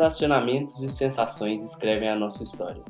Relacionamentos 0.00 0.82
e 0.82 0.88
sensações 0.88 1.62
escrevem 1.62 2.08
a 2.08 2.16
nossa 2.16 2.42
história. 2.42 2.82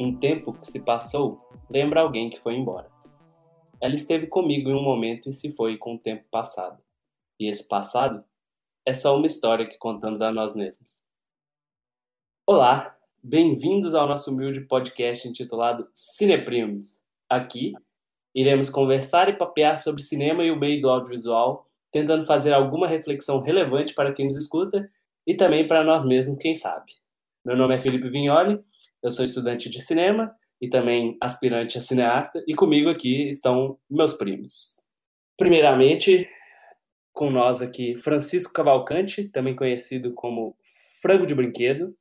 Um 0.00 0.18
tempo 0.18 0.52
que 0.52 0.66
se 0.66 0.80
passou 0.80 1.38
lembra 1.70 2.00
alguém 2.00 2.28
que 2.28 2.40
foi 2.40 2.56
embora. 2.56 2.90
Ela 3.80 3.94
esteve 3.94 4.26
comigo 4.26 4.68
em 4.68 4.74
um 4.74 4.82
momento 4.82 5.28
e 5.28 5.32
se 5.32 5.52
foi 5.54 5.78
com 5.78 5.94
o 5.94 5.98
tempo 6.00 6.24
passado. 6.28 6.82
E 7.38 7.48
esse 7.48 7.68
passado 7.68 8.24
é 8.84 8.92
só 8.92 9.16
uma 9.16 9.28
história 9.28 9.64
que 9.64 9.78
contamos 9.78 10.20
a 10.20 10.32
nós 10.32 10.56
mesmos. 10.56 11.00
Olá, 12.44 12.98
bem-vindos 13.22 13.94
ao 13.94 14.08
nosso 14.08 14.32
humilde 14.32 14.62
podcast 14.62 15.28
intitulado 15.28 15.88
Cineprimes. 15.94 17.04
Aqui 17.28 17.74
iremos 18.34 18.68
conversar 18.68 19.28
e 19.28 19.38
papear 19.38 19.78
sobre 19.78 20.02
cinema 20.02 20.42
e 20.42 20.50
o 20.50 20.58
meio 20.58 20.82
do 20.82 20.90
audiovisual, 20.90 21.70
tentando 21.92 22.26
fazer 22.26 22.52
alguma 22.52 22.88
reflexão 22.88 23.40
relevante 23.40 23.94
para 23.94 24.12
quem 24.12 24.26
nos 24.26 24.36
escuta 24.36 24.90
e 25.26 25.34
também 25.34 25.66
para 25.66 25.82
nós 25.84 26.04
mesmos, 26.04 26.40
quem 26.40 26.54
sabe. 26.54 26.92
Meu 27.44 27.56
nome 27.56 27.74
é 27.74 27.78
Felipe 27.78 28.08
Vignoli, 28.08 28.60
eu 29.02 29.10
sou 29.10 29.24
estudante 29.24 29.68
de 29.70 29.80
cinema 29.80 30.34
e 30.60 30.68
também 30.68 31.16
aspirante 31.20 31.78
a 31.78 31.80
cineasta, 31.80 32.44
e 32.46 32.54
comigo 32.54 32.90
aqui 32.90 33.28
estão 33.28 33.78
meus 33.88 34.14
primos. 34.14 34.82
Primeiramente, 35.36 36.28
com 37.12 37.30
nós 37.30 37.62
aqui, 37.62 37.96
Francisco 37.96 38.52
Cavalcante, 38.52 39.28
também 39.28 39.56
conhecido 39.56 40.12
como 40.12 40.56
Frango 41.00 41.26
de 41.26 41.34
Brinquedo. 41.34 41.96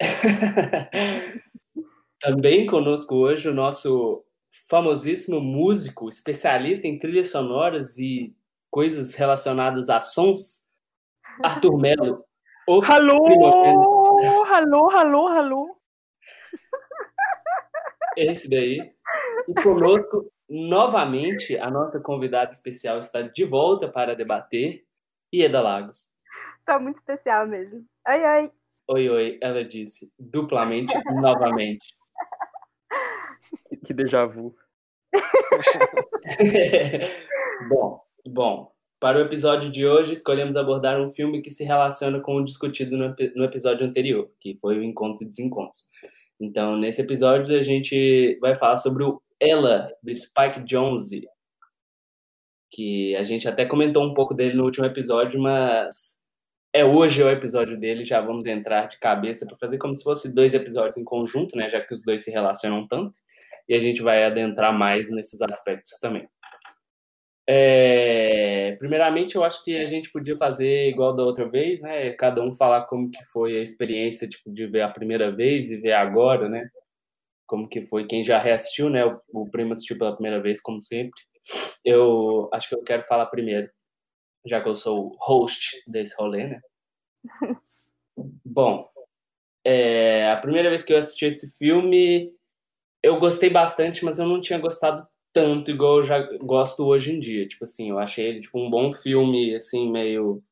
também 2.20 2.66
conosco 2.66 3.14
hoje 3.16 3.48
o 3.48 3.54
nosso 3.54 4.24
famosíssimo 4.68 5.40
músico, 5.40 6.08
especialista 6.08 6.86
em 6.86 6.98
trilhas 6.98 7.30
sonoras 7.30 7.96
e 7.98 8.34
coisas 8.70 9.14
relacionadas 9.14 9.88
a 9.88 10.00
sons, 10.00 10.66
Arthur 11.42 11.78
Melo. 11.78 12.24
Alô, 12.86 13.24
alô, 14.44 14.90
alô, 14.90 15.26
alô. 15.26 15.76
Esse 18.16 18.50
daí. 18.50 18.92
E 19.48 19.54
conosco, 19.62 20.30
novamente, 20.48 21.56
a 21.56 21.70
nossa 21.70 21.98
convidada 22.00 22.52
especial 22.52 22.98
está 22.98 23.22
de 23.22 23.44
volta 23.44 23.88
para 23.88 24.14
debater, 24.14 24.84
Ieda 25.32 25.62
Lagos. 25.62 26.18
Tá 26.64 26.78
muito 26.78 26.96
especial 26.96 27.46
mesmo. 27.46 27.84
Oi, 28.06 28.26
oi. 28.26 28.52
Oi, 28.90 29.08
oi, 29.08 29.38
ela 29.42 29.64
disse, 29.64 30.12
duplamente, 30.18 30.94
novamente. 31.12 31.94
Que 33.84 33.94
déjà 33.94 34.26
vu. 34.26 34.54
bom, 37.68 38.02
bom. 38.26 38.77
Para 39.00 39.18
o 39.18 39.20
episódio 39.20 39.70
de 39.70 39.86
hoje, 39.86 40.12
escolhemos 40.12 40.56
abordar 40.56 41.00
um 41.00 41.10
filme 41.10 41.40
que 41.40 41.52
se 41.52 41.62
relaciona 41.62 42.18
com 42.18 42.34
o 42.34 42.44
discutido 42.44 42.96
no, 42.96 43.44
episódio 43.44 43.86
anterior, 43.86 44.28
que 44.40 44.56
foi 44.60 44.76
o 44.76 44.82
Encontro 44.82 45.24
e 45.24 45.28
Desencontros. 45.28 45.88
Então, 46.40 46.76
nesse 46.76 47.02
episódio, 47.02 47.56
a 47.56 47.62
gente 47.62 48.36
vai 48.40 48.56
falar 48.56 48.76
sobre 48.76 49.04
o 49.04 49.22
Ela, 49.38 49.88
do 50.02 50.12
Spike 50.12 50.64
Jonze, 50.64 51.28
que 52.72 53.14
a 53.14 53.22
gente 53.22 53.48
até 53.48 53.64
comentou 53.64 54.04
um 54.04 54.14
pouco 54.14 54.34
dele 54.34 54.56
no 54.56 54.64
último 54.64 54.84
episódio, 54.84 55.40
mas 55.40 56.18
é 56.72 56.84
hoje 56.84 57.22
o 57.22 57.30
episódio 57.30 57.78
dele, 57.78 58.02
já 58.02 58.20
vamos 58.20 58.46
entrar 58.46 58.88
de 58.88 58.98
cabeça 58.98 59.46
para 59.46 59.56
fazer 59.58 59.78
como 59.78 59.94
se 59.94 60.02
fosse 60.02 60.34
dois 60.34 60.54
episódios 60.54 60.96
em 60.96 61.04
conjunto, 61.04 61.56
né, 61.56 61.70
já 61.70 61.80
que 61.80 61.94
os 61.94 62.02
dois 62.02 62.24
se 62.24 62.32
relacionam 62.32 62.86
tanto, 62.88 63.16
e 63.68 63.74
a 63.74 63.80
gente 63.80 64.02
vai 64.02 64.24
adentrar 64.24 64.76
mais 64.76 65.08
nesses 65.08 65.40
aspectos 65.40 66.00
também. 66.00 66.28
É, 67.50 68.76
primeiramente, 68.78 69.36
eu 69.36 69.42
acho 69.42 69.64
que 69.64 69.78
a 69.78 69.86
gente 69.86 70.12
podia 70.12 70.36
fazer 70.36 70.90
igual 70.90 71.16
da 71.16 71.22
outra 71.24 71.48
vez, 71.48 71.80
né? 71.80 72.12
Cada 72.12 72.42
um 72.42 72.52
falar 72.52 72.82
como 72.84 73.10
que 73.10 73.24
foi 73.24 73.56
a 73.58 73.62
experiência, 73.62 74.28
tipo, 74.28 74.52
de 74.52 74.66
ver 74.66 74.82
a 74.82 74.90
primeira 74.90 75.34
vez 75.34 75.70
e 75.70 75.78
ver 75.78 75.92
agora, 75.94 76.46
né? 76.46 76.68
Como 77.46 77.68
que 77.68 77.86
foi 77.86 78.06
quem 78.06 78.24
já 78.24 78.38
reassistiu, 78.38 78.90
né? 78.90 79.04
O, 79.06 79.20
o 79.32 79.50
primo 79.50 79.72
assistiu 79.72 79.98
pela 79.98 80.14
primeira 80.14 80.42
vez, 80.42 80.60
como 80.60 80.80
sempre. 80.80 81.20
Eu 81.84 82.50
acho 82.52 82.68
que 82.68 82.74
eu 82.76 82.82
quero 82.84 83.02
falar 83.04 83.26
primeiro, 83.26 83.70
já 84.46 84.60
que 84.62 84.68
eu 84.68 84.76
sou 84.76 85.08
o 85.08 85.16
host 85.20 85.82
desse 85.86 86.14
rolê, 86.18 86.48
né? 86.48 86.60
Bom, 88.44 88.88
é, 89.64 90.30
a 90.30 90.36
primeira 90.38 90.70
vez 90.70 90.82
que 90.82 90.92
eu 90.92 90.98
assisti 90.98 91.26
esse 91.26 91.56
filme, 91.58 92.32
eu 93.02 93.20
gostei 93.20 93.50
bastante, 93.50 94.04
mas 94.04 94.18
eu 94.18 94.26
não 94.26 94.40
tinha 94.40 94.58
gostado 94.58 95.06
tanto 95.32 95.70
igual 95.70 95.98
eu 95.98 96.02
já 96.02 96.20
gosto 96.38 96.84
hoje 96.84 97.14
em 97.14 97.20
dia. 97.20 97.46
Tipo 97.46 97.64
assim, 97.64 97.90
eu 97.90 97.98
achei 97.98 98.26
ele 98.26 98.40
tipo, 98.40 98.58
um 98.58 98.70
bom 98.70 98.92
filme, 98.92 99.54
assim, 99.54 99.90
meio 99.90 100.42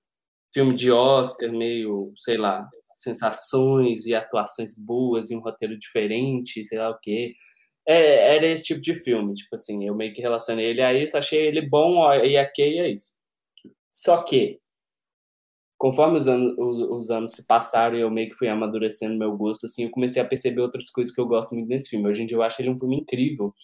filme 0.53 0.75
de 0.75 0.91
Oscar, 0.91 1.53
meio, 1.53 2.13
sei 2.19 2.39
lá, 2.39 2.69
sensações 2.97 4.07
e 4.07 4.15
atuações 4.15 4.77
boas 4.79 5.31
e 5.31 5.37
um 5.37 5.41
roteiro 5.41 5.79
diferente, 5.79 6.65
sei 6.65 6.79
lá 6.79 6.91
o 6.91 6.99
quê. 7.01 7.35
É, 7.87 8.37
era 8.37 8.47
esse 8.47 8.65
tipo 8.65 8.81
de 8.81 8.95
filme, 8.97 9.35
tipo 9.35 9.55
assim, 9.55 9.87
eu 9.87 9.95
meio 9.95 10.13
que 10.13 10.23
relacionei 10.23 10.67
ele 10.67 10.83
a 10.83 10.93
isso, 10.95 11.17
achei 11.17 11.47
ele 11.47 11.63
bom 11.63 11.93
e 12.15 12.39
ok, 12.39 12.81
é 12.81 12.91
isso. 12.91 13.15
Só 13.93 14.23
que, 14.25 14.61
conforme 15.79 16.19
os 16.19 16.27
anos, 16.29 16.55
os, 16.59 16.91
os 17.01 17.11
anos 17.11 17.33
se 17.33 17.47
passaram 17.47 17.97
e 17.97 18.01
eu 18.01 18.11
meio 18.11 18.31
que 18.31 18.37
fui 18.37 18.49
amadurecendo 18.49 19.17
meu 19.19 19.37
gosto, 19.37 19.67
assim, 19.67 19.85
eu 19.85 19.91
comecei 19.91 20.21
a 20.21 20.25
perceber 20.25 20.61
outras 20.61 20.91
coisas 20.91 21.15
que 21.15 21.21
eu 21.21 21.27
gosto 21.27 21.55
muito 21.55 21.69
nesse 21.69 21.91
filme. 21.91 22.09
Hoje 22.09 22.23
em 22.23 22.27
dia 22.27 22.37
eu 22.37 22.43
acho 22.43 22.61
ele 22.61 22.71
um 22.71 22.79
filme 22.79 22.97
incrível, 22.97 23.55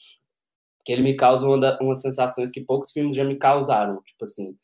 que 0.85 0.93
ele 0.93 1.03
me 1.03 1.17
causa 1.17 1.47
uma 1.47 1.59
da, 1.59 1.79
umas 1.81 2.01
sensações 2.01 2.51
que 2.51 2.65
poucos 2.65 2.93
filmes 2.93 3.17
já 3.17 3.25
me 3.25 3.37
causaram. 3.37 4.03
Tipo 4.05 4.25
assim, 4.25 4.57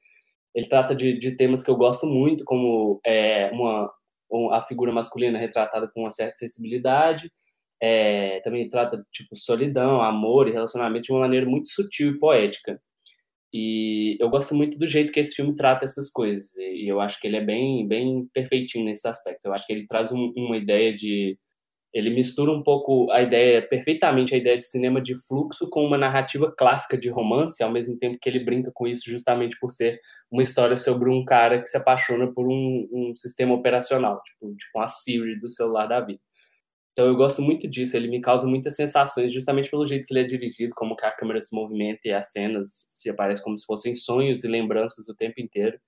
ele 0.54 0.68
trata 0.68 0.94
de, 0.94 1.18
de 1.18 1.36
temas 1.36 1.62
que 1.62 1.70
eu 1.70 1.76
gosto 1.76 2.06
muito, 2.06 2.44
como 2.44 3.00
é, 3.06 3.50
uma, 3.52 3.90
a 4.52 4.62
figura 4.62 4.92
masculina 4.92 5.38
retratada 5.38 5.88
com 5.92 6.00
uma 6.00 6.10
certa 6.10 6.36
sensibilidade. 6.38 7.30
É, 7.80 8.40
também 8.40 8.68
trata 8.68 9.04
tipo 9.12 9.36
solidão, 9.36 10.02
amor 10.02 10.48
e 10.48 10.52
relacionamento 10.52 11.04
de 11.04 11.12
uma 11.12 11.20
maneira 11.20 11.46
muito 11.46 11.68
sutil 11.68 12.10
e 12.10 12.18
poética. 12.18 12.80
E 13.52 14.16
eu 14.20 14.28
gosto 14.28 14.54
muito 14.54 14.78
do 14.78 14.86
jeito 14.86 15.12
que 15.12 15.20
esse 15.20 15.34
filme 15.34 15.54
trata 15.56 15.84
essas 15.84 16.10
coisas. 16.10 16.56
E, 16.56 16.86
eu 16.88 17.00
acho 17.00 17.20
que 17.20 17.26
ele 17.26 17.36
é 17.36 17.44
bem, 17.44 17.86
bem 17.86 18.28
perfeitinho 18.34 18.84
nesses 18.84 19.04
aspectos. 19.06 19.44
Eu 19.44 19.54
acho 19.54 19.66
que 19.66 19.72
ele 19.72 19.86
traz 19.86 20.12
um, 20.12 20.32
uma 20.36 20.56
ideia 20.56 20.94
de 20.94 21.38
ele 21.93 22.10
mistura 22.10 22.53
um 22.53 22.62
pouco 22.62 23.10
a 23.10 23.22
ideia, 23.22 23.66
perfeitamente 23.66 24.34
a 24.34 24.38
ideia 24.38 24.59
de 24.59 24.65
cinema 24.65 25.00
de 25.00 25.16
fluxo 25.26 25.69
com 25.71 25.84
uma 25.84 25.97
narrativa 25.97 26.53
clássica 26.56 26.99
de 26.99 27.09
romance, 27.09 27.62
ao 27.62 27.71
mesmo 27.71 27.99
tempo 27.99 28.19
que 28.21 28.28
ele 28.28 28.44
brinca 28.44 28.71
com 28.75 28.87
isso 28.87 29.10
justamente 29.10 29.56
por 29.59 29.71
ser 29.71 30.00
uma 30.31 30.43
história 30.43 30.76
sobre 30.76 31.10
um 31.10 31.25
cara 31.25 31.60
que 31.60 31.66
se 31.69 31.76
apaixona 31.76 32.32
por 32.32 32.47
um, 32.47 32.88
um 32.93 33.16
sistema 33.16 33.54
operacional, 33.54 34.22
tipo, 34.22 34.54
tipo 34.56 34.78
uma 34.78 34.87
Siri 34.87 35.41
do 35.41 35.49
celular 35.49 35.87
da 35.87 36.00
vida. 36.00 36.21
Então 36.93 37.06
eu 37.06 37.16
gosto 37.16 37.41
muito 37.41 37.69
disso, 37.69 37.97
ele 37.97 38.09
me 38.09 38.20
causa 38.20 38.47
muitas 38.47 38.75
sensações, 38.75 39.32
justamente 39.32 39.70
pelo 39.70 39.87
jeito 39.87 40.05
que 40.05 40.12
ele 40.12 40.20
é 40.20 40.25
dirigido, 40.25 40.75
como 40.75 40.97
que 40.97 41.06
a 41.06 41.12
câmera 41.12 41.41
se 41.41 41.55
movimenta 41.55 42.09
e 42.09 42.12
as 42.12 42.32
cenas 42.32 42.87
se 42.91 43.09
aparecem 43.09 43.44
como 43.44 43.56
se 43.56 43.65
fossem 43.65 43.94
sonhos 43.94 44.44
e 44.44 44.49
lembranças 44.49 45.09
o 45.09 45.15
tempo 45.15 45.41
inteiro. 45.41 45.78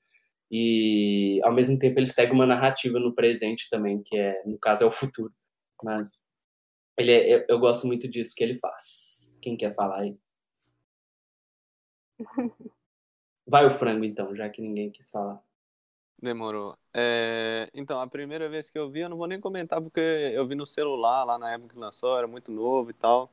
E 0.51 1.41
ao 1.45 1.53
mesmo 1.53 1.79
tempo 1.79 1.99
ele 1.99 2.11
segue 2.11 2.33
uma 2.33 2.47
narrativa 2.47 2.99
no 2.99 3.15
presente 3.15 3.69
também, 3.71 4.03
que 4.05 4.17
é, 4.17 4.43
no 4.47 4.59
caso, 4.59 4.85
é 4.85 4.87
o 4.87 4.91
futuro. 4.91 5.33
Mas 5.83 6.33
ele 6.97 7.13
é, 7.13 7.35
eu, 7.35 7.45
eu, 7.49 7.59
gosto 7.59 7.87
muito 7.87 8.09
disso 8.09 8.35
que 8.35 8.45
ele 8.45 8.59
faz. 8.59 9.39
Quem 9.41 9.57
quer 9.57 9.75
falar 9.75 10.01
aí? 10.01 10.19
Vai 13.47 13.67
o 13.67 13.71
frango, 13.71 14.05
então, 14.05 14.35
já 14.35 14.49
que 14.49 14.61
ninguém 14.61 14.91
quis 14.91 15.11
falar. 15.11 15.43
Demorou. 16.23 16.77
É, 16.95 17.71
então, 17.73 17.99
a 17.99 18.07
primeira 18.07 18.49
vez 18.49 18.69
que 18.69 18.79
eu 18.79 18.91
vi, 18.91 19.01
eu 19.01 19.09
não 19.09 19.17
vou 19.17 19.27
nem 19.27 19.41
comentar, 19.41 19.81
porque 19.81 20.01
eu 20.01 20.47
vi 20.47 20.55
no 20.55 20.67
celular 20.67 21.25
lá 21.25 21.39
na 21.39 21.53
época 21.53 21.75
que 21.75 21.81
lançou, 21.81 22.17
era 22.17 22.27
muito 22.27 22.53
novo 22.53 22.91
e 22.91 22.95
tal. 22.95 23.31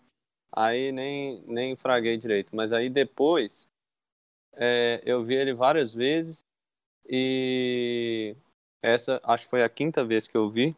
Aí 0.52 0.92
nem, 0.94 1.44
nem 1.46 1.76
fraguei 1.76 2.18
direito. 2.18 2.56
Mas 2.56 2.72
aí 2.72 2.90
depois, 2.90 3.68
é, 4.54 5.02
eu 5.06 5.24
vi 5.24 5.36
ele 5.36 5.54
várias 5.54 5.94
vezes. 5.94 6.46
E 7.10 8.36
essa, 8.82 9.22
acho 9.26 9.46
que 9.46 9.50
foi 9.50 9.64
a 9.64 9.70
quinta 9.70 10.04
vez 10.06 10.28
que 10.28 10.38
eu 10.38 10.50
vi. 10.50 10.76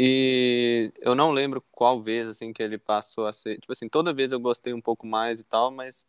E 0.00 0.92
eu 1.00 1.12
não 1.12 1.32
lembro 1.32 1.60
qual 1.72 2.00
vez, 2.00 2.28
assim, 2.28 2.52
que 2.52 2.62
ele 2.62 2.78
passou 2.78 3.26
a 3.26 3.32
ser. 3.32 3.58
Tipo 3.58 3.72
assim, 3.72 3.88
toda 3.88 4.14
vez 4.14 4.30
eu 4.30 4.38
gostei 4.38 4.72
um 4.72 4.80
pouco 4.80 5.04
mais 5.04 5.40
e 5.40 5.44
tal, 5.44 5.72
mas 5.72 6.06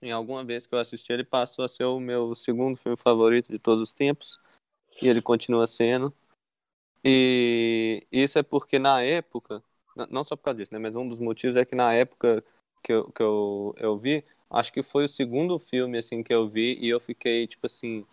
em 0.00 0.12
alguma 0.12 0.44
vez 0.44 0.64
que 0.64 0.76
eu 0.76 0.78
assisti, 0.78 1.12
ele 1.12 1.24
passou 1.24 1.64
a 1.64 1.68
ser 1.68 1.82
o 1.82 1.98
meu 1.98 2.36
segundo 2.36 2.76
filme 2.76 2.96
favorito 2.96 3.50
de 3.50 3.58
todos 3.58 3.82
os 3.82 3.92
tempos. 3.92 4.38
E 5.02 5.08
ele 5.08 5.20
continua 5.20 5.66
sendo. 5.66 6.14
E 7.04 8.06
isso 8.12 8.38
é 8.38 8.44
porque 8.44 8.78
na 8.78 9.02
época, 9.02 9.60
não 10.08 10.22
só 10.22 10.36
por 10.36 10.44
causa 10.44 10.58
disso, 10.58 10.72
né? 10.72 10.78
Mas 10.78 10.94
um 10.94 11.08
dos 11.08 11.18
motivos 11.18 11.56
é 11.56 11.64
que 11.64 11.74
na 11.74 11.92
época 11.92 12.44
que 12.80 12.92
eu, 12.92 13.10
que 13.10 13.22
eu, 13.24 13.74
eu 13.76 13.98
vi, 13.98 14.24
acho 14.48 14.72
que 14.72 14.84
foi 14.84 15.06
o 15.06 15.08
segundo 15.08 15.58
filme, 15.58 15.98
assim, 15.98 16.22
que 16.22 16.32
eu 16.32 16.48
vi 16.48 16.78
e 16.80 16.88
eu 16.88 17.00
fiquei, 17.00 17.48
tipo 17.48 17.66
assim, 17.66 18.06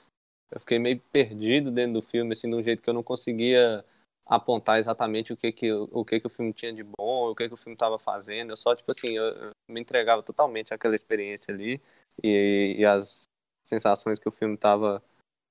eu 0.49 0.59
fiquei 0.59 0.79
meio 0.79 0.99
perdido 1.11 1.69
dentro 1.69 1.93
do 1.93 2.01
filme, 2.01 2.33
assim, 2.33 2.49
de 2.49 2.55
um 2.55 2.63
jeito 2.63 2.81
que 2.81 2.89
eu 2.89 2.95
não 2.95 3.03
conseguia 3.03 3.85
apontar 4.27 4.79
exatamente 4.79 5.33
o 5.33 5.37
que 5.37 5.51
que 5.51 5.71
o 5.71 6.03
que 6.05 6.19
que 6.19 6.27
o 6.27 6.29
filme 6.29 6.53
tinha 6.53 6.73
de 6.73 6.83
bom, 6.83 7.31
o 7.31 7.35
que 7.35 7.47
que 7.47 7.53
o 7.53 7.57
filme 7.57 7.73
estava 7.73 7.97
fazendo. 7.99 8.51
Eu 8.51 8.57
só 8.57 8.75
tipo 8.75 8.91
assim, 8.91 9.09
eu, 9.17 9.23
eu 9.25 9.51
me 9.69 9.81
entregava 9.81 10.21
totalmente 10.23 10.73
àquela 10.73 10.95
experiência 10.95 11.53
ali 11.53 11.81
e, 12.23 12.75
e 12.77 12.85
as 12.85 13.23
sensações 13.63 14.19
que 14.19 14.27
o 14.27 14.31
filme 14.31 14.55
estava 14.55 15.03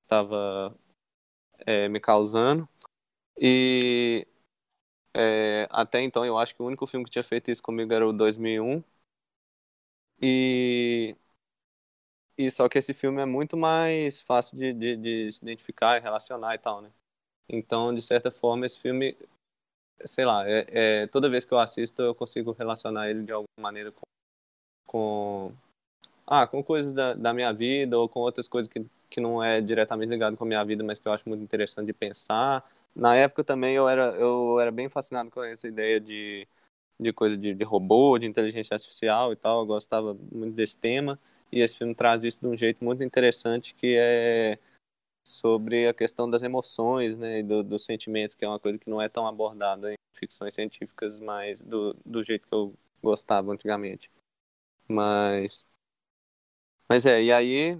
tava 0.06 0.76
é, 1.66 1.88
me 1.88 2.00
causando. 2.00 2.68
E 3.40 4.26
é, 5.14 5.68
até 5.70 6.02
então 6.02 6.24
eu 6.26 6.38
acho 6.38 6.54
que 6.54 6.62
o 6.62 6.66
único 6.66 6.86
filme 6.86 7.04
que 7.04 7.10
tinha 7.10 7.24
feito 7.24 7.50
isso 7.50 7.62
comigo 7.62 7.92
era 7.92 8.06
o 8.06 8.12
2001. 8.12 8.82
E, 10.20 11.16
e 12.38 12.50
só 12.50 12.68
que 12.68 12.78
esse 12.78 12.94
filme 12.94 13.20
é 13.20 13.26
muito 13.26 13.56
mais 13.56 14.22
fácil 14.22 14.56
de, 14.58 14.72
de, 14.72 14.96
de 14.96 15.32
se 15.32 15.42
identificar 15.44 15.98
e 15.98 16.00
relacionar 16.00 16.54
e 16.54 16.58
tal, 16.58 16.80
né? 16.82 16.90
Então, 17.48 17.94
de 17.94 18.02
certa 18.02 18.30
forma, 18.30 18.66
esse 18.66 18.80
filme, 18.80 19.16
sei 20.04 20.24
lá, 20.24 20.48
é, 20.48 20.66
é, 20.68 21.06
toda 21.06 21.30
vez 21.30 21.44
que 21.44 21.54
eu 21.54 21.58
assisto 21.58 22.02
eu 22.02 22.14
consigo 22.14 22.52
relacionar 22.52 23.08
ele 23.08 23.22
de 23.22 23.32
alguma 23.32 23.46
maneira 23.60 23.92
com, 23.92 24.02
com 24.86 25.52
ah, 26.26 26.46
com 26.46 26.62
coisas 26.62 26.92
da, 26.92 27.14
da 27.14 27.32
minha 27.32 27.52
vida 27.52 27.98
ou 27.98 28.08
com 28.08 28.20
outras 28.20 28.48
coisas 28.48 28.70
que, 28.70 28.84
que 29.08 29.20
não 29.20 29.42
é 29.42 29.60
diretamente 29.60 30.10
ligado 30.10 30.36
com 30.36 30.44
a 30.44 30.46
minha 30.46 30.64
vida, 30.64 30.82
mas 30.82 30.98
que 30.98 31.06
eu 31.06 31.12
acho 31.12 31.28
muito 31.28 31.42
interessante 31.42 31.86
de 31.86 31.92
pensar. 31.92 32.68
Na 32.94 33.14
época 33.14 33.44
também 33.44 33.74
eu 33.74 33.88
era, 33.88 34.06
eu 34.16 34.58
era 34.58 34.72
bem 34.72 34.88
fascinado 34.88 35.30
com 35.30 35.42
essa 35.44 35.68
ideia 35.68 36.00
de, 36.00 36.48
de 36.98 37.12
coisa 37.12 37.36
de, 37.36 37.54
de 37.54 37.64
robô, 37.64 38.18
de 38.18 38.26
inteligência 38.26 38.74
artificial 38.74 39.32
e 39.32 39.36
tal. 39.36 39.60
Eu 39.60 39.66
gostava 39.66 40.14
muito 40.32 40.54
desse 40.54 40.78
tema. 40.78 41.18
E 41.52 41.60
esse 41.60 41.78
filme 41.78 41.94
traz 41.94 42.24
isso 42.24 42.40
de 42.40 42.46
um 42.48 42.56
jeito 42.56 42.84
muito 42.84 43.04
interessante, 43.04 43.74
que 43.74 43.96
é 43.96 44.58
sobre 45.26 45.88
a 45.88 45.94
questão 45.94 46.28
das 46.30 46.42
emoções, 46.42 47.16
né, 47.18 47.40
e 47.40 47.42
do, 47.42 47.62
dos 47.62 47.84
sentimentos, 47.84 48.34
que 48.34 48.44
é 48.44 48.48
uma 48.48 48.60
coisa 48.60 48.78
que 48.78 48.88
não 48.88 49.02
é 49.02 49.08
tão 49.08 49.26
abordada 49.26 49.92
em 49.92 49.96
ficções 50.14 50.54
científicas, 50.54 51.18
mas 51.18 51.60
do, 51.60 51.94
do 52.04 52.22
jeito 52.22 52.46
que 52.46 52.54
eu 52.54 52.74
gostava 53.02 53.52
antigamente. 53.52 54.10
Mas 54.88 55.64
mas 56.88 57.04
é, 57.04 57.22
e 57.22 57.32
aí, 57.32 57.78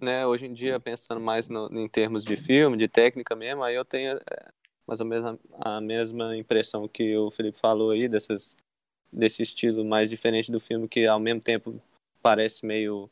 né, 0.00 0.26
hoje 0.26 0.46
em 0.46 0.52
dia, 0.52 0.80
pensando 0.80 1.20
mais 1.20 1.48
no, 1.48 1.66
em 1.78 1.88
termos 1.88 2.24
de 2.24 2.36
filme, 2.36 2.76
de 2.76 2.88
técnica 2.88 3.36
mesmo, 3.36 3.62
aí 3.62 3.74
eu 3.74 3.84
tenho 3.84 4.16
é, 4.16 4.48
mais 4.86 5.00
ou 5.00 5.06
menos 5.06 5.38
a, 5.60 5.76
a, 5.76 5.80
mesma 5.80 6.36
impressão 6.36 6.88
que 6.88 7.16
o 7.16 7.30
Felipe 7.30 7.58
falou 7.58 7.90
aí, 7.90 8.08
dessas, 8.08 8.56
desse 9.12 9.42
estilo 9.42 9.84
mais 9.84 10.08
diferente 10.08 10.50
do 10.50 10.58
filme, 10.58 10.88
que 10.88 11.06
ao 11.06 11.20
mesmo 11.20 11.40
tempo 11.40 11.82
parece 12.22 12.64
meio 12.64 13.10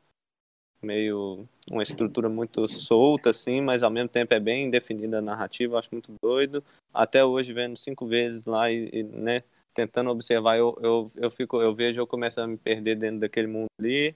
meio 0.83 1.47
uma 1.71 1.83
estrutura 1.83 2.29
muito 2.29 2.69
solta 2.69 3.31
assim, 3.31 3.61
mas 3.61 3.83
ao 3.83 3.91
mesmo 3.91 4.09
tempo 4.09 4.33
é 4.33 4.41
bem 4.41 4.71
definida 4.71 5.19
a 5.19 5.23
narrativa, 5.23 5.79
acho 5.79 5.91
muito 5.93 6.13
doido. 6.23 6.65
Até 6.93 7.25
hoje 7.25 7.53
vendo 7.53 7.77
cinco 7.77 8.07
vezes 8.07 8.45
lá 8.45 8.71
e, 8.71 8.89
e 8.93 9.03
né, 9.03 9.43
tentando 9.75 10.11
observar, 10.11 10.59
eu, 10.59 10.77
eu, 10.81 11.13
eu 11.17 11.31
fico 11.31 11.61
eu 11.61 11.75
vejo 11.75 12.01
eu 12.01 12.07
começo 12.07 12.41
a 12.41 12.47
me 12.47 12.57
perder 12.57 12.97
dentro 12.97 13.21
daquele 13.21 13.47
mundo 13.47 13.69
ali. 13.79 14.15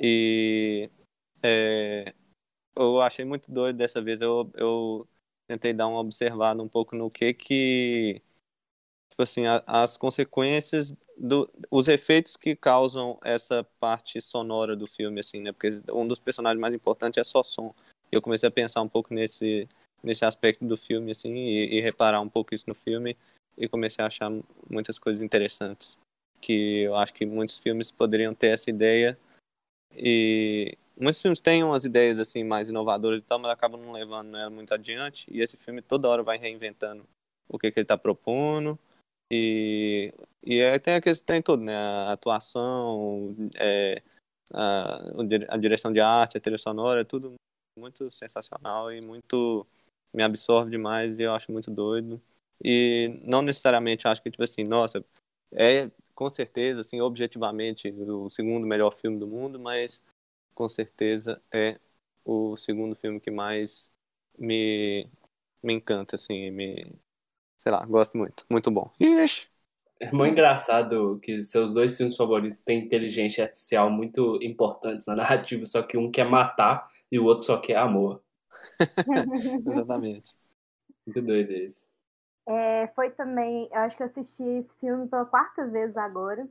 E 0.00 0.90
é, 1.42 2.14
eu 2.76 3.00
achei 3.00 3.24
muito 3.24 3.50
doido 3.50 3.76
dessa 3.76 4.00
vez. 4.00 4.20
Eu, 4.22 4.50
eu 4.54 5.08
tentei 5.48 5.72
dar 5.72 5.88
uma 5.88 6.00
observada 6.00 6.62
um 6.62 6.68
pouco 6.68 6.96
no 6.96 7.10
que 7.10 7.34
que 7.34 8.22
tipo 9.18 9.22
assim 9.24 9.46
a, 9.46 9.64
as 9.66 9.96
consequências 9.96 10.94
do 11.16 11.50
os 11.68 11.88
efeitos 11.88 12.36
que 12.36 12.54
causam 12.54 13.18
essa 13.24 13.66
parte 13.80 14.20
sonora 14.20 14.76
do 14.76 14.86
filme 14.86 15.18
assim 15.18 15.40
né 15.40 15.50
porque 15.50 15.82
um 15.92 16.06
dos 16.06 16.20
personagens 16.20 16.60
mais 16.60 16.72
importantes 16.72 17.18
é 17.18 17.24
só 17.24 17.42
som 17.42 17.74
eu 18.12 18.22
comecei 18.22 18.48
a 18.48 18.52
pensar 18.52 18.80
um 18.80 18.88
pouco 18.88 19.12
nesse 19.12 19.66
nesse 20.04 20.24
aspecto 20.24 20.64
do 20.64 20.76
filme 20.76 21.10
assim 21.10 21.34
e, 21.34 21.78
e 21.78 21.80
reparar 21.80 22.20
um 22.20 22.28
pouco 22.28 22.54
isso 22.54 22.66
no 22.68 22.74
filme 22.76 23.16
e 23.56 23.68
comecei 23.68 24.04
a 24.04 24.06
achar 24.06 24.30
muitas 24.70 25.00
coisas 25.00 25.20
interessantes 25.20 25.98
que 26.40 26.82
eu 26.82 26.94
acho 26.94 27.12
que 27.12 27.26
muitos 27.26 27.58
filmes 27.58 27.90
poderiam 27.90 28.32
ter 28.32 28.48
essa 28.48 28.70
ideia 28.70 29.18
e 29.96 30.78
muitos 30.96 31.20
filmes 31.20 31.40
têm 31.40 31.64
umas 31.64 31.84
ideias 31.84 32.20
assim 32.20 32.44
mais 32.44 32.68
inovadoras 32.68 33.18
e 33.18 33.22
tal, 33.22 33.40
mas 33.40 33.50
acabam 33.50 33.80
não 33.80 33.90
levando 33.90 34.36
ela 34.36 34.48
muito 34.48 34.72
adiante. 34.72 35.26
E 35.28 35.40
esse 35.40 35.56
filme 35.56 35.82
toda 35.82 36.08
hora 36.08 36.22
vai 36.22 36.38
reinventando 36.38 37.04
o 37.48 37.58
que, 37.58 37.72
que 37.72 37.80
ele 37.80 37.84
está 37.84 37.98
propondo. 37.98 38.78
E, 39.30 40.12
e 40.42 40.62
aí 40.62 40.78
tem 40.78 40.94
a 40.94 41.00
questão 41.00 41.40
todo, 41.42 41.62
né? 41.62 41.74
A 41.76 42.12
atuação, 42.12 43.34
é, 43.56 44.02
a, 44.52 44.98
a 45.48 45.56
direção 45.56 45.92
de 45.92 46.00
arte, 46.00 46.38
a 46.38 46.40
trilha 46.40 46.58
sonora, 46.58 47.02
é 47.02 47.04
tudo 47.04 47.34
muito 47.78 48.10
sensacional 48.10 48.92
e 48.92 49.00
muito 49.06 49.66
me 50.12 50.22
absorve 50.22 50.70
demais 50.70 51.18
e 51.18 51.22
eu 51.24 51.32
acho 51.34 51.52
muito 51.52 51.70
doido. 51.70 52.20
E 52.64 53.20
não 53.24 53.42
necessariamente 53.42 54.08
acho 54.08 54.22
que, 54.22 54.30
tipo 54.30 54.42
assim, 54.42 54.64
nossa, 54.64 55.04
é 55.52 55.90
com 56.14 56.28
certeza, 56.28 56.80
assim, 56.80 57.00
objetivamente, 57.00 57.88
o 57.92 58.28
segundo 58.28 58.66
melhor 58.66 58.96
filme 58.96 59.18
do 59.20 59.26
mundo, 59.26 59.58
mas 59.60 60.02
com 60.54 60.68
certeza 60.68 61.40
é 61.52 61.78
o 62.24 62.56
segundo 62.56 62.96
filme 62.96 63.20
que 63.20 63.30
mais 63.30 63.88
me, 64.36 65.08
me 65.62 65.74
encanta, 65.74 66.16
assim, 66.16 66.50
me, 66.50 66.92
sei 67.68 67.72
lá, 67.72 67.84
gosto 67.84 68.16
muito, 68.16 68.46
muito 68.48 68.70
bom. 68.70 68.90
Ixi. 68.98 69.46
É 70.00 70.10
muito 70.10 70.32
engraçado 70.32 71.18
que 71.20 71.42
seus 71.42 71.74
dois 71.74 71.96
filmes 71.96 72.16
favoritos 72.16 72.62
têm 72.62 72.84
inteligência 72.86 73.44
artificial 73.44 73.90
muito 73.90 74.38
importantes 74.42 75.06
na 75.06 75.16
narrativa, 75.16 75.66
só 75.66 75.82
que 75.82 75.98
um 75.98 76.10
quer 76.10 76.24
matar 76.24 76.88
e 77.12 77.18
o 77.18 77.24
outro 77.24 77.44
só 77.44 77.60
quer 77.60 77.76
amor. 77.76 78.22
Exatamente. 79.66 80.34
Muito 81.06 81.22
doido 81.22 81.52
isso. 81.52 81.90
É, 82.46 82.88
foi 82.94 83.10
também, 83.10 83.68
eu 83.70 83.80
acho 83.80 83.96
que 83.96 84.02
eu 84.02 84.06
assisti 84.06 84.42
esse 84.42 84.74
filme 84.78 85.06
pela 85.08 85.26
quarta 85.26 85.66
vez 85.66 85.96
agora. 85.96 86.48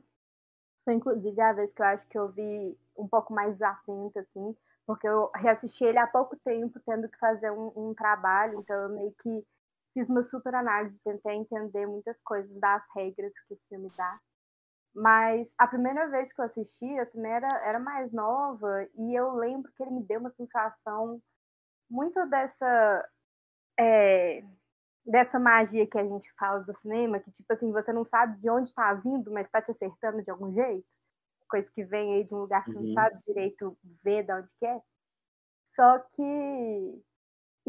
Foi 0.84 0.94
inclusive 0.94 1.40
a 1.40 1.52
vez 1.52 1.74
que 1.74 1.82
eu 1.82 1.86
acho 1.86 2.08
que 2.08 2.18
eu 2.18 2.28
vi 2.30 2.76
um 2.96 3.08
pouco 3.08 3.32
mais 3.34 3.56
desatenta, 3.56 4.20
assim, 4.20 4.56
porque 4.86 5.08
eu 5.08 5.30
reassisti 5.36 5.84
ele 5.84 5.98
há 5.98 6.06
pouco 6.06 6.36
tempo, 6.44 6.80
tendo 6.86 7.08
que 7.08 7.18
fazer 7.18 7.50
um, 7.52 7.72
um 7.76 7.94
trabalho, 7.94 8.60
então 8.60 8.76
eu 8.84 8.88
meio 8.90 9.12
que 9.22 9.46
fiz 9.98 10.08
uma 10.08 10.22
super 10.22 10.54
análise, 10.54 11.00
tentei 11.02 11.34
entender 11.34 11.84
muitas 11.86 12.16
coisas 12.22 12.56
das 12.60 12.82
regras 12.94 13.32
que 13.40 13.54
o 13.54 13.58
filme 13.68 13.90
dá. 13.96 14.16
Mas 14.94 15.52
a 15.58 15.66
primeira 15.66 16.08
vez 16.08 16.32
que 16.32 16.40
eu 16.40 16.44
assisti, 16.44 16.86
eu 16.86 17.10
também 17.10 17.32
era, 17.32 17.48
era 17.64 17.78
mais 17.80 18.12
nova, 18.12 18.86
e 18.96 19.14
eu 19.14 19.32
lembro 19.34 19.72
que 19.72 19.82
ele 19.82 19.92
me 19.92 20.02
deu 20.04 20.20
uma 20.20 20.30
sensação 20.30 21.20
muito 21.90 22.24
dessa. 22.26 23.08
É, 23.78 24.42
dessa 25.04 25.38
magia 25.38 25.86
que 25.86 25.96
a 25.96 26.04
gente 26.04 26.30
fala 26.34 26.60
do 26.60 26.74
cinema, 26.74 27.18
que 27.18 27.30
tipo 27.30 27.50
assim, 27.50 27.72
você 27.72 27.92
não 27.92 28.04
sabe 28.04 28.38
de 28.38 28.50
onde 28.50 28.68
está 28.68 28.92
vindo, 28.92 29.30
mas 29.30 29.46
está 29.46 29.62
te 29.62 29.70
acertando 29.70 30.22
de 30.22 30.30
algum 30.30 30.52
jeito. 30.52 30.86
Coisa 31.48 31.70
que 31.72 31.82
vem 31.82 32.14
aí 32.14 32.24
de 32.24 32.34
um 32.34 32.40
lugar 32.40 32.62
que 32.62 32.72
você 32.72 32.78
não 32.78 32.88
uhum. 32.88 32.94
sabe 32.94 33.18
direito 33.26 33.78
ver 34.04 34.24
de 34.24 34.32
onde 34.32 34.54
que 34.58 34.66
é. 34.66 34.82
Só 35.74 35.98
que 36.12 37.02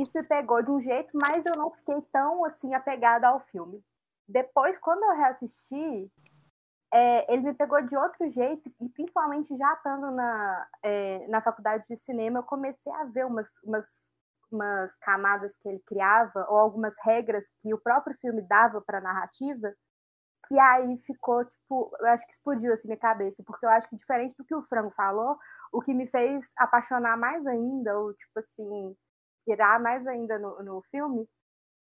isso 0.02 0.12
me 0.16 0.24
pegou 0.24 0.62
de 0.62 0.72
um 0.72 0.80
jeito, 0.80 1.10
mas 1.14 1.46
eu 1.46 1.56
não 1.56 1.72
fiquei 1.72 2.02
tão 2.12 2.46
assim 2.46 2.74
apegada 2.74 3.28
ao 3.28 3.40
filme. 3.40 3.84
Depois, 4.28 4.78
quando 4.78 5.04
eu 5.04 5.18
reassisti, 5.18 6.12
é, 6.94 7.34
ele 7.34 7.44
me 7.44 7.54
pegou 7.54 7.82
de 7.82 7.96
outro 7.98 8.28
jeito, 8.28 8.72
e 8.82 8.90
principalmente 8.90 9.56
já 9.56 9.74
estando 9.74 10.12
na, 10.12 10.68
é, 10.84 11.28
na 11.28 11.42
faculdade 11.42 11.88
de 11.88 11.98
cinema, 11.98 12.40
eu 12.40 12.44
comecei 12.44 12.92
a 12.94 13.06
ver 13.06 13.26
umas, 13.26 13.50
umas 13.64 13.86
umas 14.52 14.94
camadas 15.02 15.56
que 15.62 15.70
ele 15.70 15.80
criava, 15.86 16.46
ou 16.50 16.58
algumas 16.58 16.96
regras 17.04 17.46
que 17.60 17.74
o 17.74 17.78
próprio 17.78 18.18
filme 18.20 18.42
dava 18.42 18.82
para 18.82 18.98
a 18.98 19.02
narrativa, 19.02 19.74
que 20.48 20.58
aí 20.58 20.98
ficou, 21.06 21.46
tipo, 21.46 21.92
eu 22.00 22.08
acho 22.08 22.26
que 22.26 22.34
explodiu 22.34 22.74
assim 22.74 22.88
minha 22.88 23.00
cabeça, 23.00 23.44
porque 23.46 23.66
eu 23.66 23.70
acho 23.70 23.88
que 23.90 23.96
diferente 23.96 24.36
do 24.38 24.46
que 24.46 24.56
o 24.56 24.62
Frango 24.62 24.92
falou, 24.92 25.38
o 25.72 25.82
que 25.82 25.94
me 25.94 26.08
fez 26.08 26.46
apaixonar 26.58 27.18
mais 27.18 27.46
ainda, 27.46 27.98
ou 28.00 28.14
tipo 28.14 28.40
assim, 28.40 28.96
virar 29.46 29.80
mais 29.80 30.06
ainda 30.08 30.38
no, 30.38 30.62
no 30.64 30.82
filme, 30.92 31.28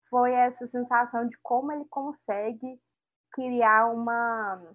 foi 0.08 0.32
essa 0.32 0.66
sensação 0.66 1.26
de 1.26 1.36
como 1.42 1.72
ele 1.72 1.84
consegue 1.86 2.80
criar 3.32 3.86
uma 3.86 4.74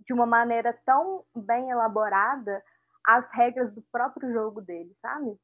de 0.00 0.12
uma 0.12 0.26
maneira 0.26 0.78
tão 0.84 1.24
bem 1.34 1.70
elaborada 1.70 2.62
as 3.04 3.28
regras 3.32 3.72
do 3.72 3.82
próprio 3.90 4.30
jogo 4.30 4.60
dele, 4.60 4.94
sabe? 5.00 5.36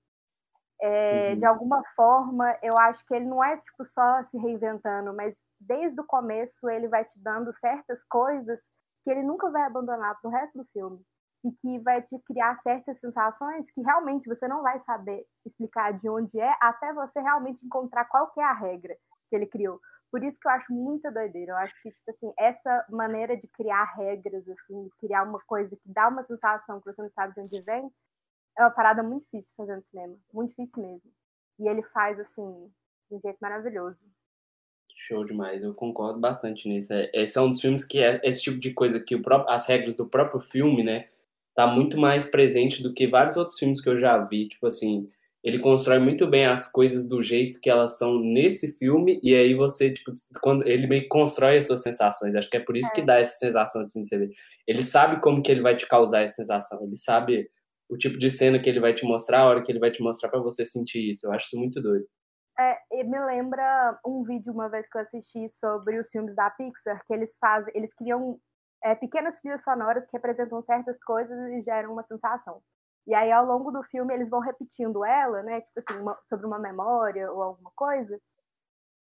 É, 0.80 1.30
uhum. 1.30 1.38
De 1.38 1.46
alguma 1.46 1.82
forma, 1.96 2.58
eu 2.62 2.74
acho 2.78 3.04
que 3.06 3.14
ele 3.14 3.24
não 3.24 3.42
é 3.42 3.56
tipo 3.56 3.84
só 3.86 4.22
se 4.24 4.36
reinventando, 4.36 5.14
mas 5.14 5.36
desde 5.58 6.00
o 6.00 6.04
começo 6.04 6.68
ele 6.68 6.88
vai 6.88 7.04
te 7.04 7.18
dando 7.20 7.52
certas 7.54 8.04
coisas 8.04 8.60
que 9.02 9.10
ele 9.10 9.22
nunca 9.22 9.50
vai 9.50 9.62
abandonar 9.62 10.20
pro 10.20 10.30
resto 10.30 10.58
do 10.58 10.64
filme 10.72 11.04
e 11.44 11.50
que 11.50 11.78
vai 11.80 12.00
te 12.02 12.18
criar 12.20 12.56
certas 12.58 12.98
sensações 12.98 13.70
que 13.70 13.80
realmente 13.80 14.28
você 14.28 14.46
não 14.46 14.62
vai 14.62 14.78
saber 14.80 15.26
explicar 15.44 15.92
de 15.92 16.08
onde 16.08 16.38
é 16.38 16.54
até 16.60 16.92
você 16.92 17.20
realmente 17.20 17.64
encontrar 17.64 18.04
qual 18.04 18.30
que 18.30 18.40
é 18.40 18.44
a 18.44 18.52
regra 18.52 18.96
que 19.28 19.36
ele 19.36 19.46
criou. 19.46 19.80
Por 20.10 20.22
isso 20.22 20.38
que 20.38 20.46
eu 20.46 20.52
acho 20.52 20.72
muito 20.72 21.10
doideira. 21.10 21.52
Eu 21.52 21.56
acho 21.56 21.74
que 21.82 21.90
tipo 21.90 22.10
assim, 22.10 22.32
essa 22.38 22.86
maneira 22.90 23.36
de 23.36 23.48
criar 23.48 23.84
regras 23.96 24.46
assim, 24.48 24.88
criar 25.00 25.22
uma 25.22 25.40
coisa 25.46 25.74
que 25.74 25.92
dá 25.92 26.08
uma 26.08 26.22
sensação 26.22 26.80
que 26.80 26.92
você 26.92 27.02
não 27.02 27.10
sabe 27.10 27.34
de 27.34 27.40
onde 27.40 27.62
vem, 27.62 27.90
é 28.58 28.62
uma 28.62 28.70
parada 28.70 29.02
muito 29.02 29.24
difícil 29.24 29.54
fazer 29.56 29.76
no 29.76 29.82
cinema. 29.84 30.16
Muito 30.32 30.50
difícil 30.50 30.82
mesmo. 30.82 31.10
E 31.58 31.68
ele 31.68 31.82
faz, 31.84 32.18
assim, 32.20 32.70
de 33.10 33.16
um 33.16 33.20
jeito 33.20 33.38
maravilhoso. 33.40 33.98
Show 34.94 35.24
demais, 35.24 35.62
eu 35.62 35.74
concordo 35.74 36.20
bastante 36.20 36.68
nisso. 36.68 36.92
É, 36.92 37.10
esse 37.14 37.38
é 37.38 37.40
um 37.40 37.48
dos 37.48 37.60
filmes 37.60 37.84
que 37.84 37.98
é 38.02 38.20
esse 38.22 38.42
tipo 38.42 38.58
de 38.58 38.72
coisa 38.72 39.00
que 39.00 39.16
próprio, 39.16 39.50
as 39.50 39.66
regras 39.66 39.96
do 39.96 40.06
próprio 40.06 40.40
filme, 40.40 40.84
né, 40.84 41.08
tá 41.54 41.66
muito 41.66 41.98
mais 41.98 42.26
presente 42.26 42.82
do 42.82 42.92
que 42.94 43.06
vários 43.06 43.36
outros 43.36 43.58
filmes 43.58 43.80
que 43.80 43.88
eu 43.88 43.96
já 43.96 44.18
vi. 44.18 44.48
Tipo 44.48 44.66
assim, 44.66 45.08
ele 45.44 45.58
constrói 45.58 45.98
muito 45.98 46.26
bem 46.26 46.46
as 46.46 46.70
coisas 46.70 47.08
do 47.08 47.20
jeito 47.20 47.58
que 47.60 47.68
elas 47.68 47.98
são 47.98 48.18
nesse 48.18 48.72
filme, 48.78 49.18
e 49.22 49.34
aí 49.34 49.54
você, 49.54 49.92
tipo, 49.92 50.12
quando 50.40 50.66
ele 50.66 50.86
meio 50.86 51.02
que 51.02 51.08
constrói 51.08 51.56
as 51.58 51.66
suas 51.66 51.82
sensações. 51.82 52.34
Acho 52.34 52.48
que 52.48 52.56
é 52.56 52.60
por 52.60 52.76
isso 52.76 52.88
É. 52.92 52.94
que 52.94 53.02
dá 53.02 53.18
essa 53.18 53.34
sensação 53.34 53.82
assim, 53.82 54.02
de 54.02 54.08
você 54.08 54.18
ver. 54.18 54.30
Ele 54.66 54.82
sabe 54.82 55.20
como 55.20 55.42
que 55.42 55.50
ele 55.50 55.60
vai 55.62 55.76
te 55.76 55.86
causar 55.86 56.22
essa 56.22 56.36
sensação, 56.36 56.82
ele 56.84 56.96
sabe 56.96 57.50
o 57.88 57.96
tipo 57.98 58.16
de 58.18 58.30
cena 58.30 58.58
que 58.58 58.70
ele 58.70 58.80
vai 58.80 58.94
te 58.94 59.04
mostrar, 59.04 59.40
a 59.40 59.46
hora 59.46 59.60
que 59.62 59.70
ele 59.70 59.80
vai 59.80 59.90
te 59.90 60.02
mostrar 60.02 60.30
pra 60.30 60.40
você 60.40 60.64
sentir 60.64 61.10
isso. 61.10 61.26
Eu 61.26 61.32
acho 61.32 61.46
isso 61.46 61.58
muito 61.58 61.82
doido. 61.82 62.06
É, 62.58 62.76
e 62.92 63.04
me 63.04 63.18
lembra 63.26 63.98
um 64.06 64.22
vídeo 64.22 64.52
uma 64.52 64.68
vez 64.68 64.86
que 64.88 64.96
eu 64.96 65.02
assisti 65.02 65.50
sobre 65.58 65.98
os 65.98 66.08
filmes 66.08 66.34
da 66.36 66.50
Pixar, 66.50 67.02
que 67.06 67.12
eles 67.12 67.36
fazem, 67.40 67.72
eles 67.74 67.92
criam 67.94 68.38
é, 68.82 68.94
pequenas 68.94 69.40
trilhas 69.40 69.62
sonoras 69.64 70.04
que 70.06 70.16
representam 70.16 70.62
certas 70.62 70.98
coisas 71.04 71.38
e 71.52 71.60
geram 71.60 71.92
uma 71.92 72.02
sensação. 72.04 72.62
E 73.06 73.14
aí, 73.14 73.32
ao 73.32 73.44
longo 73.44 73.70
do 73.72 73.82
filme, 73.84 74.14
eles 74.14 74.28
vão 74.30 74.40
repetindo 74.40 75.04
ela, 75.04 75.42
né? 75.42 75.60
Tipo 75.62 75.80
assim, 75.80 76.00
uma- 76.02 76.18
sobre 76.28 76.46
uma 76.46 76.58
memória 76.58 77.30
ou 77.32 77.42
alguma 77.42 77.72
coisa, 77.74 78.20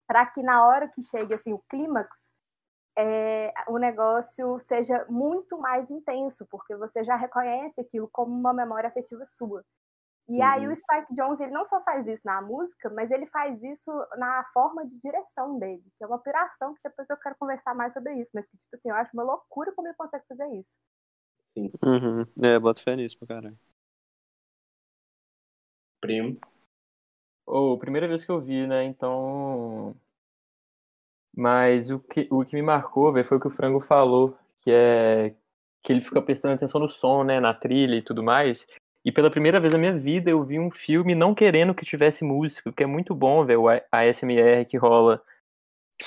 para 0.07 0.25
que 0.25 0.41
na 0.41 0.65
hora 0.67 0.87
que 0.87 1.03
chegue 1.03 1.33
assim, 1.33 1.53
o 1.53 1.61
clímax, 1.69 2.09
é, 2.97 3.53
o 3.69 3.77
negócio 3.79 4.59
seja 4.61 5.05
muito 5.09 5.57
mais 5.59 5.89
intenso, 5.91 6.45
porque 6.51 6.75
você 6.75 7.03
já 7.03 7.15
reconhece 7.15 7.81
aquilo 7.81 8.09
como 8.11 8.33
uma 8.33 8.53
memória 8.53 8.89
afetiva 8.89 9.25
sua. 9.37 9.63
E 10.29 10.41
aí 10.41 10.67
Uhum. 10.67 10.73
o 10.73 10.75
Spike 10.75 11.15
Jonze, 11.15 11.43
ele 11.43 11.53
não 11.53 11.65
só 11.65 11.81
faz 11.83 12.05
isso 12.05 12.21
na 12.25 12.41
música, 12.41 12.89
mas 12.89 13.09
ele 13.11 13.25
faz 13.27 13.61
isso 13.63 13.89
na 14.17 14.43
forma 14.53 14.85
de 14.85 14.99
direção 14.99 15.57
dele, 15.57 15.83
que 15.97 16.03
é 16.03 16.07
uma 16.07 16.19
piração 16.19 16.73
que 16.73 16.81
depois 16.83 17.09
eu 17.09 17.15
quero 17.17 17.35
conversar 17.39 17.73
mais 17.73 17.93
sobre 17.93 18.13
isso, 18.15 18.31
mas 18.33 18.49
que, 18.49 18.57
tipo 18.57 18.69
assim, 18.73 18.89
eu 18.89 18.95
acho 18.95 19.11
uma 19.13 19.23
loucura 19.23 19.71
como 19.73 19.87
ele 19.87 19.95
consegue 19.95 20.25
fazer 20.27 20.47
isso. 20.53 20.75
Sim, 21.39 21.71
Uhum. 21.81 22.25
É, 22.43 22.59
boto 22.59 22.83
fé 22.83 22.95
nisso 22.95 23.17
pra 23.17 23.27
caralho. 23.27 23.57
primo. 26.01 26.37
Ô, 27.45 27.77
primeira 27.77 28.07
vez 28.07 28.25
que 28.25 28.31
eu 28.31 28.41
vi, 28.41 28.67
né? 28.67 28.83
Então. 28.83 29.95
Mas 31.35 31.89
o 31.89 31.99
que, 31.99 32.27
o 32.29 32.43
que 32.43 32.55
me 32.55 32.61
marcou, 32.61 33.13
velho, 33.13 33.25
foi 33.25 33.37
o 33.37 33.39
que 33.39 33.47
o 33.47 33.51
Frango 33.51 33.79
falou, 33.79 34.37
que 34.61 34.71
é 34.71 35.33
que 35.81 35.93
ele 35.93 36.01
fica 36.01 36.21
prestando 36.21 36.55
atenção 36.55 36.81
no 36.81 36.89
som, 36.89 37.23
né? 37.23 37.39
Na 37.39 37.53
trilha 37.53 37.95
e 37.95 38.01
tudo 38.01 38.21
mais. 38.21 38.67
E 39.07 39.11
pela 39.13 39.31
primeira 39.31 39.57
vez 39.57 39.71
na 39.71 39.79
minha 39.79 39.97
vida 39.97 40.29
eu 40.29 40.43
vi 40.43 40.59
um 40.59 40.69
filme 40.69 41.15
não 41.15 41.33
querendo 41.33 41.73
que 41.73 41.85
tivesse 41.85 42.25
música, 42.25 42.73
que 42.73 42.83
é 42.83 42.85
muito 42.85 43.15
bom, 43.15 43.41
a 43.41 43.81
a 43.89 43.99
ASMR 44.01 44.65
que 44.65 44.75
rola, 44.75 45.21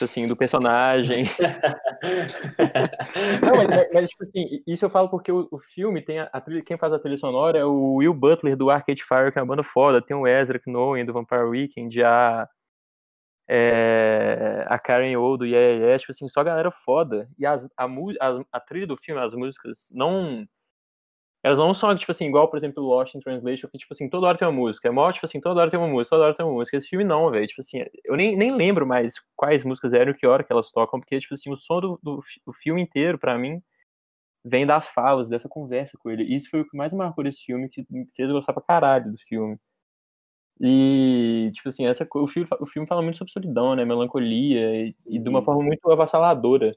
assim, 0.03 0.29
do 0.29 0.37
personagem. 0.37 1.25
Não, 3.43 3.57
mas, 3.57 3.89
mas- 3.95 4.09
tipo 4.11 4.25
assim, 4.25 4.63
isso 4.67 4.85
eu 4.85 4.91
falo 4.91 5.09
porque 5.09 5.33
o, 5.33 5.49
o 5.51 5.59
filme 5.59 6.03
tem 6.03 6.19
a, 6.19 6.25
a 6.31 6.43
quem 6.63 6.77
faz 6.77 6.93
a 6.93 6.99
trilha 6.99 7.17
sonora 7.17 7.59
é 7.59 7.65
o 7.65 7.95
Will 7.95 8.13
Butler 8.13 8.55
do 8.55 8.69
Arcade 8.69 9.03
Fire, 9.03 9.33
que 9.33 9.39
é 9.39 9.43
uma 9.43 9.49
banda 9.49 9.63
foda, 9.63 10.03
tem 10.03 10.15
o 10.15 10.27
Ezra 10.29 10.61
Knowen 10.67 11.07
do 11.07 11.15
Vampire 11.15 11.45
Weekend, 11.45 12.05
a, 12.05 12.47
é, 13.49 14.67
a 14.69 14.79
Karen 14.79 15.17
O 15.17 15.39
do 15.39 15.47
Yeah, 15.47 15.79
Yeah, 15.79 15.99
tipo 15.99 16.13
assim, 16.13 16.29
só 16.29 16.45
galera 16.45 16.71
foda. 16.71 17.31
E 17.39 17.47
as, 17.47 17.65
a, 17.79 17.87
a, 17.87 18.45
a 18.53 18.61
trilha 18.61 18.87
do 18.87 18.99
filme, 18.99 19.23
as 19.23 19.33
músicas, 19.33 19.89
não. 19.91 20.47
Elas 21.43 21.59
não 21.59 21.73
são, 21.73 21.95
tipo 21.97 22.13
assim, 22.13 22.27
igual, 22.27 22.49
por 22.51 22.59
exemplo, 22.59 22.83
Lost 22.83 23.15
in 23.15 23.21
Translation, 23.21 23.69
que, 23.69 23.79
tipo 23.79 23.95
assim, 23.95 24.11
toda 24.11 24.27
hora 24.27 24.37
tem 24.39 24.47
uma 24.47 24.53
música. 24.53 24.89
É 24.89 24.91
mó, 24.91 25.11
tipo 25.11 25.25
assim, 25.27 25.41
toda 25.41 25.61
hora 25.61 25.71
tem 25.71 25.81
uma 25.81 25.89
música, 25.89 26.15
toda 26.17 26.27
hora 26.27 26.35
tem 26.35 26.45
uma 26.45 26.53
música. 26.55 26.77
Esse 26.77 26.89
filme 26.89 27.05
não, 27.05 27.31
velho. 27.31 27.47
Tipo 27.47 27.61
assim, 27.63 27.83
eu 28.05 28.17
nem, 28.17 28.37
nem 28.37 28.55
lembro 28.55 28.87
mais 28.87 29.15
quais 29.37 29.65
músicas 29.65 29.95
eram 29.95 30.13
e 30.13 30.15
que 30.15 30.27
hora 30.27 30.45
que 30.45 30.53
elas 30.53 30.71
tocam, 30.71 31.01
porque, 31.01 31.19
tipo 31.19 31.33
assim, 31.35 31.51
o 31.51 31.57
som 31.57 31.81
do, 31.81 31.99
do, 32.03 32.23
do 32.47 32.53
filme 32.53 32.83
inteiro, 32.83 33.19
pra 33.19 33.39
mim, 33.39 33.63
vem 34.45 34.67
das 34.67 34.89
falas, 34.89 35.29
dessa 35.29 35.49
conversa 35.49 35.99
com 35.99 36.11
ele. 36.11 36.25
Isso 36.25 36.51
foi 36.51 36.61
o 36.63 36.69
que 36.69 36.77
mais 36.77 36.93
marcou 36.93 37.25
desse 37.25 37.43
filme, 37.45 37.69
que 37.71 37.87
me 37.91 38.07
fez 38.17 38.31
gostar 38.31 38.53
pra 38.55 38.63
caralho 38.63 39.13
do 39.13 39.19
filme. 39.29 39.59
E, 40.61 41.51
tipo 41.55 41.69
assim, 41.71 41.87
essa, 41.87 42.07
o, 42.15 42.29
filme, 42.29 42.49
o 42.61 42.67
filme 42.67 42.87
fala 42.87 43.01
muito 43.03 43.17
sobre 43.19 43.33
solidão, 43.33 43.75
né? 43.75 43.85
Melancolia, 43.85 44.89
e, 44.89 44.97
e 45.07 45.19
de 45.19 45.29
uma 45.29 45.39
Uhum. 45.41 45.45
forma 45.45 45.63
muito 45.65 45.91
avassaladora. 45.91 46.77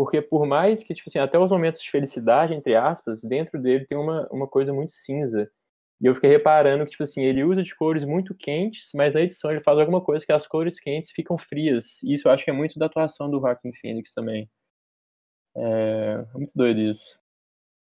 Porque 0.00 0.22
por 0.22 0.46
mais 0.46 0.82
que, 0.82 0.94
tipo 0.94 1.10
assim, 1.10 1.18
até 1.18 1.38
os 1.38 1.50
momentos 1.50 1.78
de 1.78 1.90
felicidade, 1.90 2.54
entre 2.54 2.74
aspas, 2.74 3.20
dentro 3.22 3.60
dele 3.60 3.84
tem 3.84 3.98
uma, 3.98 4.26
uma 4.32 4.48
coisa 4.48 4.72
muito 4.72 4.92
cinza. 4.94 5.46
E 6.00 6.06
eu 6.06 6.14
fiquei 6.14 6.30
reparando 6.30 6.86
que, 6.86 6.92
tipo 6.92 7.02
assim, 7.02 7.22
ele 7.22 7.44
usa 7.44 7.62
de 7.62 7.76
cores 7.76 8.02
muito 8.02 8.34
quentes, 8.34 8.92
mas 8.94 9.12
na 9.12 9.20
edição 9.20 9.50
ele 9.50 9.60
faz 9.60 9.78
alguma 9.78 10.00
coisa 10.00 10.24
que 10.24 10.32
as 10.32 10.46
cores 10.46 10.80
quentes 10.80 11.10
ficam 11.10 11.36
frias. 11.36 12.02
E 12.02 12.14
isso 12.14 12.26
eu 12.26 12.32
acho 12.32 12.42
que 12.46 12.50
é 12.50 12.54
muito 12.54 12.78
da 12.78 12.86
atuação 12.86 13.30
do 13.30 13.40
Joaquin 13.40 13.74
Phoenix 13.74 14.14
também. 14.14 14.48
É, 15.54 16.24
é 16.34 16.38
muito 16.38 16.52
doido 16.54 16.80
isso. 16.80 17.18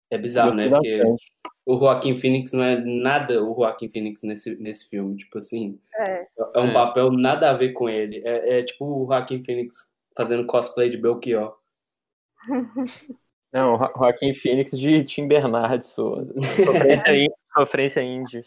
É 0.10 0.18
bizarro, 0.18 0.56
né? 0.56 0.68
Porque 0.68 0.98
bastante. 0.98 1.24
o 1.64 1.78
Joaquin 1.78 2.18
Phoenix 2.18 2.54
não 2.54 2.64
é 2.64 2.76
nada 2.84 3.44
o 3.44 3.54
Joaquin 3.54 3.88
Phoenix 3.88 4.24
nesse, 4.24 4.56
nesse 4.60 4.90
filme. 4.90 5.16
Tipo 5.16 5.38
assim, 5.38 5.80
É. 5.94 6.26
é 6.56 6.60
um 6.60 6.70
É. 6.70 6.74
papel 6.74 7.12
nada 7.12 7.52
a 7.52 7.54
ver 7.54 7.74
com 7.74 7.88
ele. 7.88 8.20
É, 8.26 8.62
é 8.62 8.64
tipo 8.64 8.84
o 8.84 9.06
Joaquin 9.06 9.44
Phoenix 9.44 9.76
fazendo 10.18 10.48
cosplay 10.48 10.90
de 10.90 10.98
Belchior. 10.98 11.60
Não, 13.52 13.78
Jo- 13.78 13.92
Joaquin 13.98 14.34
Phoenix 14.34 14.78
de 14.78 15.04
Tim 15.06 15.28
Bernard, 15.28 15.86
sua. 15.86 16.26
Sofrência, 16.64 17.04
sofrência 17.58 18.02
indie. 18.02 18.44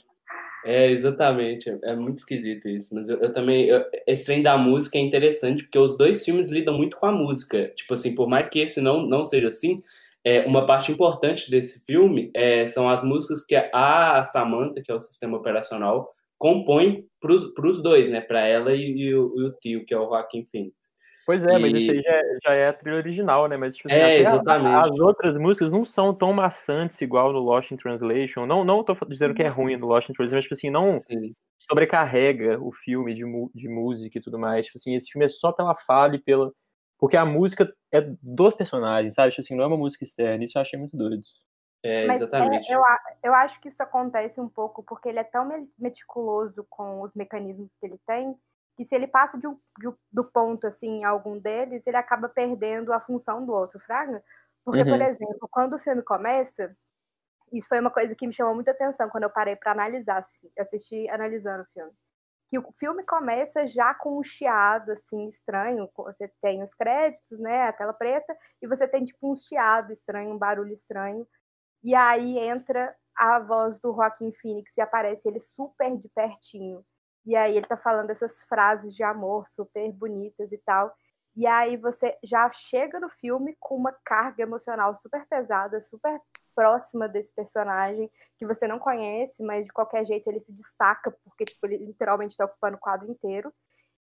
É, 0.65 0.91
exatamente. 0.91 1.69
É, 1.69 1.79
é 1.85 1.97
muito 1.97 2.19
esquisito 2.21 2.69
isso. 2.69 2.95
Mas 2.95 3.09
eu, 3.09 3.19
eu 3.19 3.33
também. 3.33 3.67
eu- 3.67 3.85
esse 4.07 4.27
trem 4.27 4.43
da 4.43 4.57
música 4.57 4.99
é 4.99 5.01
interessante 5.01 5.65
porque 5.65 5.79
os 5.79 5.97
dois 5.97 6.25
filmes 6.25 6.49
lidam 6.49 6.77
muito 6.77 6.97
com 6.97 7.07
a 7.07 7.13
música. 7.13 7.69
Tipo 7.75 7.95
assim, 7.95 8.15
por 8.15 8.29
mais 8.29 8.49
que 8.49 8.61
esse 8.61 8.81
não, 8.81 9.03
não 9.07 9.25
seja 9.25 9.49
assim, 9.49 9.83
é, 10.25 10.43
uma 10.47 10.65
parte 10.67 10.93
importante 10.93 11.51
desse 11.51 11.85
filme 11.85 12.31
é, 12.35 12.65
são 12.67 12.89
as 12.89 13.03
músicas 13.03 13.45
que 13.45 13.57
a 13.57 14.23
Samantha, 14.25 14.81
que 14.83 14.93
é 14.93 14.95
o 14.95 15.01
sistema 15.01 15.37
operacional, 15.37 16.15
compõe 16.39 17.05
pros, 17.21 17.53
pros 17.55 17.83
dois, 17.83 18.09
né? 18.09 18.21
Pra 18.21 18.47
ela 18.47 18.73
e, 18.73 18.83
e 18.99 19.15
o, 19.17 19.35
e 19.37 19.43
o 19.47 19.53
tio, 19.61 19.85
que 19.85 19.93
é 19.93 19.99
o 19.99 20.07
Joaquin 20.07 20.45
Phoenix. 20.45 20.95
Pois 21.33 21.47
é, 21.47 21.59
mas 21.59 21.73
E- 21.75 21.79
isso 21.79 21.91
aí 21.93 22.03
já, 22.03 22.11
é- 22.13 22.39
já 22.45 22.53
é 22.53 22.69
a 22.69 22.73
trilha 22.75 22.97
original, 22.99 23.49
né? 23.49 23.57
Mas, 23.57 23.75
tipo 23.75 23.89
assim, 23.89 23.97
É, 23.97 24.05
até 24.05 24.19
a- 24.19 24.21
exatamente. 24.21 24.91
as 24.91 25.01
outras 25.01 25.39
músicas 25.39 25.73
não 25.73 25.83
são 25.83 26.15
tão 26.15 26.31
maçantes 26.31 27.01
igual 27.01 27.33
no 27.33 27.39
Lost 27.39 27.71
in 27.71 27.79
Translation. 27.79 28.45
Não, 28.45 28.63
não 28.67 28.85
tô 28.85 28.95
dizendo 29.07 29.33
que 29.33 29.43
é 29.43 29.49
ruim 29.49 29.79
no 29.79 29.87
Lost 29.87 30.11
in 30.11 30.13
Translation, 30.13 30.37
mas, 30.37 30.45
tipo 30.45 30.55
assim, 30.55 30.69
não 30.69 30.91
Sim. 31.01 31.35
sobrecarrega 31.59 32.61
o 32.63 32.71
filme 32.71 33.15
de, 33.15 33.25
de 33.55 33.67
música 33.67 34.19
e 34.19 34.21
tudo 34.21 34.39
mais. 34.39 34.67
Tipo 34.67 34.77
assim, 34.77 34.95
esse 34.95 35.11
filme 35.11 35.25
é 35.25 35.29
só 35.31 35.51
pela 35.53 35.75
fala 35.75 36.17
e 36.17 36.19
pela... 36.19 36.53
Porque 36.99 37.17
a 37.17 37.25
música 37.25 37.73
é 37.91 38.03
dos 38.23 38.55
personagens, 38.55 39.15
sabe? 39.15 39.31
Tipo 39.31 39.41
assim, 39.41 39.57
não 39.57 39.65
é 39.65 39.69
uma 39.69 39.79
música 39.79 40.05
externa. 40.05 40.45
Isso 40.45 40.59
eu 40.59 40.61
achei 40.61 40.79
muito 40.79 40.95
doido. 40.95 41.23
É, 41.83 42.07
Mas 42.09 42.21
é, 42.21 42.25
exatamente. 42.25 42.71
eu, 42.71 42.85
a- 42.85 43.01
eu 43.25 43.35
acho 43.35 43.59
que 43.59 43.71
isso 43.71 43.83
acontece 43.83 44.39
um 44.39 44.51
pouco 44.51 44.83
porque 44.83 45.09
ele 45.09 45.19
é 45.19 45.25
tão 45.25 45.49
me- 45.49 45.67
meticuloso 45.79 46.67
com 46.69 47.01
os 47.01 47.15
mecanismos 47.15 47.75
que 47.81 47.87
ele 47.87 47.99
tem 48.07 48.37
que 48.77 48.85
se 48.85 48.95
ele 48.95 49.07
passa 49.07 49.39
de 49.39 49.47
um- 49.49 49.59
de 49.79 49.93
do 50.13 50.25
ponto 50.33 50.67
assim 50.67 51.01
em 51.01 51.05
algum 51.05 51.39
deles, 51.39 51.87
ele 51.87 51.97
acaba 51.97 52.29
perdendo 52.29 52.93
a 52.93 53.01
função 53.01 53.45
do 53.47 53.53
outro, 53.53 53.81
fraga? 53.81 54.23
Porque, 54.65 54.85
por 54.85 55.01
Uhum. 55.01 55.03
exemplo, 55.03 55.49
quando 55.51 55.75
o 55.75 55.79
filme 55.79 56.03
começa, 56.03 56.77
isso 57.53 57.69
foi 57.69 57.81
uma 57.81 57.91
coisa 57.91 58.15
que 58.15 58.27
me 58.27 58.33
chamou 58.33 58.55
muita 58.55 58.71
atenção 58.73 59.09
quando 59.11 59.25
eu 59.25 59.31
parei 59.31 59.57
para 59.57 59.73
analisar, 59.73 60.19
assim, 60.21 60.51
assistir 60.59 61.09
analisando 61.11 61.63
o 61.65 61.67
filme. 61.73 61.93
Que 62.49 62.59
o 62.59 62.73
filme 62.79 63.05
começa 63.05 63.67
já 63.67 63.95
com 63.95 64.19
um 64.19 64.23
chiado 64.23 64.93
assim 64.93 65.29
estranho, 65.29 65.91
você 65.97 66.31
tem 66.43 66.63
os 66.65 66.75
créditos, 66.75 67.39
né, 67.41 67.65
a 67.69 67.73
tela 67.73 67.95
preta, 67.95 68.37
e 68.63 68.69
você 68.69 68.89
tem 68.89 69.05
tipo 69.05 69.33
um 69.33 69.37
chiado 69.37 69.93
estranho, 69.93 70.35
um 70.35 70.39
barulho 70.39 70.73
estranho. 70.73 71.27
E 71.83 71.95
aí 71.95 72.39
entra 72.39 72.97
a 73.17 73.39
voz 73.41 73.79
do 73.81 73.95
Joaquin 73.95 74.33
Phoenix 74.33 74.77
e 74.77 74.83
aparece 74.83 75.29
ele 75.29 75.41
super 75.41 75.97
de 75.99 76.09
pertinho. 76.11 76.85
E 77.25 77.37
aí 77.37 77.57
ele 77.57 77.67
tá 77.67 77.77
falando 77.77 78.11
essas 78.11 78.43
frases 78.45 78.95
de 78.95 79.03
amor 79.03 79.49
super 79.49 79.91
bonitas 79.93 80.51
e 80.53 80.59
tal. 80.59 80.93
E 81.35 81.47
aí 81.47 81.77
você 81.77 82.17
já 82.23 82.51
chega 82.51 83.01
no 83.01 83.09
filme 83.09 83.57
com 83.59 83.77
uma 83.77 83.93
carga 84.05 84.43
emocional 84.43 84.95
super 84.97 85.27
pesada, 85.27 85.81
super 85.81 86.21
próxima 86.55 87.09
desse 87.09 87.33
personagem 87.33 88.11
que 88.37 88.47
você 88.47 88.69
não 88.69 88.79
conhece, 88.79 89.43
mas 89.43 89.67
de 89.67 89.73
qualquer 89.73 90.05
jeito 90.05 90.29
ele 90.29 90.41
se 90.41 90.53
destaca 90.53 91.11
porque 91.25 91.45
tipo, 91.45 91.67
ele 91.67 91.79
literalmente 91.79 92.33
está 92.33 92.45
ocupando 92.45 92.77
o 92.77 92.81
quadro 92.81 93.11
inteiro. 93.11 93.53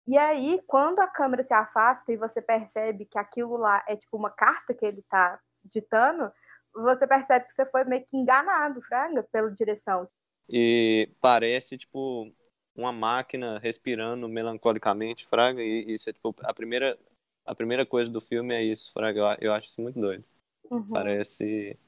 E 0.06 0.18
aí, 0.18 0.60
quando 0.66 1.00
a 1.00 1.06
câmera 1.06 1.42
se 1.42 1.54
afasta 1.54 2.12
e 2.12 2.16
você 2.16 2.42
percebe 2.42 3.06
que 3.06 3.18
aquilo 3.18 3.56
lá 3.56 3.82
é 3.88 3.96
tipo 3.96 4.16
uma 4.16 4.30
carta 4.30 4.74
que 4.74 4.84
ele 4.84 5.02
tá 5.08 5.40
ditando, 5.64 6.30
você 6.74 7.06
percebe 7.06 7.46
que 7.46 7.52
você 7.52 7.64
foi 7.64 7.84
meio 7.84 8.04
que 8.04 8.16
enganado, 8.16 8.82
Franga, 8.82 9.22
pela 9.32 9.50
direção. 9.50 10.04
E 10.48 11.10
parece, 11.22 11.78
tipo, 11.78 12.30
uma 12.74 12.92
máquina 12.92 13.58
respirando 13.58 14.28
melancolicamente, 14.28 15.26
Fraga, 15.26 15.62
e 15.62 15.92
isso 15.92 16.10
é, 16.10 16.12
tipo, 16.12 16.34
a 16.42 16.52
primeira, 16.52 16.98
a 17.44 17.54
primeira 17.54 17.86
coisa 17.86 18.10
do 18.10 18.20
filme 18.20 18.54
é 18.54 18.62
isso, 18.62 18.92
Fraga, 18.92 19.20
eu, 19.20 19.48
eu 19.48 19.52
acho 19.52 19.68
isso 19.68 19.80
muito 19.80 20.00
doido. 20.00 20.24
Uhum. 20.70 20.88
Parece... 20.88 21.78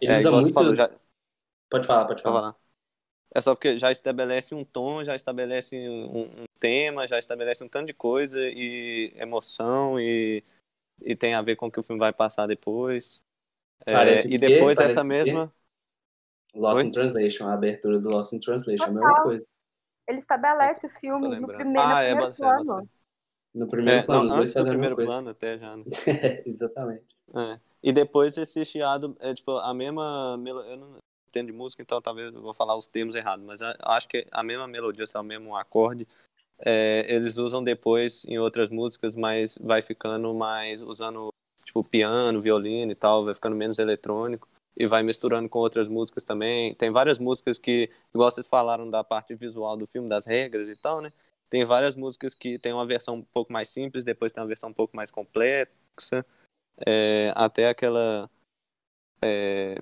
Ele 0.00 0.12
é, 0.12 0.16
usa 0.16 0.30
muito. 0.30 0.52
falou, 0.52 0.74
já, 0.74 0.90
Pode 1.70 1.86
falar, 1.86 2.04
pode 2.06 2.22
falar. 2.22 2.40
falar. 2.40 2.56
É 3.32 3.40
só 3.40 3.54
porque 3.54 3.78
já 3.78 3.92
estabelece 3.92 4.54
um 4.56 4.64
tom, 4.64 5.04
já 5.04 5.14
estabelece 5.14 5.76
um, 5.88 6.42
um 6.42 6.44
tema, 6.58 7.06
já 7.06 7.16
estabelece 7.16 7.62
um 7.62 7.68
tanto 7.68 7.86
de 7.86 7.94
coisa 7.94 8.40
e 8.40 9.12
emoção 9.14 10.00
e, 10.00 10.42
e 11.00 11.14
tem 11.14 11.34
a 11.34 11.42
ver 11.42 11.54
com 11.54 11.68
o 11.68 11.70
que 11.70 11.78
o 11.78 11.82
filme 11.82 12.00
vai 12.00 12.12
passar 12.12 12.48
depois. 12.48 13.22
É, 13.86 14.26
e 14.26 14.36
depois 14.36 14.76
Parece 14.76 14.94
essa 14.94 15.04
mesma. 15.04 15.52
Lost 16.52 16.80
Oi? 16.80 16.88
in 16.88 16.90
Translation, 16.90 17.46
a 17.46 17.54
abertura 17.54 18.00
do 18.00 18.08
Lost 18.08 18.32
in 18.32 18.40
Translation, 18.40 18.84
a 18.84 18.90
mesma 18.90 19.22
coisa. 19.22 19.46
Ele 20.10 20.18
estabelece 20.18 20.86
o 20.86 20.90
Tô 20.90 20.98
filme 20.98 21.40
no 21.40 21.46
primeiro, 21.46 21.80
Ah, 21.80 21.94
no 21.94 22.02
é, 22.02 22.08
primeiro 22.08 22.26
bota 22.26 22.36
plano. 22.36 22.80
fé. 22.80 22.88
No 23.54 23.68
primeiro 23.68 24.00
É, 24.00 24.02
plano, 24.02 24.24
não, 24.24 24.36
antes 24.36 24.54
do 24.54 24.66
primeiro 24.66 24.96
coisa. 24.96 25.10
plano 25.10 25.30
até 25.30 25.56
já, 25.58 25.76
né? 25.76 25.84
Exatamente. 26.44 27.16
É. 27.34 27.60
E 27.82 27.92
depois 27.92 28.36
esse 28.36 28.64
chiado 28.64 29.16
é 29.20 29.32
tipo 29.34 29.52
a 29.52 29.72
mesma 29.72 30.36
melo... 30.36 30.60
eu 30.62 30.76
não 30.76 30.96
entendo 31.28 31.46
de 31.46 31.52
música, 31.52 31.80
então 31.80 32.02
talvez 32.02 32.34
eu 32.34 32.42
vou 32.42 32.52
falar 32.52 32.76
os 32.76 32.88
termos 32.88 33.14
errados, 33.14 33.44
mas 33.44 33.60
acho 33.62 34.08
que 34.08 34.26
a 34.32 34.42
mesma 34.42 34.66
melodia, 34.66 35.06
se 35.06 35.16
é 35.16 35.20
o 35.20 35.24
mesmo 35.24 35.56
acorde, 35.56 36.06
é, 36.58 37.06
eles 37.08 37.36
usam 37.36 37.62
depois 37.62 38.24
em 38.24 38.38
outras 38.38 38.68
músicas, 38.68 39.14
mas 39.14 39.56
vai 39.58 39.80
ficando 39.80 40.34
mais 40.34 40.82
usando 40.82 41.28
tipo 41.64 41.88
piano, 41.88 42.40
violino 42.40 42.90
e 42.90 42.96
tal, 42.96 43.24
vai 43.24 43.34
ficando 43.34 43.54
menos 43.54 43.78
eletrônico 43.78 44.48
e 44.76 44.86
vai 44.86 45.02
misturando 45.02 45.48
com 45.48 45.58
outras 45.58 45.88
músicas 45.88 46.24
também. 46.24 46.74
Tem 46.74 46.90
várias 46.90 47.18
músicas 47.18 47.58
que, 47.58 47.90
igual 48.14 48.30
vocês 48.30 48.46
falaram 48.46 48.88
da 48.88 49.02
parte 49.04 49.34
visual 49.34 49.76
do 49.76 49.86
filme, 49.86 50.08
das 50.08 50.26
regras 50.26 50.68
e 50.68 50.76
tal, 50.76 51.00
né? 51.00 51.12
Tem 51.48 51.64
várias 51.64 51.96
músicas 51.96 52.34
que 52.34 52.58
tem 52.58 52.72
uma 52.72 52.86
versão 52.86 53.16
um 53.16 53.22
pouco 53.22 53.52
mais 53.52 53.68
simples, 53.68 54.04
depois 54.04 54.30
tem 54.32 54.40
uma 54.40 54.46
versão 54.48 54.70
um 54.70 54.74
pouco 54.74 54.96
mais 54.96 55.10
complexa. 55.10 56.24
É, 56.86 57.32
até 57.34 57.68
aquela 57.68 58.30
é, 59.22 59.76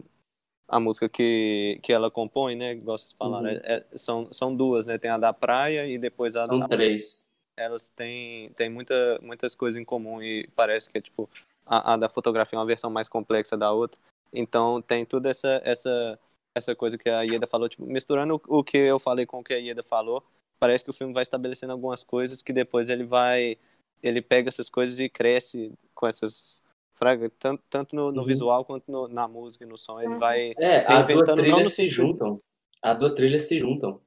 a 0.67 0.81
música 0.81 1.09
que, 1.09 1.79
que 1.83 1.93
ela 1.93 2.11
compõe, 2.11 2.57
né? 2.57 2.73
Igual 2.73 2.99
vocês 2.99 3.13
falaram, 3.13 3.49
Uhum. 3.51 3.57
é- 3.63 3.85
é- 3.93 3.97
são, 3.97 4.33
são 4.33 4.55
duas, 4.55 4.87
né? 4.87 4.99
Tem 4.99 5.11
a 5.11 5.19
da 5.19 5.33
praia 5.33 5.87
e 5.87 5.99
depois 5.99 6.35
a 6.37 6.47
São 6.47 6.59
da 6.61 6.69
três. 6.69 7.31
elas 7.57 7.91
têm, 7.91 8.51
têm 8.53 8.69
muita, 8.71 9.19
muitas 9.23 9.55
coisas 9.55 9.81
em 9.81 9.85
comum 9.85 10.23
e 10.23 10.49
parece 10.57 10.91
que 10.91 10.99
é 10.99 11.01
tipo 11.01 11.29
a, 11.65 11.95
a 11.95 11.97
da 11.97 12.09
fotografia 12.09 12.57
é 12.57 12.61
uma 12.61 12.67
versão 12.67 12.91
mais 12.91 13.09
complexa 13.09 13.57
da 13.57 13.71
outra. 13.73 13.99
Então 14.33 14.81
tem 14.83 15.05
toda 15.05 15.31
essa 15.31 15.61
essa 15.65 16.19
essa 16.55 16.75
coisa 16.75 16.99
que 16.99 17.09
a 17.09 17.23
Ieda 17.23 17.47
falou, 17.47 17.69
tipo, 17.69 17.85
misturando 17.87 18.41
o, 18.49 18.59
o 18.59 18.65
que 18.65 18.77
eu 18.79 18.99
falei 18.99 19.25
com 19.27 19.39
o 19.41 19.45
que 19.45 19.55
a 19.55 19.59
Ieda 19.59 19.83
falou, 19.83 20.25
parece 20.59 20.83
que 20.83 20.91
o 20.91 20.95
filme 20.95 21.13
vai 21.15 21.23
estabelecendo 21.23 21.73
algumas 21.73 22.03
coisas 22.03 22.43
que 22.43 22.53
depois 22.53 22.89
ele 22.91 23.05
vai 23.05 23.57
ele 24.03 24.21
pega 24.23 24.49
essas 24.49 24.69
coisas 24.71 24.99
e 25.01 25.09
cresce 25.09 25.73
com 25.95 26.07
essas 26.07 26.63
fraga, 26.95 27.31
tanto, 27.39 27.63
tanto 27.71 27.95
no, 27.95 28.11
no 28.11 28.23
Uhum. 28.23 28.27
visual 28.27 28.65
quanto 28.65 28.91
no- 28.91 29.07
na 29.07 29.29
música 29.29 29.65
e 29.65 29.69
no 29.69 29.79
som. 29.79 30.01
Ele 30.01 30.17
vai 30.17 30.53
É, 30.59 30.85
as 30.93 31.07
duas 31.07 31.31
trilhas 31.33 31.69
se 31.69 31.75
sentido- 31.77 31.91
juntam. 31.95 32.39
As 32.83 32.99
duas 32.99 33.13
trilhas 33.15 33.43
se 33.45 33.59
juntam. 33.61 34.01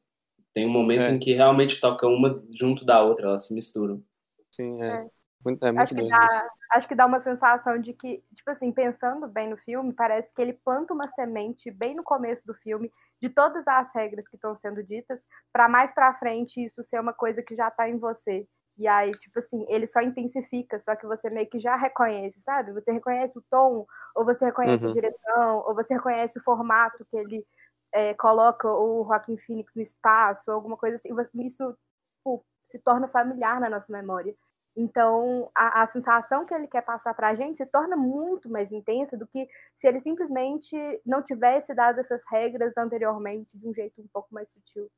Tem 0.54 0.66
um 0.66 0.70
momento 0.70 1.04
É. 1.04 1.12
em 1.12 1.18
que 1.20 1.32
realmente 1.34 1.80
toca 1.80 2.06
uma 2.08 2.44
junto 2.52 2.84
da 2.84 3.02
outra, 3.02 3.28
elas 3.28 3.48
se 3.48 3.54
misturam. 3.54 4.04
Sim, 4.50 4.82
é. 4.82 4.88
É. 4.88 5.10
Muito, 5.44 5.64
é 5.66 5.72
muito 5.72 5.94
Acho 5.94 5.94
que, 5.96 6.04
isso. 6.20 6.42
dá, 6.42 6.50
acho 6.72 6.88
que 6.88 6.96
dá 6.96 7.06
uma 7.06 7.22
sensação 7.22 7.80
de 7.80 7.94
que, 7.94 8.24
tipo 8.36 8.52
assim, 8.52 8.72
pensando 8.74 9.28
bem 9.28 9.50
no 9.50 9.58
filme, 9.58 9.94
parece 9.94 10.34
que 10.34 10.42
ele 10.42 10.54
planta 10.54 10.94
uma 10.94 11.08
semente 11.16 11.72
bem 11.72 11.96
no 11.96 12.04
começo 12.04 12.46
do 12.46 12.54
filme 12.54 12.92
de 13.22 13.30
todas 13.30 13.66
as 13.68 13.94
regras 13.96 14.28
que 14.28 14.36
estão 14.36 14.56
sendo 14.56 14.84
ditas, 14.84 15.22
para 15.54 15.70
mais 15.70 15.94
pra 15.94 16.14
frente 16.16 16.64
isso 16.66 16.84
ser 16.84 17.00
uma 17.00 17.14
coisa 17.14 17.42
que 17.42 17.56
já 17.56 17.72
tá 17.72 17.88
em 17.90 17.98
você. 17.98 18.48
E 18.78 18.88
aí, 18.88 19.12
tipo 19.12 19.40
assim, 19.40 19.66
ele 19.70 19.88
só 19.88 20.02
intensifica, 20.02 20.80
só 20.80 20.96
que 20.96 21.06
você 21.06 21.30
meio 21.30 21.50
que 21.50 21.60
já 21.60 21.76
reconhece, 21.76 22.42
sabe? 22.42 22.74
Você 22.74 22.92
reconhece 22.92 23.38
o 23.38 23.44
tom, 23.50 23.86
ou 24.16 24.26
você 24.26 24.46
reconhece 24.46 24.86
Uhum. 24.86 24.90
a 24.90 24.92
direção, 24.92 25.64
ou 25.68 25.76
você 25.76 25.94
reconhece 25.94 26.38
o 26.40 26.44
formato 26.44 27.06
que 27.06 27.18
ele 27.18 27.46
é, 27.94 28.14
coloca 28.16 28.68
o 28.70 29.04
Joaquin 29.04 29.38
Phoenix 29.38 29.74
no 29.76 29.82
espaço, 29.82 30.44
ou 30.48 30.54
alguma 30.56 30.78
coisa 30.78 30.96
assim. 30.96 31.10
E 31.14 31.48
Isso 31.48 31.78
tipo, 32.18 32.46
se 32.68 32.80
torna 32.80 33.08
familiar 33.08 33.60
na 33.60 33.70
nossa 33.70 33.92
memória. 33.92 34.36
Então, 34.76 35.52
a, 35.54 35.84
a 35.84 35.88
sensação 35.88 36.46
que 36.46 36.54
ele 36.54 36.68
quer 36.68 36.82
passar 36.82 37.14
pra 37.14 37.36
gente 37.36 37.58
se 37.58 37.66
torna 37.66 37.98
muito 37.98 38.50
mais 38.50 38.72
intensa 38.72 39.18
do 39.18 39.28
que 39.28 39.48
se 39.78 39.88
ele 39.88 40.02
simplesmente 40.02 40.76
não 41.06 41.22
tivesse 41.22 41.74
dado 41.74 42.00
essas 42.00 42.22
regras 42.30 42.76
anteriormente 42.78 43.58
de 43.58 43.68
um 43.68 43.74
jeito 43.74 44.02
um 44.02 44.08
pouco 44.08 44.34
mais 44.34 44.48
sutil. 44.48 44.90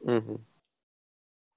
Uhum. 0.00 0.38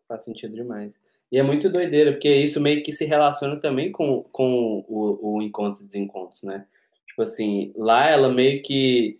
Faz 0.07 0.23
sentido 0.23 0.55
demais. 0.55 0.99
E 1.31 1.37
é 1.37 1.43
muito 1.43 1.69
doideira, 1.69 2.11
porque 2.11 2.33
isso 2.33 2.61
meio 2.61 2.83
que 2.83 2.93
se 2.93 3.05
relaciona 3.05 3.59
também 3.59 3.91
com, 3.91 4.23
com 4.31 4.85
o, 4.87 5.35
o 5.35 5.41
Encontros 5.41 5.81
e 5.81 5.87
Desencontros, 5.87 6.43
né? 6.43 6.67
Tipo 7.07 7.21
assim, 7.23 7.73
lá 7.75 8.09
ela 8.09 8.31
meio 8.31 8.61
que. 8.61 9.19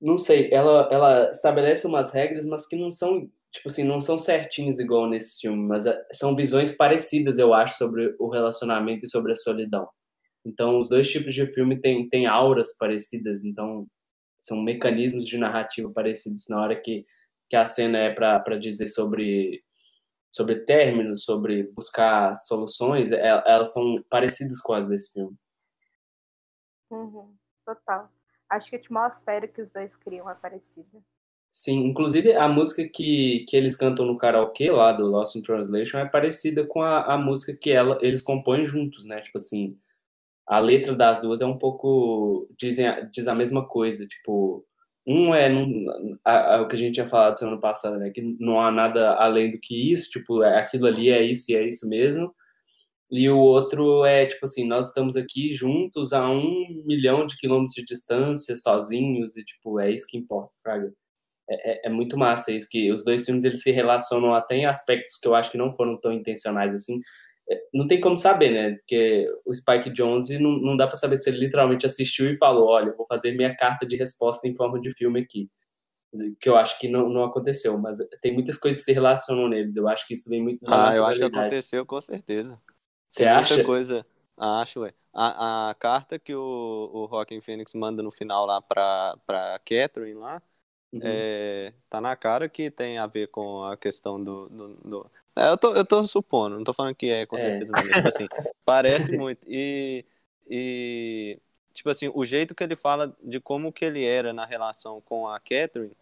Não 0.00 0.18
sei, 0.18 0.50
ela, 0.52 0.88
ela 0.90 1.30
estabelece 1.30 1.86
umas 1.86 2.12
regras, 2.12 2.44
mas 2.44 2.66
que 2.66 2.76
não 2.76 2.90
são, 2.90 3.30
tipo 3.54 3.68
assim, 3.68 3.84
não 3.84 4.00
são 4.00 4.18
certinhas 4.18 4.78
igual 4.80 5.08
nesse 5.08 5.40
filme, 5.40 5.66
mas 5.68 5.86
é- 5.86 6.04
são 6.12 6.34
visões 6.34 6.72
parecidas, 6.76 7.38
eu 7.38 7.54
acho, 7.54 7.78
sobre 7.78 8.14
o 8.18 8.28
relacionamento 8.28 9.04
e 9.06 9.08
sobre 9.08 9.32
a 9.32 9.36
solidão. 9.36 9.88
Então, 10.44 10.78
os 10.80 10.88
dois 10.88 11.08
tipos 11.10 11.32
de 11.34 11.46
filme 11.46 11.80
têm, 11.80 12.08
têm 12.08 12.26
auras 12.26 12.76
parecidas, 12.76 13.44
então 13.44 13.86
são 14.40 14.60
mecanismos 14.62 15.24
de 15.26 15.38
narrativa 15.38 15.90
parecidos 15.90 16.46
na 16.48 16.60
hora 16.60 16.78
que, 16.80 17.06
que 17.48 17.56
a 17.56 17.64
cena 17.64 17.98
é 17.98 18.10
para 18.12 18.58
dizer 18.58 18.88
sobre 18.88 19.62
sobre 20.30 20.64
términos, 20.64 21.22
sobre 21.24 21.62
buscar 21.74 22.34
soluções, 22.34 23.12
é- 23.12 23.42
elas 23.46 23.72
são 23.72 24.02
parecidas 24.10 24.60
com 24.60 24.74
as 24.74 24.84
desse 24.84 25.12
filme. 25.12 25.36
Uhum, 26.90 27.36
total. 27.64 28.10
Acho 28.50 28.68
que 28.70 28.76
a 28.76 28.78
atmosfera 28.80 29.46
que 29.46 29.62
os 29.62 29.70
dois 29.70 29.96
criam 29.96 30.28
é 30.28 30.34
parecida. 30.34 31.00
Sim, 31.56 31.84
inclusive 31.86 32.32
a 32.34 32.48
música 32.48 32.88
que, 32.88 33.44
que 33.48 33.56
eles 33.56 33.76
cantam 33.76 34.04
no 34.06 34.18
karaokê 34.18 34.72
lá 34.72 34.90
do 34.92 35.06
Lost 35.06 35.36
in 35.36 35.42
Translation 35.42 35.98
é 35.98 36.04
parecida 36.08 36.66
com 36.66 36.82
a, 36.82 37.14
a 37.14 37.16
música 37.16 37.56
que 37.56 37.70
ela, 37.70 37.96
eles 38.02 38.20
compõem 38.22 38.64
juntos, 38.64 39.04
né? 39.04 39.20
Tipo 39.20 39.38
assim, 39.38 39.78
a 40.46 40.58
letra 40.60 40.94
das 40.96 41.20
duas 41.22 41.40
é 41.42 41.46
um 41.46 41.58
pouco. 41.58 42.48
Dizem, 42.58 42.86
diz 43.12 43.28
a 43.28 43.34
mesma 43.34 43.66
coisa, 43.68 44.06
tipo. 44.06 44.66
Um 45.06 45.34
é 45.34 45.48
num- 45.50 45.86
a- 46.24 46.56
a- 46.56 46.62
o 46.62 46.68
que 46.68 46.76
a 46.76 46.78
gente 46.78 46.94
tinha 46.94 47.08
falado 47.08 47.38
semana 47.38 47.60
passada, 47.60 47.98
né? 47.98 48.10
Que 48.10 48.22
não 48.40 48.60
há 48.60 48.70
nada 48.72 49.14
além 49.16 49.50
do 49.52 49.58
que 49.60 49.92
isso, 49.92 50.10
tipo, 50.10 50.42
é- 50.44 50.58
aquilo 50.60 50.86
ali 50.86 51.10
é 51.10 51.22
isso 51.24 51.52
e 51.52 51.56
é 51.56 51.66
isso 51.68 51.88
mesmo. 51.88 52.34
E 53.10 53.28
o 53.30 53.38
outro 53.38 54.04
é 54.06 54.26
tipo 54.26 54.44
assim, 54.46 54.66
nós 54.66 54.88
estamos 54.88 55.16
aqui 55.16 55.50
juntos 55.54 56.12
a 56.12 56.28
um 56.30 56.82
milhão 56.86 57.26
de 57.26 57.36
quilômetros 57.38 57.74
de 57.74 57.84
distância, 57.84 58.56
sozinhos, 58.56 59.36
e 59.36 59.44
tipo, 59.44 59.80
é 59.80 59.92
isso 59.92 60.06
que 60.08 60.18
importa, 60.18 60.52
Fraga. 60.62 60.92
É, 61.48 61.86
é, 61.86 61.88
é 61.88 61.90
muito 61.90 62.16
massa 62.18 62.52
isso, 62.52 62.68
que 62.70 62.90
os 62.92 63.04
dois 63.04 63.24
filmes 63.24 63.44
eles 63.44 63.62
se 63.62 63.70
relacionam 63.70 64.34
até 64.34 64.56
em 64.56 64.66
aspectos 64.66 65.18
que 65.18 65.28
eu 65.28 65.34
acho 65.34 65.50
que 65.50 65.58
não 65.58 65.72
foram 65.72 65.98
tão 66.00 66.12
intencionais 66.12 66.74
assim. 66.74 67.00
É, 67.50 67.60
Não 67.74 67.86
tem 67.86 68.00
como 68.00 68.16
saber, 68.16 68.50
né? 68.50 68.76
Porque 68.78 69.26
o 69.44 69.54
Spike 69.54 69.90
Jonze 69.92 70.38
não, 70.38 70.52
não 70.52 70.76
dá 70.76 70.86
pra 70.86 70.96
saber 70.96 71.16
se 71.18 71.30
ele 71.30 71.38
literalmente 71.40 71.86
assistiu 71.86 72.30
e 72.30 72.36
falou: 72.38 72.68
olha, 72.68 72.94
vou 72.96 73.06
fazer 73.06 73.32
minha 73.36 73.54
carta 73.56 73.86
de 73.86 73.96
resposta 73.96 74.48
em 74.48 74.54
forma 74.54 74.80
de 74.80 74.92
filme 74.94 75.20
aqui. 75.20 75.48
Que 76.40 76.48
eu 76.48 76.56
acho 76.56 76.78
que 76.78 76.88
não, 76.88 77.08
não 77.08 77.24
aconteceu, 77.24 77.76
mas 77.76 77.98
tem 78.22 78.32
muitas 78.32 78.56
coisas 78.56 78.80
que 78.80 78.84
se 78.86 78.92
relacionam 78.92 79.48
neles. 79.48 79.76
Eu 79.76 79.88
acho 79.88 80.06
que 80.06 80.14
isso 80.14 80.30
vem 80.30 80.42
muito 80.42 80.64
da 80.64 80.76
Ah, 80.76 80.94
eu 80.94 81.04
acho 81.04 81.18
que 81.18 81.24
aconteceu 81.24 81.84
com 81.86 82.00
certeza. 82.00 82.60
Você 83.06 83.24
Tem 83.24 83.28
acha? 83.28 83.54
Muita 83.54 83.66
coisa. 83.66 84.06
Acho, 84.36 84.80
ué. 84.80 84.94
A, 85.12 85.70
a 85.70 85.74
carta 85.74 86.18
que 86.18 86.34
o, 86.34 86.90
o 86.92 87.08
Joaquin 87.08 87.40
Phoenix 87.40 87.72
manda 87.74 88.02
no 88.02 88.10
final 88.10 88.46
lá 88.46 88.60
pra, 88.60 89.16
pra 89.26 89.58
Catherine 89.60 90.14
lá, 90.14 90.42
Uhum. 90.94 91.00
é, 91.02 91.72
tá 91.90 92.00
na 92.00 92.14
cara 92.14 92.48
que 92.48 92.70
tem 92.70 92.98
a 92.98 93.06
ver 93.06 93.26
com 93.28 93.64
a 93.64 93.76
questão 93.76 94.22
do. 94.22 94.48
do, 94.48 94.68
do- 94.76 95.10
É, 95.36 95.48
eu, 95.50 95.58
tô, 95.58 95.74
eu 95.74 95.84
tô 95.84 96.02
supondo, 96.06 96.56
não 96.56 96.64
tô 96.64 96.72
falando 96.72 96.94
que 96.94 97.10
é 97.10 97.26
com 97.26 97.36
É. 97.36 97.40
certeza, 97.40 97.72
não, 97.72 97.82
mas, 97.84 97.96
tipo 97.96 98.08
assim, 98.08 98.28
parece 98.64 99.10
muito. 99.12 99.40
E, 99.48 100.04
e, 100.48 101.38
tipo 101.72 101.90
assim, 101.90 102.08
o 102.14 102.24
jeito 102.24 102.54
que 102.54 102.62
ele 102.62 102.76
fala 102.76 103.14
de 103.22 103.40
como 103.40 103.72
que 103.72 103.84
ele 103.84 104.04
era 104.04 104.32
na 104.32 104.46
relação 104.46 105.00
com 105.00 105.26
a 105.28 105.40
Catherine 105.40 105.96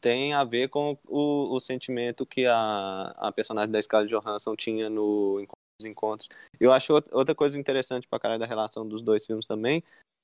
tem 0.00 0.32
a 0.32 0.44
ver 0.44 0.68
com 0.68 0.96
o, 1.08 1.52
o 1.52 1.58
sentimento 1.58 2.24
que 2.24 2.46
a, 2.46 3.12
a 3.18 3.32
personagem 3.32 3.72
da 3.72 3.82
Scarlett 3.82 4.14
Johansson 4.14 4.54
tinha 4.54 4.88
no 4.88 5.40
Encontros 5.40 5.84
e 5.84 5.88
Encontros. 5.88 6.28
Eu 6.60 6.72
acho 6.72 6.92
outra- 6.92 7.16
outra 7.16 7.34
coisa 7.34 7.58
interessante 7.58 8.06
pra 8.06 8.20
caralho 8.20 8.38
da 8.38 8.46
relação 8.46 8.86
dos 8.86 9.02
dois 9.02 9.26
filmes 9.26 9.46
também 9.46 9.82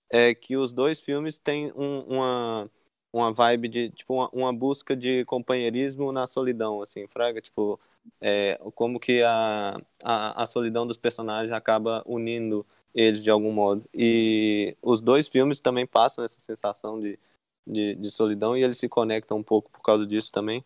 é 0.09 0.33
que 0.33 0.57
os 0.57 0.73
dois 0.73 1.01
filmes 1.01 1.39
têm 1.41 1.73
um- 1.73 2.03
uma 2.03 2.71
uma 3.19 3.33
vibe 3.33 3.69
de 3.69 3.91
tipo 3.91 4.15
uma, 4.15 4.29
uma 4.33 4.53
busca 4.53 4.97
de 4.97 5.25
companheirismo 5.27 6.13
na 6.13 6.27
solidão 6.27 6.83
assim 6.83 7.07
fraga? 7.09 7.41
Tipo 7.41 7.81
é, 8.21 8.59
como 8.75 9.01
que 9.01 9.23
a, 9.23 9.77
a, 10.05 10.43
a 10.43 10.47
solidão 10.47 10.87
dos 10.87 10.97
personagens 10.99 11.53
acaba 11.53 12.03
unindo 12.07 12.67
eles 12.95 13.23
de 13.23 13.31
algum 13.31 13.53
modo? 13.53 13.85
E 13.95 14.77
os 14.83 15.01
dois 15.01 15.29
filmes 15.29 15.61
também 15.61 15.87
passam 15.87 16.25
essa 16.25 16.41
sensação 16.41 17.01
de, 17.01 17.19
de, 17.67 17.95
de 17.97 18.11
solidão 18.11 18.57
e 18.57 18.63
eles 18.65 18.79
se 18.79 18.89
conectam 18.89 19.39
um 19.39 19.43
pouco 19.43 19.71
por 19.71 19.83
causa 19.83 20.07
disso 20.07 20.31
também. 20.33 20.65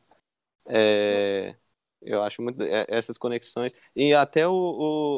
É, 0.66 1.54
eu 2.02 2.22
acho 2.22 2.42
muito 2.42 2.62
é, 2.62 2.86
essas 2.88 3.18
conexões. 3.18 3.74
E 3.96 4.14
até 4.14 4.46
o, 4.46 4.52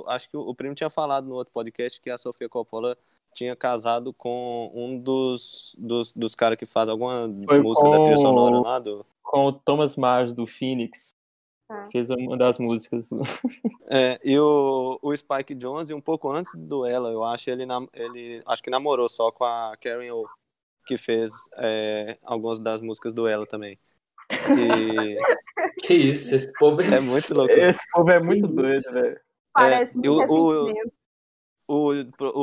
o- 0.04 0.08
acho 0.08 0.28
que 0.28 0.36
o, 0.36 0.40
o 0.42 0.54
primo 0.54 0.74
tinha 0.74 0.90
falado 0.90 1.26
no 1.26 1.34
outro 1.34 1.52
podcast 1.52 2.00
que 2.00 2.10
a 2.10 2.18
Sofia 2.18 2.48
Coppola 2.48 2.96
tinha 3.40 3.57
casado 3.57 4.12
com 4.12 4.70
um 4.74 4.98
dos, 4.98 5.74
dos, 5.79 6.12
dos 6.12 6.35
caras 6.35 6.59
que 6.59 6.66
faz 6.66 6.90
alguma 6.90 7.26
Foi 7.48 7.59
música 7.61 7.88
da 7.88 7.96
trilha 7.96 8.16
com- 8.16 8.20
sonora 8.22 8.61
lá 8.61 8.79
do. 8.79 9.07
Com 9.22 9.46
o 9.46 9.53
Thomas 9.53 9.96
Mars 9.96 10.35
do 10.35 10.46
Phoenix. 10.46 11.14
Ah. 11.70 11.88
Fez 11.90 12.11
uma 12.11 12.37
das 12.37 12.59
músicas. 12.59 13.09
É, 13.92 14.20
e 14.24 14.38
o, 14.38 15.00
o 15.03 15.16
Spike 15.16 15.53
Jonze, 15.53 15.92
um 15.92 16.00
pouco 16.00 16.31
antes 16.31 16.53
do 16.55 16.87
ela, 16.87 17.11
eu 17.11 17.24
acho, 17.24 17.50
ele, 17.50 17.64
ele 17.92 18.40
acho 18.46 18.62
que 18.62 18.70
namorou 18.70 19.09
só 19.09 19.33
com 19.33 19.42
a 19.44 19.72
Karen 19.81 20.12
O. 20.12 20.24
que 20.87 20.96
fez 20.96 21.33
é, 21.57 22.16
algumas 22.22 22.61
das 22.61 22.81
músicas 22.81 23.12
do 23.12 23.26
Ela 23.26 23.46
também. 23.46 23.76
E 24.31 25.18
Que 25.83 25.94
isso, 25.94 26.35
esse 26.37 26.53
povo 26.53 26.81
é 26.83 27.00
muito 27.00 27.35
louco. 27.35 27.53
Esse 27.53 27.81
povo 27.90 28.11
é 28.11 28.20
muito 28.20 28.46
doido, 28.46 28.81
velho. 28.92 29.20
Parece 29.53 29.96
o- 29.98 30.00
muito 30.00 30.33
o- 30.33 30.64
ressentimento. 30.66 30.92
O, 31.72 31.92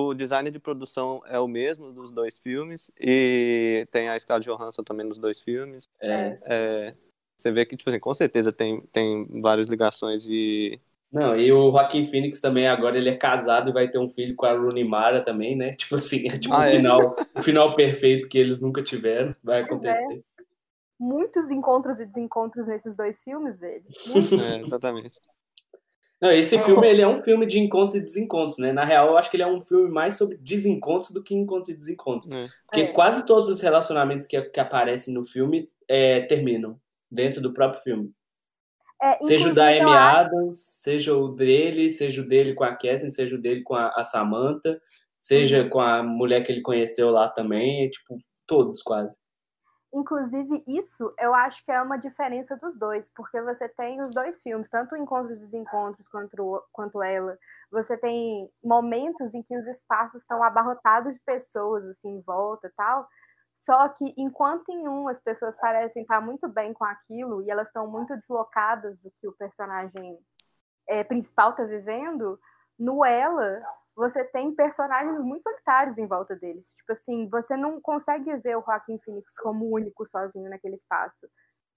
o 0.10 0.14
design 0.14 0.50
de 0.50 0.58
produção 0.58 1.22
é 1.26 1.38
o 1.38 1.50
mesmo 1.50 1.92
dos 1.92 2.14
dois 2.14 2.38
filmes 2.38 2.90
e 2.98 3.86
tem 3.92 4.08
a 4.08 4.18
Scarlett 4.18 4.50
Johansson 4.50 4.84
também 4.84 5.06
nos 5.06 5.18
dois 5.18 5.42
filmes. 5.42 5.84
É. 6.02 6.40
É, 6.44 6.94
você 7.36 7.52
vê 7.52 7.66
que, 7.66 7.76
tipo 7.76 7.90
assim, 7.90 8.00
com 8.00 8.14
certeza 8.14 8.54
tem, 8.54 8.80
tem 8.94 9.28
várias 9.42 9.68
ligações 9.68 10.26
e... 10.30 10.80
Não, 11.12 11.38
e 11.38 11.52
o 11.52 11.72
Joaquim 11.72 12.06
Phoenix 12.06 12.40
também 12.40 12.68
agora 12.68 12.98
ele 12.98 13.10
é 13.10 13.18
casado 13.18 13.70
e 13.70 13.74
vai 13.74 13.90
ter 13.90 13.98
um 13.98 14.08
filho 14.08 14.34
com 14.34 14.46
a 14.46 14.54
Rooney 14.54 14.86
Mara 14.86 15.22
também, 15.22 15.58
né? 15.58 15.72
Tipo 15.72 15.96
assim, 15.96 16.30
é 16.30 16.38
tipo 16.38 16.54
Ah, 16.54 16.60
o 16.60 16.64
é. 16.64 16.72
final, 16.72 17.16
o 17.36 17.42
final 17.42 17.76
perfeito 17.76 18.30
que 18.30 18.38
eles 18.38 18.62
nunca 18.62 18.82
tiveram, 18.82 19.36
vai 19.44 19.62
acontecer. 19.62 20.24
Muitos 20.98 21.50
encontros 21.50 22.00
e 22.00 22.06
desencontros 22.06 22.66
nesses 22.66 22.96
dois 22.96 23.20
filmes. 23.20 23.56
Muitos. 24.08 24.32
É, 24.42 24.62
exatamente. 24.62 25.20
Não, 26.20 26.32
esse 26.32 26.58
filme 26.60 26.88
ele 26.88 27.02
é 27.02 27.08
um 27.08 27.22
filme 27.22 27.46
de 27.46 27.60
encontros 27.60 27.96
e 27.96 28.00
desencontros, 28.02 28.58
né? 28.58 28.72
Na 28.72 28.84
real, 28.84 29.10
eu 29.10 29.18
acho 29.18 29.30
que 29.30 29.38
ele 29.38 29.44
é 29.44 29.48
um 29.48 29.62
filme 29.62 29.90
mais 29.90 30.18
sobre 30.18 30.38
desencontros 30.38 31.12
do 31.12 31.24
que 31.24 31.36
encontros 31.36 31.70
e 31.70 31.76
desencontros. 31.78 32.32
É. 32.32 32.48
Porque 32.66 32.82
É. 32.82 32.88
quase 32.88 33.24
todos 33.26 33.50
os 33.50 33.62
relacionamentos 33.62 34.26
que, 34.26 34.42
que 34.42 34.60
aparecem 34.60 35.14
no 35.14 35.26
filme 35.26 35.70
é, 35.88 36.22
terminam 36.22 36.80
dentro 37.10 37.40
do 37.40 37.54
próprio 37.54 37.82
filme. 37.84 38.12
É, 39.02 39.20
Seja 39.22 39.50
o 39.50 39.54
da 39.54 39.68
Amy 39.68 39.82
acho- 39.82 39.94
Adams, 39.94 40.58
seja 40.58 41.16
o 41.16 41.28
dele, 41.28 41.88
seja 41.88 42.22
o 42.24 42.28
dele 42.28 42.56
com 42.56 42.64
a 42.64 42.72
Catherine, 42.72 43.12
seja 43.12 43.36
o 43.36 43.40
dele 43.40 43.62
com 43.62 43.76
a, 43.76 43.90
a 43.96 44.04
Samantha, 44.04 44.82
seja 45.16 45.62
Uhum. 45.64 45.70
com 45.70 45.80
a 45.80 46.02
mulher 46.02 46.44
que 46.44 46.52
ele 46.52 46.62
conheceu 46.62 47.12
lá 47.12 47.28
também, 47.30 47.86
é, 47.86 47.90
tipo, 47.90 48.18
todos 48.48 48.82
quase. 48.82 49.20
Inclusive, 49.98 50.64
isso 50.68 51.12
eu 51.18 51.34
acho 51.34 51.66
que 51.66 51.72
é 51.72 51.82
uma 51.82 51.98
diferença 51.98 52.56
dos 52.56 52.76
dois, 52.76 53.12
porque 53.16 53.42
você 53.42 53.68
tem 53.68 54.00
os 54.00 54.10
dois 54.10 54.40
filmes, 54.44 54.70
tanto 54.70 54.94
o 54.94 54.98
Encontros 54.98 55.40
e 55.40 55.46
Desencontros 55.46 56.08
quanto, 56.10 56.64
quanto 56.72 57.02
ela. 57.02 57.36
Você 57.72 57.98
tem 57.98 58.48
momentos 58.64 59.34
em 59.34 59.42
que 59.42 59.58
os 59.58 59.66
espaços 59.66 60.22
estão 60.22 60.44
abarrotados 60.44 61.16
de 61.16 61.20
pessoas 61.22 61.84
assim, 61.86 62.10
em 62.10 62.22
volta 62.22 62.72
tal. 62.78 63.08
Só 63.66 63.90
que 63.90 64.14
enquanto 64.16 64.70
em 64.70 64.88
um 64.88 65.08
as 65.08 65.20
pessoas 65.20 65.58
parecem 65.58 66.04
estar 66.04 66.22
muito 66.22 66.48
bem 66.48 66.74
com 66.74 66.86
aquilo 66.86 67.42
e 67.42 67.50
elas 67.50 67.66
estão 67.66 67.88
muito 67.88 68.16
deslocadas 68.18 69.00
do 69.00 69.12
que 69.20 69.28
o 69.28 69.34
personagem 69.34 70.20
é, 70.88 71.04
principal 71.04 71.50
está 71.50 71.64
vivendo, 71.64 72.40
no 72.78 73.04
ela 73.04 73.64
você 73.98 74.24
tem 74.26 74.56
personagens 74.56 75.20
muito 75.22 75.44
solitários 75.44 75.98
em 76.00 76.08
volta 76.08 76.38
deles. 76.38 76.74
Tipo 76.76 76.94
assim, 76.94 77.30
você 77.30 77.58
não 77.58 77.82
consegue 77.82 78.36
ver 78.38 78.58
o 78.58 78.64
Joaquim 78.64 79.00
Phoenix 79.04 79.34
como 79.42 79.66
único 79.74 80.06
sozinho 80.08 80.50
naquele 80.50 80.76
espaço. 80.78 81.28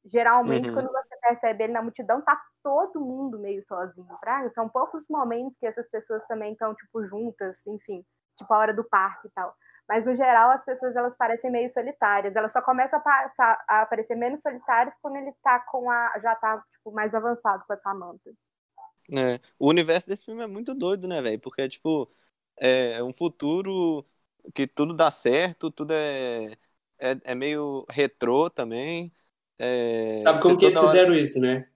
Geralmente, 0.05 0.71
Uhum. 0.71 0.75
quando 0.75 0.93
você 0.93 1.17
percebe 1.21 1.65
ele 1.65 1.73
na 1.75 1.83
multidão, 1.83 2.23
tá 2.23 2.41
todo 2.63 3.01
mundo 3.01 3.39
meio 3.41 3.63
sozinho, 3.67 4.19
praga. 4.21 4.51
São 4.51 4.69
poucos 4.69 5.05
momentos 5.11 5.57
que 5.59 5.67
essas 5.67 5.89
pessoas 5.91 6.25
também 6.27 6.53
estão, 6.53 6.75
tipo, 6.75 7.05
juntas, 7.05 7.67
enfim, 7.67 8.05
tipo 8.37 8.53
a 8.55 8.59
hora 8.59 8.75
do 8.75 8.85
parque 8.89 9.29
e 9.29 9.31
tal. 9.33 9.55
Mas, 9.89 10.07
no 10.07 10.15
geral, 10.15 10.53
as 10.53 10.65
pessoas, 10.65 10.97
elas 10.97 11.17
parecem 11.17 11.51
meio 11.51 11.71
solitárias. 11.73 12.37
Elas 12.37 12.53
só 12.53 12.63
começam 12.63 12.99
a, 12.99 13.03
passar, 13.03 13.65
a 13.69 13.83
aparecer 13.83 14.15
menos 14.17 14.41
solitárias 14.43 14.95
quando 15.03 15.17
ele 15.17 15.35
tá 15.43 15.61
com 15.61 15.91
a... 15.91 16.13
já 16.23 16.35
tá, 16.37 16.63
tipo, 16.71 16.93
mais 16.93 17.15
avançado 17.15 17.65
com 17.67 17.73
a 17.73 17.79
Samantha. 17.79 18.31
É, 19.17 19.41
o 19.59 19.69
universo 19.69 20.09
desse 20.09 20.25
filme 20.25 20.43
é 20.43 20.47
muito 20.47 20.75
doido, 20.75 21.09
né, 21.09 21.21
velho? 21.21 21.41
Porque, 21.41 21.69
tipo, 21.69 22.11
é 22.57 23.03
um 23.03 23.13
futuro 23.13 24.07
que 24.55 24.67
tudo 24.67 24.95
dá 24.95 25.11
certo, 25.11 25.71
tudo 25.71 25.93
é, 25.93 26.53
é, 26.99 27.19
é 27.25 27.35
meio 27.35 27.85
retrô 27.91 28.49
também. 28.51 29.13
É, 29.59 30.25
Sabe 30.25 30.41
como 30.41 30.57
você 30.57 30.57
que 30.59 30.65
eles 30.65 30.79
toda 30.79 30.83
hora- 30.83 31.01
fizeram 31.01 31.15
isso, 31.15 31.41
né? 31.41 31.67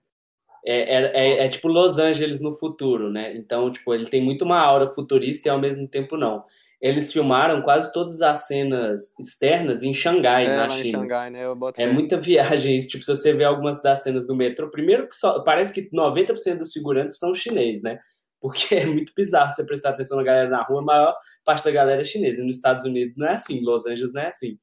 É, 0.65 0.95
é, 0.95 1.41
é, 1.43 1.45
é 1.47 1.49
tipo 1.49 1.67
Los 1.69 1.97
Angeles 1.99 2.41
no 2.41 2.53
futuro, 2.53 3.11
né? 3.11 3.35
Então, 3.37 3.71
tipo, 3.71 3.93
ele 3.93 4.07
tem 4.09 4.23
muito 4.23 4.45
uma 4.45 4.59
aura 4.59 4.87
futurista 4.89 5.49
e 5.49 5.51
ao 5.51 5.59
mesmo 5.59 5.87
tempo 5.87 6.17
não. 6.17 6.45
Eles 6.85 7.11
filmaram 7.11 7.63
quase 7.63 7.91
todas 7.91 8.21
as 8.21 8.45
cenas 8.45 9.17
externas 9.19 9.81
em 9.81 9.91
Xangai, 9.91 10.45
É, 10.45 10.55
na 10.55 10.67
lá 10.67 10.77
em 10.77 10.83
China. 10.83 10.99
Xangai, 10.99 11.31
né? 11.31 11.41
É 11.77 11.87
muita 11.87 12.15
viagem 12.21 12.77
isso. 12.77 12.89
Tipo, 12.89 13.03
se 13.03 13.09
você 13.09 13.33
vê 13.33 13.43
algumas 13.43 13.81
das 13.81 14.03
cenas 14.03 14.27
do 14.27 14.35
metrô, 14.35 14.69
primeiro 14.69 15.07
que 15.07 15.15
só, 15.15 15.39
parece 15.43 15.73
que 15.73 15.89
90% 15.89 16.59
dos 16.59 16.71
figurantes 16.71 17.17
são 17.17 17.33
chineses, 17.33 17.81
né? 17.81 17.97
Porque 18.39 18.75
é 18.75 18.85
muito 18.85 19.11
bizarro 19.17 19.49
você 19.49 19.65
prestar 19.65 19.89
atenção 19.89 20.17
na 20.17 20.23
galera 20.23 20.47
na 20.47 20.61
rua, 20.61 20.81
a 20.81 20.85
maior 20.85 21.15
parte 21.43 21.65
da 21.65 21.71
galera 21.71 22.01
é 22.01 22.03
chinesa. 22.03 22.43
E 22.43 22.45
nos 22.45 22.57
Estados 22.57 22.85
Unidos 22.85 23.17
não 23.17 23.25
é 23.29 23.33
assim, 23.33 23.61
Los 23.63 23.87
Angeles 23.87 24.13
não 24.13 24.21
é 24.21 24.27
assim. 24.27 24.59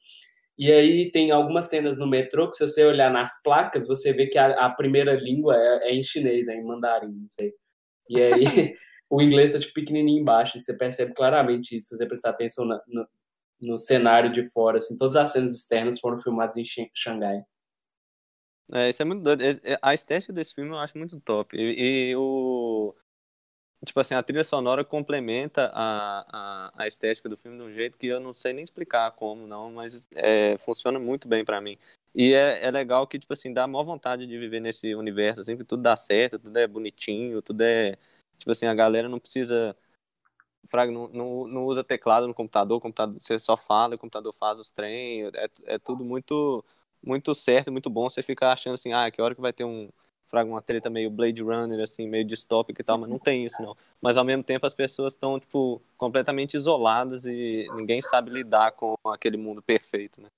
E 0.56 0.70
aí 0.70 1.10
tem 1.10 1.32
algumas 1.32 1.64
cenas 1.64 1.98
no 1.98 2.06
metrô 2.06 2.48
que 2.48 2.56
se 2.56 2.64
você 2.64 2.84
olhar 2.84 3.12
nas 3.12 3.42
placas, 3.42 3.88
você 3.88 4.12
vê 4.12 4.28
que 4.28 4.38
a, 4.38 4.66
a 4.66 4.70
primeira 4.70 5.14
língua 5.14 5.56
é, 5.56 5.90
é 5.90 5.92
em 5.92 6.04
chinês, 6.04 6.46
é 6.46 6.54
em 6.54 6.62
mandarim, 6.62 7.08
não 7.08 7.30
sei. 7.30 7.52
E 8.08 8.22
aí 8.22 8.76
o 9.16 9.22
inglês 9.22 9.52
tá 9.52 9.60
tipo 9.60 9.74
pequenininho 9.74 10.20
embaixo, 10.22 10.56
e 10.58 10.60
você 10.60 10.74
percebe 10.76 11.14
claramente 11.14 11.76
isso 11.76 11.88
se 11.90 11.96
você 11.96 12.06
prestar 12.06 12.30
atenção 12.30 12.64
na- 12.66 12.82
no, 12.88 13.06
no 13.62 13.78
cenário 13.78 14.32
de 14.32 14.48
fora, 14.50 14.78
assim. 14.78 14.96
Todas 14.96 15.16
as 15.16 15.32
cenas 15.32 15.54
externas 15.56 16.00
foram 16.00 16.20
filmadas 16.20 16.56
em 16.56 16.64
Xan- 16.64 16.88
Xangai. 16.94 17.42
É, 18.72 18.88
isso 18.88 19.02
é 19.02 19.04
muito 19.04 19.22
doido. 19.22 19.42
É- 19.42 19.60
é- 19.74 19.78
A 19.82 19.94
estética 19.94 20.32
desse 20.32 20.54
filme 20.54 20.70
eu 20.70 20.78
acho 20.78 20.96
muito 20.98 21.20
top. 21.20 21.56
E, 21.56 22.10
e 22.12 22.16
o. 22.16 22.94
Tipo 23.86 24.00
assim, 24.00 24.14
a 24.14 24.22
trilha 24.22 24.44
sonora 24.44 24.84
complementa 24.84 25.70
a, 25.74 26.68
a, 26.72 26.84
a 26.84 26.86
estética 26.86 27.28
do 27.28 27.36
filme 27.36 27.58
de 27.58 27.64
um 27.64 27.72
jeito 27.72 27.98
que 27.98 28.06
eu 28.06 28.20
não 28.20 28.32
sei 28.34 28.52
nem 28.52 28.62
explicar 28.64 29.10
como, 29.12 29.46
não, 29.46 29.72
mas 29.72 30.08
é, 30.14 30.56
funciona 30.58 31.00
muito 31.00 31.28
bem 31.28 31.44
pra 31.44 31.60
mim. 31.60 31.78
E 32.14 32.32
é, 32.34 32.64
é 32.66 32.70
legal 32.70 33.06
que, 33.08 33.18
tipo 33.18 33.32
assim, 33.32 33.52
dá 33.52 33.66
maior 33.66 33.84
vontade 33.84 34.26
de 34.26 34.38
viver 34.38 34.60
nesse 34.60 34.94
universo, 34.94 35.40
assim, 35.40 35.56
que 35.56 35.64
tudo 35.64 35.82
dá 35.82 35.96
certo, 35.96 36.38
tudo 36.38 36.56
é 36.58 36.66
bonitinho, 36.66 37.42
tudo 37.42 37.62
é. 37.62 37.98
Tipo 38.38 38.50
assim, 38.50 38.66
a 38.66 38.74
galera 38.74 39.08
não 39.08 39.18
precisa. 39.18 39.76
Não, 40.72 41.08
não, 41.08 41.46
não 41.48 41.64
usa 41.66 41.84
teclado 41.84 42.26
no 42.26 42.32
computador, 42.32 42.80
computador, 42.80 43.20
você 43.20 43.38
só 43.38 43.58
fala, 43.58 43.94
o 43.94 43.98
computador 43.98 44.32
faz 44.32 44.58
os 44.58 44.70
trem, 44.70 45.26
é, 45.34 45.50
é 45.66 45.78
tudo 45.78 46.02
muito 46.02 46.64
muito 47.04 47.34
certo, 47.34 47.70
muito 47.70 47.90
bom. 47.90 48.08
Você 48.08 48.22
fica 48.22 48.52
achando 48.52 48.74
assim, 48.74 48.92
ah, 48.92 49.10
que 49.10 49.20
hora 49.20 49.34
que 49.34 49.40
vai 49.40 49.52
ter 49.52 49.64
um 49.64 49.90
uma 50.46 50.62
treta 50.62 50.88
meio 50.88 51.10
Blade 51.10 51.42
Runner 51.42 51.78
assim, 51.80 52.08
meio 52.08 52.24
distópica 52.24 52.80
e 52.80 52.84
tal, 52.84 52.96
mas 52.96 53.10
não 53.10 53.18
tem 53.18 53.44
isso 53.44 53.60
não. 53.60 53.76
Mas 54.00 54.16
ao 54.16 54.24
mesmo 54.24 54.42
tempo 54.42 54.64
as 54.64 54.74
pessoas 54.74 55.12
estão 55.12 55.38
tipo 55.38 55.82
completamente 55.98 56.56
isoladas 56.56 57.26
e 57.26 57.66
ninguém 57.74 58.00
sabe 58.00 58.30
lidar 58.30 58.72
com 58.72 58.94
aquele 59.04 59.36
mundo 59.36 59.60
perfeito, 59.60 60.22
né? 60.22 60.28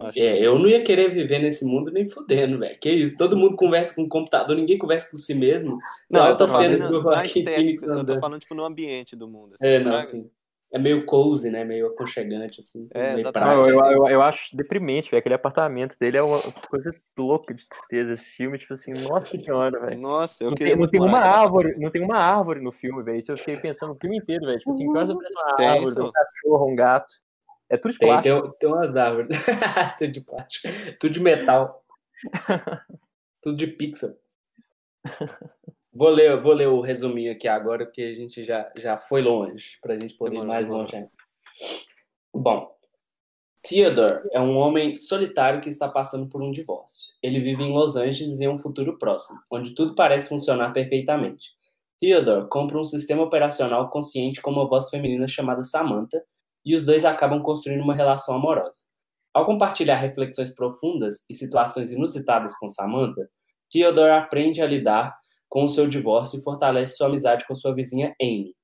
Eu 0.00 0.06
acho 0.06 0.20
É, 0.20 0.30
muito- 0.30 0.44
eu 0.44 0.58
não 0.58 0.68
ia 0.68 0.82
querer 0.82 1.10
viver 1.10 1.38
nesse 1.40 1.64
mundo 1.64 1.90
nem 1.90 2.08
fudendo, 2.08 2.58
velho. 2.58 2.78
Que 2.80 2.90
isso? 2.90 3.18
Todo 3.18 3.36
mundo 3.36 3.56
conversa 3.56 3.94
com 3.94 4.02
o 4.02 4.08
computador, 4.08 4.54
ninguém 4.56 4.78
conversa 4.78 5.10
com 5.10 5.16
si 5.16 5.34
mesmo. 5.34 5.78
Não, 6.08 6.28
eu 6.28 6.36
tô 6.36 6.46
falando 6.46 6.88
do 6.88 7.02
Joaquim 7.02 7.44
Phoenix 7.44 7.82
eu 7.82 8.04
tô 8.06 8.20
falando 8.20 8.40
tipo 8.40 8.54
no 8.54 8.64
ambiente 8.64 9.16
do 9.16 9.28
mundo. 9.28 9.54
Assim, 9.54 9.66
É, 9.66 9.78
não, 9.78 9.84
fraga. 9.86 9.98
assim. 9.98 10.30
É 10.70 10.78
meio 10.78 11.06
cozy, 11.06 11.50
né? 11.50 11.64
Meio 11.64 11.86
aconchegante, 11.86 12.60
assim. 12.60 12.86
É, 12.92 13.14
meio 13.14 13.20
exatamente. 13.20 13.56
Não, 13.56 13.68
eu, 13.70 13.80
eu, 13.90 14.08
eu 14.08 14.22
acho 14.22 14.54
deprimente, 14.54 15.10
velho. 15.10 15.18
Aquele 15.18 15.34
apartamento 15.34 15.96
dele 15.98 16.18
é 16.18 16.22
uma 16.22 16.38
coisa 16.68 16.94
louca 17.18 17.54
de 17.54 17.66
tristeza. 17.66 18.12
Esse 18.12 18.26
filme, 18.36 18.58
tipo 18.58 18.74
assim, 18.74 18.92
nossa 19.08 19.38
senhora, 19.38 19.80
velho. 19.80 19.98
Nossa, 19.98 20.44
eu 20.44 20.50
Não 20.50 20.56
queria 20.58 20.74
tem, 20.74 20.82
não 20.82 20.90
tem 20.90 21.00
uma 21.00 21.20
naquela 21.20 21.40
árvore, 21.42 21.74
não 21.78 21.90
tem 21.90 22.02
uma 22.04 22.18
árvore 22.18 22.60
no 22.60 22.70
filme, 22.70 23.02
velho. 23.02 23.18
Isso 23.18 23.32
eu 23.32 23.38
fiquei 23.38 23.56
pensando 23.56 23.94
o 23.94 23.96
filme 23.96 24.18
inteiro, 24.18 24.44
velho. 24.44 24.58
Tipo 24.58 24.70
assim, 24.72 24.84
que 24.84 24.90
uma 24.90 25.56
Tem, 25.56 25.66
árvore, 25.68 25.88
isso. 25.90 26.04
um 26.06 26.10
cachorro, 26.12 26.70
um 26.70 26.76
gato. 26.76 27.12
É 27.70 27.76
tudo 27.76 27.92
de 27.92 27.98
plástico. 27.98 28.42
tem, 28.42 28.52
tem 28.58 28.68
umas 28.68 28.96
árvores. 28.96 29.46
tudo 29.98 30.12
de 30.12 30.20
plástico. 30.20 30.68
Tudo 30.98 31.12
de 31.12 31.20
metal. 31.20 31.84
tudo 33.42 33.56
de 33.56 33.66
pixel. 33.66 34.16
Vou 35.92 36.08
ler, 36.10 36.40
vou 36.40 36.52
ler 36.52 36.68
o 36.68 36.80
resuminho 36.80 37.32
aqui 37.32 37.48
agora, 37.48 37.84
porque 37.84 38.02
a 38.02 38.14
gente 38.14 38.42
já, 38.42 38.70
já 38.76 38.96
foi 38.96 39.20
longe, 39.20 39.78
pra 39.82 39.94
gente 39.94 40.14
poder 40.14 40.36
ir 40.36 40.40
Demorou, 40.40 40.54
mais 40.54 40.66
demorou. 40.66 40.86
longe. 40.92 41.04
Bom, 42.32 42.78
Theodore 43.62 44.22
é 44.32 44.40
um 44.40 44.56
homem 44.56 44.94
solitário 44.94 45.60
que 45.60 45.68
está 45.68 45.88
passando 45.88 46.28
por 46.28 46.42
um 46.42 46.50
divórcio. 46.50 47.12
Ele 47.22 47.40
vive 47.40 47.62
em 47.62 47.72
Los 47.72 47.96
Angeles 47.96 48.40
em 48.40 48.48
um 48.48 48.58
futuro 48.58 48.98
próximo, 48.98 49.40
onde 49.50 49.74
tudo 49.74 49.94
parece 49.94 50.28
funcionar 50.28 50.72
perfeitamente. 50.72 51.50
Theodore 51.98 52.48
compra 52.48 52.78
um 52.78 52.84
sistema 52.84 53.24
operacional 53.24 53.90
consciente 53.90 54.40
com 54.40 54.50
uma 54.52 54.68
voz 54.68 54.88
feminina 54.88 55.26
chamada 55.26 55.64
Samantha, 55.64 56.22
e 56.68 56.74
os 56.74 56.84
dois 56.84 57.06
acabam 57.06 57.42
construindo 57.42 57.82
uma 57.82 57.94
relação 57.94 58.34
amorosa. 58.34 58.80
Ao 59.32 59.46
compartilhar 59.46 59.96
reflexões 59.96 60.54
profundas 60.54 61.24
e 61.30 61.34
situações 61.34 61.92
inusitadas 61.92 62.54
com 62.58 62.68
Samantha, 62.68 63.26
Theodore 63.72 64.10
aprende 64.10 64.60
a 64.60 64.66
lidar 64.66 65.16
com 65.48 65.64
o 65.64 65.68
seu 65.68 65.88
divórcio 65.88 66.38
e 66.38 66.42
fortalece 66.42 66.94
sua 66.94 67.06
amizade 67.06 67.46
com 67.46 67.54
sua 67.54 67.74
vizinha 67.74 68.14
Amy. 68.20 68.54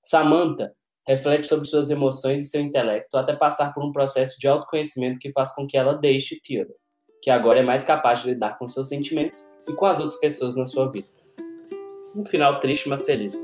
Samantha 0.00 0.72
reflete 1.06 1.46
sobre 1.46 1.68
suas 1.68 1.88
emoções 1.88 2.40
e 2.40 2.50
seu 2.50 2.60
intelecto 2.60 3.16
até 3.16 3.36
passar 3.36 3.72
por 3.72 3.84
um 3.84 3.92
processo 3.92 4.40
de 4.40 4.48
autoconhecimento 4.48 5.20
que 5.20 5.30
faz 5.30 5.54
com 5.54 5.64
que 5.64 5.76
ela 5.76 5.94
deixe 5.94 6.40
Theodore, 6.40 6.76
que 7.22 7.30
agora 7.30 7.60
é 7.60 7.62
mais 7.62 7.84
capaz 7.84 8.22
de 8.22 8.30
lidar 8.30 8.58
com 8.58 8.66
seus 8.66 8.88
sentimentos 8.88 9.48
e 9.68 9.72
com 9.72 9.86
as 9.86 10.00
outras 10.00 10.18
pessoas 10.18 10.56
na 10.56 10.66
sua 10.66 10.90
vida. 10.90 11.08
Um 12.16 12.24
final 12.24 12.58
triste, 12.58 12.88
mas 12.88 13.06
feliz. 13.06 13.36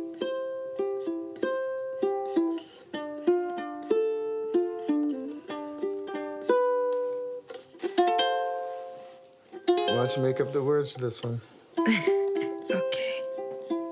Should 10.19 10.25
make 10.25 10.41
up 10.41 10.53
the 10.53 10.63
words 10.63 10.95
to 10.95 11.01
this 11.01 11.23
one. 11.23 11.41
okay. 11.79 13.23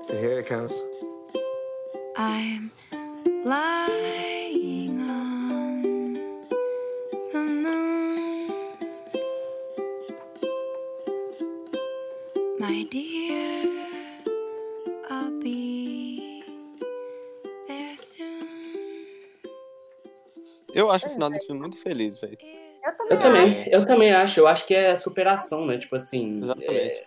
Here 0.09 0.39
it 0.39 0.47
comes. 0.47 0.73
I'm 2.17 2.71
lying 3.45 4.99
on 4.99 6.13
the 7.31 7.39
moon. 7.39 8.51
My 12.59 12.83
dear, 12.91 13.87
I'll 15.09 15.39
be 15.41 16.43
there 17.67 17.97
soon. 17.97 18.47
Eu 20.73 20.89
acho 20.91 21.07
o 21.07 21.09
final 21.09 21.29
desse 21.29 21.47
filme 21.47 21.61
muito 21.61 21.77
feliz, 21.77 22.19
velho. 22.19 22.56
Eu 23.09 23.19
também, 23.19 23.19
Eu 23.19 23.21
também, 23.21 23.73
eu 23.73 23.85
também 23.85 24.11
acho. 24.13 24.39
Eu 24.39 24.47
acho 24.47 24.65
que 24.65 24.75
é 24.75 24.95
superação, 24.95 25.65
né? 25.65 25.77
Tipo 25.77 25.95
assim. 25.95 26.41
Exatamente. 26.41 26.71
é- 26.71 27.05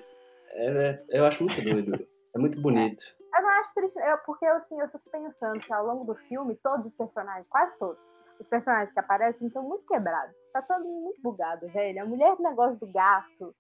é- 0.52 1.04
eu 1.10 1.24
acho 1.24 1.44
muito 1.44 1.60
doido. 1.62 2.06
É 2.34 2.38
muito 2.38 2.60
bonito. 2.60 3.02
Eu 3.34 3.42
não 3.42 3.48
acho 3.60 3.72
triste, 3.74 3.98
eu, 3.98 4.18
porque 4.26 4.44
assim, 4.46 4.80
eu 4.80 4.86
fico 4.88 5.08
pensando 5.10 5.60
que 5.60 5.72
ao 5.72 5.86
longo 5.86 6.04
do 6.04 6.14
filme, 6.16 6.58
todos 6.62 6.86
os 6.86 6.94
personagens, 6.94 7.46
quase 7.48 7.78
todos, 7.78 7.96
os 8.40 8.46
personagens 8.48 8.92
que 8.92 8.98
aparecem 8.98 9.46
estão 9.46 9.62
muito 9.62 9.84
quebrados. 9.86 10.34
Tá 10.52 10.60
todo 10.62 10.84
mundo 10.84 11.04
muito 11.04 11.22
bugado, 11.22 11.68
velho. 11.68 12.02
A 12.02 12.06
mulher 12.06 12.34
do 12.36 12.42
negócio 12.42 12.76
do 12.76 12.86
gato. 12.86 13.54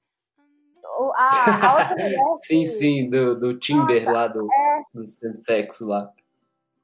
A, 1.14 1.66
a 1.68 1.78
outra 1.78 1.94
mulher. 2.02 2.18
Sim, 2.42 2.60
que- 2.60 2.66
sim, 2.66 3.10
do, 3.10 3.38
do 3.38 3.58
Tinder 3.58 4.10
lá, 4.10 4.26
do, 4.26 4.48
É. 4.52 4.82
do 4.92 5.06
sexo 5.42 5.86
lá. 5.88 6.12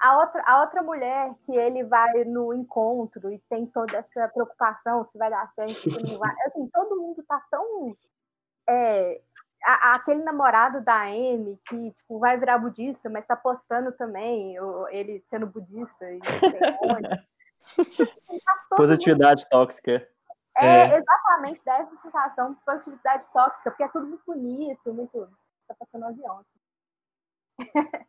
A 0.07 0.19
outra, 0.19 0.43
a 0.47 0.61
outra 0.61 0.83
mulher 0.83 1.35
que 1.45 1.57
ele 1.57 1.83
vai 1.85 2.25
no 2.25 2.53
encontro 2.55 3.33
e 3.33 3.39
tem 3.51 3.67
toda 3.67 3.97
essa 3.97 4.29
preocupação 4.29 5.03
se 5.03 5.19
vai 5.19 5.31
dar 5.31 5.49
certo, 5.55 5.73
se 5.75 6.03
não 6.03 6.19
vai. 6.19 6.35
Assim, 6.47 6.69
todo 6.69 7.01
mundo 7.01 7.23
tá 7.27 7.43
tão. 7.51 7.97
é, 8.69 9.21
a- 9.65 9.95
aquele 9.97 10.23
namorado 10.23 10.81
da 10.81 11.03
Amy 11.03 11.59
que 11.69 11.91
tipo, 11.93 12.19
vai 12.21 12.39
virar 12.39 12.59
budista, 12.59 13.09
mas 13.11 13.27
tá 13.27 13.35
postando 13.37 13.91
também 13.93 14.57
ele 14.91 15.25
sendo 15.29 15.47
budista 15.47 16.05
e 16.11 16.21
onde. 16.83 17.09
Tá 17.09 18.77
Positividade 18.77 19.49
tóxica. 19.49 20.09
É, 20.57 20.67
É. 20.67 20.99
exatamente, 20.99 21.65
dá 21.65 21.79
essa 21.79 21.97
sensação 22.03 22.55
de 22.55 22.61
positividade 22.65 23.29
tóxica, 23.33 23.71
porque 23.71 23.83
é 23.83 23.89
tudo 23.89 24.07
muito 24.07 24.23
bonito, 24.25 24.93
muito. 24.95 25.29
Tá 25.67 25.75
passando 25.79 26.05
um 26.05 26.09
avião. 26.09 26.45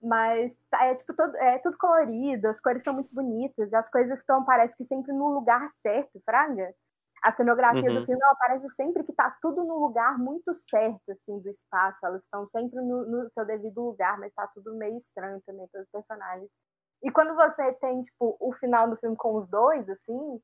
Mas 0.00 0.56
tá- 0.70 0.84
é 0.86 0.94
tipo 0.94 1.14
todo, 1.14 1.36
é 1.36 1.58
tudo 1.58 1.76
colorido, 1.76 2.46
as 2.48 2.60
cores 2.60 2.82
são 2.84 2.94
muito 2.94 3.12
bonitas, 3.12 3.74
as 3.74 3.90
coisas 3.90 4.18
estão, 4.20 4.44
parece 4.44 4.76
que 4.76 4.84
sempre 4.84 5.12
no 5.12 5.28
lugar 5.28 5.70
certo, 5.82 6.20
Fraga. 6.24 6.72
A 7.22 7.32
cenografia 7.32 7.82
Uhum. 7.82 8.00
do 8.00 8.06
filme 8.06 8.20
parece 8.38 8.68
sempre 8.76 9.02
que 9.02 9.12
tá 9.12 9.36
tudo 9.42 9.64
no 9.64 9.78
lugar 9.80 10.16
muito 10.18 10.54
certo, 10.54 11.10
assim, 11.10 11.40
do 11.40 11.48
espaço. 11.48 11.98
Elas 12.06 12.22
estão 12.22 12.46
sempre 12.48 12.80
no, 12.80 13.04
no 13.06 13.32
seu 13.32 13.44
devido 13.44 13.82
lugar, 13.82 14.18
mas 14.20 14.32
tá 14.32 14.46
tudo 14.54 14.76
meio 14.76 14.96
estranho 14.98 15.42
também, 15.44 15.66
todos 15.68 15.86
os 15.88 15.90
personagens. 15.92 16.48
E 17.02 17.10
quando 17.10 17.34
você 17.34 17.72
tem, 17.74 18.02
tipo, 18.02 18.36
o 18.40 18.52
final 18.52 18.88
do 18.88 18.96
filme 18.96 19.16
com 19.16 19.34
os 19.36 19.48
dois, 19.48 19.88
assim, 19.88 20.40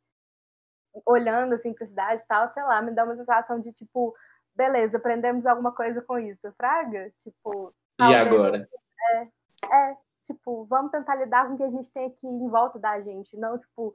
olhando 1.06 1.54
assim 1.54 1.72
pra 1.72 1.86
cidade 1.86 2.22
e 2.22 2.26
tal, 2.26 2.48
sei 2.52 2.62
lá, 2.62 2.80
me 2.82 2.92
dá 2.92 3.04
uma 3.04 3.16
sensação 3.16 3.60
de 3.60 3.72
tipo, 3.72 4.14
beleza, 4.54 4.96
aprendemos 4.96 5.46
alguma 5.46 5.72
coisa 5.72 6.00
com 6.02 6.18
isso, 6.18 6.52
Fraga? 6.56 7.12
Tipo, 7.20 7.74
E 8.00 8.14
agora? 8.14 8.68
É, 9.12 9.28
tipo, 10.24 10.64
vamos 10.66 10.90
tentar 10.90 11.14
lidar 11.16 11.46
com 11.46 11.54
o 11.54 11.56
que 11.56 11.62
a 11.62 11.70
gente 11.70 11.90
tem 11.90 12.06
aqui 12.06 12.26
em 12.26 12.48
volta 12.48 12.78
da 12.78 13.00
gente, 13.00 13.36
não, 13.36 13.58
tipo, 13.58 13.94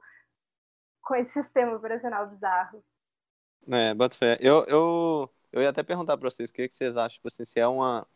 com 1.02 1.14
esse 1.14 1.32
sistema 1.32 1.76
operacional 1.76 2.28
bizarro. 2.28 2.84
É, 3.68 3.94
bota 3.94 4.16
fé. 4.16 4.38
Eu, 4.40 4.64
eu, 4.64 5.30
eu 5.52 5.62
ia 5.62 5.68
até 5.68 5.82
perguntar 5.82 6.16
pra 6.16 6.30
vocês 6.30 6.50
o 6.50 6.52
que, 6.54 6.68
que 6.68 6.74
vocês 6.74 6.96
acham, 6.96 7.14
tipo 7.16 7.28
assim, 7.28 7.44
se 7.44 7.58
é 7.60 7.66
uma. 7.66 8.06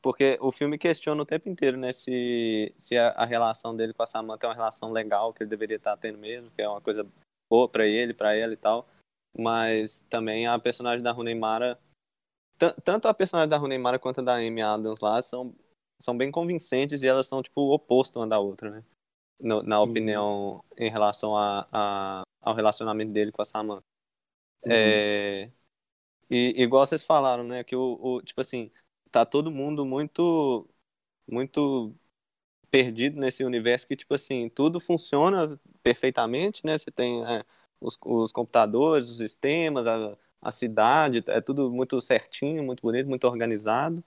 Porque 0.00 0.38
o 0.40 0.52
filme 0.52 0.78
questiona 0.78 1.20
o 1.20 1.26
tempo 1.26 1.48
inteiro, 1.48 1.76
né, 1.76 1.90
se, 1.92 2.72
se 2.78 2.96
a, 2.96 3.08
a 3.10 3.24
relação 3.24 3.76
dele 3.76 3.92
com 3.92 4.02
a 4.02 4.06
Samantha 4.06 4.46
é 4.46 4.48
uma 4.48 4.54
relação 4.54 4.92
legal, 4.92 5.32
que 5.34 5.42
ele 5.42 5.50
deveria 5.50 5.76
estar 5.76 5.96
tendo 5.96 6.18
mesmo, 6.18 6.50
que 6.52 6.62
é 6.62 6.68
uma 6.68 6.80
coisa 6.80 7.04
boa 7.50 7.68
pra 7.68 7.84
ele, 7.84 8.14
pra 8.14 8.34
ela 8.34 8.52
e 8.52 8.56
tal. 8.56 8.88
Mas 9.36 10.02
também 10.08 10.46
a 10.46 10.58
personagem 10.58 11.02
da 11.02 11.10
Rooney 11.10 11.34
Mara. 11.34 11.78
tan- 12.56 12.74
Tanto 12.84 13.08
a 13.08 13.14
personagem 13.14 13.48
da 13.50 13.56
Rooney 13.56 13.78
Mara 13.78 13.98
quanto 13.98 14.20
a 14.20 14.24
da 14.24 14.34
Amy 14.36 14.62
Adams 14.62 15.00
lá 15.00 15.20
são, 15.20 15.52
são 16.00 16.16
bem 16.16 16.30
convincentes 16.30 17.02
e 17.02 17.06
elas 17.06 17.26
são, 17.26 17.42
tipo, 17.42 17.60
o 17.62 17.72
oposto 17.74 18.18
uma 18.20 18.26
da 18.28 18.38
outra, 18.38 18.70
né? 18.70 18.84
No- 19.40 19.62
na 19.62 19.80
Uhum. 19.82 19.82
opinião 19.82 20.64
em 20.78 20.90
relação 20.90 21.36
a, 21.36 21.68
a, 21.72 22.22
ao 22.40 22.54
relacionamento 22.54 23.12
dele 23.12 23.32
com 23.32 23.42
a 23.42 23.44
Samantha. 23.44 23.84
Uhum. 24.64 25.04
É, 25.04 25.50
e 26.30 26.62
igual 26.62 26.86
vocês 26.86 27.04
falaram, 27.04 27.44
né, 27.44 27.64
que 27.64 27.76
o, 27.76 27.98
o- 28.00 28.22
tipo 28.22 28.40
assim, 28.40 28.70
tá 29.10 29.24
todo 29.26 29.50
mundo 29.50 29.84
muito 29.86 30.68
muito 31.28 31.94
perdido 32.70 33.18
nesse 33.20 33.44
universo 33.44 33.86
que 33.88 33.96
tipo 33.96 34.14
assim, 34.14 34.48
tudo 34.50 34.80
funciona 34.80 35.58
perfeitamente, 35.82 36.64
né? 36.66 36.78
Você 36.78 36.90
tem 36.90 37.24
é, 37.26 37.44
os, 37.80 37.98
os 38.04 38.32
computadores, 38.32 39.10
os 39.10 39.18
sistemas, 39.18 39.86
a, 39.86 40.16
a 40.42 40.50
cidade, 40.50 41.24
é 41.28 41.40
tudo 41.40 41.70
muito 41.72 42.00
certinho, 42.00 42.62
muito 42.64 42.82
bonito, 42.82 43.08
muito 43.08 43.24
organizado, 43.26 44.04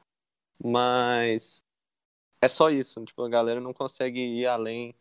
mas 0.63 1.63
é 2.41 2.47
só 2.47 2.69
isso, 2.69 3.03
tipo, 3.05 3.23
a 3.23 3.29
galera 3.29 3.61
não 3.61 3.73
consegue 3.73 4.19
ir 4.19 4.47
além, 4.47 4.95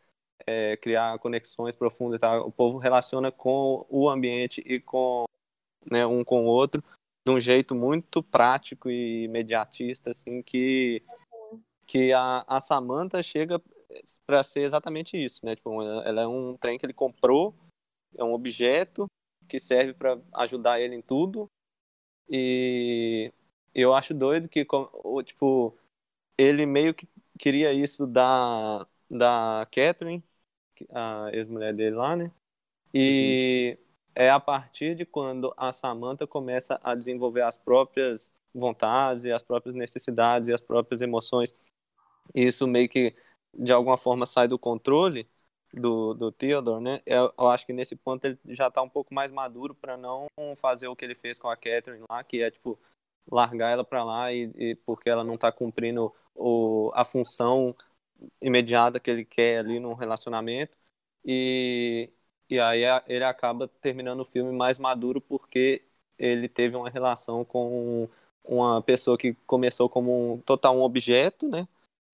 é, 0.47 0.77
criar 0.77 1.19
conexões 1.19 1.75
profundas 1.75 2.19
e 2.19 2.21
tal. 2.21 2.47
O 2.47 2.53
povo 2.53 2.79
relaciona 2.79 3.33
com 3.33 3.87
o 3.89 4.11
ambiente 4.11 4.63
e 4.67 4.79
com 4.79 5.25
né, 5.91 6.07
um 6.07 6.23
com 6.23 6.45
o 6.45 6.49
outro 6.49 6.85
de 7.27 7.33
um 7.33 7.41
jeito 7.41 7.75
muito 7.75 8.23
prático 8.23 8.91
e 8.91 9.25
imediatista, 9.25 10.11
assim, 10.11 10.43
que, 10.43 11.03
que 11.87 12.13
a, 12.13 12.45
a 12.47 12.61
Samantha 12.61 13.23
chega 13.23 13.61
para 14.27 14.43
ser 14.43 14.61
exatamente 14.61 15.23
isso, 15.23 15.45
né? 15.45 15.57
Tipo, 15.57 15.83
ela 15.83 16.23
é 16.23 16.27
um 16.27 16.57
trem 16.57 16.79
que 16.79 16.87
ele 16.87 16.93
comprou, 16.93 17.55
é 18.17 18.25
um 18.25 18.33
objeto 18.33 19.07
que 19.49 19.59
serve 19.59 19.95
para 19.95 20.19
ajudar 20.35 20.81
ele 20.81 20.95
em 20.95 21.03
tudo. 21.03 21.47
E 22.29 23.33
eu 23.75 23.95
acho 23.95 24.15
doido 24.15 24.49
que, 24.49 24.67
tipo, 25.25 25.77
ele 26.39 26.65
meio 26.65 26.95
que 26.95 27.07
queria 27.41 27.73
isso 27.73 28.07
da, 28.07 28.87
da 29.11 29.67
Catherine, 29.73 30.23
a 30.93 31.31
ex-mulher 31.33 31.75
dele 31.75 31.97
lá, 31.97 32.15
né? 32.15 32.31
E 32.93 33.79
é 34.15 34.29
a 34.31 34.39
partir 34.39 34.95
de 34.95 35.07
quando 35.07 35.53
a 35.57 35.73
Samantha 35.73 36.27
começa 36.27 36.79
a 36.85 36.95
desenvolver 36.95 37.43
as 37.43 37.57
próprias 37.57 38.35
vontades, 38.55 39.25
e 39.25 39.33
as 39.33 39.43
próprias 39.43 39.75
necessidades 39.75 40.49
e 40.49 40.53
as 40.53 40.61
próprias 40.61 41.01
emoções. 41.01 41.55
E 42.35 42.43
isso 42.47 42.67
meio 42.67 42.89
que, 42.89 43.15
de 43.55 43.73
alguma 43.73 43.97
forma, 43.97 44.27
sai 44.27 44.47
do 44.47 44.59
controle 44.59 45.27
do, 45.73 46.13
do 46.13 46.31
Theodore, 46.33 46.83
né? 46.83 47.01
Eu, 47.07 47.33
eu 47.39 47.49
acho 47.49 47.65
que 47.65 47.73
nesse 47.73 47.97
ponto 47.97 48.25
ele 48.27 48.39
já 48.49 48.71
tá 48.71 48.83
um 48.83 48.89
pouco 48.89 49.15
mais 49.15 49.31
maduro 49.31 49.75
para 49.75 49.97
não 49.97 50.27
fazer 50.57 50.89
o 50.89 50.97
que 50.97 51.05
ele 51.05 51.15
fez 51.15 51.39
com 51.39 51.49
a 51.49 51.57
Catherine 51.57 52.05
lá, 52.11 52.23
que 52.23 52.43
é, 52.43 52.51
tipo, 52.51 52.79
largar 53.31 53.73
ela 53.73 53.85
para 53.85 54.05
lá 54.05 54.33
e, 54.33 54.51
e 54.57 54.75
porque 54.75 55.09
ela 55.09 55.25
não 55.25 55.39
tá 55.39 55.51
cumprindo 55.53 56.13
o, 56.35 56.91
a 56.95 57.05
função 57.05 57.75
imediata 58.41 59.01
que 59.01 59.11
ele 59.11 59.25
quer 59.25 59.59
ali 59.59 59.81
num 59.81 59.95
relacionamento. 59.95 60.77
E, 61.25 62.11
e 62.49 62.59
aí 62.61 62.83
ele 63.07 63.25
acaba 63.25 63.69
terminando 63.69 64.21
o 64.21 64.25
filme 64.25 64.53
mais 64.53 64.79
maduro 64.79 65.21
porque 65.21 65.85
ele 66.19 66.49
teve 66.49 66.77
uma 66.77 66.91
relação 66.91 67.45
com 67.45 68.09
uma 68.45 68.83
pessoa 68.83 69.17
que 69.19 69.35
começou 69.47 69.89
como 69.89 70.35
um 70.35 70.41
total 70.41 70.77
um 70.77 70.83
objeto, 70.83 71.49
né? 71.49 71.67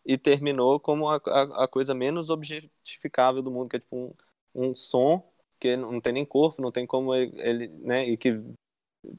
E 0.05 0.17
terminou 0.19 0.79
como 0.81 1.09
a, 1.09 1.17
a, 1.27 1.65
a 1.65 1.69
coisa 1.69 1.95
menos 1.95 2.31
objetificável 2.31 3.43
do 3.43 3.51
mundo, 3.51 3.69
que 3.71 3.77
é 3.77 3.81
tipo 3.81 3.97
um, 3.97 4.15
um 4.55 4.75
som 4.75 5.23
que 5.59 5.77
não 5.77 6.01
tem 6.01 6.13
nem 6.13 6.25
corpo, 6.25 6.63
não 6.63 6.71
tem 6.73 6.87
como 6.87 7.15
ele, 7.15 7.33
ele, 7.41 7.69
né? 7.69 8.07
E 8.09 8.17
que 8.17 8.41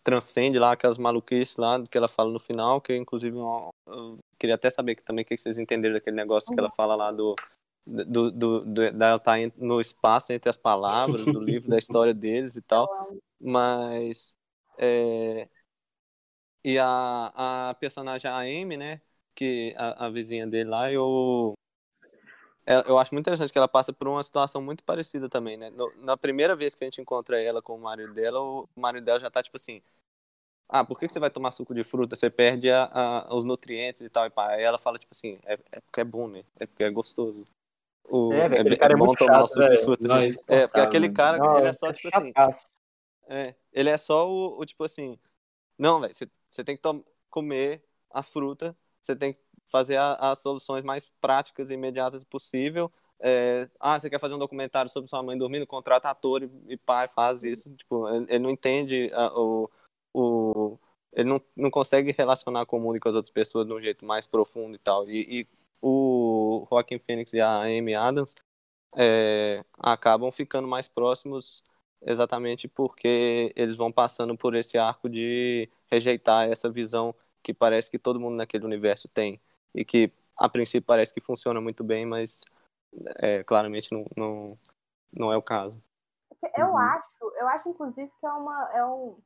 transcende 0.04 0.60
lá 0.60 0.74
aquelas 0.74 0.98
maluquices 0.98 1.56
lá 1.58 1.82
que 1.88 1.98
ela 1.98 2.08
fala 2.08 2.32
no 2.32 2.40
final, 2.40 2.82
que 2.82 2.96
inclusive 2.96 3.38
eu, 3.38 3.70
eu 3.88 4.18
queria 4.40 4.56
até 4.56 4.70
saber 4.70 4.96
que, 4.96 5.04
também 5.04 5.24
o 5.24 5.26
que 5.26 5.38
vocês 5.38 5.58
entenderam 5.58 5.96
daquele 5.96 6.16
negócio 6.16 6.54
que 6.54 6.60
ela 6.60 6.70
fala 6.72 6.96
lá 6.96 7.12
do 7.12 7.36
do, 7.86 8.32
do, 8.32 8.66
do 8.66 8.92
dela 8.92 9.16
estar 9.16 9.40
em- 9.40 9.54
no 9.58 9.80
espaço 9.80 10.34
entre 10.34 10.50
as 10.50 10.58
palavras 10.58 11.26
do 11.26 11.40
livro 11.40 11.70
da 11.70 11.78
história 11.78 12.13
deles 12.13 12.56
e 12.56 12.62
tal. 12.62 12.88
Mas 13.40 14.36
é, 14.78 15.48
e 16.63 16.78
a, 16.78 17.70
a 17.70 17.74
personagem 17.76 18.30
a 18.30 18.40
Amy 18.40 18.78
né 18.78 19.02
que 19.36 19.74
a, 19.78 20.06
a 20.08 20.10
vizinha 20.10 20.46
dele 20.48 20.70
lá 20.70 20.92
eu 20.92 21.54
eu 22.88 23.00
acho 23.00 23.14
muito 23.14 23.24
interessante 23.24 23.52
que 23.52 23.58
ela 23.58 23.68
passa 23.68 23.94
por 23.94 24.08
uma 24.08 24.22
situação 24.22 24.62
muito 24.62 24.84
parecida 24.84 25.30
também, 25.30 25.56
né? 25.58 25.70
No- 25.70 25.92
na 25.98 26.18
primeira 26.18 26.56
vez 26.56 26.76
que 26.76 26.84
a 26.84 26.88
gente 26.88 27.00
encontra 27.02 27.42
ela 27.42 27.62
com 27.62 27.76
o 27.76 27.80
marido 27.82 28.14
dela, 28.14 28.40
o 28.42 28.68
marido 28.76 29.06
dela 29.06 29.20
já 29.20 29.30
tá 29.32 29.42
tipo 29.42 29.58
assim: 29.58 29.82
Ah, 30.70 30.84
por 30.84 31.00
que 31.00 31.08
que 31.08 31.14
você 31.14 31.20
vai 31.20 31.30
tomar 31.30 31.52
suco 31.52 31.74
de 31.74 31.84
fruta? 31.84 32.16
Você 32.16 32.30
perde 32.30 32.70
a- 32.70 32.90
a- 32.94 33.36
os 33.36 33.46
nutrientes 33.46 34.02
e 34.02 34.10
tal. 34.10 34.26
E 34.26 34.30
pá. 34.30 34.50
Aí 34.50 34.64
ela 34.64 34.78
fala 34.78 35.00
tipo 35.00 35.14
assim: 35.14 35.40
É, 35.46 35.54
é 35.72 35.82
porque 35.82 36.02
é 36.02 36.04
bom, 36.04 36.28
né? 36.28 36.44
É 36.60 36.66
porque 36.66 36.84
é 36.84 36.90
gostoso. 36.90 37.46
O, 38.10 38.32
É, 38.32 38.50
velho, 38.50 38.62
aquele 38.62 38.78
cara 38.78 38.94
é 38.94 38.98
bom 38.98 39.06
muito 39.08 39.20
tomar 39.20 39.46
chato, 39.46 39.48
suco 39.48 39.70
de 39.70 39.78
fruta. 39.78 40.08
Não, 40.08 40.22
gente. 40.22 40.40
É, 40.48 40.68
porque 40.68 40.80
aquele 40.82 41.10
cara, 41.10 41.38
Não, 41.38 41.58
ele 41.60 41.68
é 41.68 41.74
só 41.74 41.92
tipo 41.94 42.08
assim: 42.10 42.34
é, 43.30 43.56
ele 43.72 43.90
é 43.90 43.98
só 43.98 44.30
o, 44.30 44.60
o, 44.60 44.66
tipo 44.66 44.84
assim, 44.84 45.18
Não, 45.78 46.00
velho, 46.00 46.14
você, 46.14 46.64
tem 46.64 46.78
que 46.78 46.84
comer 47.30 47.84
as 48.10 48.30
frutas, 48.30 48.74
você 49.02 49.16
tem 49.16 49.34
que 49.34 49.40
fazer 49.68 49.98
a- 49.98 50.16
as 50.32 50.40
soluções 50.40 50.84
mais 50.84 51.10
práticas 51.22 51.70
e 51.70 51.74
imediatas 51.74 52.24
possível. 52.24 52.92
É, 53.20 53.70
ah, 53.80 54.00
você 54.00 54.10
quer 54.10 54.20
fazer 54.20 54.36
um 54.36 54.40
documentário 54.40 54.90
sobre 54.92 55.10
sua 55.10 55.24
mãe 55.24 55.38
dormindo? 55.38 55.66
Contrata 55.68 56.10
ator 56.10 56.44
e, 56.44 56.50
e 56.70 56.78
pai, 56.78 57.08
faz 57.08 57.44
isso. 57.44 57.74
Tipo, 57.76 58.08
ele, 58.10 58.26
ele 58.30 58.40
não 58.40 58.50
entende 58.52 59.10
a- 59.14 59.32
o, 59.40 59.70
o. 60.14 60.78
Ele 61.14 61.30
não, 61.30 61.42
não 61.56 61.72
consegue 61.72 62.14
relacionar 62.18 62.66
com 62.66 62.78
o 62.78 62.82
mundo 62.82 62.98
e 62.98 63.00
com 63.00 63.10
as 63.10 63.16
outras 63.16 63.32
pessoas 63.32 63.66
de 63.66 63.74
um 63.74 63.82
jeito 63.82 64.06
mais 64.06 64.28
profundo 64.28 64.76
e 64.76 64.80
tal. 64.80 65.10
E, 65.10 65.42
e 65.42 65.48
o 65.82 66.66
Joaquin 66.70 67.00
Phoenix 67.00 67.34
e 67.34 67.42
a 67.42 67.62
Amy 67.64 67.96
Adams 67.96 68.36
é, 68.96 69.64
acabam 69.78 70.32
ficando 70.32 70.68
mais 70.68 70.88
próximos 70.88 71.64
exatamente 72.02 72.68
porque 72.68 73.52
eles 73.56 73.76
vão 73.76 73.92
passando 73.92 74.38
por 74.38 74.56
esse 74.56 74.78
arco 74.78 75.10
de 75.10 75.70
rejeitar 75.92 76.50
essa 76.50 76.70
visão 76.70 77.14
que 77.44 77.54
parece 77.54 77.90
que 77.90 78.00
todo 78.00 78.20
mundo 78.20 78.36
naquele 78.36 78.66
universo 78.66 79.08
tem 79.08 79.40
e 79.78 79.86
que 79.86 80.12
a 80.38 80.50
princípio 80.50 80.86
parece 80.86 81.13
que 81.13 81.22
funciona 81.22 81.62
muito 81.62 81.84
bem, 81.84 82.06
mas 82.06 82.42
é, 83.20 83.44
claramente 83.44 83.92
não, 83.92 84.06
não, 84.18 84.60
não 85.13 85.32
é 85.34 85.38
o 85.38 85.42
caso. 85.42 85.82
Porque 86.30 86.52
Eu 86.60 86.68
Uhum. 86.68 86.78
acho, 86.78 87.34
eu 87.38 87.48
acho 87.50 87.70
inclusive 87.70 88.12
que 88.20 88.26
é 88.26 88.32
uma 88.32 88.70
é 88.74 88.86
um 88.86 89.18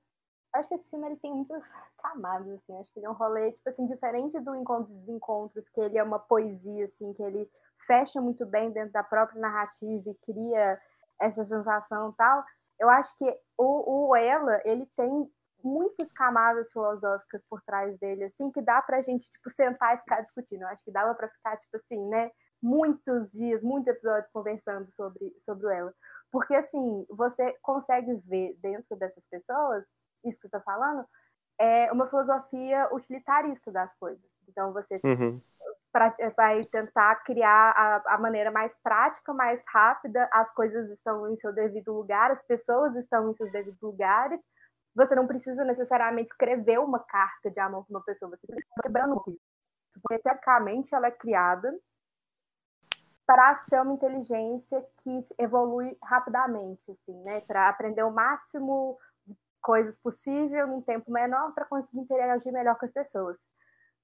eu 0.53 0.59
acho 0.59 0.67
que 0.69 0.75
esse 0.75 0.89
filme 0.89 1.07
ele 1.07 1.17
tem 1.17 1.33
muitas 1.33 1.63
camadas 1.99 2.47
assim, 2.49 2.77
acho 2.79 2.91
que 2.93 2.99
ele 2.99 3.05
é 3.07 3.09
um 3.09 3.13
rolê 3.13 3.51
tipo 3.53 3.69
assim 3.69 3.85
diferente 3.85 4.39
do 4.41 4.55
Encontros 4.55 4.91
e 4.95 4.99
Desencontros, 4.99 5.69
que 5.69 5.81
ele 5.81 5.97
é 5.97 6.03
uma 6.03 6.19
poesia 6.19 6.85
assim, 6.85 7.13
que 7.13 7.23
ele 7.23 7.49
fecha 7.87 8.21
muito 8.21 8.45
bem 8.45 8.71
dentro 8.71 8.91
da 8.93 9.03
própria 9.03 9.39
narrativa 9.41 10.09
e 10.09 10.15
cria 10.15 10.79
essa 11.21 11.45
sensação 11.45 12.11
e 12.11 12.15
tal. 12.15 12.43
Eu 12.79 12.89
acho 12.89 13.15
que 13.17 13.25
o, 13.57 14.09
o 14.09 14.15
Ela, 14.15 14.61
ele 14.65 14.85
tem 14.97 15.31
muitas 15.63 16.11
camadas 16.13 16.71
filosóficas 16.71 17.43
por 17.49 17.61
trás 17.61 17.97
dele, 17.97 18.23
assim, 18.25 18.51
que 18.51 18.61
dá 18.61 18.81
pra 18.81 19.01
gente, 19.01 19.29
tipo, 19.29 19.49
sentar 19.51 19.95
e 19.95 19.99
ficar 19.99 20.21
discutindo. 20.21 20.61
Eu 20.63 20.67
acho 20.69 20.83
que 20.83 20.91
dava 20.91 21.13
pra 21.15 21.29
ficar, 21.29 21.57
tipo 21.57 21.77
assim, 21.77 22.07
né, 22.09 22.31
muitos 22.61 23.31
dias, 23.31 23.61
muitos 23.63 23.87
episódios 23.87 24.31
conversando 24.31 24.91
sobre, 24.93 25.33
sobre 25.39 25.73
Ela. 25.75 25.93
Porque, 26.31 26.55
assim, 26.55 27.05
você 27.09 27.57
consegue 27.61 28.13
ver 28.25 28.55
dentro 28.61 28.95
dessas 28.97 29.23
pessoas, 29.29 29.85
isso 30.23 30.37
que 30.37 30.41
você 30.43 30.49
tá 30.49 30.61
falando, 30.61 31.05
é 31.59 31.91
uma 31.91 32.07
filosofia 32.07 32.87
utilitarista 32.93 33.71
das 33.71 33.93
coisas. 33.95 34.23
Então, 34.47 34.73
você 34.73 34.99
Uhum. 35.03 35.41
pra- 35.91 36.15
vai 36.35 36.61
tentar 36.61 37.15
criar 37.23 37.71
a, 37.75 38.15
a 38.15 38.17
maneira 38.17 38.49
mais 38.51 38.73
prática, 38.83 39.33
mais 39.33 39.61
rápida, 39.67 40.27
as 40.31 40.51
coisas 40.53 40.89
estão 40.89 41.29
em 41.29 41.35
seu 41.37 41.53
devido 41.53 41.93
lugar, 41.93 42.31
as 42.31 42.41
pessoas 42.43 42.95
estão 42.95 43.29
em 43.29 43.33
seus 43.33 43.51
devidos 43.51 43.81
lugares. 43.81 44.39
Você 44.93 45.15
não 45.15 45.27
precisa 45.27 45.63
necessariamente 45.63 46.31
escrever 46.31 46.79
uma 46.79 46.99
carta 46.99 47.49
de 47.49 47.59
amor 47.59 47.85
para 47.85 47.97
uma 47.97 48.03
pessoa, 48.03 48.29
você 48.29 48.45
está 48.45 48.81
quebrando 48.81 49.15
com 49.21 49.31
isso. 49.31 49.41
Porque, 50.01 50.21
teoricamente, 50.21 50.93
ela 50.93 51.07
é 51.07 51.11
criada 51.11 51.77
para 53.25 53.63
ser 53.69 53.81
uma 53.81 53.93
inteligência 53.93 54.85
que 55.01 55.21
evolui 55.37 55.97
rapidamente, 56.03 56.91
assim, 56.91 57.23
né? 57.23 57.41
Para 57.41 57.69
aprender 57.69 58.03
o 58.03 58.11
máximo 58.11 58.97
de 59.25 59.37
coisas 59.61 59.97
possível 59.97 60.67
num 60.67 60.81
tempo 60.81 61.09
menor 61.11 61.53
para 61.53 61.65
conseguir 61.65 61.99
interagir 61.99 62.51
melhor 62.51 62.77
com 62.77 62.85
as 62.85 62.91
pessoas. 62.91 63.39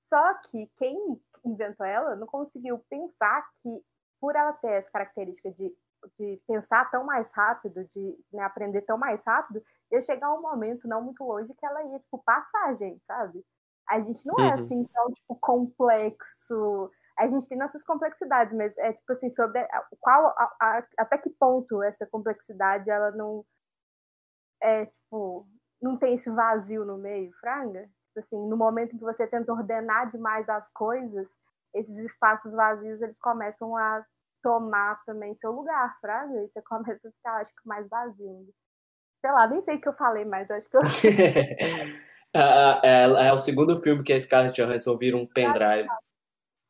Só 0.08 0.34
que 0.50 0.72
quem 0.78 1.22
inventou 1.44 1.86
ela 1.86 2.16
não 2.16 2.28
conseguiu 2.28 2.80
pensar 2.90 3.46
que, 3.62 3.84
por 4.20 4.36
ela 4.36 4.54
ter 4.54 4.72
essa 4.72 4.90
característica 4.90 5.52
de, 5.52 5.76
de 6.20 6.42
pensar 6.48 6.90
tão 6.92 7.04
mais 7.06 7.32
rápido, 7.34 7.84
de 7.86 8.18
né, 8.34 8.44
aprender 8.44 8.82
tão 8.84 8.98
mais 8.98 9.22
rápido, 9.26 9.62
ia 9.92 10.02
chegar 10.02 10.34
um 10.34 10.42
momento 10.42 10.88
não 10.88 11.02
muito 11.02 11.24
longe 11.24 11.54
que 11.54 11.66
ela 11.66 11.84
ia, 11.86 12.00
tipo, 12.00 12.22
passar 12.24 12.66
a 12.68 12.74
gente, 12.74 13.04
sabe? 13.06 13.44
A 13.90 14.02
gente 14.02 14.26
não 14.26 14.40
é 14.42 14.54
Uhum. 14.54 14.54
assim 14.54 14.84
tão, 14.94 15.08
tipo, 15.14 15.36
complexo. 15.40 16.92
A 17.18 17.28
gente 17.28 17.48
tem 17.50 17.58
nossas 17.58 17.84
complexidades, 17.84 18.54
mas 18.56 18.78
é 18.78 18.94
tipo 18.94 19.12
assim, 19.14 19.30
sobre 19.30 19.66
qual, 20.00 20.28
a- 20.38 20.56
a- 20.62 20.88
até 21.00 21.18
que 21.18 21.30
ponto 21.32 21.82
essa 21.84 22.06
complexidade 22.06 22.90
ela 22.90 23.12
não 23.12 23.46
é, 24.62 24.86
tipo, 24.88 25.48
não 25.82 25.98
tem 25.98 26.16
esse 26.16 26.30
vazio 26.30 26.86
no 26.86 26.98
meio, 26.98 27.32
franga? 27.40 27.84
Tipo 28.08 28.20
assim, 28.20 28.48
no 28.50 28.58
momento 28.58 28.96
em 28.96 28.98
que 28.98 29.04
você 29.04 29.28
tenta 29.28 29.52
ordenar 29.54 30.10
demais 30.10 30.48
as 30.50 30.70
coisas, 30.72 31.38
esses 31.74 31.98
espaços 32.00 32.54
vazios, 32.54 33.02
eles 33.02 33.20
começam 33.20 33.76
a 33.78 34.06
tomar 34.48 35.04
também 35.06 35.36
seu 35.36 35.52
lugar, 35.52 35.98
fraga, 36.00 36.34
e 36.42 36.48
você 36.48 36.62
começa 36.62 37.06
a 37.06 37.12
ficar, 37.12 37.42
acho 37.42 37.54
que, 37.54 37.68
mais 37.68 37.86
vazio. 37.90 38.48
Sei 39.20 39.30
lá, 39.30 39.46
nem 39.46 39.62
sei 39.62 39.76
o 39.76 39.82
que 39.82 39.90
eu 39.90 39.94
falei, 39.94 40.24
mas 40.24 40.50
acho 40.50 40.70
que 40.70 40.78
eu... 40.78 40.82
Ah, 42.34 42.80
é, 42.82 43.28
é 43.28 43.34
o 43.34 43.38
segundo 43.38 43.76
filme 43.82 44.04
que 44.04 44.14
a 44.14 44.20
Scarlett 44.20 44.56
Johansson 44.56 44.98
vira 44.98 45.18
um 45.18 45.28
pendrive. 45.28 45.90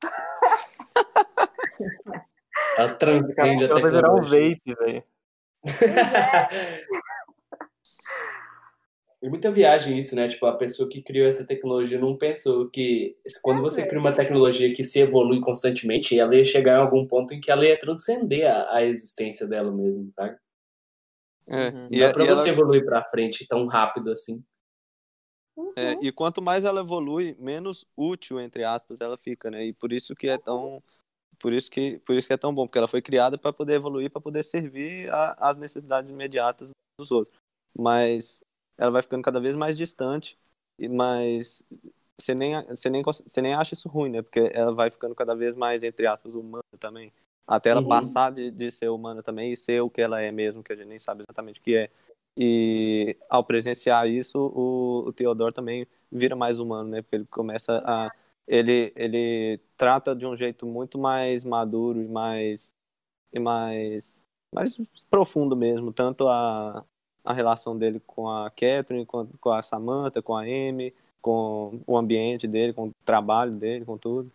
Ela 2.78 2.96
transcende 2.96 3.66
a 3.66 3.68
Ela 3.68 3.82
vai 3.82 3.92
virar 3.92 4.12
um 4.12 4.22
tecnologia. 4.22 4.56
vape, 4.56 4.76
velho. 4.76 5.04
É 9.28 9.30
muita 9.30 9.52
viagem 9.52 9.98
isso, 9.98 10.16
né? 10.16 10.30
Tipo, 10.30 10.46
a 10.46 10.56
pessoa 10.56 10.88
que 10.90 11.02
criou 11.02 11.28
essa 11.28 11.46
tecnologia 11.46 12.00
não 12.00 12.16
pensou 12.16 12.70
que 12.70 13.18
quando 13.42 13.62
você 13.62 13.86
cria 13.86 14.00
uma 14.00 14.16
tecnologia 14.16 14.74
que 14.74 14.86
se 14.86 15.00
evolui 15.02 15.42
constantemente, 15.42 16.18
ela 16.18 16.34
ia 16.34 16.46
chegar 16.46 16.78
em 16.78 16.82
algum 16.82 17.06
ponto 17.06 17.34
em 17.34 17.42
que 17.42 17.52
ela 17.52 17.66
ia 17.66 17.78
transcender 17.78 18.50
a, 18.50 18.78
a 18.78 18.86
existência 18.86 19.46
dela 19.46 19.70
mesmo, 19.70 20.10
sabe? 20.12 20.38
É, 21.46 21.68
Uhum. 21.72 21.88
e, 21.92 22.00
Não 22.00 22.00
dá 22.00 22.10
e 22.10 22.14
pra 22.14 22.24
ela- 22.24 22.38
você 22.38 22.50
evoluir 22.52 22.86
pra 22.86 23.04
frente 23.04 23.46
tão 23.46 23.68
rápido 23.68 24.10
assim. 24.12 24.42
é, 25.76 25.94
e 26.02 26.10
quanto 26.10 26.42
mais 26.42 26.64
ela 26.64 26.80
evolui, 26.80 27.36
menos 27.38 27.86
útil, 27.98 28.40
entre 28.40 28.64
aspas, 28.64 29.02
ela 29.02 29.18
fica, 29.18 29.52
né? 29.52 29.66
E 29.66 29.74
por 29.74 29.92
isso 29.92 30.16
que 30.16 30.30
é 30.30 30.38
tão. 30.38 30.82
Por 31.38 31.52
isso 31.52 31.70
que, 31.70 32.00
por 32.00 32.16
isso 32.16 32.28
que 32.28 32.34
é 32.34 32.38
tão 32.38 32.56
bom, 32.56 32.66
porque 32.66 32.78
ela 32.78 32.88
foi 32.88 33.02
criada 33.02 33.38
para 33.38 33.52
poder 33.52 33.74
evoluir, 33.74 34.10
para 34.10 34.22
poder 34.22 34.44
servir 34.44 35.10
às 35.38 35.58
necessidades 35.58 36.10
imediatas 36.10 36.72
dos 36.98 37.12
outros. 37.12 37.38
Mas 37.78 38.42
ela 38.78 38.92
vai 38.92 39.02
ficando 39.02 39.22
cada 39.24 39.40
vez 39.40 39.56
mais 39.56 39.78
distante, 39.78 40.38
mas 40.90 41.64
você 42.18 42.34
nem, 42.36 42.54
você, 42.68 42.90
nem, 42.90 43.04
você 43.04 43.42
nem 43.42 43.54
acha 43.54 43.74
isso 43.74 43.90
ruim, 43.90 44.10
né? 44.12 44.22
Porque 44.22 44.40
ela 44.54 44.74
vai 44.74 44.90
ficando 44.92 45.16
cada 45.16 45.36
vez 45.36 45.56
mais, 45.56 45.84
entre 45.84 46.08
aspas, 46.08 46.34
humana 46.36 46.64
também. 46.80 47.14
Até 47.48 47.70
ela 47.70 47.82
Uhum. 47.82 47.88
passar 47.88 48.32
de, 48.32 48.52
de 48.52 48.72
ser 48.72 48.90
humana 48.90 49.24
também 49.24 49.52
e 49.54 49.58
ser 49.58 49.82
o 49.82 49.90
que 49.90 50.02
ela 50.02 50.22
é 50.22 50.32
mesmo, 50.32 50.64
que 50.64 50.74
a 50.74 50.76
gente 50.76 50.88
nem 50.88 51.00
sabe 51.00 51.24
exatamente 51.24 51.60
o 51.60 51.64
que 51.64 51.76
é. 51.76 51.90
E 52.36 53.18
ao 53.30 53.44
presenciar 53.44 54.08
isso, 54.08 54.38
o, 54.40 55.08
o 55.08 55.14
Theodore 55.14 55.54
também 55.54 55.88
vira 56.12 56.36
mais 56.36 56.60
humano, 56.60 56.90
né? 56.90 57.02
Porque 57.02 57.16
ele 57.16 57.26
começa 57.26 57.82
a. 57.86 58.12
Ele, 58.48 58.94
ele 58.96 59.60
trata 59.76 60.16
de 60.16 60.26
um 60.26 60.36
jeito 60.36 60.66
muito 60.66 60.98
mais 60.98 61.44
maduro 61.44 62.02
e 62.02 62.08
mais. 62.08 62.74
E 63.34 63.40
mais, 63.40 64.26
mais 64.54 64.78
profundo 65.10 65.56
mesmo. 65.56 65.92
Tanto 65.94 66.28
a, 66.30 66.86
a 67.28 67.34
relação 67.34 67.78
dele 67.78 68.02
com 68.08 68.30
a 68.30 68.50
Catherine, 68.50 69.06
com, 69.06 69.28
com 69.42 69.52
a 69.52 69.62
Samantha, 69.62 70.22
com 70.22 70.34
a 70.34 70.44
Amy, 70.44 70.94
com 71.22 71.82
o 71.86 71.98
ambiente 71.98 72.48
dele, 72.48 72.72
com 72.72 72.88
o 72.88 72.94
trabalho 73.04 73.52
dele, 73.52 73.84
com 73.84 73.98
tudo. 73.98 74.32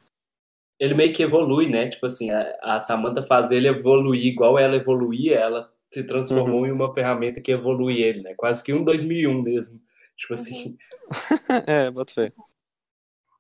Ele 0.78 0.92
meio 0.92 1.11
que 1.11 1.22
evolui, 1.22 1.70
né? 1.70 1.88
Tipo 1.88 2.05
assim, 2.05 2.31
a, 2.31 2.55
a 2.61 2.81
Samantha 2.83 3.22
faz 3.22 3.50
ele 3.50 3.66
evoluir 3.66 4.26
igual 4.26 4.59
ela 4.59 4.76
evoluía, 4.76 5.38
ela 5.38 5.72
se 5.90 6.05
transformou 6.05 6.66
em 6.66 6.70
uma 6.70 6.92
ferramenta 6.92 7.40
que 7.40 7.53
evolui 7.53 8.03
ele, 8.03 8.20
né? 8.20 8.34
Quase 8.36 8.62
que 8.62 8.74
um 8.74 8.84
2001 8.84 9.40
mesmo. 9.40 9.80
Tipo 10.14 10.34
assim, 10.34 10.76
é, 11.66 11.90
bota 11.90 12.12
fé. 12.12 12.32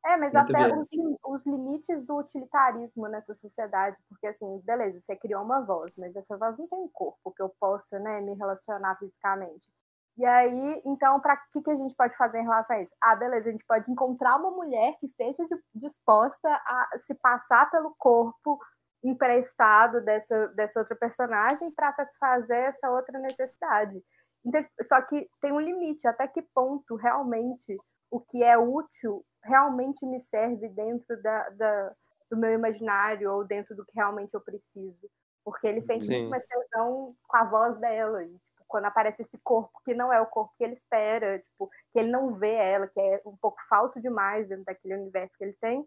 É, 0.04 0.16
mas 0.16 0.32
Muito 0.32 0.52
até 0.52 0.68
os, 0.68 0.88
os 1.24 1.46
limites 1.46 2.04
do 2.04 2.18
utilitarismo 2.18 3.06
nessa 3.08 3.34
sociedade, 3.34 3.96
porque 4.08 4.26
assim, 4.26 4.60
beleza, 4.64 5.00
você 5.00 5.14
criou 5.14 5.44
uma 5.44 5.64
voz, 5.64 5.92
mas 5.96 6.14
essa 6.16 6.36
voz 6.36 6.58
não 6.58 6.66
tem 6.66 6.78
um 6.80 6.88
corpo 6.88 7.30
que 7.32 7.40
eu 7.40 7.48
possa, 7.60 8.00
né, 8.00 8.20
me 8.20 8.34
relacionar 8.34 8.96
fisicamente. 8.98 9.70
E 10.16 10.26
aí, 10.26 10.82
então, 10.84 11.20
para 11.20 11.36
que, 11.52 11.62
que 11.62 11.70
a 11.70 11.76
gente 11.76 11.94
pode 11.94 12.16
fazer 12.16 12.40
em 12.40 12.42
relação 12.42 12.76
a 12.76 12.82
isso? 12.82 12.94
Ah, 13.00 13.14
beleza, 13.16 13.48
a 13.48 13.52
gente 13.52 13.64
pode 13.64 13.90
encontrar 13.90 14.36
uma 14.36 14.50
mulher 14.50 14.96
que 14.98 15.06
esteja 15.06 15.44
di- 15.46 15.62
disposta 15.74 16.48
a 16.48 16.98
se 17.06 17.14
passar 17.14 17.70
pelo 17.70 17.94
corpo 17.96 18.58
emprestado 19.04 20.00
dessa, 20.04 20.48
dessa 20.48 20.80
outra 20.80 20.96
personagem 20.96 21.70
para 21.70 21.92
satisfazer 21.94 22.58
essa 22.68 22.90
outra 22.90 23.18
necessidade. 23.20 24.02
Então, 24.44 24.64
só 24.88 25.00
que 25.02 25.28
tem 25.40 25.52
um 25.52 25.60
limite, 25.60 26.06
até 26.06 26.26
que 26.28 26.42
ponto 26.42 26.96
realmente 26.96 27.76
o 28.10 28.20
que 28.20 28.42
é 28.42 28.58
útil 28.58 29.24
realmente 29.44 30.04
me 30.06 30.20
serve 30.20 30.68
dentro 30.68 31.20
da, 31.22 31.48
da- 31.50 31.94
do 32.30 32.36
meu 32.36 32.52
imaginário 32.52 33.30
ou 33.32 33.44
dentro 33.44 33.74
do 33.76 33.84
que 33.84 33.92
realmente 33.94 34.32
eu 34.34 34.40
preciso. 34.40 35.10
Porque 35.44 35.66
ele 35.66 35.82
sente 35.82 36.06
Sim. 36.06 36.12
muito 36.12 36.30
mais 36.30 36.44
tesão 36.46 37.14
com 37.26 37.36
a 37.36 37.44
voz 37.44 37.76
dela. 37.78 38.22
E, 38.24 38.28
tipo, 38.28 38.64
quando 38.68 38.84
aparece 38.86 39.22
esse 39.22 39.36
corpo 39.42 39.80
que 39.84 39.92
não 39.92 40.12
é 40.12 40.20
o 40.20 40.26
corpo 40.26 40.54
que 40.56 40.64
ele 40.64 40.72
espera, 40.72 41.40
tipo, 41.40 41.68
que 41.92 41.98
ele 41.98 42.10
não 42.10 42.34
vê 42.36 42.54
ela, 42.54 42.86
que 42.86 43.00
é 43.00 43.20
um 43.26 43.36
pouco 43.36 43.58
falso 43.68 44.00
demais 44.00 44.48
dentro 44.48 44.64
daquele 44.64 44.94
universo 44.94 45.34
que 45.36 45.44
ele 45.44 45.56
tem, 45.60 45.86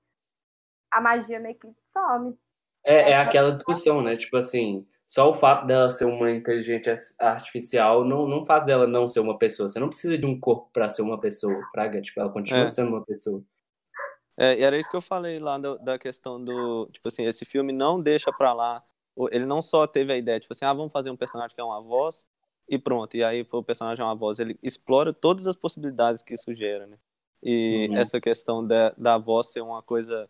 a 0.91 1.01
magia 1.01 1.39
meio 1.39 1.57
que 1.57 1.67
some. 1.91 2.37
é, 2.83 3.11
é 3.11 3.15
aquela 3.15 3.51
discussão, 3.51 4.01
né? 4.01 4.15
Tipo 4.15 4.37
assim, 4.37 4.87
só 5.07 5.29
o 5.29 5.33
fato 5.33 5.67
dela 5.67 5.89
ser 5.89 6.05
uma 6.05 6.31
inteligência 6.31 6.95
artificial 7.19 8.03
não, 8.03 8.27
não 8.27 8.43
faz 8.43 8.65
dela 8.65 8.87
não 8.87 9.07
ser 9.07 9.19
uma 9.19 9.37
pessoa. 9.37 9.69
Você 9.69 9.79
não 9.79 9.87
precisa 9.89 10.17
de 10.17 10.25
um 10.25 10.39
corpo 10.39 10.69
para 10.73 10.89
ser 10.89 11.01
uma 11.03 11.19
pessoa, 11.19 11.61
Fraga. 11.71 12.01
Tipo, 12.01 12.19
ela 12.21 12.31
continua 12.31 12.63
É. 12.63 12.67
sendo 12.67 12.89
uma 12.89 13.03
pessoa. 13.05 13.43
É, 14.37 14.57
e 14.59 14.63
era 14.63 14.77
isso 14.77 14.89
que 14.89 14.95
eu 14.97 15.01
falei 15.01 15.39
lá 15.39 15.57
do- 15.57 15.77
da 15.79 15.97
questão 15.97 16.43
do. 16.43 16.89
Tipo 16.91 17.07
assim, 17.07 17.25
esse 17.25 17.45
filme 17.45 17.71
não 17.71 18.01
deixa 18.01 18.31
pra 18.33 18.51
lá. 18.51 18.83
Ele 19.31 19.45
não 19.45 19.61
só 19.61 19.87
teve 19.87 20.11
a 20.11 20.17
ideia, 20.17 20.39
tipo 20.39 20.51
assim, 20.51 20.65
ah, 20.65 20.73
vamos 20.73 20.91
fazer 20.91 21.09
um 21.09 21.15
personagem 21.15 21.55
que 21.55 21.61
é 21.61 21.63
uma 21.63 21.81
voz 21.81 22.25
e 22.67 22.77
pronto. 22.77 23.15
E 23.15 23.23
aí, 23.23 23.47
o 23.49 23.63
personagem 23.63 24.01
é 24.01 24.05
uma 24.05 24.15
voz. 24.15 24.39
Ele 24.39 24.59
explora 24.61 25.13
todas 25.13 25.47
as 25.47 25.55
possibilidades 25.55 26.21
que 26.21 26.33
isso 26.33 26.53
gera, 26.53 26.85
né? 26.85 26.97
E 27.41 27.87
Uhum. 27.91 27.97
essa 27.97 28.19
questão 28.19 28.65
da, 28.65 28.89
da 28.97 29.17
voz 29.17 29.51
ser 29.53 29.61
uma 29.61 29.81
coisa 29.81 30.27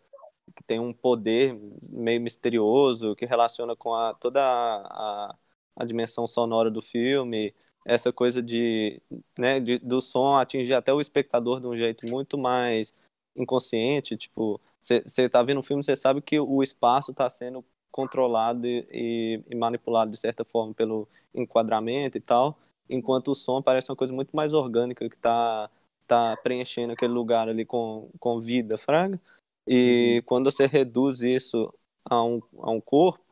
que 0.54 0.62
tem 0.64 0.78
um 0.80 0.92
poder 0.92 1.58
meio 1.82 2.20
misterioso, 2.20 3.14
que 3.16 3.26
relaciona 3.26 3.74
com 3.76 3.94
a, 3.94 4.14
toda 4.14 4.40
a, 4.42 5.30
a, 5.30 5.36
a 5.76 5.84
dimensão 5.84 6.26
sonora 6.26 6.70
do 6.70 6.80
filme, 6.82 7.54
essa 7.84 8.12
coisa 8.12 8.42
de, 8.42 9.00
né, 9.38 9.60
de, 9.60 9.78
do 9.78 10.00
som 10.00 10.34
atingir 10.36 10.74
até 10.74 10.92
o 10.92 11.00
espectador 11.00 11.60
de 11.60 11.66
um 11.66 11.76
jeito 11.76 12.06
muito 12.06 12.36
mais 12.38 12.94
inconsciente, 13.36 14.16
tipo, 14.16 14.60
você 14.80 15.28
tá 15.28 15.42
vendo 15.42 15.58
um 15.58 15.62
filme, 15.62 15.82
você 15.84 15.94
sabe 15.96 16.22
que 16.22 16.38
o 16.40 16.62
espaço 16.62 17.10
está 17.10 17.28
sendo 17.28 17.64
controlado 17.90 18.66
e, 18.66 19.42
e- 19.50 19.54
manipulado 19.56 20.10
de 20.10 20.16
certa 20.18 20.44
forma 20.44 20.72
pelo 20.74 21.08
enquadramento 21.34 22.16
e 22.16 22.20
tal, 22.20 22.58
enquanto 22.88 23.30
o 23.30 23.34
som 23.34 23.60
parece 23.62 23.90
uma 23.90 23.96
coisa 23.96 24.12
muito 24.12 24.34
mais 24.34 24.52
orgânica 24.52 25.08
que 25.08 25.16
tá, 25.16 25.70
tá 26.06 26.36
preenchendo 26.38 26.92
aquele 26.92 27.12
lugar 27.12 27.48
ali 27.48 27.64
com, 27.64 28.08
com 28.18 28.40
vida, 28.40 28.78
fraga. 28.78 29.20
E 29.66 30.22
quando 30.26 30.50
você 30.50 30.66
reduz 30.66 31.20
isso 31.22 31.72
a 32.04 32.22
um, 32.24 32.40
a 32.60 32.70
um 32.70 32.80
corpo, 32.80 33.24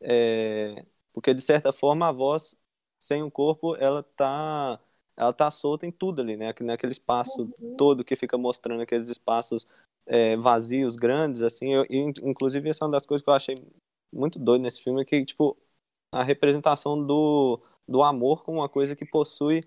é, 0.00 0.84
porque 1.12 1.34
de 1.34 1.42
certa 1.42 1.72
forma 1.72 2.08
a 2.08 2.12
voz 2.12 2.56
sem 2.98 3.22
o 3.22 3.30
corpo, 3.30 3.76
ela 3.76 4.02
tá 4.02 4.80
ela 5.16 5.32
tá 5.34 5.50
solta 5.50 5.86
em 5.86 5.92
tudo 5.92 6.22
ali, 6.22 6.36
né? 6.36 6.48
Aquele- 6.48 6.68
Naquele 6.68 6.92
espaço 6.92 7.48
todo 7.76 8.04
que 8.04 8.16
fica 8.16 8.38
mostrando 8.38 8.82
aqueles 8.82 9.08
espaços 9.08 9.66
é, 10.06 10.36
vazios, 10.36 10.96
grandes, 10.96 11.42
assim. 11.42 11.74
Eu, 11.74 11.84
inclusive, 11.90 12.68
essa 12.70 12.84
é 12.84 12.86
uma 12.86 12.92
das 12.92 13.06
coisas 13.06 13.22
que 13.24 13.28
eu 13.30 13.34
achei 13.34 13.54
muito 14.12 14.38
doido 14.38 14.62
nesse 14.62 14.82
filme, 14.82 15.04
que, 15.04 15.24
tipo, 15.24 15.56
a 16.12 16.22
representação 16.24 17.04
do, 17.06 17.60
do 17.88 18.02
amor 18.02 18.42
como 18.44 18.58
uma 18.60 18.68
coisa 18.68 18.96
que 18.96 19.04
possui 19.04 19.64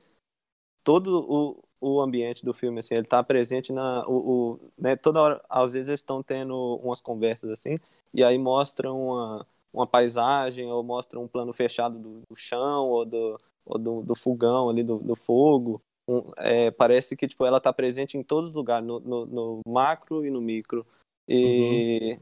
todo 0.84 1.26
o, 1.30 1.64
o 1.84 2.02
ambiente 2.02 2.44
do 2.46 2.54
filme, 2.54 2.80
assim. 2.80 2.94
Ele 2.96 3.06
tá 3.06 3.22
presente 3.24 3.72
na... 3.74 4.08
O, 4.08 4.14
o, 4.54 4.60
né, 4.78 4.96
toda 4.96 5.22
hora, 5.22 5.46
às 5.50 5.74
vezes, 5.74 5.90
eles 5.90 6.00
estão 6.00 6.24
tendo 6.24 6.78
umas 6.84 7.02
conversas, 7.02 7.50
assim, 7.52 7.78
e 8.14 8.24
aí 8.24 8.38
mostram 8.38 9.08
uma, 9.10 9.48
uma 9.74 9.88
paisagem, 9.88 10.72
ou 10.72 10.84
mostram 10.84 11.24
um 11.24 11.28
plano 11.28 11.52
fechado 11.54 11.98
do, 12.00 12.22
do 12.30 12.36
chão, 12.36 12.88
ou 12.90 13.06
do, 13.06 13.40
ou 13.66 13.78
do, 13.78 14.02
do 14.02 14.16
fogão 14.16 14.70
ali, 14.70 14.84
do, 14.84 14.98
do 15.00 15.16
fogo. 15.16 15.82
Um, 16.08 16.22
é, 16.38 16.70
parece 16.72 17.16
que 17.16 17.28
tipo, 17.28 17.46
ela 17.46 17.58
está 17.58 17.72
presente 17.72 18.18
em 18.18 18.24
todos 18.24 18.50
os 18.50 18.56
lugares, 18.56 18.86
no, 18.86 19.00
no, 19.00 19.26
no 19.26 19.60
macro 19.68 20.26
e 20.26 20.30
no 20.30 20.42
micro. 20.42 20.86
E, 21.28 22.20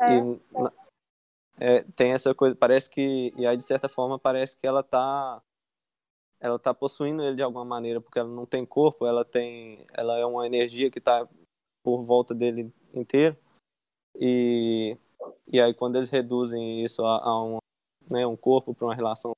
É, 0.00 0.16
e 0.16 0.40
na- 0.52 0.72
é, 1.58 1.84
tem 1.94 2.12
essa 2.12 2.34
coisa, 2.34 2.56
parece 2.56 2.88
que, 2.88 3.32
e 3.36 3.46
aí 3.46 3.56
de 3.56 3.64
certa 3.64 3.88
forma 3.88 4.18
parece 4.18 4.56
que 4.56 4.66
ela 4.66 4.82
tá 4.82 5.42
ela 6.40 6.58
tá 6.58 6.72
possuindo 6.72 7.22
ele 7.22 7.36
de 7.36 7.42
alguma 7.42 7.64
maneira, 7.64 8.00
porque 8.00 8.18
ela 8.18 8.28
não 8.28 8.46
tem 8.46 8.64
corpo, 8.64 9.06
ela 9.06 9.24
tem, 9.24 9.84
ela 9.92 10.18
é 10.18 10.24
uma 10.24 10.46
energia 10.46 10.90
que 10.90 10.98
está 10.98 11.28
por 11.84 12.02
volta 12.02 12.34
dele 12.34 12.72
inteiro. 12.94 13.36
E, 14.18 14.96
e 15.46 15.60
aí 15.60 15.74
quando 15.74 15.96
eles 15.96 16.08
reduzem 16.08 16.82
isso 16.82 17.04
a, 17.04 17.22
a 17.22 17.44
um, 17.44 17.58
né, 18.10 18.26
um 18.26 18.36
corpo 18.36 18.74
para 18.74 18.86
uma 18.86 18.94
relação 18.94 19.32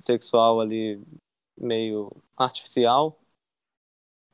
sexual 0.00 0.60
ali 0.60 1.00
meio 1.56 2.10
artificial, 2.36 3.18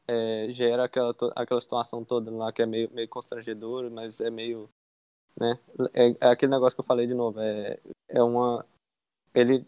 é, 0.08 0.52
gera 0.52 0.84
aquela, 0.84 1.14
aquela 1.36 1.60
situação 1.60 2.04
toda 2.04 2.30
lá 2.30 2.52
que 2.52 2.62
é 2.62 2.66
meio, 2.66 2.90
meio 2.92 3.08
constrangedora, 3.08 3.90
mas 3.90 4.20
é 4.20 4.30
meio, 4.30 4.68
né, 5.38 5.60
é, 5.94 6.28
é 6.28 6.30
aquele 6.30 6.50
negócio 6.50 6.74
que 6.76 6.80
eu 6.80 6.86
falei 6.86 7.06
de 7.06 7.14
novo, 7.14 7.38
é, 7.40 7.78
é 8.08 8.22
uma, 8.22 8.66
ele 9.34 9.64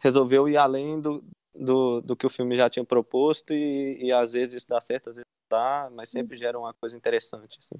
resolveu 0.00 0.48
ir 0.48 0.58
além 0.58 1.00
do, 1.00 1.24
do, 1.60 2.00
do 2.00 2.16
que 2.16 2.26
o 2.26 2.30
filme 2.30 2.56
já 2.56 2.68
tinha 2.70 2.84
proposto 2.84 3.52
e, 3.52 3.98
e 4.08 4.12
às 4.12 4.32
vezes 4.32 4.54
isso 4.54 4.68
dá 4.68 4.80
certo, 4.80 5.10
às 5.10 5.16
vezes 5.16 5.26
não 5.50 5.58
dá, 5.58 5.90
mas 5.96 6.10
sempre 6.10 6.36
gera 6.36 6.58
uma 6.58 6.74
coisa 6.74 6.96
interessante, 6.96 7.58
assim. 7.60 7.76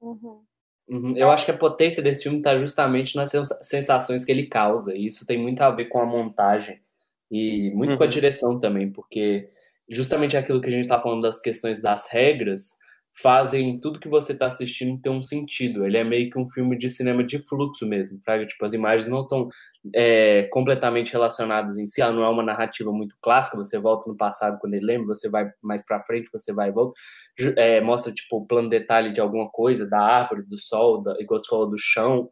Uhum. 0.00 0.44
Uhum. 0.88 1.16
Eu 1.16 1.30
acho 1.30 1.44
que 1.44 1.50
a 1.50 1.56
potência 1.56 2.02
desse 2.02 2.24
filme 2.24 2.38
está 2.38 2.58
justamente 2.58 3.16
nas 3.16 3.30
sens- 3.30 3.58
sensações 3.62 4.24
que 4.24 4.32
ele 4.32 4.46
causa. 4.46 4.94
E 4.96 5.06
isso 5.06 5.26
tem 5.26 5.38
muito 5.38 5.60
a 5.62 5.70
ver 5.70 5.86
com 5.86 6.00
a 6.00 6.06
montagem 6.06 6.82
e 7.30 7.70
muito 7.70 7.96
com 7.96 8.02
a 8.02 8.06
Uhum. 8.06 8.10
direção 8.10 8.60
também, 8.60 8.90
porque 8.92 9.48
justamente 9.88 10.36
aquilo 10.36 10.60
que 10.60 10.68
a 10.68 10.70
gente 10.70 10.82
está 10.82 11.00
falando 11.00 11.22
das 11.22 11.40
questões 11.40 11.80
das 11.80 12.08
regras 12.10 12.78
fazem 13.14 13.78
tudo 13.78 14.00
que 14.00 14.08
você 14.08 14.32
está 14.32 14.46
assistindo 14.46 15.00
ter 15.00 15.10
um 15.10 15.22
sentido. 15.22 15.86
Ele 15.86 15.98
é 15.98 16.04
meio 16.04 16.30
que 16.30 16.38
um 16.38 16.48
filme 16.48 16.76
de 16.76 16.88
cinema 16.88 17.22
de 17.22 17.38
fluxo 17.38 17.86
mesmo, 17.86 18.18
fraga. 18.24 18.46
Tipo, 18.46 18.64
as 18.64 18.72
imagens 18.72 19.06
não 19.08 19.20
estão 19.20 19.48
é, 19.94 20.44
completamente 20.44 21.12
relacionadas 21.12 21.76
em 21.76 21.86
si. 21.86 22.00
Ela 22.00 22.12
não 22.12 22.24
é 22.24 22.28
uma 22.30 22.42
narrativa 22.42 22.90
muito 22.90 23.16
clássica. 23.20 23.56
Você 23.56 23.78
volta 23.78 24.08
no 24.10 24.16
passado 24.16 24.58
quando 24.58 24.74
ele 24.74 24.86
lembra, 24.86 25.08
você 25.08 25.28
vai 25.28 25.50
mais 25.62 25.84
para 25.84 26.02
frente, 26.04 26.30
você 26.32 26.52
vai 26.52 26.70
e 26.70 26.72
volta. 26.72 26.94
É, 27.56 27.80
mostra 27.80 28.12
tipo 28.12 28.38
o 28.38 28.46
plano 28.46 28.70
detalhe 28.70 29.12
de 29.12 29.20
alguma 29.20 29.48
coisa, 29.50 29.88
da 29.88 30.00
árvore, 30.00 30.42
do 30.46 30.58
sol, 30.58 31.02
da, 31.02 31.14
igual 31.20 31.38
você 31.38 31.48
falou, 31.48 31.68
do 31.68 31.78
chão, 31.78 32.28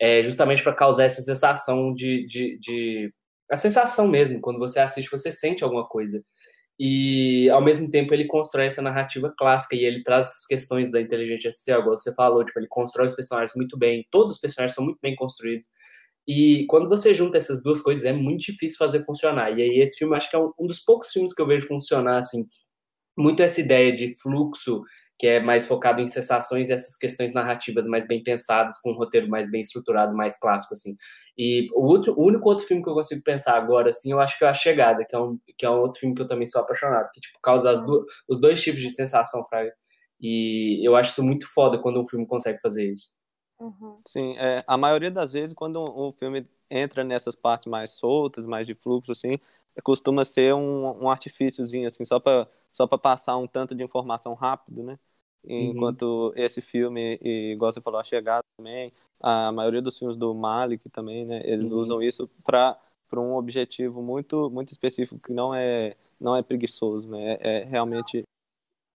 é, 0.00 0.22
justamente 0.22 0.62
para 0.62 0.74
causar 0.74 1.04
essa 1.04 1.22
sensação 1.22 1.92
de, 1.92 2.24
de, 2.26 2.58
de 2.58 3.14
a 3.50 3.56
sensação 3.56 4.08
mesmo. 4.08 4.40
Quando 4.40 4.58
você 4.58 4.80
assiste, 4.80 5.10
você 5.10 5.30
sente 5.30 5.62
alguma 5.62 5.86
coisa. 5.86 6.22
E 6.84 7.48
ao 7.50 7.62
mesmo 7.62 7.88
tempo 7.88 8.12
ele 8.12 8.26
constrói 8.26 8.66
essa 8.66 8.82
narrativa 8.82 9.32
clássica 9.38 9.76
e 9.76 9.84
ele 9.84 10.02
traz 10.02 10.26
as 10.26 10.46
questões 10.48 10.90
da 10.90 11.00
inteligência 11.00 11.46
artificial, 11.46 11.80
igual 11.80 11.96
você 11.96 12.12
falou, 12.12 12.44
tipo, 12.44 12.58
ele 12.58 12.66
constrói 12.66 13.06
os 13.06 13.14
personagens 13.14 13.54
muito 13.54 13.78
bem, 13.78 14.04
todos 14.10 14.32
os 14.32 14.40
personagens 14.40 14.74
são 14.74 14.84
muito 14.84 14.98
bem 15.00 15.14
construídos. 15.14 15.68
E 16.26 16.66
quando 16.66 16.88
você 16.88 17.14
junta 17.14 17.38
essas 17.38 17.62
duas 17.62 17.80
coisas, 17.80 18.04
é 18.04 18.12
muito 18.12 18.40
difícil 18.40 18.78
fazer 18.78 19.04
funcionar. 19.04 19.56
E 19.56 19.62
aí 19.62 19.80
esse 19.80 19.96
filme 19.96 20.16
acho 20.16 20.28
que 20.28 20.34
é 20.34 20.40
um, 20.40 20.50
um 20.58 20.66
dos 20.66 20.80
poucos 20.80 21.08
filmes 21.12 21.32
que 21.32 21.40
eu 21.40 21.46
vejo 21.46 21.68
funcionar 21.68 22.18
assim, 22.18 22.44
muito 23.16 23.44
essa 23.44 23.60
ideia 23.60 23.94
de 23.94 24.20
fluxo, 24.20 24.82
que 25.22 25.28
é 25.28 25.38
mais 25.38 25.68
focado 25.68 26.00
em 26.00 26.06
sensações 26.08 26.68
e 26.68 26.72
essas 26.72 26.96
questões 26.96 27.32
narrativas 27.32 27.86
mais 27.86 28.08
bem 28.08 28.20
pensadas, 28.20 28.80
com 28.80 28.90
um 28.90 28.96
roteiro 28.96 29.28
mais 29.28 29.48
bem 29.48 29.60
estruturado, 29.60 30.16
mais 30.16 30.36
clássico, 30.36 30.74
assim. 30.74 30.96
E 31.38 31.68
o, 31.76 31.86
outro, 31.86 32.12
o 32.18 32.26
único 32.26 32.48
outro 32.48 32.66
filme 32.66 32.82
que 32.82 32.90
eu 32.90 32.94
consigo 32.94 33.22
pensar 33.22 33.56
agora, 33.56 33.90
assim, 33.90 34.10
eu 34.10 34.18
acho 34.18 34.36
que 34.36 34.44
é 34.44 34.48
A 34.48 34.52
Chegada, 34.52 35.04
que 35.08 35.14
é 35.14 35.18
um, 35.20 35.38
que 35.56 35.64
é 35.64 35.70
um 35.70 35.78
outro 35.78 36.00
filme 36.00 36.12
que 36.16 36.22
eu 36.22 36.26
também 36.26 36.48
sou 36.48 36.60
apaixonado, 36.60 37.08
que, 37.14 37.20
tipo, 37.20 37.38
causa 37.40 37.70
as 37.70 37.86
du 37.86 38.04
os 38.28 38.40
dois 38.40 38.60
tipos 38.60 38.80
de 38.80 38.90
sensação, 38.90 39.44
Fraga. 39.44 39.72
E 40.20 40.84
eu 40.84 40.96
acho 40.96 41.10
isso 41.10 41.22
muito 41.22 41.46
foda 41.46 41.78
quando 41.78 42.00
um 42.00 42.04
filme 42.04 42.26
consegue 42.26 42.58
fazer 42.60 42.92
isso. 42.92 43.12
Uhum. 43.60 44.00
Sim, 44.04 44.36
é, 44.38 44.58
a 44.66 44.76
maioria 44.76 45.12
das 45.12 45.32
vezes, 45.32 45.54
quando 45.54 45.84
um, 45.84 46.08
um 46.08 46.12
filme 46.12 46.42
entra 46.68 47.04
nessas 47.04 47.36
partes 47.36 47.68
mais 47.68 47.92
soltas, 47.92 48.44
mais 48.44 48.66
de 48.66 48.74
fluxo, 48.74 49.12
assim, 49.12 49.38
costuma 49.84 50.24
ser 50.24 50.52
um, 50.52 51.04
um 51.04 51.08
artifíciozinho, 51.08 51.86
assim, 51.86 52.04
só 52.04 52.18
para 52.18 52.48
só 52.72 52.86
pra 52.88 52.98
passar 52.98 53.36
um 53.36 53.46
tanto 53.46 53.72
de 53.74 53.84
informação 53.84 54.34
rápido, 54.34 54.82
né? 54.82 54.98
Enquanto 55.44 56.32
esse 56.36 56.60
filme, 56.60 57.18
e 57.20 57.52
igual 57.52 57.72
você 57.72 57.80
falou, 57.80 57.98
A 58.00 58.04
Chegada 58.04 58.44
também, 58.56 58.92
a 59.20 59.50
maioria 59.52 59.82
dos 59.82 59.98
filmes 59.98 60.16
do 60.16 60.32
Malik 60.34 60.88
também, 60.90 61.24
né? 61.24 61.40
Eles 61.44 61.70
Uhum. 61.70 61.78
usam 61.78 62.02
isso 62.02 62.28
para 62.44 62.78
um 63.14 63.34
objetivo 63.34 64.00
muito, 64.02 64.48
muito 64.50 64.72
específico, 64.72 65.20
que 65.20 65.32
não 65.32 65.54
é, 65.54 65.96
não 66.20 66.36
é 66.36 66.42
preguiçoso, 66.42 67.08
né? 67.10 67.34
É, 67.40 67.62
é 67.62 67.64
realmente, 67.64 68.22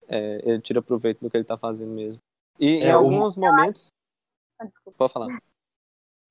é, 0.07 0.41
ele 0.49 0.61
tira 0.61 0.81
proveito 0.81 1.19
do 1.21 1.29
que 1.29 1.37
ele 1.37 1.43
está 1.43 1.57
fazendo 1.57 1.91
mesmo. 1.91 2.19
E 2.59 2.67
em 2.67 2.87
É, 2.89 2.95
o- 2.95 2.99
alguns 2.99 3.35
momentos... 3.35 3.89
Ah, 4.59 4.65
desculpa. 4.65 4.97
Pode 4.97 5.13
falar. 5.13 5.27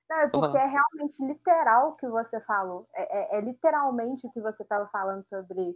Não, 0.09 0.17
é 0.17 0.27
porque 0.29 0.57
é 0.57 0.65
realmente 0.65 1.23
literal 1.25 1.89
o 1.89 1.95
que 1.95 2.07
você 2.07 2.39
falou. 2.41 2.87
É, 2.93 3.37
é- 3.37 3.37
é 3.39 3.41
literalmente 3.41 4.25
o 4.27 4.31
que 4.31 4.39
você 4.39 4.61
estava 4.63 4.87
falando 4.89 5.23
sobre 5.27 5.75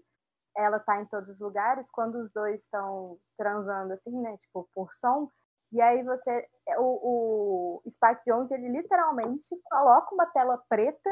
ela 0.55 0.79
tá 0.79 0.99
em 0.99 1.05
todos 1.05 1.29
os 1.29 1.39
lugares, 1.39 1.89
quando 1.89 2.15
os 2.15 2.31
dois 2.31 2.61
estão 2.61 3.17
transando, 3.37 3.93
assim, 3.93 4.11
né? 4.21 4.37
Tipo, 4.37 4.69
por 4.73 4.93
som. 4.95 5.29
E 5.71 5.81
aí 5.81 6.03
você. 6.03 6.47
O, 6.77 7.81
o 7.85 7.89
Spike 7.89 8.21
Jones, 8.25 8.51
ele 8.51 8.69
literalmente 8.69 9.55
coloca 9.69 10.13
uma 10.13 10.25
tela 10.27 10.57
preta 10.67 11.09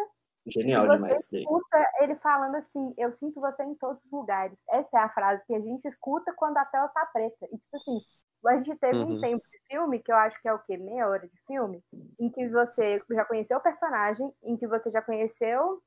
Genial 0.50 0.88
demais 0.88 1.22
isso 1.22 1.38
escuta 1.38 1.92
ele 2.00 2.16
falando 2.16 2.56
assim, 2.56 2.94
eu 2.98 3.14
sinto 3.14 3.40
você 3.42 3.64
em 3.64 3.76
todos 3.76 4.04
os 4.06 4.12
lugares. 4.12 4.64
Essa 4.70 5.00
é 5.00 5.02
a 5.02 5.10
frase 5.10 5.46
que 5.46 5.54
a 5.54 5.60
gente 5.60 5.86
escuta 5.88 6.34
quando 6.34 6.58
a 6.58 6.66
tela 6.66 6.88
tá 6.88 7.06
preta. 7.08 7.46
E 7.52 7.58
tipo 7.58 7.76
assim, 7.76 7.98
a 8.46 8.56
gente 8.56 8.76
teve 8.78 8.98
um 8.98 9.08
Uhum. 9.08 9.22
tempo 9.22 9.44
de 9.52 9.60
filme, 9.68 10.00
que 10.00 10.12
eu 10.12 10.16
acho 10.16 10.42
que 10.42 10.48
é 10.48 10.54
o 10.54 10.60
quê? 10.60 10.78
Meia 10.78 11.08
hora 11.08 11.28
de 11.28 11.38
filme, 11.46 11.84
em 12.20 12.30
que 12.30 12.48
você 12.48 13.04
já 13.10 13.26
conheceu 13.26 13.58
o 13.58 13.62
personagem, 13.62 14.34
em 14.44 14.56
que 14.56 14.68
você 14.68 14.90
já 14.90 15.02
conheceu 15.02 15.82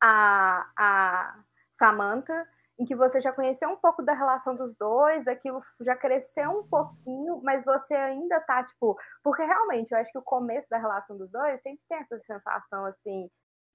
a, 0.00 0.70
a 0.76 1.44
Samantha, 1.80 2.46
em 2.78 2.84
que 2.84 2.94
você 2.94 3.20
já 3.20 3.32
conheceu 3.32 3.70
um 3.70 3.76
pouco 3.76 4.02
da 4.02 4.12
relação 4.12 4.54
dos 4.54 4.76
dois, 4.76 5.26
aquilo 5.26 5.62
já 5.80 5.96
cresceu 5.96 6.50
um 6.50 6.68
pouquinho, 6.68 7.40
mas 7.42 7.64
você 7.64 7.94
ainda 7.94 8.38
tá, 8.40 8.62
tipo. 8.64 8.96
Porque 9.22 9.42
realmente, 9.42 9.92
eu 9.92 9.98
acho 9.98 10.12
que 10.12 10.18
o 10.18 10.22
começo 10.22 10.68
da 10.70 10.78
relação 10.78 11.16
dos 11.16 11.30
dois 11.30 11.60
sempre 11.62 11.80
tem 11.88 11.98
essa 11.98 12.18
sensação 12.20 12.84
assim. 12.84 13.28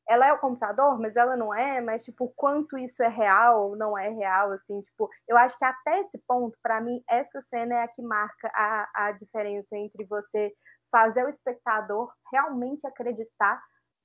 Ela 0.08 0.28
é 0.28 0.34
o 0.34 0.40
computador, 0.40 1.00
mas 1.00 1.16
ela 1.16 1.36
não 1.36 1.52
é, 1.54 1.82
mas, 1.82 2.04
tipo, 2.04 2.32
quanto 2.36 2.78
isso 2.78 3.02
é 3.02 3.08
real 3.08 3.70
ou 3.70 3.76
não 3.76 3.98
é 3.98 4.08
real, 4.10 4.52
assim, 4.52 4.80
tipo, 4.82 5.10
eu 5.28 5.36
acho 5.36 5.58
que 5.58 5.66
até 5.66 6.02
esse 6.02 6.20
ponto, 6.28 6.56
para 6.62 6.80
mim, 6.80 7.04
essa 7.10 7.42
cena 7.50 7.76
é 7.76 7.84
a 7.84 7.88
que 7.88 8.04
marca 8.04 8.52
a, 8.54 9.08
a 9.08 9.12
diferença 9.14 9.76
entre 9.76 10.06
você 10.06 10.54
fazer 10.92 11.26
o 11.26 11.30
espectador 11.30 12.12
realmente 12.32 12.86
acreditar 12.86 13.60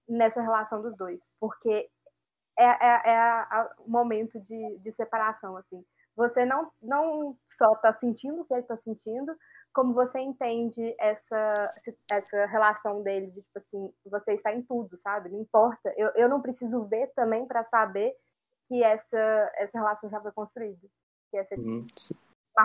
nessa 0.08 0.40
relação 0.40 0.82
dos 0.82 0.96
dois, 0.96 1.20
porque 1.38 1.88
é, 2.64 2.78
é, 2.80 3.10
é 3.10 3.68
o 3.78 3.90
momento 3.90 4.38
de, 4.40 4.78
de 4.78 4.92
separação, 4.92 5.56
assim. 5.56 5.84
Você 6.16 6.44
não, 6.44 6.70
não 6.82 7.36
só 7.56 7.72
está 7.72 7.92
sentindo 7.94 8.42
o 8.42 8.44
que 8.44 8.52
ele 8.52 8.62
está 8.62 8.76
sentindo, 8.76 9.34
como 9.72 9.94
você 9.94 10.18
entende 10.18 10.94
essa, 10.98 11.70
essa 12.10 12.46
relação 12.46 13.02
dele, 13.02 13.28
de, 13.28 13.42
tipo 13.42 13.58
assim, 13.58 13.92
você 14.04 14.34
está 14.34 14.52
em 14.52 14.62
tudo, 14.62 14.98
sabe? 14.98 15.28
Não 15.28 15.40
importa. 15.40 15.92
Eu, 15.96 16.08
eu 16.16 16.28
não 16.28 16.42
preciso 16.42 16.84
ver 16.84 17.12
também 17.14 17.46
para 17.46 17.64
saber 17.64 18.14
que 18.68 18.82
essa, 18.82 19.52
essa 19.56 19.78
relação 19.78 20.10
já 20.10 20.20
foi 20.20 20.32
construída. 20.32 20.88
Que 21.30 21.36
essa, 21.38 21.54
uhum. 21.54 21.84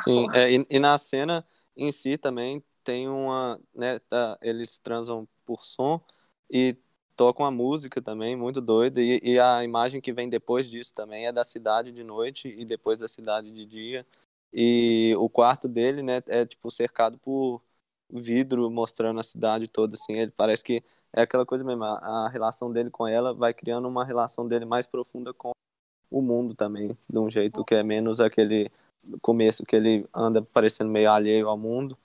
Sim, 0.02 0.28
é, 0.34 0.52
e, 0.52 0.66
e, 0.70 0.80
na 0.80 0.98
cena 0.98 1.44
em 1.78 1.92
si 1.92 2.18
também 2.18 2.64
tem 2.84 3.08
uma, 3.08 3.60
né, 3.74 4.00
tá, 4.00 4.38
eles 4.42 4.80
transam 4.80 5.28
por 5.46 5.64
som 5.64 6.02
e 6.50 6.76
tocam 7.16 7.46
a 7.46 7.52
música 7.52 8.02
também, 8.02 8.36
muito 8.36 8.62
doida, 8.62 9.02
e, 9.02 9.20
e, 9.24 9.40
a 9.40 9.64
imagem 9.64 10.02
que 10.02 10.14
vem 10.14 10.30
depois 10.30 10.70
disso 10.70 10.94
também 10.94 11.28
é 11.28 11.32
da 11.32 11.44
cidade 11.44 11.92
de 11.92 12.04
noite 12.04 12.48
e 12.58 12.66
depois 12.66 13.00
da 13.00 13.08
cidade 13.08 13.52
de 13.52 13.66
dia, 13.66 14.06
e 14.54 15.14
o 15.18 15.30
quarto 15.30 15.68
dele, 15.68 16.02
né, 16.04 16.22
é 16.28 16.46
tipo 16.46 16.70
cercado 16.72 17.18
por 17.18 17.62
vidro 18.10 18.70
mostrando 18.70 19.20
a 19.20 19.24
cidade 19.24 19.68
toda, 19.68 19.96
assim, 19.96 20.14
ele 20.14 20.32
parece 20.32 20.64
que 20.64 20.84
é 21.14 21.22
aquela 21.22 21.46
coisa 21.46 21.64
mesmo, 21.64 21.84
a, 21.84 22.26
a 22.26 22.30
relação 22.30 22.72
dele 22.72 22.90
com 22.90 23.08
ela 23.08 23.34
vai 23.34 23.54
criando 23.54 23.88
uma 23.88 24.06
relação 24.06 24.48
dele 24.48 24.66
mais 24.66 24.86
profunda 24.86 25.34
com 25.34 25.52
o 26.12 26.22
mundo 26.22 26.54
também, 26.54 26.98
de 27.10 27.18
um 27.18 27.30
jeito 27.30 27.64
que 27.66 27.76
é 27.76 27.84
menos 27.84 28.20
aquele 28.20 28.72
começo 29.22 29.66
que 29.66 29.76
ele 29.76 30.06
anda 30.14 30.42
parecendo 30.54 30.92
meio 30.92 31.10
alheio 31.10 31.48
ao 31.48 31.58
mundo 31.58 31.98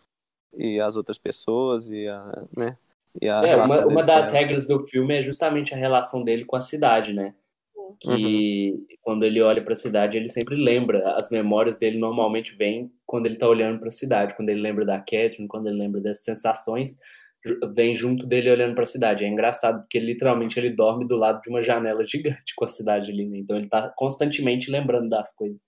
e 0.54 0.80
as 0.80 0.96
outras 0.96 1.18
pessoas 1.18 1.88
e 1.88 2.08
a, 2.08 2.44
né, 2.56 2.78
é, 3.20 3.56
uma, 3.56 3.86
uma 3.86 4.02
das 4.02 4.32
regras 4.32 4.66
do 4.66 4.86
filme 4.86 5.16
é 5.16 5.20
justamente 5.20 5.74
a 5.74 5.76
relação 5.76 6.22
dele 6.22 6.44
com 6.44 6.56
a 6.56 6.60
cidade, 6.60 7.12
né? 7.12 7.34
Que 8.00 8.72
uhum. 8.72 8.86
quando 9.02 9.24
ele 9.24 9.42
olha 9.42 9.62
para 9.62 9.72
a 9.72 9.76
cidade, 9.76 10.16
ele 10.16 10.28
sempre 10.28 10.54
lembra. 10.54 11.02
As 11.16 11.30
memórias 11.30 11.76
dele 11.76 11.98
normalmente 11.98 12.56
vêm 12.56 12.90
quando 13.04 13.26
ele 13.26 13.36
tá 13.36 13.48
olhando 13.48 13.78
para 13.78 13.88
a 13.88 13.92
cidade. 13.92 14.34
Quando 14.36 14.48
ele 14.48 14.60
lembra 14.60 14.84
da 14.86 14.98
Catherine, 14.98 15.48
quando 15.48 15.68
ele 15.68 15.78
lembra 15.78 16.00
das 16.00 16.22
sensações, 16.22 16.98
vem 17.74 17.94
junto 17.94 18.26
dele 18.26 18.50
olhando 18.50 18.74
para 18.74 18.84
a 18.84 18.86
cidade. 18.86 19.24
É 19.24 19.28
engraçado 19.28 19.80
porque 19.80 19.98
literalmente 19.98 20.58
ele 20.58 20.70
dorme 20.70 21.06
do 21.06 21.16
lado 21.16 21.40
de 21.40 21.50
uma 21.50 21.60
janela 21.60 22.04
gigante 22.06 22.54
com 22.54 22.64
a 22.64 22.68
cidade 22.68 23.10
ali, 23.10 23.26
né? 23.26 23.38
Então 23.38 23.56
ele 23.56 23.68
tá 23.68 23.92
constantemente 23.96 24.70
lembrando 24.70 25.08
das 25.08 25.34
coisas. 25.34 25.62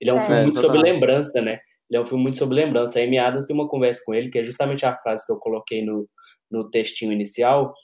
Ele 0.00 0.10
é 0.10 0.14
um 0.14 0.18
é, 0.18 0.26
filme 0.26 0.42
muito 0.42 0.60
sobre 0.60 0.78
lembrança, 0.78 1.40
né? 1.40 1.60
Ele 1.88 1.98
é 1.98 2.00
um 2.00 2.04
filme 2.04 2.22
muito 2.22 2.38
sobre 2.38 2.54
lembrança. 2.56 2.98
A 2.98 3.02
Amy 3.02 3.18
Adams 3.18 3.46
tem 3.46 3.54
uma 3.54 3.68
conversa 3.68 4.02
com 4.04 4.14
ele, 4.14 4.28
que 4.28 4.38
é 4.38 4.42
justamente 4.42 4.84
a 4.84 4.96
frase 4.96 5.24
que 5.26 5.32
eu 5.32 5.38
coloquei 5.38 5.84
no, 5.84 6.08
no 6.54 6.70
textinho 6.70 7.12
inicial, 7.12 7.74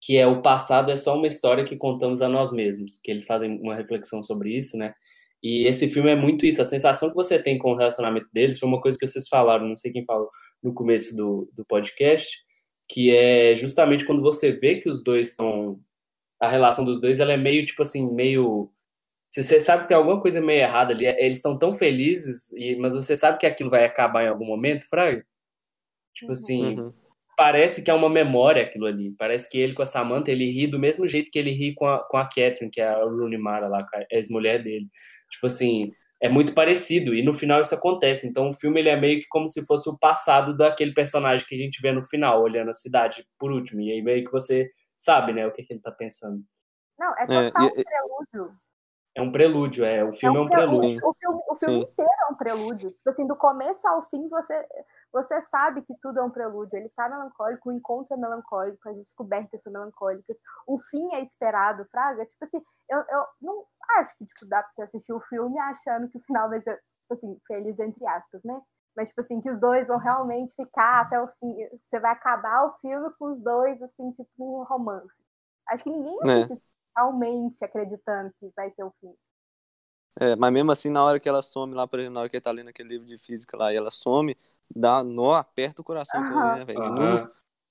que 0.00 0.16
é 0.16 0.26
o 0.26 0.40
passado 0.40 0.90
é 0.90 0.96
só 0.96 1.16
uma 1.16 1.26
história 1.26 1.64
que 1.64 1.76
contamos 1.76 2.22
a 2.22 2.28
nós 2.28 2.52
mesmos, 2.52 3.00
que 3.02 3.10
eles 3.10 3.26
fazem 3.26 3.60
uma 3.60 3.74
reflexão 3.74 4.22
sobre 4.22 4.56
isso, 4.56 4.76
né? 4.76 4.94
E 5.42 5.66
esse 5.66 5.88
filme 5.88 6.10
é 6.10 6.16
muito 6.16 6.46
isso, 6.46 6.62
a 6.62 6.64
sensação 6.64 7.10
que 7.10 7.14
você 7.14 7.40
tem 7.40 7.58
com 7.58 7.72
o 7.72 7.76
relacionamento 7.76 8.28
deles 8.32 8.58
foi 8.58 8.68
uma 8.68 8.80
coisa 8.80 8.98
que 8.98 9.06
vocês 9.06 9.28
falaram, 9.28 9.68
não 9.68 9.76
sei 9.76 9.92
quem 9.92 10.04
falou 10.04 10.28
no 10.62 10.72
começo 10.72 11.16
do, 11.16 11.50
do 11.54 11.64
podcast, 11.64 12.40
que 12.88 13.14
é 13.14 13.54
justamente 13.54 14.04
quando 14.04 14.22
você 14.22 14.52
vê 14.52 14.76
que 14.76 14.88
os 14.88 15.02
dois 15.02 15.28
estão 15.28 15.80
a 16.40 16.48
relação 16.48 16.84
dos 16.84 17.00
dois 17.00 17.18
ela 17.20 17.32
é 17.32 17.36
meio 17.36 17.64
tipo 17.64 17.82
assim, 17.82 18.12
meio 18.14 18.72
você 19.30 19.60
sabe 19.60 19.82
que 19.82 19.88
tem 19.88 19.96
alguma 19.96 20.20
coisa 20.20 20.40
meio 20.40 20.60
errada 20.60 20.92
ali, 20.92 21.06
eles 21.06 21.36
estão 21.36 21.58
tão 21.58 21.72
felizes, 21.72 22.48
mas 22.78 22.94
você 22.94 23.14
sabe 23.14 23.38
que 23.38 23.46
aquilo 23.46 23.70
vai 23.70 23.84
acabar 23.84 24.24
em 24.24 24.28
algum 24.28 24.46
momento, 24.46 24.88
Fraga? 24.88 25.24
Tipo 26.14 26.32
assim, 26.32 26.78
uhum 26.78 26.92
parece 27.38 27.84
que 27.84 27.90
é 27.90 27.94
uma 27.94 28.10
memória 28.10 28.64
aquilo 28.64 28.86
ali. 28.86 29.14
Parece 29.16 29.48
que 29.48 29.56
ele 29.56 29.72
com 29.72 29.82
a 29.82 29.86
Samantha, 29.86 30.32
ele 30.32 30.50
ri 30.50 30.66
do 30.66 30.76
mesmo 30.76 31.06
jeito 31.06 31.30
que 31.30 31.38
ele 31.38 31.52
ri 31.52 31.72
com 31.72 31.86
a, 31.86 32.04
com 32.08 32.16
a 32.16 32.24
Catherine, 32.24 32.68
que 32.68 32.80
é 32.80 32.88
a 32.88 33.04
Rooney 33.04 33.38
Mara 33.38 33.68
lá, 33.68 33.86
a 33.94 34.06
ex-mulher 34.10 34.60
dele. 34.60 34.88
Tipo 35.30 35.46
assim, 35.46 35.92
é 36.20 36.28
muito 36.28 36.52
parecido. 36.52 37.14
E 37.14 37.22
no 37.22 37.32
final 37.32 37.60
isso 37.60 37.72
acontece. 37.72 38.26
Então 38.26 38.50
o 38.50 38.52
filme 38.52 38.80
ele 38.80 38.88
é 38.88 39.00
meio 39.00 39.20
que 39.20 39.28
como 39.28 39.46
se 39.46 39.64
fosse 39.64 39.88
o 39.88 39.96
passado 39.96 40.56
daquele 40.56 40.92
personagem 40.92 41.46
que 41.46 41.54
a 41.54 41.58
gente 41.58 41.80
vê 41.80 41.92
no 41.92 42.02
final, 42.02 42.42
olhando 42.42 42.70
a 42.70 42.74
cidade 42.74 43.24
por 43.38 43.52
último. 43.52 43.80
E 43.82 43.92
aí 43.92 44.02
meio 44.02 44.24
que 44.24 44.32
você 44.32 44.68
sabe, 44.96 45.32
né, 45.32 45.46
o 45.46 45.52
que, 45.52 45.62
que 45.62 45.72
ele 45.72 45.80
tá 45.80 45.92
pensando. 45.92 46.42
Não, 46.98 47.12
é 47.12 47.24
total 47.24 47.62
é, 47.62 47.66
um 47.66 47.70
prelúdio. 47.70 48.58
É 49.18 49.22
um 49.22 49.32
prelúdio, 49.32 49.84
é. 49.84 50.04
O 50.04 50.12
filme 50.12 50.36
é 50.36 50.40
um, 50.40 50.42
é 50.42 50.46
um 50.46 50.48
prelúdio. 50.48 50.78
prelúdio. 50.78 51.08
O 51.08 51.14
filme, 51.14 51.42
o 51.48 51.54
filme 51.56 51.80
inteiro 51.80 52.10
é 52.28 52.32
um 52.32 52.36
prelúdio. 52.36 52.90
Tipo 52.90 53.10
assim, 53.10 53.26
do 53.26 53.36
começo 53.36 53.86
ao 53.88 54.08
fim, 54.08 54.28
você 54.28 54.66
você 55.12 55.42
sabe 55.42 55.82
que 55.82 55.94
tudo 56.02 56.20
é 56.20 56.22
um 56.22 56.30
prelúdio, 56.30 56.76
ele 56.76 56.88
tá 56.90 57.08
melancólico, 57.08 57.70
o 57.70 57.72
encontro 57.72 58.14
é 58.14 58.16
melancólico, 58.16 58.88
as 58.88 58.96
descobertas 58.96 59.62
são 59.62 59.72
melancólicas, 59.72 60.36
o 60.66 60.78
fim 60.78 61.14
é 61.14 61.22
esperado, 61.22 61.86
Fraga. 61.90 62.26
Tipo 62.26 62.44
assim, 62.44 62.62
eu, 62.90 62.98
eu 62.98 63.26
não 63.40 63.64
acho 63.98 64.16
que 64.16 64.26
tipo, 64.26 64.46
dá 64.48 64.62
pra 64.62 64.70
você 64.74 64.82
assistir 64.82 65.12
o 65.12 65.20
filme 65.20 65.58
achando 65.58 66.08
que 66.08 66.18
o 66.18 66.22
final 66.22 66.48
vai 66.48 66.60
ser, 66.60 66.76
tipo 66.76 67.14
assim, 67.14 67.40
feliz 67.46 67.78
entre 67.78 68.06
aspas, 68.06 68.42
né? 68.44 68.60
Mas, 68.98 69.10
tipo 69.10 69.20
assim, 69.20 69.40
que 69.40 69.48
os 69.48 69.60
dois 69.60 69.86
vão 69.86 69.96
realmente 69.96 70.52
ficar 70.56 71.02
até 71.02 71.20
o 71.22 71.28
fim. 71.38 71.54
Você 71.80 72.00
vai 72.00 72.10
acabar 72.10 72.64
o 72.64 72.72
filme 72.80 73.08
com 73.16 73.32
os 73.32 73.40
dois, 73.40 73.80
assim, 73.80 74.10
tipo, 74.10 74.28
um 74.38 74.64
romance. 74.64 75.14
Acho 75.68 75.84
que 75.84 75.90
ninguém 75.90 76.18
é. 76.26 76.46
Realmente 76.98 77.64
acreditando 77.64 78.32
que 78.40 78.50
vai 78.56 78.70
ser 78.70 78.82
o 78.82 78.92
fim. 79.00 79.14
É, 80.20 80.34
mas 80.34 80.52
mesmo 80.52 80.72
assim, 80.72 80.90
na 80.90 81.04
hora 81.04 81.20
que 81.20 81.28
ela 81.28 81.42
some 81.42 81.74
lá, 81.74 81.86
por 81.86 82.00
exemplo, 82.00 82.14
na 82.14 82.20
hora 82.20 82.28
que 82.28 82.36
ele 82.36 82.42
tá 82.42 82.50
lendo 82.50 82.68
aquele 82.68 82.88
livro 82.88 83.06
de 83.06 83.16
física 83.18 83.56
lá, 83.56 83.72
e 83.72 83.76
ela 83.76 83.90
some, 83.90 84.36
dá 84.74 85.04
nó, 85.04 85.32
aperta 85.34 85.80
o 85.80 85.84
coração 85.84 86.20
uhum. 86.20 86.28
também, 86.28 86.58
né, 86.58 86.64
velho? 86.64 86.80
Uhum. 86.80 87.26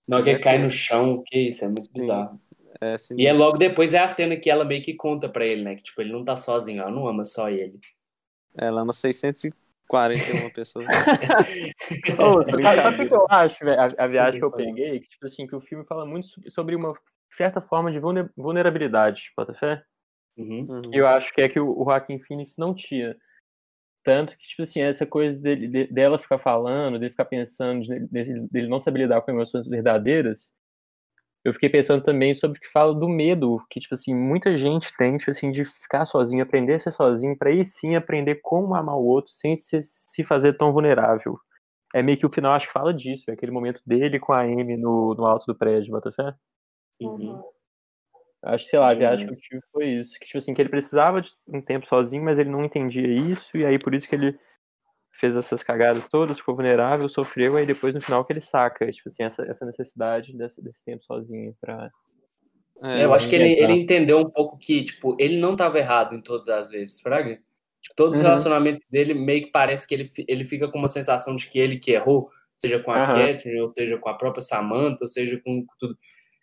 Não, 0.07 0.23
que 0.23 0.29
é 0.29 0.39
cai 0.39 0.57
no 0.57 0.69
chão, 0.69 1.21
que 1.25 1.49
isso, 1.49 1.65
é 1.65 1.67
muito 1.67 1.91
bizarro. 1.91 2.39
É 2.79 2.93
assim 2.93 3.15
e 3.17 3.25
é 3.25 3.33
logo 3.33 3.57
depois 3.57 3.93
é 3.93 3.99
a 3.99 4.07
cena 4.07 4.37
que 4.37 4.49
ela 4.49 4.63
meio 4.63 4.83
que 4.83 4.93
conta 4.93 5.27
pra 5.27 5.45
ele, 5.45 5.63
né? 5.63 5.75
Que 5.75 5.83
tipo, 5.83 5.99
ele 5.99 6.13
não 6.13 6.23
tá 6.23 6.35
sozinho, 6.35 6.81
ela 6.81 6.91
não 6.91 7.07
ama 7.07 7.23
só 7.23 7.49
ele. 7.49 7.79
Ela 8.55 8.81
ama 8.81 8.93
641 8.93 10.49
pessoas. 10.53 10.85
oh, 12.19 12.43
sabe 12.45 13.03
o 13.03 13.07
que 13.07 13.13
eu 13.13 13.27
acho, 13.29 13.65
velho? 13.65 13.81
A, 13.81 14.03
a, 14.03 14.07
viagem 14.07 14.39
que 14.39 14.45
eu 14.45 14.51
peguei, 14.51 14.99
que 14.99 15.09
tipo 15.09 15.25
assim, 15.25 15.47
que 15.47 15.55
o 15.55 15.59
filme 15.59 15.83
fala 15.85 16.05
muito 16.05 16.27
sobre 16.51 16.75
uma 16.75 16.93
certa 17.31 17.61
forma 17.61 17.91
de 17.91 17.99
vulnerabilidade, 18.35 19.31
bota 19.35 19.53
fé? 19.53 19.83
Uhum. 20.37 20.67
uhum. 20.69 20.93
Eu 20.93 21.07
acho 21.07 21.33
que 21.33 21.41
é 21.41 21.49
que 21.49 21.59
o, 21.59 21.69
o 21.69 21.83
Joaquim 21.85 22.19
Phoenix 22.19 22.57
não 22.57 22.73
tinha. 22.73 23.15
Tanto 24.03 24.37
que, 24.37 24.47
tipo 24.47 24.61
assim, 24.61 24.81
essa 24.81 25.05
coisa 25.05 25.41
dele, 25.41 25.67
de, 25.67 25.87
dela 25.87 26.19
ficar 26.19 26.37
falando, 26.37 26.97
dele 26.99 27.11
ficar 27.11 27.25
pensando, 27.25 27.85
dele, 28.09 28.47
dele 28.49 28.67
não 28.67 28.79
saber 28.79 28.99
lidar 28.99 29.21
com 29.21 29.31
emoções 29.31 29.67
verdadeiras, 29.67 30.53
eu 31.47 31.53
fiquei 31.53 31.69
pensando 31.69 32.03
também 32.03 32.35
sobre 32.35 32.57
o 32.57 32.61
que 32.61 32.69
fala 32.69 32.93
do 32.93 33.07
medo, 33.07 33.63
que, 33.69 33.79
tipo 33.79 33.93
assim, 33.93 34.13
muita 34.13 34.57
gente 34.57 34.91
tem, 34.97 35.15
tipo 35.17 35.31
assim, 35.31 35.49
de 35.49 35.63
ficar 35.63 36.05
sozinho, 36.05 36.43
aprender 36.43 36.73
a 36.73 36.79
ser 36.79 36.91
sozinho, 36.91 37.37
para 37.37 37.49
aí 37.49 37.63
sim 37.63 37.95
aprender 37.95 38.41
como 38.41 38.75
amar 38.75 38.95
o 38.97 39.05
outro 39.05 39.31
sem 39.31 39.55
se, 39.55 39.81
se 39.81 40.23
fazer 40.25 40.57
tão 40.57 40.73
vulnerável. 40.73 41.39
É 41.95 42.03
meio 42.03 42.17
que 42.17 42.25
o 42.25 42.29
final, 42.29 42.51
acho 42.51 42.67
que 42.67 42.73
fala 42.73 42.93
disso, 42.93 43.31
é 43.31 43.33
aquele 43.33 43.51
momento 43.51 43.81
dele 43.85 44.19
com 44.19 44.33
a 44.33 44.41
Amy 44.41 44.75
no, 44.75 45.15
no 45.15 45.25
alto 45.25 45.45
do 45.45 45.55
prédio, 45.55 45.91
Botafé. 45.91 46.33
Uhum. 47.01 47.41
Acho, 48.43 48.65
sei 48.65 48.79
lá, 48.79 48.91
a 48.91 48.95
viagem 48.95 49.27
que 49.27 49.33
eu 49.33 49.37
tive 49.37 49.61
foi 49.71 49.85
isso. 49.87 50.19
Que, 50.19 50.25
tipo 50.25 50.37
assim, 50.37 50.53
que 50.53 50.61
ele 50.61 50.69
precisava 50.69 51.21
de 51.21 51.31
um 51.47 51.61
tempo 51.61 51.87
sozinho, 51.87 52.23
mas 52.23 52.39
ele 52.39 52.49
não 52.49 52.63
entendia 52.63 53.07
isso, 53.07 53.57
e 53.57 53.65
aí 53.65 53.79
por 53.79 53.93
isso 53.93 54.07
que 54.07 54.15
ele 54.15 54.37
fez 55.11 55.35
essas 55.35 55.63
cagadas 55.63 56.07
todas, 56.07 56.37
ficou 56.37 56.55
vulnerável, 56.55 57.09
sofreu, 57.09 57.57
aí 57.57 57.65
depois 57.65 57.93
no 57.93 58.01
final 58.01 58.23
que 58.23 58.31
ele 58.31 58.41
saca, 58.41 58.91
tipo 58.91 59.09
assim, 59.09 59.23
essa, 59.23 59.43
essa 59.43 59.65
necessidade 59.65 60.31
desse, 60.37 60.61
desse 60.61 60.83
tempo 60.85 61.03
sozinho 61.03 61.55
pra... 61.59 61.89
É, 62.83 63.03
eu 63.03 63.11
acho 63.11 63.27
que 63.27 63.35
ele, 63.35 63.53
ele 63.53 63.73
entendeu 63.73 64.19
um 64.19 64.29
pouco 64.29 64.55
que, 64.59 64.83
tipo, 64.83 65.17
ele 65.19 65.39
não 65.39 65.55
tava 65.55 65.79
errado 65.79 66.13
em 66.13 66.21
todas 66.21 66.47
as 66.47 66.69
vezes, 66.69 67.01
Fraga. 67.01 67.39
Tipo, 67.81 67.95
todos 67.95 68.13
os 68.13 68.19
uhum. 68.19 68.25
relacionamentos 68.25 68.85
dele 68.91 69.15
meio 69.15 69.45
que 69.45 69.51
parece 69.51 69.87
que 69.87 69.95
ele, 69.95 70.11
ele 70.27 70.45
fica 70.45 70.69
com 70.69 70.77
uma 70.77 70.87
sensação 70.87 71.35
de 71.35 71.47
que 71.47 71.57
ele 71.57 71.79
que 71.79 71.91
errou, 71.91 72.29
seja 72.55 72.79
com 72.79 72.91
a 72.91 73.01
uhum. 73.01 73.07
Catherine, 73.07 73.61
ou 73.61 73.69
seja 73.69 73.97
com 73.97 74.09
a 74.09 74.13
própria 74.13 74.41
Samantha, 74.41 74.99
ou 75.01 75.07
seja 75.07 75.41
com 75.43 75.65
tudo. 75.79 75.97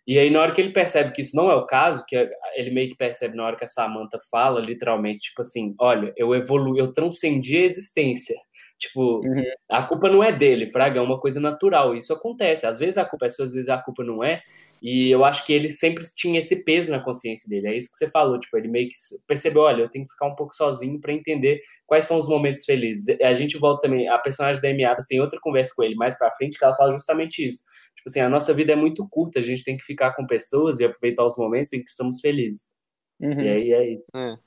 E 0.07 0.19
aí, 0.19 0.29
na 0.29 0.39
hora 0.39 0.51
que 0.51 0.61
ele 0.61 0.71
percebe 0.71 1.11
que 1.11 1.21
isso 1.21 1.35
não 1.35 1.49
é 1.49 1.55
o 1.55 1.65
caso, 1.65 2.05
que 2.07 2.15
ele 2.55 2.71
meio 2.71 2.89
que 2.89 2.95
percebe 2.95 3.35
na 3.35 3.43
hora 3.43 3.55
que 3.55 3.63
a 3.63 3.67
Samantha 3.67 4.19
fala, 4.29 4.59
literalmente, 4.59 5.19
tipo 5.19 5.41
assim, 5.41 5.73
olha, 5.79 6.13
eu 6.15 6.33
evolui, 6.35 6.79
eu 6.79 6.93
transcendi 6.93 7.57
a 7.57 7.65
existência. 7.65 8.35
Tipo, 8.77 9.21
uhum. 9.25 9.43
a 9.69 9.83
culpa 9.83 10.09
não 10.09 10.23
é 10.23 10.31
dele, 10.31 10.67
Fraga, 10.67 10.99
é 10.99 11.01
uma 11.01 11.19
coisa 11.19 11.39
natural. 11.39 11.95
Isso 11.95 12.13
acontece. 12.13 12.67
Às 12.67 12.77
vezes 12.77 12.97
a 12.97 13.05
culpa 13.05 13.25
é 13.25 13.29
sua, 13.29 13.45
às 13.45 13.53
vezes 13.53 13.69
a 13.69 13.77
culpa 13.77 14.03
não 14.03 14.23
é. 14.23 14.41
E 14.87 15.09
eu 15.09 15.25
acho 15.25 15.43
que 15.43 15.51
ele 15.51 15.67
sempre 15.67 16.03
tinha 16.15 16.37
esse 16.37 16.63
peso 16.63 16.91
na 16.91 17.03
consciência 17.03 17.49
dele. 17.49 17.69
É 17.69 17.75
isso 17.75 17.89
que 17.89 17.97
você 17.97 18.07
falou, 18.07 18.39
tipo, 18.39 18.55
ele 18.55 18.67
meio 18.67 18.87
que 18.87 18.93
percebeu, 19.25 19.63
olha, 19.63 19.81
eu 19.81 19.89
tenho 19.89 20.05
que 20.05 20.11
ficar 20.11 20.27
um 20.27 20.35
pouco 20.35 20.53
sozinho 20.53 21.01
para 21.01 21.11
entender 21.11 21.59
quais 21.87 22.03
são 22.03 22.19
os 22.19 22.27
momentos 22.29 22.63
felizes. 22.65 23.19
A 23.19 23.33
gente 23.33 23.57
volta 23.57 23.87
também, 23.87 24.07
a 24.07 24.19
personagem 24.19 24.61
da 24.61 24.69
Amy 24.69 24.85
Adams 24.85 25.07
tem 25.07 25.19
outra 25.19 25.39
conversa 25.41 25.73
com 25.75 25.81
ele 25.81 25.95
mais 25.95 26.15
para 26.15 26.31
frente 26.33 26.59
que 26.59 26.63
ela 26.63 26.75
fala 26.75 26.91
justamente 26.91 27.43
isso. 27.43 27.63
Tipo 27.95 28.09
assim, 28.09 28.19
a 28.19 28.29
nossa 28.29 28.53
vida 28.53 28.73
é 28.73 28.75
muito 28.75 29.07
curta, 29.09 29.39
a 29.39 29.41
gente 29.41 29.63
tem 29.63 29.75
que 29.75 29.83
ficar 29.83 30.13
com 30.13 30.27
pessoas 30.27 30.79
e 30.79 30.85
aproveitar 30.85 31.25
os 31.25 31.35
momentos 31.35 31.73
em 31.73 31.81
que 31.81 31.89
estamos 31.89 32.19
felizes. 32.19 32.75
Uhum. 33.19 33.41
E 33.41 33.49
aí 33.49 33.71
é 33.71 33.89
isso. 33.89 34.05
É. 34.15 34.37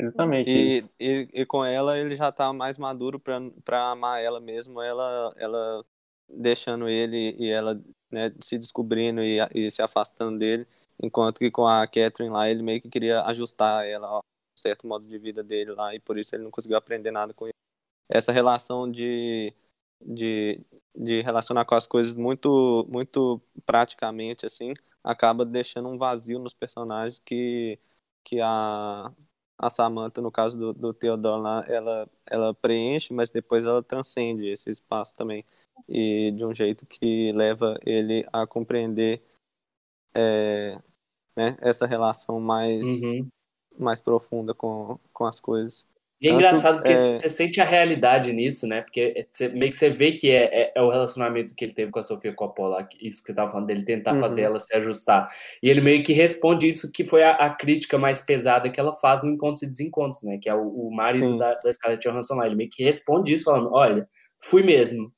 Exatamente. 0.00 0.48
E, 0.48 0.84
e, 0.98 1.28
e 1.42 1.44
com 1.44 1.62
ela 1.62 1.98
ele 1.98 2.16
já 2.16 2.32
tá 2.32 2.50
mais 2.54 2.78
maduro 2.78 3.20
pra, 3.20 3.38
pra 3.66 3.90
amar 3.90 4.22
ela 4.22 4.40
mesmo, 4.40 4.80
ela, 4.80 5.34
ela 5.36 5.84
deixando 6.26 6.88
ele 6.88 7.36
e 7.38 7.50
ela 7.50 7.78
né, 8.10 8.32
se 8.40 8.58
descobrindo 8.58 9.22
e, 9.22 9.38
e 9.54 9.70
se 9.70 9.82
afastando 9.82 10.38
dele, 10.38 10.66
enquanto 11.02 11.38
que 11.38 11.50
com 11.50 11.66
a 11.66 11.86
Catherine 11.86 12.30
lá 12.32 12.48
ele 12.48 12.62
meio 12.62 12.80
que 12.80 12.88
queria 12.88 13.22
ajustar 13.24 13.86
ela 13.86 14.08
a 14.08 14.18
um 14.18 14.22
certo 14.56 14.86
modo 14.86 15.06
de 15.06 15.18
vida 15.18 15.42
dele 15.42 15.72
lá 15.72 15.94
e 15.94 16.00
por 16.00 16.18
isso 16.18 16.34
ele 16.34 16.44
não 16.44 16.50
conseguiu 16.50 16.76
aprender 16.76 17.10
nada 17.10 17.32
com 17.34 17.46
ele. 17.46 17.54
Essa 18.08 18.32
relação 18.32 18.90
de, 18.90 19.52
de, 20.00 20.64
de 20.94 21.20
relacionar 21.22 21.64
com 21.64 21.74
as 21.74 21.86
coisas 21.86 22.14
muito, 22.14 22.86
muito 22.90 23.40
praticamente 23.66 24.46
assim, 24.46 24.72
acaba 25.04 25.44
deixando 25.44 25.88
um 25.88 25.98
vazio 25.98 26.38
nos 26.38 26.54
personagens 26.54 27.20
que, 27.24 27.78
que 28.24 28.40
a, 28.40 29.12
a 29.58 29.70
Samantha, 29.70 30.20
no 30.20 30.30
caso 30.32 30.56
do, 30.56 30.72
do 30.72 30.94
Theodore 30.94 31.42
lá, 31.42 31.64
ela, 31.68 32.08
ela 32.26 32.54
preenche, 32.54 33.12
mas 33.12 33.30
depois 33.30 33.64
ela 33.66 33.82
transcende 33.82 34.46
esse 34.48 34.70
espaço 34.70 35.14
também. 35.14 35.44
E 35.88 36.30
de 36.32 36.44
um 36.44 36.54
jeito 36.54 36.86
que 36.86 37.32
leva 37.32 37.78
ele 37.84 38.26
a 38.32 38.46
compreender 38.46 39.22
é, 40.14 40.78
né, 41.36 41.56
essa 41.60 41.86
relação 41.86 42.40
mais, 42.40 42.86
Uhum. 42.86 43.28
mais 43.78 44.00
profunda 44.00 44.54
com, 44.54 44.98
com 45.12 45.24
as 45.26 45.38
coisas. 45.40 45.86
E 46.20 46.26
é 46.26 46.30
Tanto, 46.30 46.40
engraçado 46.40 46.76
porque 46.78 46.92
é- 46.92 47.20
você 47.20 47.30
sente 47.30 47.60
a 47.60 47.64
realidade 47.64 48.32
nisso, 48.32 48.66
né? 48.66 48.82
Porque 48.82 49.28
você, 49.30 49.48
meio 49.50 49.70
que 49.70 49.76
você 49.76 49.88
vê 49.88 50.10
que 50.10 50.28
é, 50.28 50.62
é, 50.62 50.72
é 50.74 50.82
o 50.82 50.90
relacionamento 50.90 51.54
que 51.54 51.64
ele 51.64 51.72
teve 51.72 51.92
com 51.92 52.00
a 52.00 52.02
Sofia 52.02 52.32
Coppola, 52.34 52.88
isso 53.00 53.20
que 53.22 53.28
você 53.28 53.34
tava 53.34 53.52
falando, 53.52 53.68
dele 53.68 53.84
tentar 53.84 54.14
Uhum. 54.14 54.20
fazer 54.20 54.40
ela 54.42 54.58
se 54.58 54.74
ajustar. 54.74 55.32
E 55.62 55.70
ele 55.70 55.80
meio 55.80 56.02
que 56.02 56.12
responde 56.12 56.66
isso 56.68 56.90
que 56.90 57.04
foi 57.06 57.22
a, 57.22 57.36
a 57.36 57.50
crítica 57.54 57.96
mais 57.96 58.20
pesada 58.20 58.68
que 58.68 58.80
ela 58.80 58.94
faz 58.94 59.22
no 59.22 59.30
Encontros 59.30 59.62
e 59.62 59.70
Desencontros, 59.70 60.24
né? 60.24 60.38
Que 60.42 60.48
é 60.48 60.54
o, 60.56 60.88
o 60.88 60.90
marido 60.92 61.28
Sim. 61.28 61.36
da, 61.36 61.54
da 61.54 61.72
Scarlett 61.72 62.08
Johansson 62.08 62.34
lá. 62.34 62.46
Ele 62.46 62.56
meio 62.56 62.70
que 62.70 62.82
responde 62.82 63.32
isso 63.32 63.44
falando, 63.44 63.70
olha, 63.72 64.08
fui 64.42 64.64
mesmo. 64.64 65.12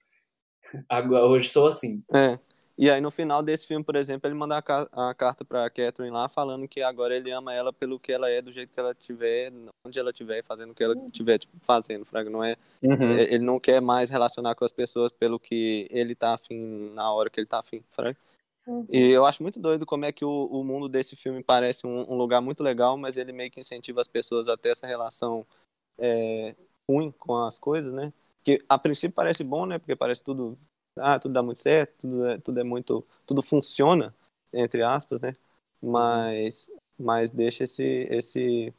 Agora, 0.88 1.26
hoje 1.26 1.48
sou 1.48 1.66
assim. 1.66 2.02
É. 2.12 2.38
E 2.78 2.90
aí 2.90 2.98
no 2.98 3.10
final 3.10 3.42
desse 3.42 3.66
filme, 3.66 3.84
por 3.84 3.94
exemplo, 3.94 4.26
ele 4.26 4.34
manda 4.34 4.56
a, 4.56 4.62
ca- 4.62 4.88
a 4.92 5.12
carta 5.12 5.44
pra 5.44 5.68
Catherine 5.68 6.10
lá 6.10 6.30
falando 6.30 6.66
que 6.66 6.80
agora 6.80 7.14
ele 7.14 7.30
ama 7.30 7.52
ela 7.52 7.74
pelo 7.74 7.98
que 8.00 8.10
ela 8.10 8.30
é, 8.30 8.40
do 8.40 8.50
jeito 8.50 8.72
que 8.72 8.80
ela 8.80 8.94
tiver, 8.94 9.52
onde 9.86 9.98
ela 9.98 10.08
estiver, 10.10 10.42
fazendo 10.42 10.70
o 10.70 10.74
que 10.74 10.82
ela 10.82 10.94
estiver 10.94 11.38
tipo, 11.38 11.52
fazendo, 11.60 12.06
Fraga. 12.06 12.30
Não 12.30 12.42
é, 12.42 12.56
Uhum. 12.82 13.12
Ele 13.12 13.44
não 13.44 13.60
quer 13.60 13.82
mais 13.82 14.08
relacionar 14.08 14.54
com 14.54 14.64
as 14.64 14.72
pessoas 14.72 15.12
pelo 15.12 15.38
que 15.38 15.86
ele 15.90 16.14
tá 16.14 16.32
afim 16.32 16.90
na 16.94 17.12
hora 17.12 17.28
que 17.28 17.38
ele 17.38 17.46
tá 17.46 17.58
afim, 17.58 17.82
Fraga. 17.92 18.16
Uhum. 18.66 18.86
E 18.88 19.10
eu 19.12 19.26
acho 19.26 19.42
muito 19.42 19.60
doido 19.60 19.84
como 19.84 20.06
é 20.06 20.12
que 20.12 20.24
o, 20.24 20.46
o 20.46 20.64
mundo 20.64 20.88
desse 20.88 21.14
filme 21.16 21.42
parece 21.42 21.86
um, 21.86 22.10
um 22.10 22.16
lugar 22.16 22.40
muito 22.40 22.62
legal, 22.62 22.96
mas 22.96 23.18
ele 23.18 23.32
meio 23.32 23.50
que 23.50 23.60
incentiva 23.60 24.00
as 24.00 24.08
pessoas 24.08 24.48
a 24.48 24.56
ter 24.56 24.70
essa 24.70 24.86
relação 24.86 25.46
é, 25.98 26.54
ruim 26.88 27.10
com 27.18 27.36
as 27.44 27.58
coisas, 27.58 27.92
né? 27.92 28.10
Que 28.44 28.62
a 28.68 28.78
princípio 28.78 29.14
parece 29.14 29.44
bom, 29.44 29.66
né? 29.66 29.78
Porque 29.78 29.94
parece 29.96 30.22
tudo, 30.24 30.56
ah, 30.96 31.18
tudo 31.18 31.32
dá 31.34 31.42
muito 31.42 31.60
certo, 31.60 31.94
tudo 32.00 32.26
é, 32.26 32.38
tudo 32.38 32.60
é 32.60 32.64
muito, 32.64 33.06
tudo 33.26 33.42
funciona 33.42 34.14
entre 34.52 34.82
aspas, 34.82 35.20
né? 35.20 35.36
Mas, 35.82 36.70
mas 36.98 37.30
deixa 37.30 37.64
esse, 37.64 37.84
esse, 38.10 38.74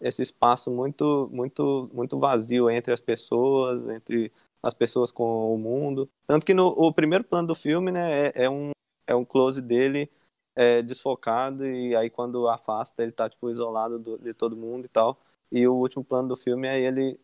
esse 0.00 0.22
espaço 0.22 0.70
muito, 0.70 1.28
muito, 1.32 1.90
muito 1.92 2.18
vazio 2.18 2.70
entre 2.70 2.92
as 2.92 3.00
pessoas, 3.00 3.88
entre 3.88 4.32
as 4.62 4.74
pessoas 4.74 5.10
com 5.12 5.54
o 5.54 5.58
mundo. 5.58 6.08
Tanto 6.26 6.44
que 6.46 6.54
no 6.54 6.68
o 6.68 6.92
primeiro 6.92 7.24
plano 7.24 7.48
do 7.48 7.54
filme, 7.54 7.90
né, 7.92 8.28
é, 8.28 8.44
é 8.44 8.50
um 8.50 8.70
é 9.08 9.14
um 9.14 9.24
close 9.24 9.62
dele 9.62 10.10
é, 10.54 10.82
desfocado 10.82 11.66
e 11.66 11.94
aí 11.94 12.10
quando 12.10 12.48
afasta 12.48 13.02
ele 13.02 13.12
tá 13.12 13.28
tipo 13.30 13.50
isolado 13.50 13.98
do- 13.98 14.18
de 14.18 14.34
todo 14.34 14.56
mundo 14.56 14.84
e 14.86 14.88
tal. 14.88 15.20
E 15.52 15.66
o 15.68 15.74
último 15.74 16.04
plano 16.04 16.28
do 16.28 16.36
filme 16.36 16.66
é 16.68 16.80
ele 16.80 17.18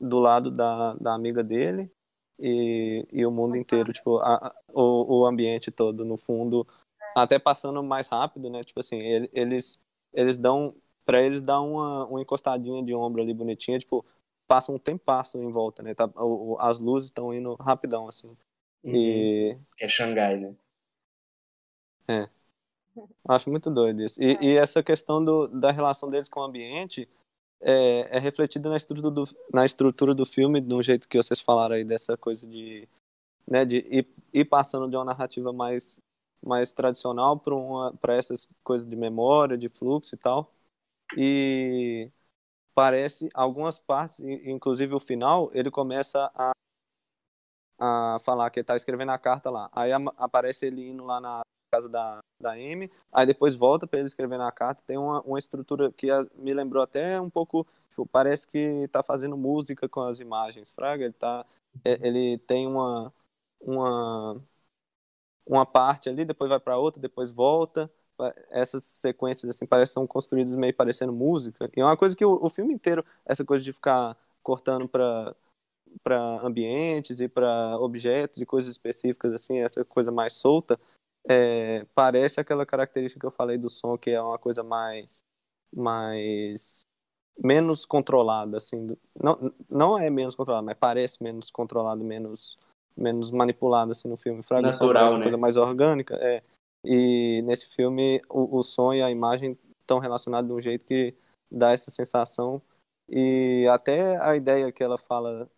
do 0.00 0.18
lado 0.18 0.50
da, 0.50 0.94
da 0.94 1.14
amiga 1.14 1.42
dele 1.42 1.90
e, 2.38 3.06
e 3.12 3.26
o 3.26 3.30
mundo 3.30 3.56
inteiro, 3.56 3.92
tipo, 3.92 4.18
a- 4.18 4.54
o, 4.68 5.20
o 5.22 5.26
ambiente 5.26 5.70
todo 5.70 6.04
no 6.04 6.16
fundo, 6.16 6.66
até 7.16 7.38
passando 7.38 7.82
mais 7.82 8.08
rápido, 8.08 8.50
né? 8.50 8.62
Tipo 8.64 8.80
assim, 8.80 8.98
ele- 9.02 9.30
eles 9.32 9.78
eles 10.12 10.38
dão 10.38 10.74
para 11.04 11.20
eles 11.22 11.42
dar 11.42 11.60
uma, 11.60 12.06
uma 12.06 12.22
encostadinha 12.22 12.82
de 12.84 12.94
ombro 12.94 13.20
ali 13.22 13.34
bonitinha, 13.34 13.78
tipo, 13.78 14.04
passa 14.46 14.70
um 14.72 14.78
tempasso 14.78 15.38
em 15.38 15.50
volta, 15.50 15.82
né? 15.82 15.94
Tá, 15.94 16.06
o- 16.16 16.56
as 16.60 16.78
luzes 16.78 17.08
estão 17.10 17.32
indo 17.34 17.54
rapidão 17.56 18.08
assim. 18.08 18.36
E 18.84 19.56
Que 19.76 19.84
é 19.84 19.88
Xangai, 19.88 20.34
né? 20.42 20.50
Acho 23.28 23.50
muito 23.50 23.70
doido 23.70 24.02
isso. 24.02 24.22
E, 24.22 24.38
e 24.40 24.56
essa 24.56 24.82
questão 24.82 25.24
do, 25.24 25.48
da 25.48 25.70
relação 25.70 26.10
deles 26.10 26.28
com 26.28 26.40
o 26.40 26.44
ambiente 26.44 27.08
é, 27.64 28.18
é 28.18 28.20
refletida 28.20 28.68
na 28.68 28.76
estrutura, 28.76 29.10
do, 29.10 29.24
na 29.52 29.64
estrutura 29.64 30.14
do 30.14 30.26
filme, 30.26 30.60
de 30.60 30.74
um 30.74 30.82
jeito 30.82 31.08
que 31.08 31.16
vocês 31.16 31.40
falaram 31.40 31.74
aí, 31.76 31.84
dessa 31.84 32.14
coisa 32.16 32.46
de, 32.46 32.86
né, 33.48 33.64
de 33.64 33.78
ir, 33.90 34.06
ir 34.32 34.44
passando 34.44 34.88
de 34.88 34.96
uma 34.96 35.04
narrativa 35.04 35.50
mais, 35.50 35.98
mais 36.42 36.72
tradicional 36.72 37.40
para 38.00 38.14
essas 38.14 38.46
coisas 38.62 38.86
de 38.86 38.94
memória, 38.94 39.56
de 39.56 39.70
fluxo 39.70 40.14
e 40.14 40.18
tal. 40.18 40.52
E 41.16 42.10
parece, 42.74 43.30
algumas 43.32 43.78
partes, 43.78 44.20
inclusive 44.20 44.94
o 44.94 45.00
final, 45.00 45.50
ele 45.54 45.70
começa 45.70 46.30
a, 46.34 46.52
a 47.78 48.18
falar 48.22 48.50
que 48.50 48.60
ele 48.60 48.66
tá 48.66 48.76
escrevendo 48.76 49.12
a 49.12 49.18
carta 49.18 49.48
lá. 49.50 49.70
Aí 49.72 49.90
aparece 50.18 50.66
ele 50.66 50.86
indo 50.90 51.04
lá 51.04 51.18
na 51.18 51.40
casa 51.76 51.88
da, 51.88 52.20
da 52.40 52.52
Amy, 52.52 52.90
aí 53.12 53.26
depois 53.26 53.54
volta 53.56 53.86
para 53.86 53.98
ele 53.98 54.06
escrever 54.08 54.38
na 54.38 54.50
carta. 54.52 54.82
Tem 54.86 54.96
uma, 54.98 55.20
uma 55.22 55.38
estrutura 55.38 55.92
que 55.92 56.10
a- 56.10 56.26
me 56.36 56.52
lembrou 56.54 56.82
até 56.82 57.20
um 57.20 57.30
pouco, 57.30 57.66
tipo, 57.90 58.06
parece 58.06 58.46
que 58.46 58.88
tá 58.88 59.02
fazendo 59.02 59.36
música 59.36 59.88
com 59.88 60.00
as 60.02 60.20
imagens, 60.20 60.70
fraga. 60.70 61.04
Ele 61.04 61.12
tá, 61.14 61.44
é- 61.84 62.06
ele 62.06 62.38
tem 62.38 62.66
uma 62.66 63.12
uma 63.60 64.40
uma 65.46 65.66
parte 65.66 66.08
ali, 66.08 66.24
depois 66.24 66.48
vai 66.50 66.60
para 66.60 66.78
outra, 66.78 67.00
depois 67.00 67.30
volta. 67.30 67.90
Essas 68.50 68.84
sequências 68.84 69.50
assim 69.50 69.66
parecem 69.66 69.94
são 69.94 70.06
construídas 70.06 70.54
meio 70.54 70.74
parecendo 70.74 71.12
música. 71.12 71.70
E 71.76 71.80
é 71.80 71.84
uma 71.84 71.96
coisa 71.96 72.16
que 72.16 72.24
o, 72.24 72.38
o 72.44 72.48
filme 72.48 72.72
inteiro, 72.74 73.04
essa 73.26 73.44
coisa 73.44 73.64
de 73.64 73.72
ficar 73.72 74.16
cortando 74.42 74.88
para 74.88 75.34
para 76.02 76.18
ambientes 76.42 77.20
e 77.20 77.28
para 77.28 77.78
objetos 77.78 78.40
e 78.40 78.46
coisas 78.46 78.72
específicas 78.72 79.32
assim, 79.34 79.58
essa 79.60 79.84
coisa 79.84 80.12
mais 80.12 80.34
solta, 80.34 80.78
é, 81.28 81.86
parece 81.94 82.40
aquela 82.40 82.66
característica 82.66 83.20
que 83.20 83.26
eu 83.26 83.30
falei 83.30 83.56
do 83.56 83.68
som, 83.68 83.96
que 83.96 84.10
é 84.10 84.20
uma 84.20 84.38
coisa 84.38 84.62
mais, 84.62 85.24
mais 85.74 86.86
menos 87.42 87.84
controlada, 87.84 88.58
assim, 88.58 88.96
não, 89.20 89.52
não 89.68 89.98
é 89.98 90.08
menos 90.10 90.34
controlada, 90.34 90.64
mas 90.64 90.78
parece 90.78 91.22
menos 91.22 91.50
controlada, 91.50 92.02
menos, 92.02 92.58
menos 92.96 93.30
manipulada, 93.30 93.92
assim, 93.92 94.08
no 94.08 94.16
filme. 94.16 94.42
Fraga, 94.42 94.68
o 94.68 94.72
som 94.72 94.84
Natural, 94.84 95.08
uma 95.10 95.18
né? 95.18 95.24
coisa 95.24 95.38
mais 95.38 95.56
orgânica, 95.56 96.14
é. 96.16 96.42
E 96.84 97.42
nesse 97.42 97.66
filme, 97.74 98.20
o, 98.28 98.58
o 98.58 98.62
som 98.62 98.92
e 98.92 99.02
a 99.02 99.10
imagem 99.10 99.58
estão 99.80 99.98
relacionados 99.98 100.48
de 100.48 100.54
um 100.54 100.60
jeito 100.60 100.84
que 100.84 101.14
dá 101.50 101.72
essa 101.72 101.90
sensação 101.90 102.60
e 103.08 103.66
até 103.70 104.16
a 104.18 104.36
ideia 104.36 104.72
que 104.72 104.82
ela 104.82 104.98
fala 104.98 105.48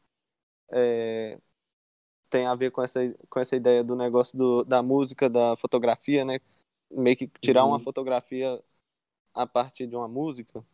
é, 0.70 1.38
tem 2.30 2.46
a 2.46 2.54
ver 2.54 2.70
com 2.70 2.82
essa, 2.82 3.00
com 3.30 3.40
essa 3.40 3.56
ideia 3.56 3.84
do 3.84 3.96
negócio 3.96 4.36
do, 4.38 4.64
da 4.64 4.82
música, 4.82 5.28
da 5.30 5.56
fotografia, 5.56 6.24
né? 6.24 6.40
Meio 6.90 7.16
que 7.16 7.28
tirar 7.40 7.64
Uhum. 7.64 7.66
uma 7.66 7.78
fotografia 7.80 8.60
a 9.34 9.46
partir 9.46 9.86
de 9.88 9.96
uma 9.96 10.08
música. 10.08 10.64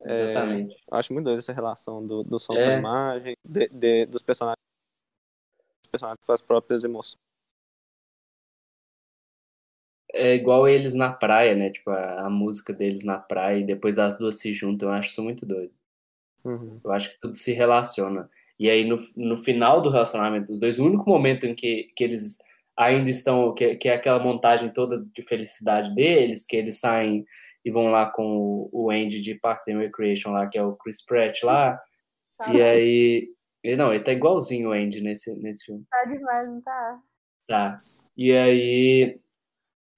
É, 0.00 0.24
Exatamente. 0.24 0.76
eu 0.90 0.96
acho 0.96 1.12
muito 1.12 1.24
doido 1.26 1.38
essa 1.40 1.52
relação 1.52 2.06
do, 2.06 2.22
do 2.22 2.38
som 2.38 2.56
É. 2.56 2.58
com 2.58 2.68
a 2.68 2.72
imagem, 2.74 3.36
de, 3.44 3.68
de- 3.68 4.06
dos 4.06 4.22
personagens, 4.22 4.58
dos 5.82 5.90
personagens 5.90 6.24
com 6.24 6.32
as 6.32 6.40
próprias 6.40 6.84
emoções. 6.84 7.16
É 10.12 10.34
igual 10.34 10.68
eles 10.68 10.92
na 10.94 11.10
praia, 11.12 11.54
né? 11.54 11.70
Tipo, 11.70 11.90
a, 11.90 12.26
a 12.26 12.30
música 12.30 12.72
deles 12.74 13.04
na 13.04 13.18
praia 13.18 13.58
e 13.60 13.64
depois 13.66 13.98
as 13.98 14.18
duas 14.18 14.38
se 14.38 14.52
juntam. 14.52 14.88
Eu 14.90 14.94
acho 14.94 15.10
isso 15.10 15.22
muito 15.22 15.46
doido. 15.46 15.72
Uhum. 16.44 16.82
Eu 16.84 16.90
acho 16.92 17.10
que 17.10 17.20
tudo 17.20 17.34
se 17.34 17.52
relaciona. 17.52 18.28
E 18.58 18.68
aí, 18.68 18.84
no, 18.84 18.98
no 19.16 19.36
final 19.36 19.80
do 19.80 19.88
relacionamento 19.90 20.46
dos 20.48 20.58
dois, 20.58 20.78
o 20.78 20.84
único 20.86 21.08
momento 21.08 21.46
em 21.46 21.54
que, 21.54 21.92
que 21.94 22.02
eles 22.04 22.38
ainda 22.76 23.08
estão, 23.10 23.54
que, 23.54 23.76
que 23.76 23.88
é 23.88 23.94
aquela 23.94 24.18
montagem 24.18 24.68
toda 24.70 25.04
de 25.14 25.22
felicidade 25.22 25.94
deles, 25.94 26.44
que 26.46 26.56
eles 26.56 26.78
saem 26.80 27.24
e 27.64 27.70
vão 27.70 27.88
lá 27.88 28.06
com 28.06 28.24
o, 28.24 28.70
o 28.72 28.90
Andy 28.90 29.20
de 29.20 29.34
Parks 29.36 29.68
and 29.68 29.78
Recreation 29.78 30.30
lá, 30.30 30.46
que 30.48 30.58
é 30.58 30.62
o 30.62 30.74
Chris 30.76 31.04
Pratt 31.04 31.42
lá. 31.42 31.80
Tá, 32.38 32.52
E 32.54 32.62
aí. 32.62 33.28
ele- 33.62 33.76
Não, 33.76 33.92
ele 33.92 34.02
tá 34.02 34.12
igualzinho 34.12 34.70
o 34.70 34.72
Andy 34.72 35.00
nesse, 35.02 35.34
nesse 35.40 35.66
filme. 35.66 35.84
tá 35.90 36.04
demais, 36.04 36.48
não 36.48 36.60
tá? 36.62 36.98
Tá. 37.48 37.76
E 38.16 38.32
aí. 38.32 39.20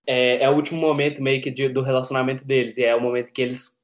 é, 0.06 0.42
é 0.44 0.50
o 0.50 0.54
último 0.54 0.80
momento 0.80 1.22
meio 1.22 1.40
que 1.42 1.50
de- 1.50 1.68
do 1.68 1.82
relacionamento 1.82 2.46
deles. 2.46 2.76
E 2.78 2.84
é 2.84 2.94
o 2.96 3.00
momento 3.00 3.32
que 3.32 3.42
eles 3.42 3.79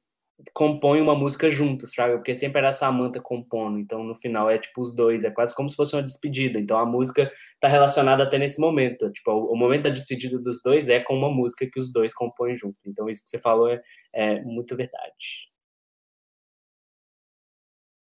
compõem 0.53 1.01
uma 1.01 1.15
música 1.15 1.49
juntos, 1.49 1.93
sabe? 1.93 2.15
Porque 2.15 2.35
sempre 2.35 2.59
era 2.59 2.69
a 2.69 2.71
Samantha 2.71 3.19
compondo. 3.19 3.79
Então, 3.79 4.03
no 4.03 4.15
final, 4.15 4.49
é 4.49 4.57
tipo 4.57 4.81
os 4.81 4.93
dois. 4.95 5.23
É 5.23 5.31
quase 5.31 5.55
como 5.55 5.69
se 5.69 5.75
fosse 5.75 5.95
uma 5.95 6.03
despedida. 6.03 6.59
Então, 6.59 6.77
a 6.77 6.85
música 6.85 7.31
tá 7.59 7.67
relacionada 7.67 8.23
até 8.23 8.37
nesse 8.37 8.59
momento. 8.59 9.11
Tipo, 9.11 9.31
o, 9.31 9.53
o 9.53 9.55
momento 9.55 9.83
da 9.83 9.89
despedida 9.89 10.39
dos 10.39 10.61
dois 10.61 10.89
é 10.89 10.99
com 10.99 11.15
uma 11.15 11.29
música 11.29 11.67
que 11.71 11.79
os 11.79 11.91
dois 11.91 12.13
compõem 12.13 12.55
junto. 12.55 12.79
Então, 12.85 13.09
isso 13.09 13.23
que 13.23 13.29
você 13.29 13.39
falou 13.39 13.69
é, 13.69 13.81
é 14.13 14.41
muito 14.43 14.75
verdade. 14.75 15.47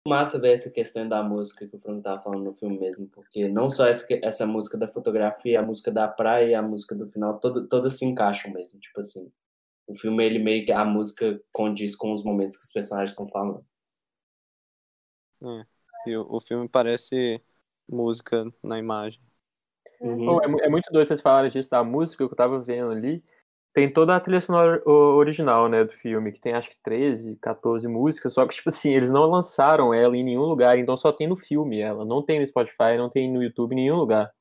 Massa 0.07 0.39
ver 0.39 0.53
essa 0.53 0.69
questão 0.69 1.07
da 1.07 1.23
música 1.23 1.67
que 1.67 1.75
o 1.75 1.79
Bruno 1.79 2.01
tava 2.01 2.21
falando 2.21 2.43
no 2.43 2.53
filme 2.53 2.77
mesmo, 2.77 3.07
porque 3.07 3.47
não 3.49 3.71
só 3.71 3.87
essa, 3.87 4.05
essa 4.21 4.45
música 4.45 4.77
da 4.77 4.87
fotografia, 4.87 5.59
a 5.59 5.63
música 5.63 5.91
da 5.91 6.07
praia 6.07 6.45
e 6.45 6.53
a 6.53 6.61
música 6.61 6.93
do 6.93 7.09
final, 7.09 7.39
todo, 7.39 7.67
todas 7.67 7.97
se 7.97 8.05
encaixam 8.05 8.53
mesmo, 8.53 8.79
tipo 8.79 8.99
assim. 8.99 9.31
O 9.87 9.95
filme, 9.95 10.23
ele 10.25 10.39
meio 10.39 10.65
que, 10.65 10.71
a 10.71 10.83
música 10.83 11.39
condiz 11.51 11.95
com 11.95 12.13
os 12.13 12.23
momentos 12.23 12.57
que 12.57 12.65
os 12.65 12.71
personagens 12.71 13.11
estão 13.11 13.27
falando. 13.27 13.63
E 16.07 16.17
o, 16.17 16.25
o 16.29 16.39
filme 16.39 16.67
parece 16.67 17.41
música 17.87 18.51
na 18.63 18.79
imagem. 18.79 19.21
Uhum. 20.01 20.41
É, 20.41 20.65
é 20.65 20.69
muito 20.69 20.91
doido 20.91 21.07
vocês 21.07 21.21
falarem 21.21 21.51
disso 21.51 21.69
da 21.69 21.83
música 21.83 22.25
que 22.25 22.33
eu 22.33 22.37
tava 22.37 22.59
vendo 22.59 22.91
ali. 22.91 23.23
Tem 23.73 23.91
toda 23.91 24.15
a 24.15 24.19
trilha 24.19 24.39
sonora 24.39 24.81
original, 24.87 25.67
né, 25.67 25.83
do 25.83 25.91
filme, 25.91 26.31
que 26.31 26.39
tem 26.39 26.53
acho 26.53 26.69
que 26.69 26.81
13, 26.81 27.35
14 27.41 27.85
músicas, 27.89 28.33
só 28.33 28.47
que, 28.47 28.55
tipo 28.55 28.69
assim, 28.69 28.93
eles 28.93 29.11
não 29.11 29.25
lançaram 29.25 29.93
ela 29.93 30.15
em 30.15 30.23
nenhum 30.23 30.43
lugar, 30.43 30.77
então 30.77 30.95
só 30.95 31.11
tem 31.11 31.27
no 31.27 31.35
filme 31.35 31.81
ela. 31.81 32.05
Não 32.05 32.23
tem 32.23 32.39
no 32.39 32.47
Spotify, 32.47 32.97
não 32.97 33.09
tem 33.09 33.29
no 33.29 33.43
YouTube, 33.43 33.73
em 33.73 33.75
nenhum 33.75 33.97
lugar. 33.97 34.31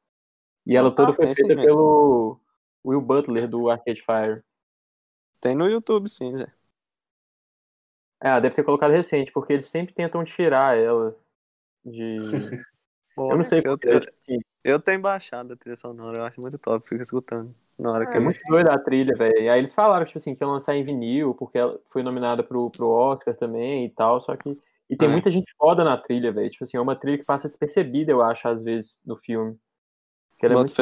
E 0.64 0.76
ela 0.76 0.94
toda 0.94 1.10
Ah, 1.10 1.14
foi 1.14 1.26
tem 1.26 1.34
sim, 1.34 1.46
feita 1.46 1.62
pelo 1.62 2.38
Will 2.86 3.00
Butler, 3.00 3.48
do 3.48 3.68
Arcade 3.68 4.02
Fire. 4.02 4.42
Tem 5.44 5.54
no 5.54 5.68
YouTube, 5.68 6.08
sim, 6.08 6.34
Zé. 6.38 6.46
Ah, 8.18 8.40
deve 8.40 8.54
ter 8.54 8.64
colocado 8.64 8.92
recente, 8.92 9.30
porque 9.30 9.52
eles 9.52 9.66
sempre 9.66 9.92
tentam 9.92 10.24
tirar 10.24 10.74
ela 10.74 11.14
de... 11.84 12.16
Eu 13.16 13.36
não 13.36 13.44
sei 13.44 13.62
eu, 13.64 13.78
eu, 13.82 14.40
eu 14.64 14.80
tenho 14.80 15.00
baixado 15.00 15.52
a 15.52 15.56
trilha 15.56 15.76
sonora, 15.76 16.18
eu 16.18 16.24
acho 16.24 16.40
muito 16.40 16.58
top, 16.58 16.88
fico 16.88 17.00
escutando. 17.00 17.54
Na 17.78 17.92
hora 17.92 18.06
que 18.06 18.16
É 18.16 18.20
muito 18.20 18.40
doida 18.48 18.72
a 18.72 18.78
trilha, 18.78 19.14
velho. 19.16 19.52
Aí 19.52 19.58
eles 19.58 19.72
falaram, 19.72 20.04
tipo 20.04 20.18
assim, 20.18 20.34
que 20.34 20.42
iam 20.42 20.50
lançar 20.50 20.74
em 20.74 20.82
vinil, 20.82 21.32
porque 21.34 21.58
ela 21.58 21.78
foi 21.90 22.02
nominada 22.02 22.42
pro, 22.42 22.68
pro 22.70 22.88
Oscar 22.88 23.36
também 23.36 23.84
e 23.84 23.90
tal, 23.90 24.20
só 24.20 24.34
que. 24.36 24.58
E 24.90 24.96
tem 24.96 25.06
É. 25.08 25.12
muita 25.12 25.30
gente 25.30 25.54
foda 25.56 25.84
na 25.84 25.96
trilha, 25.96 26.32
velho. 26.32 26.50
Tipo 26.50 26.64
assim, 26.64 26.76
é 26.76 26.80
uma 26.80 26.96
trilha 26.96 27.18
que 27.18 27.26
passa 27.26 27.46
despercebida, 27.46 28.10
eu 28.10 28.20
acho, 28.20 28.48
às 28.48 28.64
vezes, 28.64 28.98
no 29.04 29.16
filme. 29.16 29.56
Que 30.38 30.46
ela 30.46 30.54
é 30.54 30.58
muito. 30.58 30.74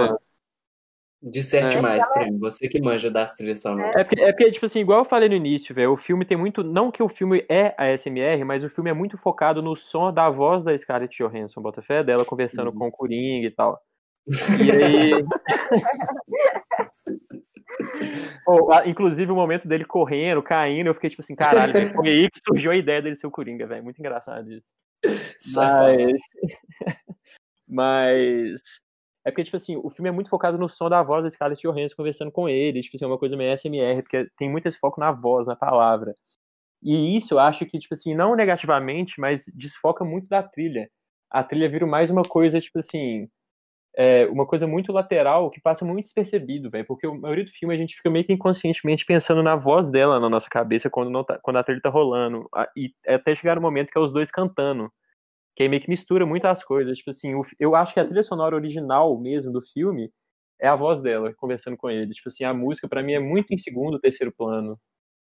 Disserte 1.23 1.77
É. 1.77 1.81
mais, 1.81 2.07
Prêmio. 2.13 2.39
Você 2.41 2.69
que 2.69 2.81
manja 2.81 3.09
das 3.11 3.35
trilhas 3.37 3.63
sonoras. 3.63 3.95
É 3.95 4.03
porque, 4.03 4.21
é 4.21 4.33
porque, 4.33 4.51
tipo 4.51 4.67
assim, 4.67 4.81
igual 4.81 5.01
eu 5.01 5.05
falei 5.05 5.29
no 5.29 5.37
início, 5.37 5.73
velho, 5.75 5.93
o 5.93 5.97
filme 5.97 6.25
tem 6.25 6.37
muito. 6.37 6.65
Não 6.65 6.91
que 6.91 7.03
o 7.03 7.09
filme 7.09 7.45
é 7.49 7.75
a 7.79 7.97
SMR, 7.97 8.45
mas 8.45 8.65
o 8.65 8.69
filme 8.69 8.91
é 8.91 8.93
muito 8.93 9.17
focado 9.17 9.63
no 9.63 9.77
som 9.77 10.13
da 10.13 10.29
voz 10.29 10.65
da 10.65 10.77
Scarlett 10.77 11.17
Johansson, 11.17 11.63
Botafé, 11.63 12.03
dela 12.03 12.25
conversando 12.25 12.71
Uhum. 12.71 12.79
com 12.79 12.89
o 12.89 12.93
Coringa 12.93 13.47
e 13.47 13.51
tal. 13.53 13.81
E 14.69 14.71
aí. 14.71 15.13
A- 18.73 18.87
inclusive 18.89 19.31
o 19.33 19.35
momento 19.35 19.67
dele 19.67 19.85
correndo, 19.85 20.43
caindo, 20.43 20.89
eu 20.89 20.95
fiquei 20.95 21.11
tipo 21.11 21.23
assim, 21.23 21.35
caralho, 21.35 21.73
velho, 21.73 21.93
foi 21.95 22.09
aí 22.09 22.31
que 22.31 22.41
surgiu 22.47 22.71
a 22.71 22.77
ideia 22.77 23.01
dele 23.01 23.17
ser 23.17 23.27
o 23.27 23.31
Coringa, 23.31 23.67
velho. 23.67 23.83
Muito 23.85 23.99
engraçado 23.99 24.51
isso. 24.53 24.69
Mas. 25.55 26.21
Mas. 27.69 28.61
É 29.25 29.31
porque, 29.31 29.45
tipo 29.45 29.57
assim, 29.57 29.77
o 29.77 29.89
filme 29.89 30.09
é 30.09 30.13
muito 30.13 30.29
focado 30.31 30.59
no 30.59 30.69
som 30.69 30.89
da 30.89 31.03
voz 31.03 31.23
da 31.23 31.31
Scarlett 31.31 31.63
Johansson 31.63 31.95
conversando 31.97 32.33
com 32.33 32.49
ele. 32.49 32.83
Tipo 32.83 32.97
assim, 32.97 33.05
é 33.05 33.09
uma 33.09 33.19
coisa 33.19 33.37
meio 33.37 33.57
SMR, 33.57 34.03
porque 34.03 34.29
tem 34.37 34.51
muito 34.51 34.67
esse 34.67 34.79
foco 34.79 34.99
na 35.01 35.13
voz, 35.13 35.47
na 35.47 35.55
palavra. 35.55 36.13
E 36.83 37.17
isso 37.17 37.35
eu 37.35 37.39
acho 37.39 37.65
que, 37.67 37.79
tipo 37.79 37.95
assim, 37.95 38.15
não 38.15 38.35
negativamente, 38.35 39.21
mas 39.21 39.45
desfoca 39.55 40.05
muito 40.05 40.27
da 40.29 40.43
trilha. 40.43 40.91
A 41.31 41.45
trilha 41.45 41.69
vira 41.69 41.87
mais 41.87 42.11
uma 42.11 42.23
coisa, 42.23 42.61
tipo 42.61 42.79
assim. 42.79 43.29
É 43.97 44.27
uma 44.27 44.47
coisa 44.47 44.67
muito 44.67 44.93
lateral 44.93 45.51
que 45.51 45.61
passa 45.61 45.85
muito 45.85 46.05
despercebido, 46.07 46.71
velho. 46.71 46.87
Porque 46.87 47.07
a 47.07 47.15
maioria 47.15 47.45
do 47.45 47.51
filme 47.51 47.75
a 47.75 47.79
gente 47.79 47.95
fica 47.97 48.11
meio 48.11 48.25
que 48.25 48.33
inconscientemente 48.33 49.05
pensando 49.07 49.43
na 49.43 49.55
voz 49.57 49.91
dela 49.91 50.19
na 50.19 50.31
nossa 50.31 50.49
cabeça 50.51 50.91
quando, 50.91 51.11
não 51.11 51.25
tá, 51.25 51.39
quando 51.43 51.59
a 51.59 51.65
trilha 51.65 51.81
tá 51.83 51.91
rolando. 51.91 52.49
E 52.77 52.93
até 53.07 53.35
chegar 53.35 53.57
no 53.57 53.63
momento 53.63 53.91
que 53.93 53.99
é 53.99 54.01
os 54.01 54.13
dois 54.13 54.31
cantando. 54.31 54.91
Que 55.55 55.63
aí 55.65 55.69
meio 55.69 55.83
que 55.83 55.89
mistura 55.91 56.25
muito 56.25 56.47
as 56.47 56.65
coisas. 56.65 56.97
Tipo 56.99 57.11
assim, 57.11 57.33
eu 57.59 57.75
acho 57.77 57.93
que 57.95 58.01
a 58.01 58.05
trilha 58.05 58.23
sonora 58.23 58.57
original 58.57 59.19
mesmo 59.19 59.53
do 59.53 59.61
filme 59.61 60.11
é 60.61 60.69
a 60.69 60.77
voz 60.77 61.03
dela 61.03 61.33
conversando 61.35 61.77
com 61.77 61.91
ele. 61.91 62.13
Tipo 62.15 62.29
assim, 62.29 62.45
a 62.45 62.55
música 62.55 62.89
pra 62.89 63.03
mim 63.03 63.13
é 63.13 63.21
muito 63.21 63.53
em 63.53 63.59
segundo, 63.59 63.99
terceiro 64.01 64.33
plano. 64.33 64.79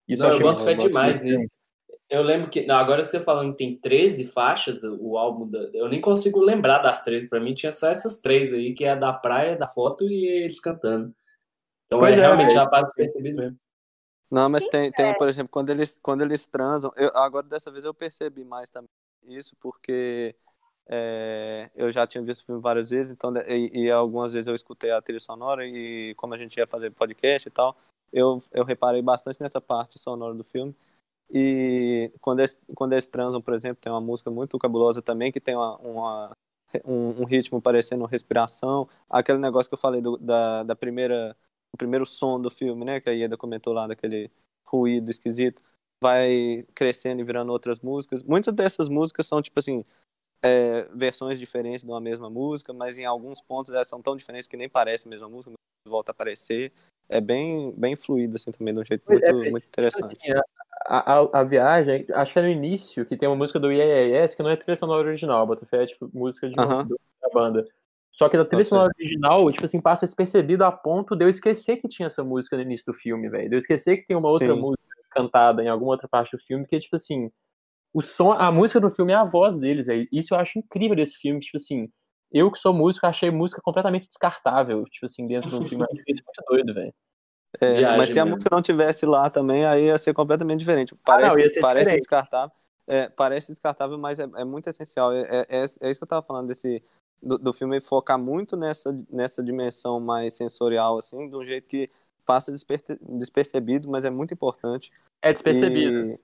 Isso 0.08 0.22
Não, 0.22 0.30
eu 0.30 0.40
boto 0.40 0.62
fé 0.64 0.74
muito- 0.74 0.88
demais 0.90 1.20
nisso. 1.22 1.60
Eu 2.10 2.22
lembro 2.22 2.50
que. 2.50 2.66
Não, 2.66 2.76
agora 2.76 3.02
você 3.02 3.18
falando 3.18 3.52
que 3.52 3.58
tem 3.64 3.78
13 3.78 4.26
faixas, 4.26 4.82
o 4.84 5.16
álbum. 5.16 5.48
Da, 5.48 5.58
eu 5.72 5.88
nem 5.88 6.00
consigo 6.00 6.40
lembrar 6.40 6.78
das 6.80 7.02
13. 7.02 7.28
Pra 7.28 7.40
mim 7.40 7.54
tinha 7.54 7.72
só 7.72 7.88
essas 7.88 8.20
três 8.20 8.52
aí, 8.52 8.74
que 8.74 8.84
é 8.84 8.90
a 8.90 8.94
da 8.94 9.12
praia, 9.14 9.56
da 9.56 9.66
foto 9.66 10.04
e 10.08 10.26
eles 10.26 10.60
cantando. 10.60 11.14
Então 11.86 11.98
Pois 11.98 12.16
é, 12.16 12.20
é, 12.20 12.22
realmente 12.26 12.52
já 12.52 12.66
passa 12.68 12.92
percebido 12.94 13.36
mesmo. 13.36 13.58
Não, 14.30 14.48
mas 14.48 14.64
Sim, 14.64 14.70
tem, 14.70 14.86
é. 14.88 14.90
tem, 14.92 15.14
por 15.16 15.28
exemplo, 15.28 15.50
quando 15.50 15.70
eles, 15.70 15.98
quando 16.02 16.22
eles 16.22 16.46
transam. 16.46 16.90
eu- 16.96 17.10
agora, 17.14 17.46
dessa 17.46 17.70
vez, 17.70 17.84
eu 17.84 17.94
percebi 17.94 18.44
mais 18.44 18.70
também 18.70 18.88
isso, 19.24 19.56
porque 19.60 20.34
é, 20.88 21.70
eu 21.74 21.92
já 21.92 22.06
tinha 22.06 22.22
visto 22.24 22.42
o 22.42 22.46
filme 22.46 22.60
várias 22.60 22.90
vezes, 22.90 23.12
então, 23.12 23.32
e, 23.48 23.84
e 23.86 23.90
algumas 23.90 24.32
vezes 24.32 24.48
eu 24.48 24.54
escutei 24.54 24.90
a 24.90 25.02
trilha 25.02 25.20
sonora, 25.20 25.66
e 25.66 26.14
como 26.16 26.34
a 26.34 26.38
gente 26.38 26.56
ia 26.58 26.66
fazer 26.66 26.90
podcast 26.92 27.48
e 27.48 27.50
tal, 27.50 27.76
eu, 28.12 28.42
eu 28.52 28.64
reparei 28.64 29.02
bastante 29.02 29.40
nessa 29.40 29.60
parte 29.60 29.98
sonora 29.98 30.34
do 30.34 30.44
filme. 30.44 30.74
E 31.30 32.12
quando 32.20 32.40
eles, 32.40 32.56
quando 32.74 32.92
eles 32.92 33.06
transam, 33.06 33.40
por 33.42 33.54
exemplo, 33.54 33.80
tem 33.82 33.90
uma 33.92 34.00
música 34.00 34.30
muito 34.30 34.58
cabulosa 34.58 35.00
também, 35.02 35.32
que 35.32 35.40
tem 35.40 35.56
uma, 35.56 35.76
uma- 35.78 36.36
um, 36.84 37.22
um 37.22 37.24
ritmo 37.24 37.60
parecendo 37.60 38.04
respiração. 38.06 38.88
Aquele 39.10 39.38
negócio 39.38 39.70
que 39.70 39.74
eu 39.74 39.78
falei 39.78 40.00
do, 40.00 40.16
da, 40.18 40.62
da 40.62 40.76
primeira, 40.76 41.36
o 41.72 41.76
primeiro 41.76 42.04
som 42.06 42.40
do 42.40 42.50
filme, 42.50 42.84
né? 42.84 43.00
Que 43.00 43.10
a 43.10 43.12
Ieda 43.12 43.36
comentou 43.36 43.72
lá, 43.72 43.86
daquele 43.86 44.30
ruído 44.64 45.10
esquisito. 45.10 45.62
Vai 46.02 46.64
crescendo 46.74 47.20
e 47.20 47.24
virando 47.24 47.52
outras 47.52 47.78
músicas. 47.78 48.24
Muitas 48.24 48.52
dessas 48.52 48.88
músicas 48.88 49.24
são, 49.24 49.40
tipo 49.40 49.60
assim, 49.60 49.84
é, 50.42 50.88
versões 50.92 51.38
diferentes 51.38 51.84
de 51.84 51.88
uma 51.88 52.00
mesma 52.00 52.28
música, 52.28 52.72
mas 52.72 52.98
em 52.98 53.04
alguns 53.04 53.40
pontos 53.40 53.72
elas 53.72 53.86
são 53.86 54.02
tão 54.02 54.16
diferentes 54.16 54.48
que 54.48 54.56
nem 54.56 54.68
parece 54.68 55.06
a 55.06 55.10
mesma 55.10 55.28
música, 55.28 55.52
mas 55.52 55.92
volta 55.92 56.10
a 56.10 56.12
aparecer. 56.12 56.72
É 57.08 57.20
bem, 57.20 57.72
bem 57.76 57.94
fluido, 57.94 58.34
assim, 58.34 58.50
também, 58.50 58.74
de 58.74 58.80
um 58.80 58.84
jeito 58.84 59.04
muito, 59.08 59.24
É, 59.24 59.50
muito 59.50 59.64
interessante. 59.68 60.16
Assim, 60.20 60.32
a, 60.86 61.20
a, 61.20 61.40
a 61.40 61.44
viagem, 61.44 62.04
acho 62.14 62.32
que 62.32 62.38
é 62.40 62.42
no 62.42 62.48
início 62.48 63.06
que 63.06 63.16
tem 63.16 63.28
uma 63.28 63.36
música 63.36 63.60
do 63.60 63.70
Yes 63.70 64.34
que 64.34 64.42
não 64.42 64.50
é 64.50 64.56
trilha 64.56 64.76
sonora 64.76 65.06
original, 65.06 65.46
Botafé 65.46 65.84
é 65.84 65.86
tipo 65.86 66.10
música 66.12 66.48
de 66.48 66.56
do- 66.56 67.00
da 67.20 67.28
banda. 67.32 67.64
Só 68.10 68.28
que 68.28 68.36
da 68.36 68.44
trilha 68.44 68.64
sonora 68.64 68.92
original, 68.98 69.52
tipo 69.52 69.64
assim, 69.66 69.80
passa 69.80 70.04
despercebido 70.04 70.64
a 70.64 70.72
ponto 70.72 71.14
de 71.14 71.24
eu 71.24 71.28
esquecer 71.28 71.76
que 71.76 71.86
tinha 71.86 72.06
essa 72.06 72.24
música 72.24 72.56
no 72.56 72.62
início 72.62 72.86
do 72.86 72.92
filme, 72.92 73.28
velho. 73.28 73.48
De 73.48 73.54
eu 73.54 73.58
esquecer 73.60 73.98
que 73.98 74.06
tem 74.08 74.16
uma 74.16 74.28
outra 74.28 74.52
Sim. 74.52 74.60
música 74.60 74.82
cantada 75.12 75.62
em 75.62 75.68
alguma 75.68 75.92
outra 75.92 76.08
parte 76.08 76.36
do 76.36 76.42
filme, 76.42 76.66
que 76.66 76.78
tipo 76.80 76.96
assim, 76.96 77.30
o 77.92 78.00
som, 78.02 78.32
a 78.32 78.50
música 78.50 78.80
do 78.80 78.90
filme 78.90 79.12
é 79.12 79.16
a 79.16 79.24
voz 79.24 79.58
deles, 79.58 79.86
velho. 79.86 80.08
Isso 80.10 80.34
eu 80.34 80.38
acho 80.38 80.58
incrível 80.58 80.96
desse 80.96 81.16
filme, 81.16 81.40
tipo 81.40 81.56
assim, 81.56 81.90
eu 82.32 82.50
que 82.50 82.58
sou 82.58 82.72
músico, 82.72 83.06
achei 83.06 83.30
música 83.30 83.60
completamente 83.62 84.08
descartável, 84.08 84.84
tipo 84.84 85.06
assim, 85.06 85.26
dentro 85.26 85.50
do 85.50 85.64
filme. 85.68 85.84
Eu 85.84 85.88
achei 85.92 86.04
isso 86.08 86.22
muito 86.24 86.42
doido, 86.48 86.74
velho. 86.74 86.94
É, 87.60 87.74
Viagem 87.74 87.98
mas 87.98 88.10
se 88.10 88.18
a 88.18 88.24
mesmo. 88.24 88.36
música 88.36 88.54
não 88.54 88.62
tivesse 88.62 89.04
lá 89.04 89.28
também, 89.28 89.64
aí 89.66 89.84
ia 89.86 89.98
ser 89.98 90.14
completamente 90.14 90.60
diferente. 90.60 90.94
Parece, 91.04 91.42
Ah, 91.42 91.44
não, 91.44 91.60
parece 91.60 91.84
diferente. 91.84 92.00
descartável. 92.00 92.56
É, 92.86 93.08
parece 93.10 93.52
descartável, 93.52 93.98
mas 93.98 94.18
é, 94.18 94.22
é 94.36 94.44
muito 94.44 94.68
essencial. 94.70 95.12
É, 95.12 95.46
é, 95.48 95.64
é 95.80 95.90
isso 95.90 96.00
que 96.00 96.04
eu 96.04 96.08
tava 96.08 96.26
falando 96.26 96.48
desse 96.48 96.82
do, 97.22 97.38
do 97.38 97.52
filme 97.52 97.80
focar 97.80 98.18
muito 98.18 98.56
nessa, 98.56 98.92
nessa 99.08 99.42
dimensão 99.42 100.00
mais 100.00 100.34
sensorial, 100.34 100.98
assim, 100.98 101.28
de 101.28 101.36
um 101.36 101.44
jeito 101.44 101.68
que 101.68 101.88
passa 102.22 102.50
desper- 102.52 102.82
despercebido, 103.00 103.88
mas 103.90 104.04
é 104.04 104.10
muito 104.10 104.32
importante. 104.34 104.90
É 105.22 105.32
despercebido. 105.32 105.98
E, 106.10 106.18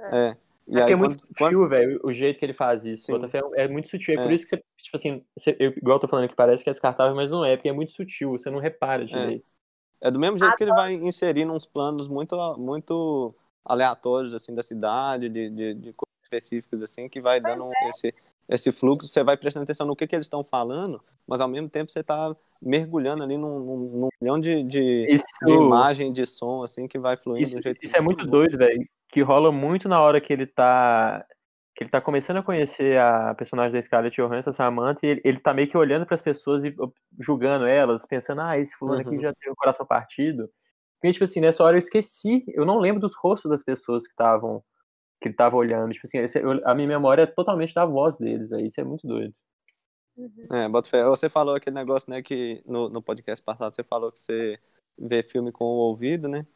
é. 0.00 0.36
E 0.68 0.76
É 0.76 0.78
porque 0.78 0.82
aí, 0.82 0.92
é 0.92 0.96
muito 0.96 1.16
quando- 1.18 1.28
quando- 1.36 1.50
sutil, 1.50 1.68
velho, 1.68 2.00
o 2.04 2.12
jeito 2.12 2.38
que 2.38 2.44
ele 2.44 2.52
faz 2.54 2.84
isso. 2.86 3.12
É 3.54 3.66
muito 3.66 3.88
sutil. 3.88 4.14
É, 4.14 4.22
por 4.22 4.30
É. 4.30 4.34
isso 4.34 4.44
que 4.44 4.50
você, 4.50 4.62
tipo 4.78 4.96
assim, 4.96 5.24
você- 5.36 5.56
eu, 5.58 5.70
igual 5.72 5.96
eu 5.96 6.00
tô 6.00 6.08
falando 6.08 6.28
que 6.28 6.36
parece 6.36 6.62
que 6.62 6.70
é 6.70 6.72
descartável, 6.72 7.14
mas 7.16 7.30
não 7.30 7.44
é, 7.44 7.56
porque 7.56 7.68
é 7.68 7.72
muito 7.72 7.92
sutil, 7.92 8.30
você 8.32 8.48
não 8.50 8.60
repara 8.60 9.04
direito. 9.04 9.44
É 10.00 10.10
do 10.10 10.18
mesmo 10.18 10.38
jeito 10.38 10.56
que 10.56 10.64
ele 10.64 10.72
vai 10.72 10.94
inserindo 10.94 11.52
uns 11.52 11.66
planos 11.66 12.08
muito, 12.08 12.36
muito 12.58 13.34
aleatórios, 13.64 14.34
assim, 14.34 14.54
da 14.54 14.62
cidade, 14.62 15.28
de, 15.28 15.50
de, 15.50 15.74
de 15.74 15.92
coisas 15.92 16.22
específicas, 16.24 16.82
assim, 16.82 17.08
que 17.08 17.20
vai 17.20 17.40
dando 17.40 17.70
esse, 17.88 18.12
esse 18.48 18.70
fluxo. 18.72 19.08
Você 19.08 19.22
vai 19.22 19.36
prestando 19.36 19.64
atenção 19.64 19.86
no 19.86 19.96
que, 19.96 20.06
que 20.06 20.14
eles 20.14 20.26
estão 20.26 20.42
falando, 20.44 21.02
mas 21.26 21.40
ao 21.40 21.48
mesmo 21.48 21.68
tempo 21.68 21.90
você 21.90 22.02
tá 22.02 22.34
mergulhando 22.60 23.22
ali 23.22 23.36
num, 23.36 23.58
num, 23.58 23.76
num 24.00 24.08
milhão 24.20 24.38
de, 24.40 24.62
de, 24.64 25.06
Isso, 25.08 25.24
de 25.44 25.52
imagem, 25.52 26.12
de 26.12 26.26
som, 26.26 26.62
assim, 26.62 26.86
que 26.86 26.98
vai 26.98 27.16
fluindo 27.16 27.42
isso, 27.44 27.52
de 27.52 27.58
um 27.58 27.62
jeito 27.62 27.84
isso 27.84 27.96
é 27.96 28.00
muito 28.00 28.24
bom. 28.24 28.30
doido, 28.30 28.58
velho. 28.58 28.86
Que 29.08 29.20
rola 29.20 29.50
muito 29.50 29.88
na 29.88 30.00
hora 30.00 30.20
que 30.20 30.32
ele 30.32 30.46
tá 30.46 31.24
que 31.74 31.84
ele 31.84 31.90
tá 31.90 32.02
começando 32.02 32.36
a 32.36 32.42
conhecer 32.42 32.98
a 32.98 33.34
personagem 33.34 33.72
da 33.72 33.80
Scarlett 33.80 34.14
Johansson, 34.20 34.50
a 34.50 34.52
Samantha, 34.52 35.06
e 35.06 35.08
ele, 35.08 35.20
ele 35.24 35.38
tá 35.38 35.54
meio 35.54 35.66
que 35.66 35.76
olhando 35.76 36.04
pras 36.04 36.20
pessoas 36.20 36.64
e 36.64 36.74
julgando 37.18 37.64
elas, 37.64 38.04
pensando, 38.04 38.42
ah, 38.42 38.58
esse 38.58 38.76
fulano 38.76 39.00
aqui 39.00 39.14
Uhum. 39.14 39.22
já 39.22 39.32
tem 39.32 39.50
o 39.50 39.56
coração 39.56 39.86
partido. 39.86 40.50
E, 41.02 41.10
tipo 41.10 41.24
assim, 41.24 41.40
nessa 41.40 41.64
hora 41.64 41.74
eu 41.74 41.78
esqueci, 41.78 42.44
eu 42.48 42.66
não 42.66 42.78
lembro 42.78 43.00
dos 43.00 43.14
rostos 43.16 43.50
das 43.50 43.64
pessoas 43.64 44.04
que 44.04 44.12
estavam 44.12 44.62
que 45.22 45.28
ele 45.28 45.36
tava 45.36 45.56
olhando. 45.56 45.92
Tipo 45.92 46.06
assim, 46.06 46.18
esse- 46.18 46.40
eu- 46.42 46.60
a 46.66 46.74
minha 46.74 46.88
memória 46.88 47.22
é 47.22 47.26
totalmente 47.26 47.74
da 47.74 47.86
voz 47.86 48.18
deles, 48.18 48.50
velho. 48.50 48.66
Isso 48.66 48.80
é 48.80 48.84
muito 48.84 49.06
doido. 49.06 49.34
Uhum. 50.16 50.46
É, 50.52 50.68
bota 50.68 50.88
fé. 50.88 51.04
Você 51.04 51.28
falou 51.28 51.54
aquele 51.54 51.74
negócio, 51.74 52.10
né, 52.10 52.22
que 52.22 52.62
no, 52.66 52.88
no 52.90 53.02
podcast 53.02 53.42
passado 53.44 53.74
você 53.74 53.82
falou 53.82 54.12
que 54.12 54.20
você 54.20 54.58
vê 54.98 55.22
filme 55.22 55.50
com 55.52 55.64
o 55.64 55.78
ouvido, 55.88 56.28
né? 56.28 56.46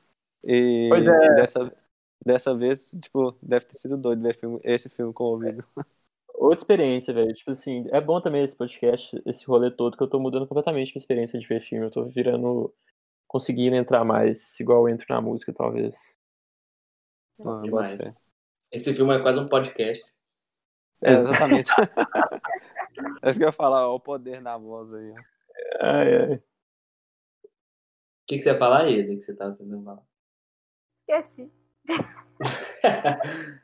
E 0.45 0.89
Pois 0.89 1.07
é. 1.07 1.35
dessa, 1.37 1.73
dessa 2.25 2.55
vez, 2.55 2.91
tipo, 3.03 3.33
deve 3.43 3.67
ter 3.67 3.77
sido 3.79 3.97
doido 3.97 4.23
ver 4.23 4.35
filme, 4.37 4.61
esse 4.64 4.89
filme 4.91 5.12
com 5.12 5.25
o 5.25 5.29
ouvido. 5.29 5.64
Outra 6.35 6.59
experiência, 6.59 7.14
velho. 7.14 7.33
Tipo 7.35 7.51
assim, 7.51 7.87
é 7.91 8.01
bom 8.01 8.21
também 8.21 8.45
esse 8.45 8.57
podcast, 8.57 9.21
esse 9.27 9.45
rolê 9.47 9.71
todo, 9.71 9.97
que 9.97 10.03
eu 10.03 10.09
tô 10.09 10.21
mudando 10.21 10.47
completamente 10.47 10.93
minha 10.93 11.01
experiência 11.01 11.39
de 11.39 11.47
ver 11.47 11.61
filme. 11.62 11.87
Eu 11.87 11.91
tô 11.91 12.05
virando. 12.05 12.73
conseguindo 13.29 13.77
entrar 13.77 14.05
mais, 14.05 14.59
igual 14.61 14.89
eu 14.89 14.95
entro 14.95 15.07
na 15.09 15.21
música, 15.21 15.53
talvez. 15.53 15.97
Ah, 17.41 17.62
bota 17.71 17.97
fé. 17.97 18.26
Esse 18.71 18.93
filme 18.95 19.17
é 19.17 19.23
quase 19.23 19.39
um 19.39 19.49
podcast. 19.49 20.05
É, 21.03 21.12
exatamente. 21.12 21.71
é 23.23 23.31
isso 23.31 23.39
que 23.39 23.45
eu 23.45 23.49
ia 23.49 23.53
falar, 23.53 23.89
ó, 23.89 23.95
o 23.95 24.01
poder 24.01 24.43
da 24.43 24.57
voz 24.57 24.93
aí. 24.93 25.14
Ai, 25.81 26.17
ai. 26.17 26.35
O 26.35 26.39
que, 28.27 28.37
que 28.37 28.43
você 28.43 28.51
ia 28.51 28.59
falar 28.59 28.83
aí, 28.83 29.01
Eda, 29.01 29.14
que 29.14 29.21
você 29.21 29.37
tava 29.37 29.55
tentando 29.55 29.85
falar? 29.85 30.03
Esqueci. 30.97 31.53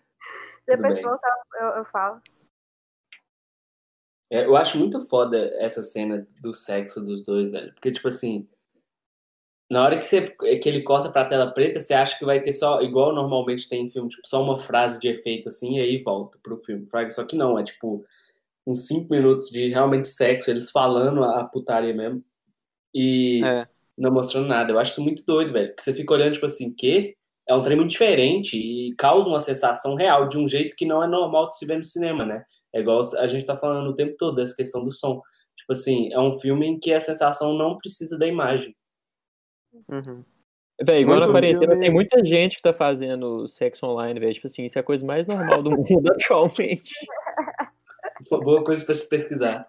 Depois 0.66 0.96
se 0.96 1.02
voltar, 1.02 1.42
eu, 1.60 1.68
eu 1.68 1.84
falo. 1.86 2.22
É, 4.30 4.46
eu 4.46 4.56
acho 4.56 4.78
muito 4.78 5.00
foda 5.08 5.36
essa 5.60 5.82
cena 5.82 6.26
do 6.40 6.54
sexo 6.54 7.00
dos 7.00 7.24
dois, 7.24 7.50
velho. 7.50 7.74
Porque, 7.74 7.90
tipo 7.90 8.08
assim, 8.08 8.48
na 9.72 9.82
hora 9.82 9.98
que, 9.98 10.06
você, 10.06 10.20
que 10.58 10.68
ele 10.68 10.82
corta 10.82 11.10
pra 11.10 11.24
tela 11.24 11.50
preta, 11.50 11.80
você 11.80 11.94
acha 11.94 12.18
que 12.18 12.26
vai 12.26 12.42
ter 12.42 12.52
só, 12.52 12.82
igual 12.82 13.14
normalmente 13.14 13.70
tem 13.70 13.86
em 13.86 13.88
filme, 13.88 14.10
tipo, 14.10 14.28
só 14.28 14.42
uma 14.42 14.58
frase 14.58 15.00
de 15.00 15.08
efeito 15.08 15.48
assim, 15.48 15.78
e 15.78 15.80
aí 15.80 16.02
volta 16.02 16.38
pro 16.42 16.58
filme. 16.58 16.86
Só 17.08 17.24
que 17.24 17.34
não, 17.34 17.58
é 17.58 17.64
tipo 17.64 18.04
uns 18.66 18.86
cinco 18.86 19.14
minutos 19.14 19.48
de 19.48 19.70
realmente 19.70 20.08
sexo, 20.08 20.50
eles 20.50 20.70
falando 20.70 21.24
a 21.24 21.42
putaria 21.44 21.94
mesmo. 21.94 22.22
E 22.94 23.42
É, 23.42 23.66
não 23.96 24.12
mostrando 24.12 24.46
nada. 24.46 24.70
Eu 24.70 24.78
acho 24.78 24.90
isso 24.90 25.02
muito 25.02 25.24
doido, 25.24 25.54
velho. 25.54 25.68
Porque 25.68 25.82
você 25.82 25.94
fica 25.94 26.12
olhando, 26.12 26.34
tipo 26.34 26.44
assim, 26.44 26.74
que 26.74 27.16
é 27.48 27.54
um 27.54 27.62
trem 27.62 27.78
muito 27.78 27.92
diferente 27.92 28.58
e 28.58 28.94
causa 28.96 29.26
uma 29.26 29.40
sensação 29.40 29.94
real, 29.94 30.28
de 30.28 30.36
um 30.36 30.46
jeito 30.46 30.76
que 30.76 30.84
não 30.84 31.02
é 31.02 31.06
normal 31.06 31.48
de 31.48 31.56
se 31.56 31.64
ver 31.64 31.78
no 31.78 31.84
cinema, 31.84 32.26
né? 32.26 32.44
É 32.74 32.80
igual 32.80 33.00
a 33.16 33.26
gente 33.26 33.46
tá 33.46 33.56
falando 33.56 33.88
o 33.88 33.94
tempo 33.94 34.16
todo, 34.18 34.36
dessa 34.36 34.54
questão 34.54 34.84
do 34.84 34.92
som. 34.92 35.22
Tipo 35.56 35.72
assim, 35.72 36.12
é 36.12 36.20
um 36.20 36.38
filme 36.38 36.66
em 36.66 36.78
que 36.78 36.92
a 36.92 37.00
sensação 37.00 37.54
não 37.54 37.78
precisa 37.78 38.18
da 38.18 38.26
imagem. 38.26 38.76
Uhum. 39.88 40.24
Véi, 40.84 41.02
igual 41.02 41.18
Muito 41.18 41.26
na 41.28 41.32
quarentena, 41.32 41.78
tem 41.78 41.90
muita 41.90 42.24
gente 42.24 42.56
que 42.56 42.62
tá 42.62 42.72
fazendo 42.72 43.46
sexo 43.46 43.86
online, 43.86 44.18
velho. 44.18 44.34
Tipo 44.34 44.46
assim, 44.46 44.64
isso 44.64 44.78
é 44.78 44.80
a 44.80 44.84
coisa 44.84 45.04
mais 45.04 45.26
normal 45.26 45.62
do 45.62 45.70
mundo 46.00 46.10
atualmente. 46.10 46.94
Boa 48.30 48.64
coisa 48.64 48.84
pra 48.84 48.94
se 48.94 49.08
pesquisar. 49.08 49.68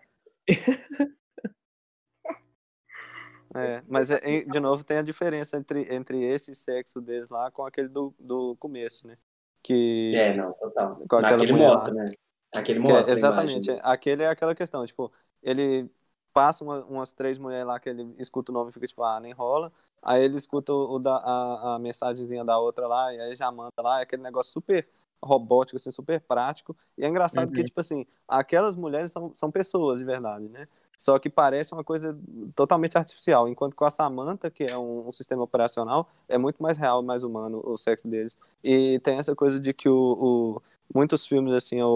É, 3.55 3.83
mas 3.87 4.09
é, 4.09 4.19
de 4.41 4.59
novo 4.59 4.83
tem 4.83 4.97
a 4.97 5.03
diferença 5.03 5.57
entre, 5.57 5.93
entre 5.93 6.23
esse 6.23 6.55
sexo 6.55 6.99
deles 6.99 7.29
lá 7.29 7.51
com 7.51 7.63
aquele 7.63 7.87
do, 7.87 8.13
do 8.19 8.55
começo, 8.55 9.05
né? 9.07 9.15
Que, 9.61 10.13
É, 10.15 10.35
não, 10.35 10.53
total. 10.53 10.95
Com 11.07 11.17
aquela 11.17 11.35
Aquele 11.35 11.53
mostra, 11.53 11.93
né? 11.93 12.05
Aquele 12.51 12.81
que 12.81 12.89
é- 12.89 12.93
mostra 12.93 13.13
a 13.13 13.17
exatamente. 13.17 13.67
imagem. 13.69 13.79
Aquele 13.83 14.23
é 14.23 14.27
aquela 14.27 14.55
questão, 14.55 14.83
tipo, 14.85 15.11
ele 15.43 15.87
passa 16.33 16.63
uma- 16.63 16.83
umas 16.85 17.11
três 17.11 17.37
mulheres 17.37 17.67
lá 17.67 17.79
que 17.79 17.89
ele 17.89 18.15
escuta 18.17 18.51
o 18.51 18.55
nome 18.55 18.71
e 18.71 18.73
fica 18.73 18.87
tipo, 18.87 19.03
ah, 19.03 19.19
nem 19.19 19.33
rola. 19.33 19.71
Aí 20.03 20.23
ele 20.23 20.37
escuta 20.37 20.73
o, 20.73 20.95
o 20.95 20.99
da, 20.99 21.15
a, 21.17 21.75
a 21.75 21.79
mensagenzinha 21.79 22.43
da 22.45 22.57
outra 22.59 22.87
lá, 22.87 23.13
e 23.13 23.19
aí 23.21 23.35
já 23.35 23.51
manda 23.51 23.71
lá, 23.79 23.99
é 23.99 24.03
aquele 24.03 24.21
negócio 24.23 24.51
super 24.53 24.87
robótico, 25.23 25.77
assim, 25.77 25.91
super 25.91 26.19
prático. 26.21 26.75
E 26.97 27.05
é 27.05 27.07
engraçado 27.07 27.51
que, 27.51 27.63
Uhum. 27.63 27.63
tipo 27.63 27.79
assim, 27.79 28.05
aquelas 28.27 28.75
mulheres 28.75 29.11
são, 29.11 29.33
são 29.35 29.49
pessoas 29.51 29.99
de 29.99 30.05
verdade, 30.05 30.47
né? 30.49 30.67
Só 30.97 31.17
que 31.19 31.29
parece 31.29 31.73
uma 31.73 31.83
coisa 31.83 32.17
totalmente 32.55 32.97
artificial. 32.97 33.47
Enquanto 33.47 33.75
com 33.75 33.85
a 33.85 33.91
Samantha, 33.91 34.49
que 34.51 34.63
é 34.63 34.77
um, 34.77 35.07
um 35.07 35.11
sistema 35.11 35.43
operacional, 35.43 36.09
é 36.27 36.37
muito 36.37 36.61
mais 36.61 36.77
real, 36.77 37.01
mais 37.01 37.23
humano 37.23 37.61
o 37.65 37.77
sexo 37.77 38.07
deles. 38.07 38.37
E 38.63 38.99
tem 38.99 39.17
essa 39.17 39.35
coisa 39.35 39.59
de 39.59 39.73
que 39.73 39.89
o, 39.89 40.57
o- 40.57 40.61
muitos 40.93 41.25
filmes, 41.25 41.53
assim, 41.53 41.81
o, 41.81 41.87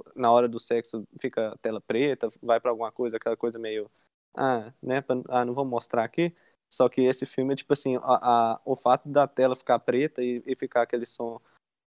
o- 0.00 0.04
na 0.14 0.30
hora 0.30 0.48
do 0.48 0.58
sexo 0.60 1.04
fica 1.20 1.56
tela 1.62 1.80
preta, 1.80 2.28
vai 2.42 2.60
pra 2.60 2.70
alguma 2.70 2.92
coisa, 2.92 3.16
aquela 3.16 3.36
coisa 3.36 3.58
meio. 3.58 3.90
Ah, 4.34 4.72
né? 4.82 5.02
Ah, 5.28 5.44
não 5.44 5.54
vou 5.54 5.64
mostrar 5.64 6.04
aqui. 6.04 6.34
Só 6.72 6.88
que 6.88 7.02
esse 7.02 7.24
filme 7.24 7.52
é 7.52 7.56
tipo 7.56 7.72
assim: 7.72 7.96
a, 7.96 8.00
a- 8.02 8.60
o 8.64 8.74
fato 8.74 9.08
da 9.08 9.26
tela 9.26 9.56
ficar 9.56 9.78
preta 9.78 10.22
e, 10.22 10.42
e 10.46 10.54
ficar 10.56 10.82
aquele 10.82 11.06
som 11.06 11.40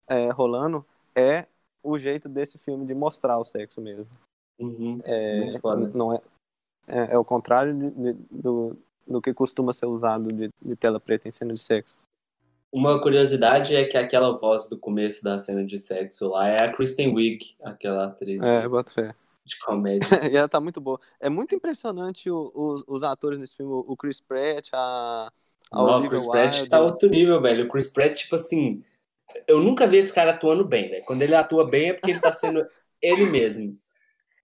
é, 0.08 0.30
rolando 0.30 0.84
é 1.14 1.46
o 1.82 1.98
jeito 1.98 2.28
desse 2.28 2.58
filme 2.58 2.86
de 2.86 2.94
mostrar 2.94 3.38
o 3.38 3.44
sexo 3.44 3.80
mesmo. 3.80 4.08
Uhum. 4.58 5.00
É, 5.04 5.50
não 5.94 6.12
é, 6.12 6.20
é, 6.86 7.12
é 7.14 7.18
o 7.18 7.24
contrário 7.24 7.72
de- 7.74 7.90
de- 7.90 8.22
do, 8.30 8.76
do 9.06 9.22
que 9.22 9.32
costuma 9.32 9.72
ser 9.72 9.86
usado 9.86 10.32
de, 10.32 10.50
de 10.60 10.76
tela 10.76 10.98
preta 10.98 11.28
em 11.28 11.32
cena 11.32 11.54
de 11.54 11.60
sexo. 11.60 12.02
Uma 12.70 13.00
curiosidade 13.00 13.74
é 13.74 13.84
que 13.86 13.96
aquela 13.96 14.36
voz 14.36 14.68
do 14.68 14.78
começo 14.78 15.24
da 15.24 15.38
cena 15.38 15.64
de 15.64 15.78
sexo 15.78 16.28
lá 16.28 16.48
é 16.48 16.62
a 16.62 16.72
Kristen 16.72 17.14
Wiig, 17.14 17.56
aquela 17.62 18.06
atriz 18.06 18.42
É, 18.42 18.68
boto 18.68 18.92
fé. 18.92 19.10
De 19.48 19.58
comédia. 19.58 20.06
e 20.30 20.36
ela 20.36 20.48
tá 20.48 20.60
muito 20.60 20.80
boa. 20.80 21.00
É 21.20 21.28
muito 21.28 21.54
impressionante 21.54 22.30
o- 22.30 22.52
os, 22.54 22.84
os 22.86 23.02
atores 23.02 23.38
nesse 23.38 23.56
filme, 23.56 23.72
o 23.72 23.96
Chris 23.96 24.20
Pratt, 24.20 24.68
a, 24.72 25.30
a 25.72 25.76
Não, 25.76 26.04
o 26.04 26.08
Chris 26.08 26.26
Pratt 26.26 26.54
Wilde. 26.56 26.70
tá 26.70 26.80
outro 26.80 27.08
nível, 27.08 27.40
velho. 27.40 27.64
O 27.66 27.68
Chris 27.68 27.92
Pratt, 27.92 28.16
tipo 28.18 28.34
assim, 28.34 28.82
eu 29.46 29.60
nunca 29.62 29.86
vi 29.86 29.96
esse 29.98 30.12
cara 30.12 30.30
atuando 30.32 30.64
bem, 30.64 30.88
velho. 30.90 31.04
Quando 31.04 31.22
ele 31.22 31.34
atua 31.34 31.68
bem 31.68 31.90
é 31.90 31.92
porque 31.94 32.10
ele 32.10 32.20
tá 32.20 32.32
sendo 32.32 32.64
ele 33.02 33.26
mesmo. 33.26 33.76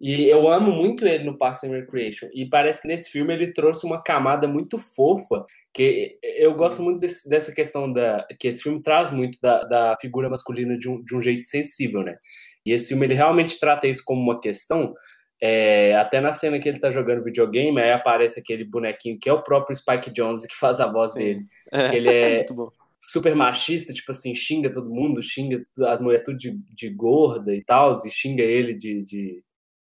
E 0.00 0.24
eu 0.24 0.48
amo 0.48 0.70
muito 0.72 1.06
ele 1.06 1.24
no 1.24 1.38
Parks 1.38 1.64
and 1.64 1.70
Recreation. 1.70 2.28
E 2.34 2.44
parece 2.46 2.82
que 2.82 2.88
nesse 2.88 3.10
filme 3.10 3.32
ele 3.32 3.52
trouxe 3.52 3.86
uma 3.86 4.02
camada 4.02 4.46
muito 4.46 4.78
fofa. 4.78 5.46
Que 5.72 6.18
eu 6.22 6.54
gosto 6.54 6.82
muito 6.82 7.00
desse- 7.00 7.28
dessa 7.28 7.52
questão 7.54 7.90
da. 7.92 8.24
Que 8.38 8.48
esse 8.48 8.62
filme 8.62 8.82
traz 8.82 9.10
muito 9.10 9.38
da, 9.40 9.64
da 9.64 9.96
figura 10.00 10.28
masculina 10.28 10.76
de 10.76 10.88
um, 10.88 11.02
de 11.02 11.16
um 11.16 11.20
jeito 11.20 11.48
sensível, 11.48 12.02
né? 12.02 12.16
E 12.64 12.72
esse 12.72 12.88
filme 12.88 13.06
ele 13.06 13.14
realmente 13.14 13.58
trata 13.58 13.86
isso 13.86 14.02
como 14.04 14.20
uma 14.20 14.40
questão. 14.40 14.94
É, 15.42 15.94
até 15.96 16.20
na 16.20 16.32
cena 16.32 16.58
que 16.58 16.68
ele 16.68 16.78
tá 16.78 16.90
jogando 16.90 17.22
videogame, 17.24 17.78
aí 17.80 17.90
aparece 17.92 18.40
aquele 18.40 18.64
bonequinho 18.64 19.18
que 19.20 19.28
é 19.28 19.32
o 19.32 19.42
próprio 19.42 19.76
Spike 19.76 20.10
Jonze 20.10 20.48
que 20.48 20.56
faz 20.56 20.80
a 20.80 20.90
voz 20.90 21.12
Sim. 21.12 21.18
dele. 21.18 21.44
É, 21.72 21.94
ele 21.96 22.08
é 22.08 22.46
super 22.98 23.34
machista, 23.34 23.92
tipo 23.92 24.10
assim, 24.10 24.34
xinga 24.34 24.72
todo 24.72 24.88
mundo, 24.88 25.20
xinga 25.20 25.62
as 25.86 26.00
mulheres 26.00 26.24
tudo 26.24 26.38
de, 26.38 26.52
de 26.74 26.88
gorda 26.90 27.54
e 27.54 27.62
tal, 27.62 27.92
e 27.92 28.10
xinga 28.10 28.42
ele 28.42 28.74
de. 28.74 29.02
de- 29.02 29.42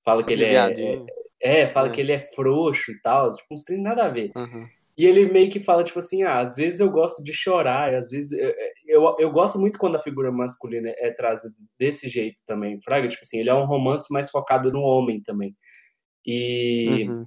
fala 0.05 0.25
que 0.25 0.33
ele 0.33 0.45
é. 0.45 0.51
Viadinho. 0.51 1.07
É, 1.41 1.67
fala 1.67 1.89
É. 1.89 1.91
que 1.93 2.01
ele 2.01 2.13
é 2.13 2.19
frouxo 2.19 2.91
e 2.91 3.01
tal, 3.01 3.29
tipo, 3.31 3.53
uns 3.55 3.63
treinos 3.63 3.85
nada 3.87 4.07
a 4.07 4.09
ver. 4.09 4.31
Uhum. 4.35 4.63
E 4.99 5.05
ele 5.05 5.31
meio 5.31 5.51
que 5.51 5.61
fala, 5.61 5.85
tipo 5.85 5.99
assim, 5.99 6.23
ah, 6.23 6.41
às 6.41 6.57
vezes 6.57 6.81
eu 6.81 6.91
gosto 6.91 7.23
de 7.23 7.33
chorar, 7.33 7.95
às 7.95 8.11
vezes. 8.11 8.33
Eu, 8.33 8.55
eu, 8.87 9.17
eu 9.19 9.31
gosto 9.31 9.59
muito 9.59 9.79
quando 9.79 9.97
a 9.97 10.03
figura 10.03 10.33
masculina 10.33 10.91
é 10.97 11.11
trazida 11.11 11.55
desse 11.79 12.09
jeito 12.09 12.41
também, 12.47 12.81
Fraga. 12.81 13.07
Tipo 13.09 13.21
assim, 13.23 13.39
ele 13.39 13.51
é 13.51 13.55
um 13.55 13.67
romance 13.67 14.11
mais 14.13 14.31
focado 14.31 14.73
no 14.73 14.81
homem 14.81 15.23
também. 15.23 15.55
E 16.25 17.07
Uhum. 17.09 17.27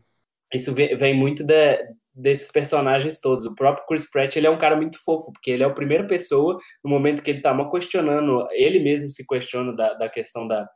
isso 0.54 0.74
vem, 0.74 0.96
vem 0.96 1.14
muito 1.16 1.44
da- 1.46 1.78
desses 2.14 2.52
personagens 2.52 3.22
todos. 3.22 3.46
O 3.46 3.56
próprio 3.56 3.86
Chris 3.88 4.10
Pratt, 4.10 4.36
ele 4.36 4.48
é 4.48 4.50
um 4.50 4.58
cara 4.58 4.76
muito 4.76 4.98
fofo, 5.04 5.32
porque 5.32 5.52
ele 5.52 5.64
é 5.64 5.66
a 5.66 5.70
primeira 5.70 6.06
pessoa, 6.06 6.58
no 6.84 6.90
momento 6.90 7.24
que 7.24 7.30
ele 7.30 7.42
tá 7.42 7.56
questionando, 7.70 8.48
ele 8.52 8.80
mesmo 8.80 9.10
se 9.10 9.26
questiona 9.26 9.74
da, 9.76 9.94
da 9.94 10.10
questão 10.10 10.48
da, 10.48 10.68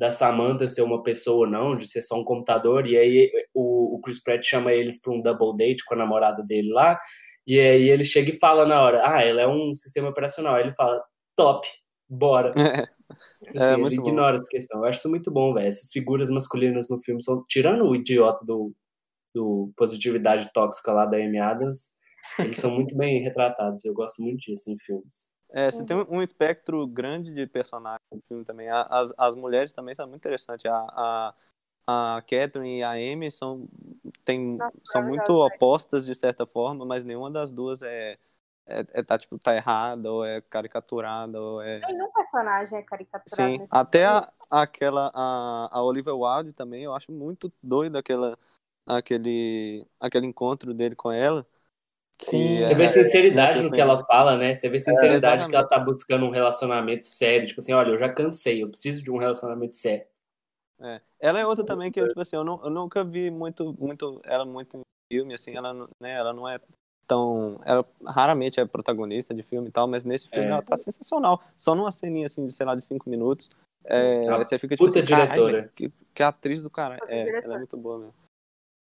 da 0.00 0.10
Samantha 0.10 0.66
ser 0.66 0.80
uma 0.80 1.02
pessoa 1.02 1.40
ou 1.40 1.46
não, 1.46 1.76
de 1.76 1.86
ser 1.86 2.00
só 2.00 2.18
um 2.18 2.24
computador, 2.24 2.86
e 2.86 2.96
aí 2.96 3.30
o, 3.52 3.96
o 3.96 4.00
Chris 4.00 4.22
Pratt 4.22 4.42
chama 4.42 4.72
eles 4.72 4.98
para 4.98 5.12
um 5.12 5.20
double 5.20 5.54
date 5.54 5.84
com 5.84 5.92
a 5.92 5.98
namorada 5.98 6.42
dele 6.42 6.72
lá, 6.72 6.98
e 7.46 7.60
aí 7.60 7.90
ele 7.90 8.02
chega 8.02 8.30
e 8.30 8.38
fala 8.38 8.64
na 8.64 8.80
hora, 8.80 9.02
ah, 9.04 9.22
ela 9.22 9.42
é 9.42 9.46
um 9.46 9.74
sistema 9.74 10.08
operacional. 10.08 10.54
Aí 10.54 10.62
ele 10.62 10.72
fala, 10.72 11.02
top, 11.36 11.68
bora. 12.08 12.54
Assim, 13.10 13.58
É, 13.58 13.74
ele 13.74 13.96
bom. 13.96 14.08
ignora 14.08 14.36
essa 14.36 14.48
questão. 14.48 14.78
Eu 14.80 14.84
acho 14.86 15.00
isso 15.00 15.10
muito 15.10 15.30
bom, 15.30 15.52
velho. 15.52 15.66
Essas 15.66 15.90
figuras 15.90 16.30
masculinas 16.30 16.88
no 16.88 16.98
filme 17.00 17.20
são, 17.20 17.44
tirando 17.46 17.84
o 17.84 17.94
idiota 17.94 18.42
do, 18.44 18.72
do 19.34 19.70
positividade 19.76 20.50
tóxica 20.52 20.92
lá 20.92 21.04
da 21.04 21.16
Amy 21.16 21.38
Adams, 21.38 21.92
eles 22.38 22.56
são 22.56 22.70
muito 22.70 22.96
bem 22.96 23.20
retratados. 23.20 23.84
Eu 23.84 23.92
gosto 23.92 24.22
muito 24.22 24.38
disso 24.38 24.70
em 24.70 24.78
filmes. 24.78 25.34
É, 25.52 25.70
você 25.70 25.84
tem 25.84 25.96
um 26.08 26.22
espectro 26.22 26.86
grande 26.86 27.34
de 27.34 27.46
personagens 27.46 28.00
no 28.12 28.22
filme 28.28 28.44
também. 28.44 28.68
As, 28.68 29.12
as 29.18 29.34
mulheres 29.34 29.72
também 29.72 29.94
são 29.94 30.06
muito 30.06 30.20
interessantes. 30.20 30.64
A, 30.66 31.34
a, 31.86 32.16
a 32.16 32.22
Catherine 32.22 32.78
e 32.78 32.82
a 32.82 32.92
Amy 32.92 33.30
são, 33.30 33.68
tem, 34.24 34.56
Nossa, 34.56 34.72
são 34.84 35.02
muito 35.02 35.32
maravilhosas. 35.32 35.56
opostas 35.56 36.06
de 36.06 36.14
certa 36.14 36.46
forma, 36.46 36.86
mas 36.86 37.04
nenhuma 37.04 37.30
das 37.30 37.50
duas 37.50 37.82
é, 37.82 38.16
é, 38.66 38.86
é 38.92 39.02
tá, 39.02 39.18
tipo, 39.18 39.36
tá 39.38 39.56
errada, 39.56 40.12
ou 40.12 40.24
é 40.24 40.40
caricaturada, 40.42 41.40
ou 41.40 41.60
é. 41.60 41.80
Nenhum 41.80 42.10
personagem 42.12 42.78
é 42.78 42.82
caricaturado. 42.82 43.58
Sim, 43.58 43.66
até 43.72 44.06
a, 44.06 44.28
aquela, 44.50 45.10
a, 45.12 45.68
a 45.72 45.82
Olivia 45.82 46.14
Wilde 46.14 46.52
também, 46.52 46.84
eu 46.84 46.94
acho 46.94 47.10
muito 47.10 47.52
doido 47.60 47.96
aquela, 47.96 48.38
aquele, 48.86 49.84
aquele 49.98 50.26
encontro 50.26 50.72
dele 50.72 50.94
com 50.94 51.10
ela. 51.10 51.44
Sim. 52.22 52.64
Você 52.64 52.74
vê 52.74 52.84
é- 52.84 52.88
sinceridade 52.88 53.62
no 53.62 53.70
que 53.70 53.80
ela 53.80 54.04
fala, 54.04 54.36
né? 54.36 54.52
Você 54.54 54.68
vê 54.68 54.78
sinceridade 54.78 55.48
que 55.48 55.54
ela 55.54 55.66
tá 55.66 55.78
buscando 55.78 56.24
um 56.26 56.30
relacionamento 56.30 57.04
sério. 57.06 57.46
Tipo 57.46 57.60
assim, 57.60 57.72
olha, 57.72 57.90
eu 57.90 57.96
já 57.96 58.08
cansei, 58.12 58.62
eu 58.62 58.68
preciso 58.68 59.02
de 59.02 59.10
um 59.10 59.16
relacionamento 59.16 59.74
sério. 59.74 60.04
É. 60.80 61.00
Ela 61.18 61.40
é 61.40 61.46
outra 61.46 61.64
também 61.64 61.90
que 61.92 62.00
eu, 62.00 62.08
tipo 62.08 62.20
assim, 62.20 62.36
eu, 62.36 62.44
nu- 62.44 62.60
eu 62.62 62.70
nunca 62.70 63.04
vi 63.04 63.30
muito, 63.30 63.74
muito 63.78 64.20
ela 64.24 64.44
muito 64.44 64.78
em 64.78 64.80
filme, 65.12 65.34
assim, 65.34 65.54
ela, 65.56 65.72
não- 65.74 65.88
né, 66.00 66.12
ela 66.14 66.32
não 66.32 66.48
é 66.48 66.58
tão. 67.06 67.60
Ela 67.64 67.84
raramente 68.06 68.60
é 68.60 68.64
protagonista 68.64 69.34
de 69.34 69.42
filme 69.42 69.68
e 69.68 69.72
tal, 69.72 69.86
mas 69.88 70.04
nesse 70.04 70.28
filme 70.28 70.46
É. 70.46 70.50
ela 70.50 70.62
tá 70.62 70.76
sensacional. 70.76 71.42
Só 71.56 71.74
numa 71.74 71.90
ceninha 71.90 72.26
assim, 72.26 72.46
de, 72.46 72.52
sei 72.52 72.64
lá, 72.64 72.74
de 72.74 72.82
cinco 72.82 73.10
minutos. 73.10 73.48
É, 73.84 74.20
Uma 74.28 74.38
você 74.44 74.58
fica 74.58 74.76
tipo 74.76 74.86
puta 74.86 74.98
assim, 75.00 75.08
"Caralho, 75.08 75.32
diretora." 75.46 75.68
que, 75.74 75.90
que 76.14 76.22
atriz 76.22 76.62
do 76.62 76.68
cara. 76.70 76.98
É, 77.08 77.44
ela 77.44 77.54
é 77.54 77.58
muito 77.58 77.76
boa 77.76 77.98
mesmo. 77.98 78.14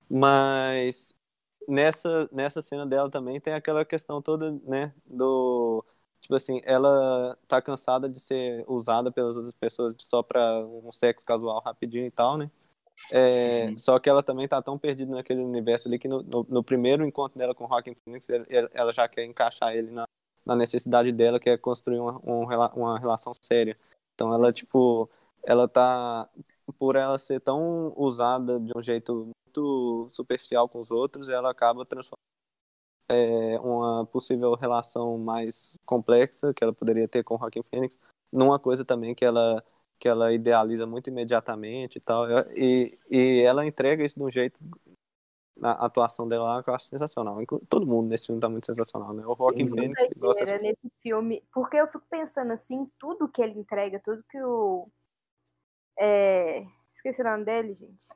Mas 0.08 1.14
nessa, 1.68 2.28
nessa 2.32 2.62
cena 2.62 2.86
dela 2.86 3.10
também 3.10 3.40
tem 3.40 3.54
aquela 3.54 3.84
questão 3.84 4.20
toda, 4.20 4.52
né, 4.64 4.92
do. 5.06 5.84
Tipo 6.20 6.34
assim, 6.34 6.60
ela 6.64 7.36
tá 7.48 7.62
cansada 7.62 8.08
de 8.08 8.20
ser 8.20 8.64
usada 8.68 9.10
pelas 9.10 9.36
outras 9.36 9.54
pessoas 9.54 9.96
só 10.00 10.22
pra 10.22 10.64
um 10.66 10.92
sexo 10.92 11.24
casual 11.24 11.62
rapidinho 11.62 12.06
e 12.06 12.10
tal, 12.10 12.36
né? 12.36 12.50
É. 13.10 13.72
Só 13.78 13.98
que 13.98 14.10
ela 14.10 14.22
também 14.22 14.46
tá 14.46 14.60
tão 14.60 14.78
perdida 14.78 15.14
naquele 15.14 15.40
universo 15.40 15.88
ali 15.88 15.98
que 15.98 16.06
no, 16.06 16.22
no, 16.22 16.46
no 16.48 16.62
primeiro 16.62 17.06
encontro 17.06 17.38
dela 17.38 17.54
com 17.54 17.64
o 17.64 17.68
Joaquin 17.68 17.94
Phoenix, 18.04 18.28
ela, 18.28 18.70
ela 18.74 18.92
já 18.92 19.08
quer 19.08 19.24
encaixar 19.24 19.74
ele 19.74 19.90
na, 19.90 20.04
na 20.44 20.54
necessidade 20.54 21.10
dela, 21.10 21.40
que 21.40 21.48
é 21.48 21.56
construir 21.56 21.98
uma, 21.98 22.20
um 22.22 22.44
uma 22.76 22.98
relação 22.98 23.32
séria. 23.40 23.78
Então 24.14 24.34
ela, 24.34 24.52
tipo, 24.52 25.08
ela 25.42 25.66
tá, 25.66 26.28
por 26.78 26.96
ela 26.96 27.18
ser 27.18 27.40
tão 27.40 27.92
usada 27.96 28.60
de 28.60 28.72
um 28.76 28.82
jeito 28.82 29.30
muito 29.50 30.08
superficial 30.12 30.68
com 30.68 30.78
os 30.78 30.90
outros, 30.90 31.28
ela 31.28 31.50
acaba 31.50 31.84
transformando 31.84 32.20
é, 33.08 33.58
uma 33.60 34.06
possível 34.06 34.54
relação 34.54 35.18
mais 35.18 35.76
complexa 35.84 36.54
que 36.54 36.62
ela 36.62 36.72
poderia 36.72 37.08
ter 37.08 37.24
com 37.24 37.34
o 37.34 37.38
Joaquin 37.38 37.62
Phoenix 37.64 37.98
numa 38.32 38.58
coisa 38.58 38.84
também 38.84 39.14
que 39.14 39.24
ela 39.24 39.64
que 39.98 40.08
ela 40.08 40.32
idealiza 40.32 40.86
muito 40.86 41.10
imediatamente 41.10 41.96
e 41.96 42.00
tal 42.00 42.26
e, 42.56 42.98
e 43.10 43.40
ela 43.40 43.66
entrega 43.66 44.04
isso 44.04 44.18
de 44.18 44.24
um 44.24 44.30
jeito 44.30 44.58
na 45.56 45.72
atuação 45.72 46.26
dela 46.26 46.62
que 46.62 46.70
eu 46.70 46.74
acho 46.74 46.86
sensacional 46.86 47.36
todo 47.68 47.86
mundo 47.86 48.08
nesse 48.08 48.26
filme 48.26 48.40
tá 48.40 48.48
muito 48.48 48.64
sensacional 48.64 49.12
né 49.12 49.26
o 49.26 49.34
Joaquin 49.34 49.64
Uhum. 49.64 49.70
Phoenix 49.70 50.08
você 50.16 50.44
doideira 50.44 50.62
nesse 50.62 50.90
filme, 51.02 51.42
porque 51.52 51.76
eu 51.76 51.86
fico 51.88 52.04
pensando 52.08 52.52
assim, 52.52 52.90
tudo 52.98 53.28
que 53.28 53.42
ele 53.42 53.58
entrega, 53.58 54.00
tudo 54.00 54.24
que 54.30 54.40
o. 54.42 54.88
é, 55.98 56.64
esqueci 56.94 57.20
o 57.20 57.24
nome 57.24 57.44
dele, 57.44 57.74
gente. 57.74 58.06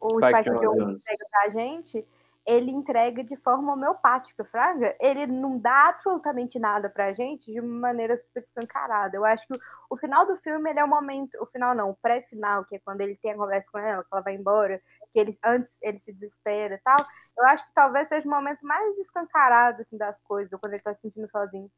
O 0.00 0.20
Spike 0.20 0.40
Spike 0.40 0.60
Jonze. 0.60 0.96
entrega 0.96 1.26
pra 1.30 1.48
gente, 1.50 2.06
ele 2.46 2.70
entrega 2.70 3.24
de 3.24 3.36
forma 3.36 3.72
homeopática, 3.72 4.44
Fraga. 4.44 4.96
Ele 5.00 5.26
não 5.26 5.58
dá 5.58 5.88
absolutamente 5.88 6.60
nada 6.60 6.88
pra 6.88 7.12
gente 7.12 7.50
de 7.52 7.58
uma 7.58 7.88
maneira 7.88 8.16
super 8.16 8.40
escancarada. 8.40 9.16
Eu 9.16 9.24
acho 9.24 9.48
que 9.48 9.58
o, 9.90 9.96
final 9.96 10.24
do 10.24 10.36
filme 10.36 10.70
ele 10.70 10.78
é 10.78 10.84
o 10.84 10.88
momento. 10.88 11.36
O 11.42 11.46
final 11.46 11.74
não, 11.74 11.90
o 11.90 11.96
pré-final, 11.96 12.64
que 12.64 12.76
é 12.76 12.78
quando 12.78 13.00
ele 13.00 13.16
tem 13.16 13.32
a 13.32 13.36
conversa 13.36 13.66
com 13.70 13.78
ela, 13.78 14.04
que 14.04 14.08
ela 14.12 14.22
vai 14.22 14.36
embora, 14.36 14.80
que 15.12 15.18
ele, 15.18 15.36
antes 15.44 15.76
ele 15.82 15.98
se 15.98 16.12
desespera 16.12 16.76
e 16.76 16.78
tal. 16.78 16.96
Eu 17.36 17.44
acho 17.46 17.66
que 17.66 17.74
talvez 17.74 18.06
seja 18.06 18.26
o 18.26 18.30
momento 18.30 18.64
mais 18.64 18.96
escancarado 18.98 19.82
assim, 19.82 19.98
das 19.98 20.20
coisas, 20.20 20.58
quando 20.60 20.74
ele 20.74 20.82
tá 20.82 20.94
se 20.94 21.00
sentindo 21.00 21.28
sozinho. 21.28 21.70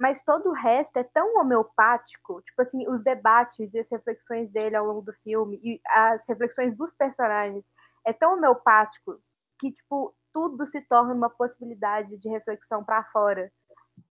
Mas 0.00 0.22
todo 0.22 0.48
o 0.50 0.54
resto 0.54 0.96
é 0.96 1.04
tão 1.04 1.36
homeopático, 1.38 2.40
tipo 2.42 2.62
assim, 2.62 2.88
os 2.88 3.02
debates 3.04 3.74
e 3.74 3.78
as 3.80 3.90
reflexões 3.90 4.50
dele 4.50 4.74
ao 4.76 4.86
longo 4.86 5.02
do 5.02 5.12
filme, 5.12 5.60
e 5.62 5.80
as 5.88 6.26
reflexões 6.28 6.74
dos 6.76 6.92
personagens, 6.94 7.66
é 8.06 8.12
tão 8.12 8.34
homeopático 8.34 9.20
que, 9.60 9.70
tipo, 9.72 10.14
tudo 10.32 10.66
se 10.66 10.80
torna 10.82 11.12
uma 11.14 11.28
possibilidade 11.30 12.16
de 12.16 12.28
reflexão 12.30 12.82
para 12.84 13.04
fora. 13.04 13.52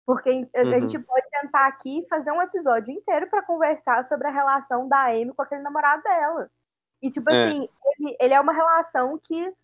Porque 0.06 0.48
a 0.56 0.62
Uhum. 0.62 0.66
gente 0.66 0.98
pode 1.00 1.26
tentar 1.30 1.66
aqui 1.68 2.06
fazer 2.10 2.32
um 2.32 2.42
episódio 2.42 2.92
inteiro 2.94 3.28
para 3.30 3.42
conversar 3.44 4.04
sobre 4.06 4.28
a 4.28 4.32
relação 4.32 4.88
da 4.88 5.06
Amy 5.06 5.32
com 5.34 5.42
aquele 5.42 5.62
namorado 5.62 6.02
dela. 6.02 6.50
E, 7.02 7.10
tipo 7.10 7.30
É. 7.30 7.48
assim, 7.48 7.68
ele, 7.98 8.16
ele 8.20 8.34
é 8.34 8.40
uma 8.40 8.52
relação 8.52 9.18
que 9.24 9.54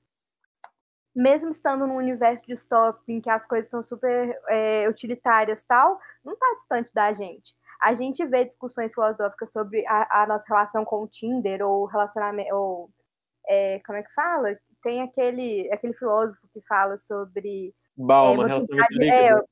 mesmo 1.16 1.48
estando 1.48 1.86
num 1.86 1.96
universo 1.96 2.44
distópico 2.46 3.10
em 3.10 3.20
que 3.22 3.30
as 3.30 3.44
coisas 3.46 3.70
são 3.70 3.82
super 3.82 4.38
é, 4.50 4.86
utilitárias 4.88 5.62
tal, 5.62 5.98
não 6.22 6.34
está 6.34 6.46
distante 6.56 6.92
da 6.92 7.12
gente. 7.14 7.56
A 7.80 7.94
gente 7.94 8.24
vê 8.26 8.44
discussões 8.44 8.92
filosóficas 8.92 9.50
sobre 9.50 9.86
a, 9.86 10.22
a 10.22 10.26
nossa 10.26 10.44
relação 10.46 10.84
com 10.84 11.02
o 11.02 11.08
Tinder 11.08 11.62
ou 11.62 11.86
relacionamento. 11.86 12.54
Ou, 12.54 12.90
é, 13.48 13.80
como 13.86 13.96
é 13.98 14.02
que 14.02 14.12
fala? 14.12 14.58
Tem 14.82 15.02
aquele, 15.02 15.70
aquele 15.72 15.94
filósofo 15.94 16.46
que 16.52 16.60
fala 16.68 16.96
sobre 16.98 17.74
Balma, 17.96 18.44
É, 18.44 18.46
relacionamento 18.46 18.66
modernidade- 18.68 18.94
líquido. 18.98 19.38
é, 19.42 19.44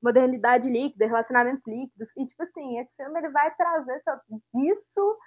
modernidade 0.00 0.70
líquida, 0.70 1.06
relacionamentos 1.06 1.62
líquidos. 1.66 2.10
E, 2.16 2.26
tipo 2.26 2.42
assim, 2.44 2.78
esse 2.78 2.94
filme 2.96 3.18
ele 3.18 3.30
vai 3.30 3.52
trazer 3.56 4.00
so- 4.02 4.40
disso 4.54 5.18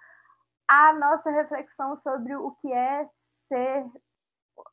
a 0.70 0.94
nossa 0.94 1.30
reflexão 1.32 1.98
sobre 1.98 2.34
o 2.36 2.52
que 2.62 2.72
é 2.74 3.06
ser 3.50 3.86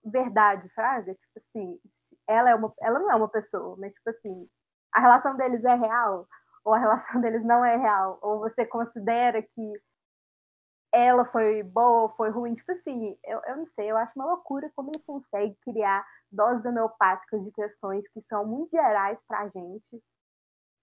verdade, 0.05 0.69
Fraga. 0.71 1.15
Tipo 1.15 1.39
assim, 1.39 1.81
ela, 2.27 2.51
é 2.51 2.55
uma, 2.55 2.73
ela 2.81 2.99
não 2.99 3.11
é 3.11 3.17
uma 3.17 3.29
pessoa, 3.29 3.77
mas, 3.79 3.93
tipo 3.95 4.11
assim, 4.11 4.49
a 4.93 5.01
relação 5.01 5.37
deles 5.37 5.65
é 5.65 5.75
real 5.75 6.27
ou 6.65 6.75
a 6.75 6.79
relação 6.79 7.21
deles 7.21 7.45
não 7.45 7.65
é 7.65 7.77
real? 7.77 8.19
Ou 8.21 8.41
você 8.41 8.65
considera 8.67 9.43
que 9.43 9.83
ela 10.93 11.25
foi 11.27 11.63
boa 11.63 12.03
ou 12.03 12.09
foi 12.11 12.31
ruim? 12.31 12.55
Tipo 12.55 12.73
assim, 12.73 13.19
eu, 13.25 13.41
eu 13.47 13.57
não 13.57 13.67
sei, 13.75 13.91
eu 13.91 13.97
acho 13.97 14.13
uma 14.17 14.27
loucura 14.27 14.71
como 14.75 14.91
ele 14.95 15.03
consegue 15.05 15.57
criar 15.63 16.07
doses 16.31 16.65
homeopáticas 16.65 17.43
de 17.45 17.51
questões 17.53 18.07
que 18.09 18.21
são 18.23 18.47
muito 18.47 18.71
gerais 18.71 19.23
pra 19.27 19.49
gente 19.49 20.03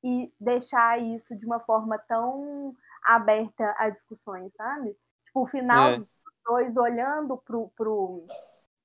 e 0.03 0.31
deixar 0.39 0.99
isso 0.99 1.35
de 1.35 1.45
uma 1.45 1.59
forma 1.61 1.97
tão 2.07 2.75
aberta 3.03 3.73
a 3.77 3.89
discussões, 3.89 4.51
sabe? 4.55 4.95
Tipo, 5.25 5.41
o 5.41 5.47
final 5.47 5.89
É. 5.89 5.97
dos 5.97 6.07
dois 6.45 6.77
olhando 6.77 7.37
pro, 7.37 7.69
pro, 7.75 8.27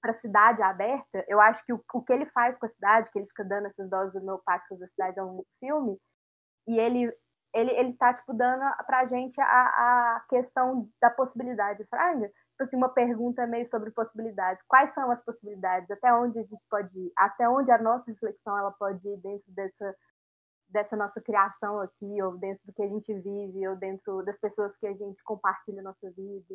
pra 0.01 0.15
cidade 0.15 0.63
aberta, 0.63 1.25
eu 1.29 1.41
acho 1.41 1.65
que 1.65 1.73
o, 1.73 1.83
o 1.95 2.03
que 2.03 2.13
ele 2.13 2.27
faz 2.27 2.57
com 2.57 2.67
a 2.67 2.69
cidade, 2.69 3.11
que 3.11 3.19
ele 3.19 3.29
fica 3.29 3.45
dando 3.45 3.67
essas 3.67 3.89
doses 3.89 4.15
homeopáticas 4.15 4.79
da 4.79 4.89
cidade 4.89 5.19
ao 5.21 5.27
longo 5.27 5.43
do 5.43 5.59
filme, 5.59 5.99
e 6.69 6.79
ele 6.79 7.13
ele, 7.55 7.71
ele 7.73 7.93
tá, 7.95 8.15
tipo, 8.15 8.33
dando 8.33 8.63
pra 8.87 9.07
gente 9.07 9.41
a, 9.41 9.45
a 9.45 10.25
questão 10.29 10.89
da 11.01 11.11
possibilidade, 11.11 11.85
Fraga. 11.87 12.29
Tipo 12.29 12.63
assim, 12.63 12.77
uma 12.77 12.89
pergunta 12.89 13.47
meio 13.47 13.69
sobre 13.69 13.91
possibilidades. 13.91 14.63
Quais 14.69 14.93
são 14.95 15.11
as 15.11 15.23
possibilidades? 15.25 15.91
Até 15.91 16.13
onde 16.15 16.39
a 16.39 16.43
gente 16.43 16.63
pode 16.71 16.97
ir? 16.99 17.13
Até 17.17 17.49
onde 17.49 17.71
a 17.71 17.79
nossa 17.79 18.11
reflexão 18.11 18.57
ela 18.57 18.71
pode 18.73 19.07
ir 19.09 19.17
dentro 19.19 19.51
dessa, 19.53 19.97
dessa 20.69 20.97
nossa 20.97 21.21
criação 21.21 21.81
aqui, 21.81 22.23
ou 22.23 22.37
dentro 22.39 22.65
do 22.67 22.73
que 22.73 22.83
a 22.83 22.89
gente 22.89 23.13
vive, 23.15 23.67
ou 23.67 23.77
dentro 23.77 24.23
das 24.25 24.39
pessoas 24.39 24.77
que 24.77 24.87
a 24.87 24.93
gente 24.93 25.23
compartilha 25.25 25.81
a 25.81 25.85
nossa 25.85 26.11
vida. 26.11 26.55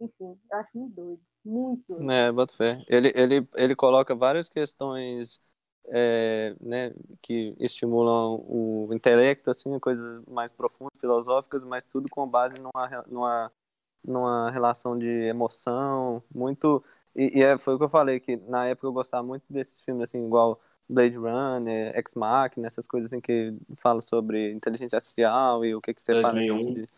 Enfim, 0.00 0.38
eu 0.50 0.58
acho 0.58 0.70
muito 0.78 0.94
doido. 0.94 1.22
Muito 1.44 1.84
doido. 1.88 2.10
É, 2.10 2.30
boto 2.32 2.54
fé. 2.56 2.84
Ele, 2.88 3.10
ele, 3.14 3.48
ele 3.56 3.74
coloca 3.76 4.14
várias 4.14 4.48
questões 4.48 5.40
é, 5.88 6.54
né, 6.60 6.90
que 7.22 7.54
estimulam 7.60 8.36
o 8.46 8.88
intelecto, 8.92 9.50
assim, 9.50 9.78
coisas 9.78 10.22
mais 10.26 10.52
profundas, 10.52 10.98
filosóficas, 11.00 11.64
mas 11.64 11.86
tudo 11.86 12.08
com 12.10 12.28
base 12.28 12.56
numa, 12.60 13.02
numa, 13.08 13.52
numa 14.04 14.50
relação 14.50 14.98
de 14.98 15.06
emoção, 15.06 16.22
muito... 16.34 16.84
E, 17.14 17.38
e 17.40 17.42
é, 17.42 17.56
foi 17.58 17.74
o 17.74 17.78
que 17.78 17.84
eu 17.84 17.88
falei, 17.88 18.20
que 18.20 18.36
na 18.36 18.66
época 18.66 18.86
eu 18.88 18.92
gostava 18.92 19.22
muito 19.26 19.44
desses 19.50 19.80
filmes, 19.80 20.04
assim, 20.10 20.24
igual 20.26 20.60
Blade 20.88 21.16
Runner, 21.16 21.96
Ex 21.96 22.14
Machina, 22.14 22.66
essas 22.66 22.86
coisas 22.86 23.10
assim 23.12 23.20
que 23.22 23.54
falam 23.78 24.02
sobre 24.02 24.52
inteligência 24.52 24.96
artificial 24.96 25.64
e 25.64 25.74
o 25.74 25.80
que 25.80 25.94
que 25.94 26.02
separa 26.02 26.40
a 26.40 26.42
2001. 26.42 26.58
gente 26.58 26.82
de- 26.82 26.88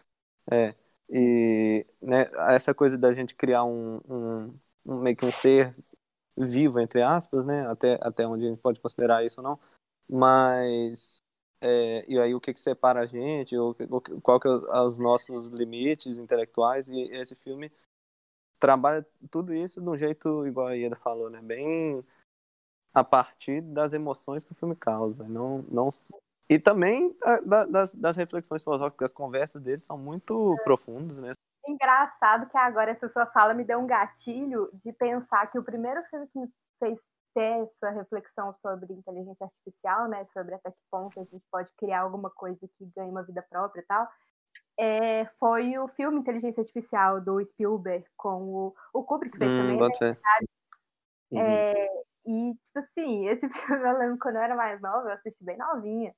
É, 0.50 0.74
e 1.10 1.86
né, 2.02 2.30
essa 2.50 2.74
coisa 2.74 2.98
da 2.98 3.12
gente 3.14 3.34
criar 3.34 3.64
um, 3.64 4.00
um, 4.08 4.54
um- 4.86 5.00
meio 5.00 5.16
que 5.16 5.24
um 5.24 5.32
ser 5.32 5.74
vivo, 6.36 6.80
entre 6.80 7.02
aspas, 7.02 7.44
né? 7.46 7.66
Até, 7.68 7.98
até 8.02 8.26
onde 8.26 8.46
a 8.46 8.50
gente 8.50 8.60
pode 8.60 8.80
considerar 8.80 9.24
isso 9.24 9.40
ou 9.40 9.44
não. 9.44 9.60
Mas 10.08 11.22
é, 11.60 12.04
e 12.08 12.18
aí 12.18 12.34
o 12.34 12.40
que 12.40 12.54
que 12.54 12.60
separa 12.60 13.00
a 13.00 13.06
gente, 13.06 13.56
ou, 13.56 13.76
ou 13.90 14.00
qual 14.22 14.40
que 14.40 14.48
é 14.48 14.80
os 14.82 14.98
nossos 14.98 15.48
limites 15.48 16.18
intelectuais, 16.18 16.88
e 16.88 17.00
esse 17.14 17.34
filme 17.36 17.72
trabalha 18.60 19.06
tudo 19.30 19.54
isso 19.54 19.80
de 19.80 19.88
um 19.88 19.96
jeito, 19.96 20.46
igual 20.46 20.68
a 20.68 20.74
Ieda 20.74 20.96
falou, 20.96 21.30
né? 21.30 21.40
Bem 21.42 22.04
a 22.92 23.04
partir 23.04 23.60
das 23.60 23.92
emoções 23.92 24.44
que 24.44 24.52
o 24.52 24.54
filme 24.54 24.74
causa, 24.76 25.28
não, 25.28 25.62
não 25.70 25.90
e 26.48 26.58
também 26.58 27.14
a- 27.24 27.40
da- 27.40 27.66
das, 27.66 27.94
das 27.94 28.16
reflexões 28.16 28.62
filosóficas, 28.62 29.10
as 29.10 29.14
conversas 29.14 29.62
deles 29.62 29.84
são 29.84 29.98
muito 29.98 30.56
profundas, 30.64 31.18
né? 31.18 31.32
Engraçado 31.66 32.48
que 32.48 32.56
agora 32.56 32.90
essa 32.90 33.08
sua 33.08 33.26
fala 33.26 33.52
me 33.52 33.64
deu 33.64 33.78
um 33.78 33.86
gatilho 33.86 34.70
de 34.72 34.92
pensar 34.92 35.46
que 35.50 35.58
o 35.58 35.62
primeiro 35.64 36.02
filme 36.04 36.26
que 36.28 36.38
me 36.38 36.48
fez 36.78 37.00
ter 37.34 37.62
essa 37.62 37.90
reflexão 37.90 38.54
sobre 38.62 38.92
inteligência 38.94 39.44
artificial, 39.44 40.08
né? 40.08 40.24
Sobre 40.26 40.54
até 40.54 40.70
que 40.70 40.78
ponto 40.90 41.20
a 41.20 41.24
gente 41.24 41.44
pode 41.50 41.70
criar 41.76 42.00
alguma 42.00 42.30
coisa 42.30 42.66
que 42.78 42.86
ganhe 42.96 43.10
uma 43.10 43.22
vida 43.22 43.44
própria 43.50 43.82
e 43.82 43.84
tal. 43.84 44.08
É, 44.80 45.26
foi 45.38 45.76
o 45.76 45.88
filme 45.88 46.20
Inteligência 46.20 46.60
Artificial 46.60 47.20
do 47.20 47.44
Spielberg 47.44 48.06
com 48.16 48.42
o, 48.44 48.74
o 48.94 49.04
Kubrick 49.04 49.36
fez 49.36 49.52
Hum, 49.52 49.58
também, 49.58 49.76
né? 49.76 49.98
fé. 49.98 50.18
Uhum. 51.30 51.40
É, 51.40 51.88
e, 52.26 52.54
tipo 52.54 52.78
assim, 52.78 53.26
esse 53.28 53.48
filme 53.78 53.88
eu 53.88 53.98
lembro 53.98 54.18
quando 54.18 54.36
eu 54.36 54.42
era 54.42 54.56
mais 54.56 54.80
nova, 54.80 55.08
eu 55.08 55.14
assisti 55.14 55.44
bem 55.44 55.58
novinha. 55.58 56.14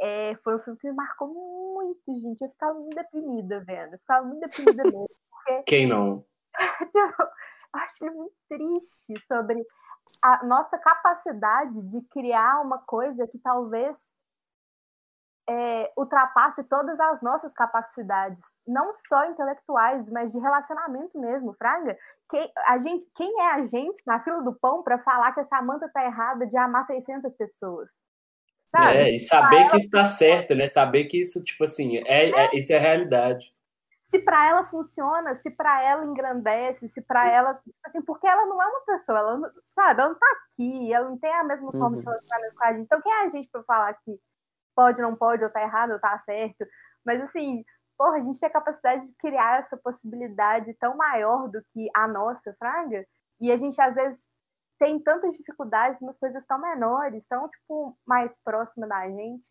É, 0.00 0.34
foi 0.42 0.56
um 0.56 0.58
filme 0.60 0.78
que 0.78 0.88
me 0.88 0.94
marcou 0.94 1.28
muito, 1.28 2.20
gente. 2.20 2.42
Eu 2.42 2.50
ficava 2.50 2.74
muito 2.74 2.94
deprimida 2.94 3.64
vendo. 3.64 3.94
Eu 3.94 3.98
ficava 3.98 4.26
muito 4.26 4.40
deprimida 4.40 4.84
mesmo. 4.84 5.06
Porque, 5.30 5.62
Quem 5.66 5.86
não? 5.86 6.24
tipo, 6.90 7.22
eu 7.22 7.28
acho 7.74 8.04
ele 8.04 8.14
muito 8.14 8.34
triste 8.48 9.26
sobre 9.26 9.64
a 10.22 10.44
nossa 10.44 10.78
capacidade 10.78 11.82
de 11.88 12.00
criar 12.08 12.60
uma 12.60 12.78
coisa 12.78 13.26
que 13.26 13.38
talvez 13.38 13.96
é, 15.48 15.92
ultrapasse 15.96 16.62
todas 16.64 16.98
as 16.98 17.20
nossas 17.20 17.52
capacidades, 17.52 18.40
não 18.66 18.94
só 19.08 19.26
intelectuais, 19.26 20.08
mas 20.10 20.32
de 20.32 20.38
relacionamento 20.38 21.18
mesmo, 21.18 21.54
Fraga. 21.54 21.96
Quem, 22.30 22.50
a 22.66 22.78
gente, 22.78 23.06
quem 23.14 23.40
é 23.40 23.52
a 23.52 23.62
gente 23.62 24.02
na 24.06 24.20
fila 24.20 24.42
do 24.42 24.54
pão 24.54 24.82
para 24.82 24.98
falar 25.00 25.32
que 25.32 25.40
a 25.40 25.44
Samanta 25.44 25.90
tá 25.92 26.04
errada 26.04 26.46
de 26.46 26.56
amar 26.56 26.84
600 26.86 27.34
pessoas? 27.34 27.90
Sabe? 28.74 29.08
É, 29.08 29.14
e 29.14 29.18
saber 29.20 29.66
que 29.68 29.76
isso 29.76 29.90
tá 29.90 30.04
certo, 30.04 30.54
né? 30.54 30.68
Saber 30.68 31.04
que 31.04 31.20
isso, 31.20 31.42
tipo 31.44 31.64
assim, 31.64 31.98
é, 32.06 32.30
é, 32.30 32.56
isso 32.56 32.72
é 32.72 32.76
a 32.76 32.80
realidade. 32.80 33.54
se 34.10 34.18
para 34.20 34.46
ela 34.48 34.64
funciona, 34.64 35.34
se 35.36 35.50
para 35.50 35.82
ela 35.82 36.04
engrandece, 36.04 36.88
se 36.88 37.00
para 37.02 37.28
ela, 37.28 37.60
assim, 37.84 38.00
porque 38.02 38.26
ela 38.26 38.46
não 38.46 38.62
é 38.62 38.66
uma 38.66 38.80
pessoa, 38.86 39.18
ela 39.18 39.38
não, 39.38 39.50
sabe, 39.70 40.00
ela 40.00 40.10
não 40.10 40.18
tá 40.18 40.26
aqui, 40.52 40.92
ela 40.92 41.08
não 41.10 41.18
tem 41.18 41.32
a 41.34 41.44
mesma 41.44 41.74
forma 41.74 41.96
de 41.98 42.04
Uhum. 42.04 42.12
relacionamento 42.12 42.54
com 42.56 42.64
a 42.64 42.72
gente. 42.72 42.82
Então 42.84 43.02
quem 43.02 43.12
é 43.12 43.26
a 43.26 43.30
gente 43.30 43.48
para 43.50 43.64
falar 43.64 43.94
que 44.04 44.18
pode, 44.76 45.00
não 45.02 45.16
pode, 45.16 45.44
ou 45.44 45.50
tá 45.50 45.62
errado, 45.62 45.92
ou 45.92 46.00
tá 46.00 46.18
certo? 46.24 46.64
Mas 47.04 47.20
assim, 47.22 47.64
porra, 47.98 48.18
a 48.18 48.20
gente 48.20 48.38
tem 48.40 48.48
a 48.48 48.52
capacidade 48.52 49.06
de 49.08 49.14
criar 49.16 49.60
essa 49.60 49.76
possibilidade 49.76 50.74
tão 50.80 50.96
maior 50.96 51.48
do 51.48 51.62
que 51.72 51.88
a 51.94 52.06
nossa, 52.08 52.54
Fraga, 52.58 53.04
e 53.40 53.50
a 53.52 53.56
gente 53.56 53.80
às 53.80 53.94
vezes 53.94 54.18
tem 54.78 54.98
tantas 55.00 55.36
dificuldades 55.36 56.00
umas 56.00 56.18
coisas 56.18 56.44
tão 56.46 56.60
menores, 56.60 57.26
tão 57.26 57.48
tipo 57.48 57.96
mais 58.06 58.32
próximas 58.44 58.88
da 58.88 59.08
gente. 59.08 59.48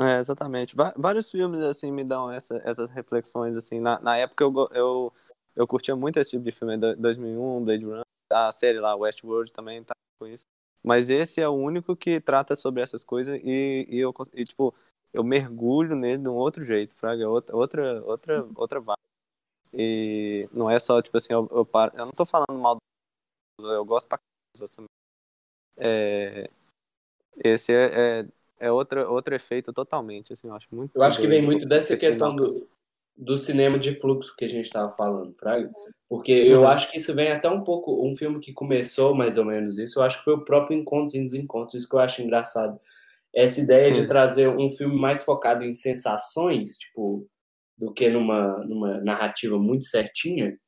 É, 0.00 0.16
exatamente. 0.18 0.74
Vários 0.96 1.30
filmes, 1.30 1.60
assim, 1.64 1.90
me 1.90 2.04
dão 2.04 2.30
essa- 2.30 2.60
essas 2.64 2.90
reflexões, 2.90 3.56
assim. 3.56 3.80
Na, 3.80 4.00
na 4.00 4.16
época 4.16 4.44
eu, 4.44 4.52
eu, 4.74 5.12
eu 5.56 5.66
curtia 5.66 5.96
muito 5.96 6.18
esse 6.18 6.30
tipo 6.30 6.44
de 6.44 6.52
filme, 6.52 6.76
do- 6.76 6.96
2001, 6.96 7.64
Blade 7.64 7.84
Runner, 7.84 8.04
a 8.30 8.52
série 8.52 8.78
lá, 8.78 8.94
Westworld 8.94 9.52
também 9.52 9.82
tá 9.82 9.92
com 10.20 10.26
isso. 10.28 10.44
Mas 10.82 11.10
esse 11.10 11.40
é 11.40 11.48
o 11.48 11.52
único 11.52 11.96
que 11.96 12.20
trata 12.20 12.54
sobre 12.56 12.82
essas 12.82 13.04
coisas 13.04 13.38
e, 13.42 13.86
e 13.88 13.98
eu, 13.98 14.14
e, 14.32 14.44
tipo, 14.44 14.74
eu 15.12 15.24
mergulho 15.24 15.94
nele 15.96 16.22
de 16.22 16.28
um 16.28 16.34
outro 16.34 16.62
jeito, 16.64 16.94
fraga, 16.94 17.28
outra, 17.28 17.54
outra, 17.56 18.04
outra, 18.04 18.46
outra 18.54 18.80
vibe. 18.80 18.98
E 19.72 20.48
não 20.52 20.70
é 20.70 20.78
só, 20.80 21.02
tipo 21.02 21.16
assim, 21.16 21.32
eu, 21.32 21.48
eu, 21.52 21.64
paro, 21.66 21.92
eu 21.96 22.04
não 22.06 22.12
tô 22.12 22.24
falando 22.24 22.58
mal 22.60 22.76
do 22.76 22.80
eu 23.66 23.84
gosto 23.84 24.06
pra 24.08 24.18
outros 24.60 24.76
também. 24.76 24.88
É, 25.76 26.44
esse 27.42 27.72
é, 27.72 28.20
é, 28.20 28.26
é 28.58 28.72
outra, 28.72 29.08
outro 29.08 29.34
efeito 29.34 29.72
totalmente, 29.72 30.32
assim, 30.32 30.48
eu 30.48 30.54
acho 30.54 30.66
muito 30.74 30.94
Eu 30.94 31.02
acho 31.02 31.20
que 31.20 31.26
vem 31.26 31.42
muito 31.42 31.66
dessa 31.66 31.96
questão 31.96 32.34
final. 32.34 32.50
do, 32.50 32.68
do 33.16 33.38
cinema 33.38 33.78
de 33.78 33.94
fluxo 33.94 34.34
que 34.36 34.44
a 34.44 34.48
gente 34.48 34.66
estava 34.66 34.92
falando, 34.92 35.34
Fraga. 35.38 35.70
Porque 36.08 36.32
eu 36.32 36.60
Uhum. 36.60 36.66
acho 36.66 36.90
que 36.90 36.98
isso 36.98 37.14
vem 37.14 37.30
até 37.30 37.48
um 37.48 37.62
pouco. 37.62 38.04
Um 38.04 38.16
filme 38.16 38.40
que 38.40 38.52
começou 38.52 39.14
mais 39.14 39.38
ou 39.38 39.44
menos 39.44 39.78
isso, 39.78 40.00
eu 40.00 40.02
acho 40.02 40.18
que 40.18 40.24
foi 40.24 40.34
o 40.34 40.44
próprio 40.44 40.76
Encontros 40.76 41.14
e 41.14 41.22
Desencontros, 41.22 41.74
isso 41.74 41.88
que 41.88 41.94
eu 41.94 42.00
acho 42.00 42.20
engraçado. 42.20 42.78
Essa 43.32 43.60
ideia 43.60 43.92
de 43.92 44.02
Sim. 44.02 44.08
trazer 44.08 44.48
um 44.48 44.70
filme 44.70 44.98
mais 44.98 45.22
focado 45.22 45.64
em 45.64 45.72
sensações, 45.72 46.76
tipo, 46.78 47.28
do 47.78 47.92
que 47.92 48.10
numa, 48.10 48.58
numa 48.64 49.00
narrativa 49.00 49.56
muito 49.56 49.84
certinha. 49.84 50.58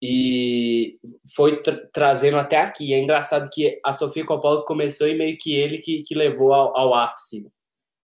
E 0.00 0.98
foi 1.34 1.62
tra- 1.62 1.88
trazendo 1.92 2.36
até 2.36 2.58
aqui. 2.58 2.92
É 2.94 2.98
engraçado 2.98 3.48
que 3.52 3.80
a 3.84 3.92
Sofia 3.92 4.24
Coppola 4.24 4.64
começou 4.64 5.08
e 5.08 5.16
meio 5.16 5.36
que 5.38 5.54
ele 5.54 5.78
que, 5.78 6.02
que 6.02 6.14
levou 6.14 6.52
ao, 6.52 6.76
ao 6.76 6.94
ápice 6.94 7.50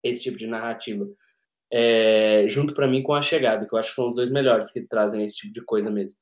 esse 0.03 0.23
tipo 0.23 0.39
de 0.39 0.47
narrativa. 0.47 1.07
É, 1.73 2.45
junto 2.49 2.75
para 2.75 2.87
mim 2.87 3.03
com 3.03 3.15
A 3.15 3.23
Chegada, 3.23 3.67
que 3.67 3.75
eu 3.75 3.79
acho 3.79 3.91
que 3.91 3.95
são 3.95 4.11
os 4.11 4.15
dois 4.15 4.31
melhores 4.31 4.71
que 4.71 4.83
trazem 4.83 5.25
esse 5.25 5.37
tipo 5.37 5.55
de 5.55 5.65
coisa 5.65 5.91
mesmo. 5.91 6.19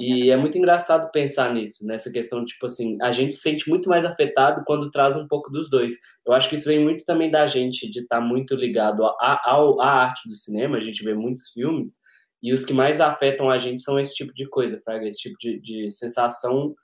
E 0.00 0.30
é 0.30 0.36
muito 0.36 0.56
engraçado 0.56 1.10
pensar 1.10 1.52
nisso, 1.52 1.84
nessa 1.84 2.10
questão, 2.10 2.42
tipo 2.42 2.64
assim, 2.64 2.96
a 3.02 3.12
gente 3.12 3.34
se 3.34 3.42
sente 3.42 3.68
muito 3.68 3.86
mais 3.90 4.02
afetado 4.02 4.62
quando 4.64 4.90
traz 4.90 5.14
um 5.14 5.28
pouco 5.28 5.50
dos 5.50 5.68
dois. 5.68 5.92
Eu 6.26 6.32
acho 6.32 6.48
que 6.48 6.54
isso 6.54 6.68
vem 6.68 6.82
muito 6.82 7.04
também 7.04 7.30
da 7.30 7.46
gente, 7.46 7.90
de 7.90 8.00
estar 8.00 8.18
muito 8.18 8.54
ligado 8.54 9.04
à, 9.04 9.40
à 9.44 9.86
arte 9.86 10.26
do 10.26 10.34
cinema, 10.34 10.78
a 10.78 10.80
gente 10.80 11.04
vê 11.04 11.12
muitos 11.12 11.50
filmes, 11.50 11.98
e 12.42 12.52
os 12.52 12.64
que 12.64 12.72
mais 12.72 13.00
afetam 13.00 13.50
a 13.50 13.58
gente 13.58 13.82
são 13.82 13.98
esse 13.98 14.14
tipo 14.14 14.32
de 14.32 14.48
coisa, 14.48 14.80
Fraga, 14.80 15.06
esse 15.06 15.18
tipo 15.18 15.36
de, 15.38 15.60
de 15.60 15.90
sensação 15.90 16.74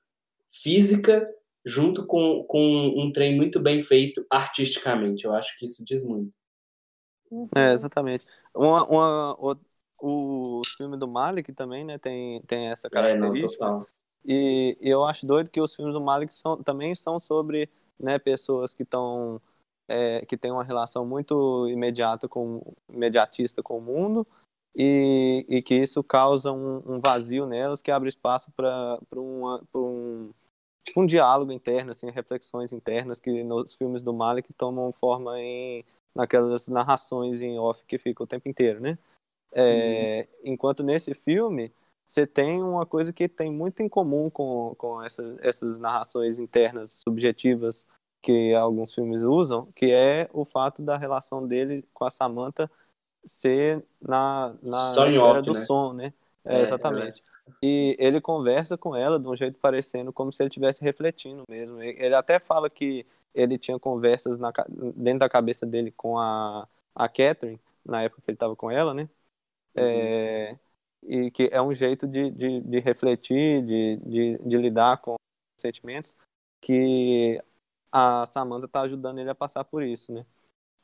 física 0.49 1.27
junto 1.65 2.07
com, 2.07 2.45
com 2.45 2.95
um 2.97 3.11
trem 3.11 3.37
muito 3.37 3.61
bem 3.61 3.83
feito 3.83 4.25
artisticamente. 4.31 5.25
Eu 5.25 5.33
acho 5.35 5.59
que 5.59 5.65
isso 5.65 5.85
diz 5.85 6.05
muito. 6.05 6.33
É, 7.57 7.73
exatamente. 7.73 8.25
Uma, 8.55 8.85
uma, 8.87 9.35
o, 9.39 9.57
o 10.01 10.63
filme 10.77 10.97
do 10.97 11.09
Malik 11.09 11.53
também, 11.53 11.85
né, 11.85 11.99
tem, 11.99 12.41
tem 12.43 12.69
essa 12.69 12.89
É, 12.93 13.17
não, 13.17 13.29
característica. 13.29 13.65
total. 13.65 13.87
E 14.25 14.77
eu 14.81 15.05
acho 15.05 15.27
doido 15.27 15.51
que 15.51 15.61
os 15.61 15.75
filmes 15.75 15.95
do 15.95 16.01
Malik 16.01 16.33
são, 16.35 16.63
também 16.63 16.95
são 16.95 17.19
sobre 17.21 17.69
né, 17.99 18.19
pessoas 18.19 18.75
que 18.75 18.83
estão 18.83 19.41
é, 19.89 20.25
que 20.27 20.37
têm 20.37 20.51
uma 20.51 20.65
relação 20.65 21.07
muito 21.07 21.69
imediata 21.69 22.29
com 22.29 22.75
imediatista 22.89 23.63
com 23.63 23.79
o 23.79 23.81
mundo 23.81 24.27
e, 24.77 25.47
e 25.49 25.63
que 25.63 25.75
isso 25.75 26.05
causa 26.05 26.53
um, 26.53 26.83
um 26.87 27.01
vazio 27.01 27.47
nelas 27.47 27.81
que 27.81 27.91
abre 27.91 28.11
espaço 28.11 28.53
para 28.53 28.99
um, 29.17 30.31
tipo 30.85 31.01
um 31.01 31.07
diálogo 31.07 31.51
interno, 31.51 31.93
assim, 31.93 32.11
reflexões 32.11 32.73
internas 32.73 33.19
que 33.19 33.43
nos 33.43 33.75
filmes 33.75 34.03
do 34.03 34.13
Malik 34.13 34.53
tomam 34.53 34.93
forma 34.93 35.41
em 35.41 35.83
naquelas 36.15 36.69
narrações 36.69 37.41
em 37.41 37.59
off 37.59 37.85
que 37.87 37.99
ficam 37.99 38.25
o 38.25 38.27
tempo 38.27 38.49
inteiro, 38.49 38.81
né? 38.81 38.99
É, 39.53 40.29
Enquanto 40.45 40.83
nesse 40.83 41.15
filme 41.15 41.73
você 42.07 42.27
tem 42.27 42.63
uma 42.63 42.87
coisa 42.87 43.13
que 43.13 43.29
tem 43.29 43.51
muito 43.51 43.83
em 43.83 43.89
comum 43.89 44.31
com, 44.31 44.75
com 44.77 45.03
essas, 45.03 45.39
essas 45.41 45.79
narrações 45.79 46.39
internas 46.39 47.03
subjetivas 47.05 47.87
que 48.23 48.55
alguns 48.55 48.95
filmes 48.95 49.23
usam, 49.23 49.71
que 49.75 49.91
é 49.91 50.29
o 50.33 50.45
fato 50.45 50.83
da 50.83 50.97
relação 50.97 51.47
dele 51.47 51.85
com 51.93 52.05
a 52.05 52.11
Samantha 52.11 52.71
ser 53.27 53.85
na, 54.01 54.55
na, 54.63 54.95
Só 54.95 55.07
esfera 55.07 55.43
do 55.43 55.53
né? 55.53 55.65
som, 55.65 55.93
né? 55.93 56.13
É, 56.45 56.59
É, 56.59 56.63
exatamente. 56.63 57.25
E 57.63 57.97
ele 57.99 58.21
conversa 58.21 58.79
com 58.79 58.95
ela 58.95 59.19
de 59.19 59.27
um 59.27 59.37
jeito 59.37 59.59
parecendo 59.59 60.13
como 60.13 60.33
se 60.33 60.43
ele 60.43 60.49
estivesse 60.49 60.83
refletindo 60.83 61.43
mesmo. 61.49 61.83
Ele 61.83 62.15
até 62.15 62.39
fala 62.39 62.71
que 62.71 63.05
ele 63.35 63.59
tinha 63.59 63.79
conversas 63.79 64.39
na 64.39 64.53
dentro 64.95 65.21
da 65.21 65.29
cabeça 65.29 65.67
dele 65.67 65.91
com 65.91 66.19
a, 66.19 66.67
a 66.95 67.09
Catherine, 67.09 67.61
na 67.85 68.03
época 68.03 68.23
que 68.23 68.31
ele 68.31 68.37
estava 68.37 68.57
com 68.57 68.71
ela, 68.71 68.95
né? 68.95 69.09
É, 69.75 70.57
e 71.03 71.31
que 71.31 71.49
é 71.53 71.61
um 71.61 71.75
jeito 71.75 72.07
de, 72.07 72.31
de, 72.31 72.61
de 72.61 72.81
refletir, 72.81 73.63
de, 73.63 73.97
de, 73.97 74.39
de 74.39 74.57
lidar 74.57 74.99
com 74.99 75.13
os 75.13 75.61
sentimentos 75.61 76.17
que 76.63 77.41
a 77.93 78.25
Samantha 78.27 78.67
está 78.67 78.81
ajudando 78.83 79.19
ele 79.19 79.31
a 79.31 79.35
passar 79.35 79.65
por 79.65 79.83
isso, 79.83 80.13
né? 80.13 80.25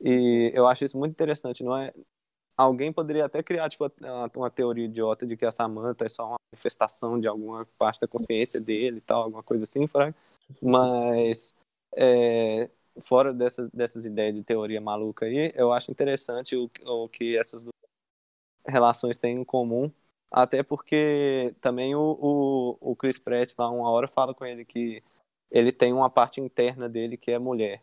E 0.00 0.50
eu 0.54 0.66
acho 0.66 0.84
isso 0.84 0.98
muito 0.98 1.12
interessante, 1.12 1.62
não 1.62 1.76
é? 1.76 1.92
Alguém 2.56 2.92
poderia 2.92 3.24
até 3.24 3.42
criar 3.42 3.68
tipo, 3.68 3.90
uma, 4.36 4.50
teoria 4.50 4.84
idiota 4.84 5.26
de 5.26 5.36
que 5.36 5.44
a 5.46 5.52
Samantha 5.52 6.04
é 6.04 6.08
só 6.08 6.28
uma 6.28 6.36
manifestação 6.52 7.18
de 7.18 7.26
alguma 7.26 7.66
parte 7.78 8.00
da 8.00 8.08
consciência 8.08 8.60
dele 8.60 8.98
e 8.98 9.00
tal, 9.00 9.22
alguma 9.22 9.42
coisa 9.42 9.64
assim, 9.64 9.86
fraga. 9.86 10.14
Mas 10.60 11.54
é, 11.96 12.70
fora 13.00 13.32
dessas, 13.32 13.70
dessas 13.70 14.04
ideias 14.04 14.34
de 14.34 14.42
teoria 14.44 14.80
maluca 14.80 15.26
aí, 15.26 15.52
eu 15.54 15.72
acho 15.72 15.90
interessante 15.90 16.56
o, 16.56 16.70
o 16.84 17.08
que 17.08 17.36
essas 17.36 17.62
duas 17.62 17.72
relações 18.66 19.18
têm 19.18 19.38
em 19.38 19.44
comum, 19.44 19.90
até 20.30 20.62
porque 20.62 21.54
também 21.60 21.94
o, 21.94 22.18
o, 22.80 22.92
o 22.92 22.96
Chris 22.96 23.18
Pratt 23.18 23.52
lá 23.58 23.70
uma 23.70 23.90
hora 23.90 24.08
fala 24.08 24.34
com 24.34 24.44
ele 24.44 24.64
que 24.64 25.02
ele 25.50 25.72
tem 25.72 25.92
uma 25.92 26.10
parte 26.10 26.40
interna 26.40 26.88
dele 26.88 27.16
que 27.16 27.30
é 27.30 27.38
mulher. 27.38 27.82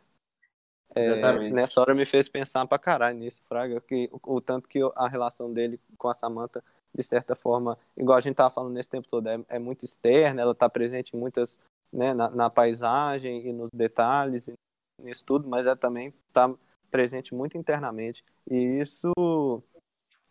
É, 0.96 1.12
nessa 1.52 1.80
hora 1.80 1.94
me 1.94 2.06
fez 2.06 2.28
pensar 2.28 2.66
pra 2.66 2.80
caralho 2.80 3.18
nisso, 3.18 3.44
Fraga, 3.48 3.80
que 3.82 4.10
o, 4.12 4.36
o 4.36 4.42
tanto 4.42 4.68
que 4.68 4.80
a 4.96 5.08
relação 5.08 5.52
dele 5.54 5.80
com 5.98 6.10
a 6.10 6.14
Samantha, 6.14 6.64
de 6.94 7.04
certa 7.04 7.36
forma, 7.36 7.78
igual 7.96 8.18
a 8.18 8.22
gente 8.22 8.36
tava 8.36 8.50
falando 8.50 8.74
nesse 8.74 8.90
tempo 8.90 9.08
todo, 9.08 9.28
é, 9.28 9.40
é 9.50 9.60
muito 9.60 9.86
externa, 9.86 10.42
ela 10.42 10.56
tá 10.56 10.68
presente 10.68 11.16
em 11.16 11.20
muitas, 11.20 11.60
né, 11.94 12.14
na, 12.14 12.30
na 12.32 12.50
paisagem 12.50 13.48
e 13.48 13.54
nos 13.54 13.70
detalhes, 13.72 14.48
e 14.48 14.54
nisso 15.02 15.24
tudo, 15.26 15.48
mas 15.48 15.68
ela 15.68 15.76
também 15.76 16.12
tá 16.34 16.52
presente 16.90 17.36
muito 17.36 17.56
internamente. 17.58 18.24
E 18.50 18.56
isso, 18.82 19.14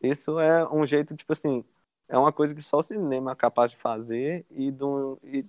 isso 0.02 0.39
é 0.39 0.68
um 0.68 0.86
jeito, 0.86 1.14
tipo 1.14 1.32
assim, 1.32 1.64
é 2.09 2.16
uma 2.18 2.32
coisa 2.32 2.55
que 2.55 2.62
só 2.62 2.78
o 2.78 2.82
cinema 2.82 3.32
é 3.32 3.36
capaz 3.36 3.70
de 3.70 3.76
fazer 3.76 4.44
e, 4.51 4.70
do, 4.70 5.16
e 5.24 5.44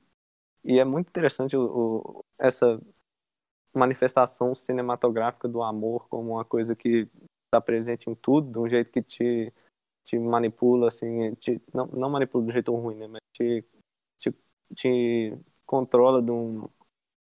e 0.63 0.79
é 0.79 0.85
muito 0.85 1.07
interessante 1.09 1.55
o, 1.57 1.63
o- 2.19 2.25
essa 2.39 2.79
manifestação 3.73 4.55
cinematográfica 4.55 5.47
do 5.47 5.61
amor 5.61 6.07
como 6.07 6.31
uma 6.33 6.45
coisa 6.45 6.75
que 6.75 7.07
está 7.45 7.61
presente 7.61 8.09
em 8.09 8.15
tudo, 8.15 8.51
de 8.51 8.59
um 8.59 8.69
jeito 8.69 8.91
que 8.91 9.01
te, 9.01 9.53
te 10.05 10.17
manipula, 10.17 10.87
assim, 10.87 11.33
te, 11.35 11.61
não, 11.73 11.87
não 11.87 12.09
manipula 12.09 12.43
de 12.45 12.49
um 12.49 12.53
jeito 12.53 12.75
ruim, 12.75 12.95
né? 12.95 13.07
Mas 13.07 13.21
te, 13.33 13.65
te, 14.19 14.35
te 14.75 15.37
controla 15.65 16.21
de 16.21 16.31
um, 16.31 16.47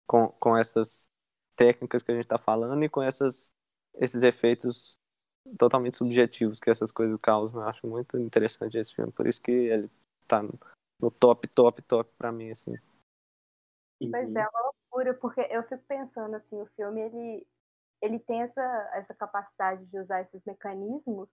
com, 0.06 0.28
com 0.28 0.56
essas 0.56 1.08
técnicas 1.56 2.02
que 2.02 2.10
a 2.10 2.14
gente 2.14 2.24
está 2.24 2.38
falando 2.38 2.82
e 2.84 2.88
com 2.88 3.02
essas, 3.02 3.52
esses 3.96 4.22
efeitos 4.22 4.96
totalmente 5.58 5.96
subjetivos 5.96 6.58
que 6.58 6.70
essas 6.70 6.90
coisas 6.90 7.16
causam. 7.20 7.60
Eu 7.60 7.68
acho 7.68 7.86
muito 7.86 8.18
interessante 8.18 8.78
esse 8.78 8.94
filme, 8.94 9.12
por 9.12 9.26
isso 9.26 9.40
que 9.40 9.52
ele 9.52 9.90
tá 10.26 10.42
no 10.42 11.10
top, 11.10 11.48
top, 11.48 11.82
top 11.82 12.10
pra 12.16 12.32
mim, 12.32 12.50
assim. 12.50 12.74
Pois 13.98 14.34
é 14.34 14.48
uma 14.48 14.74
loucura, 14.94 15.14
porque 15.14 15.40
eu 15.50 15.62
fico 15.64 15.82
pensando 15.88 16.36
assim, 16.36 16.60
o 16.60 16.66
filme 16.76 17.00
ele, 17.00 17.46
ele 18.00 18.18
tem 18.20 18.42
essa, 18.42 18.90
essa 18.94 19.14
capacidade 19.14 19.84
de 19.86 19.98
usar 19.98 20.22
esses 20.22 20.42
mecanismos 20.44 21.28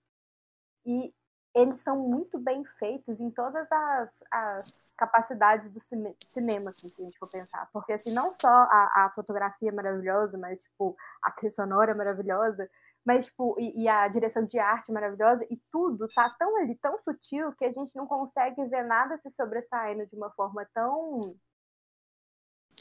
e 0.86 1.14
eles 1.54 1.82
são 1.82 1.98
muito 1.98 2.40
bem 2.40 2.64
feitos 2.80 3.20
em 3.20 3.30
todas 3.30 3.70
as, 3.70 4.10
as 4.32 4.94
capacidades 4.98 5.70
do 5.72 5.82
cine- 5.82 6.16
cinema, 6.30 6.70
assim, 6.70 6.88
se 6.88 7.02
a 7.02 7.04
gente 7.04 7.20
for 7.20 7.30
pensar. 7.30 7.70
Porque 7.74 7.92
assim, 7.94 8.14
não 8.14 8.32
só 8.40 8.48
a, 8.48 9.06
a 9.06 9.12
fotografia 9.14 9.70
é 9.70 9.74
maravilhosa, 9.74 10.38
mas 10.38 10.62
tipo, 10.64 10.96
a 11.22 11.32
trilha 11.32 11.52
sonora 11.52 11.92
é 11.92 11.94
maravilhosa, 11.94 12.70
mas 13.06 13.26
tipo, 13.26 13.58
e, 13.60 13.84
e 13.84 13.88
a 13.90 14.08
direção 14.08 14.46
de 14.46 14.60
arte 14.60 14.92
é 14.92 14.94
maravilhosa, 14.94 15.46
e 15.52 15.58
tudo 15.72 16.08
tá 16.16 16.30
tão 16.40 16.56
ali, 16.58 16.76
tão 16.78 16.98
sutil, 17.04 17.52
que 17.54 17.66
a 17.66 17.72
gente 17.72 17.96
não 17.98 18.08
consegue 18.08 18.64
ver 18.68 18.84
nada 18.86 19.18
se 19.18 19.30
sobressaindo 19.32 20.06
de 20.08 20.16
uma 20.16 20.32
forma 20.32 20.66
tão 20.74 21.20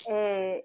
é, 0.08 0.64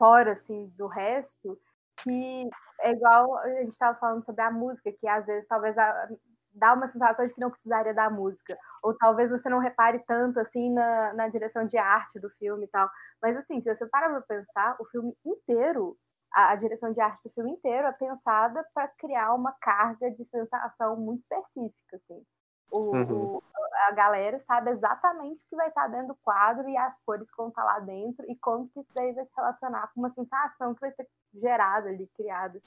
fora 0.00 0.32
assim 0.32 0.68
do 0.78 0.88
resto 0.88 1.60
que 2.02 2.48
é 2.80 2.92
igual 2.92 3.38
a 3.38 3.48
gente 3.60 3.72
estava 3.72 3.98
falando 3.98 4.24
sobre 4.24 4.42
a 4.42 4.50
música 4.50 4.92
que 4.92 5.06
às 5.08 5.26
vezes 5.26 5.46
talvez 5.48 5.78
a- 5.78 6.08
dá 6.52 6.74
uma 6.74 6.88
sensação 6.88 7.26
de 7.26 7.34
que 7.34 7.40
não 7.40 7.50
precisaria 7.50 7.94
da 7.94 8.10
música 8.10 8.58
ou 8.82 8.96
talvez 8.96 9.30
você 9.30 9.48
não 9.50 9.58
repare 9.60 10.00
tanto 10.06 10.40
assim 10.40 10.72
na, 10.72 11.12
na 11.14 11.28
direção 11.28 11.66
de 11.66 11.78
arte 11.78 12.18
do 12.20 12.30
filme 12.30 12.64
e 12.66 12.68
tal. 12.68 12.90
Mas 13.22 13.36
assim 13.36 13.60
se 13.60 13.74
você 13.74 13.86
parar 13.86 14.08
para 14.10 14.22
pensar 14.22 14.76
o 14.80 14.86
filme 14.86 15.14
inteiro 15.24 15.96
a, 16.34 16.52
a 16.52 16.56
direção 16.56 16.92
de 16.92 17.00
arte 17.00 17.22
do 17.24 17.32
filme 17.34 17.52
inteiro 17.52 17.86
é 17.88 17.92
pensada 17.92 18.64
para 18.74 18.88
criar 18.88 19.34
uma 19.34 19.52
carga 19.60 20.10
de 20.10 20.24
sensação 20.24 20.96
muito 20.96 21.20
específica 21.20 21.96
assim 21.96 22.24
o, 22.70 22.96
Uhum. 22.96 23.24
o- 23.36 23.42
a 23.88 23.92
galera 23.92 24.38
sabe 24.40 24.70
exatamente 24.70 25.44
o 25.44 25.48
que 25.48 25.56
vai 25.56 25.68
estar 25.68 25.88
dentro 25.88 26.08
do 26.08 26.14
quadro 26.16 26.68
e 26.68 26.76
as 26.76 26.96
cores 27.04 27.30
que 27.30 27.36
vão 27.36 27.48
estar 27.48 27.64
lá 27.64 27.78
dentro 27.80 28.24
e 28.28 28.36
como 28.36 28.68
que 28.68 28.80
isso 28.80 28.90
daí 28.94 29.12
vai 29.12 29.24
se 29.24 29.32
relacionar 29.36 29.88
com 29.92 30.00
uma 30.00 30.10
sensação 30.10 30.74
que 30.74 30.80
vai 30.80 30.92
ser 30.92 31.08
gerada 31.34 31.88
ali, 31.88 32.06
criada. 32.16 32.60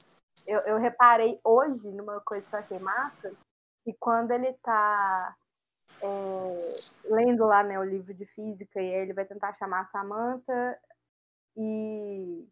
Eu, 0.48 0.60
eu 0.62 0.78
reparei 0.78 1.40
hoje 1.44 1.88
numa 1.92 2.20
coisa 2.22 2.46
que 2.48 2.56
eu 2.56 2.60
achei 2.60 2.80
massa, 2.80 3.32
que 3.84 3.94
quando 4.00 4.32
ele 4.32 4.54
tá 4.64 5.36
é, 6.02 6.58
lendo 7.06 7.46
lá 7.46 7.64
né, 7.64 7.80
o 7.80 7.84
livro 7.84 8.14
de 8.14 8.26
física 8.26 8.82
e 8.82 8.94
aí 8.94 9.02
ele 9.02 9.14
vai 9.14 9.26
tentar 9.26 9.54
chamar 9.54 9.82
a 9.82 9.86
Samantha 9.88 10.80
e 11.56 12.48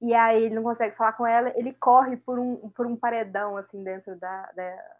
e 0.00 0.12
aí 0.12 0.42
ele 0.44 0.54
não 0.54 0.62
consegue 0.62 0.94
falar 0.96 1.14
com 1.14 1.26
ela, 1.26 1.48
ele 1.56 1.72
corre 1.72 2.16
por 2.18 2.38
um, 2.38 2.68
por 2.70 2.84
um 2.86 2.94
paredão 2.94 3.56
assim 3.56 3.82
dentro 3.82 4.14
da, 4.18 4.52
da, 4.52 4.96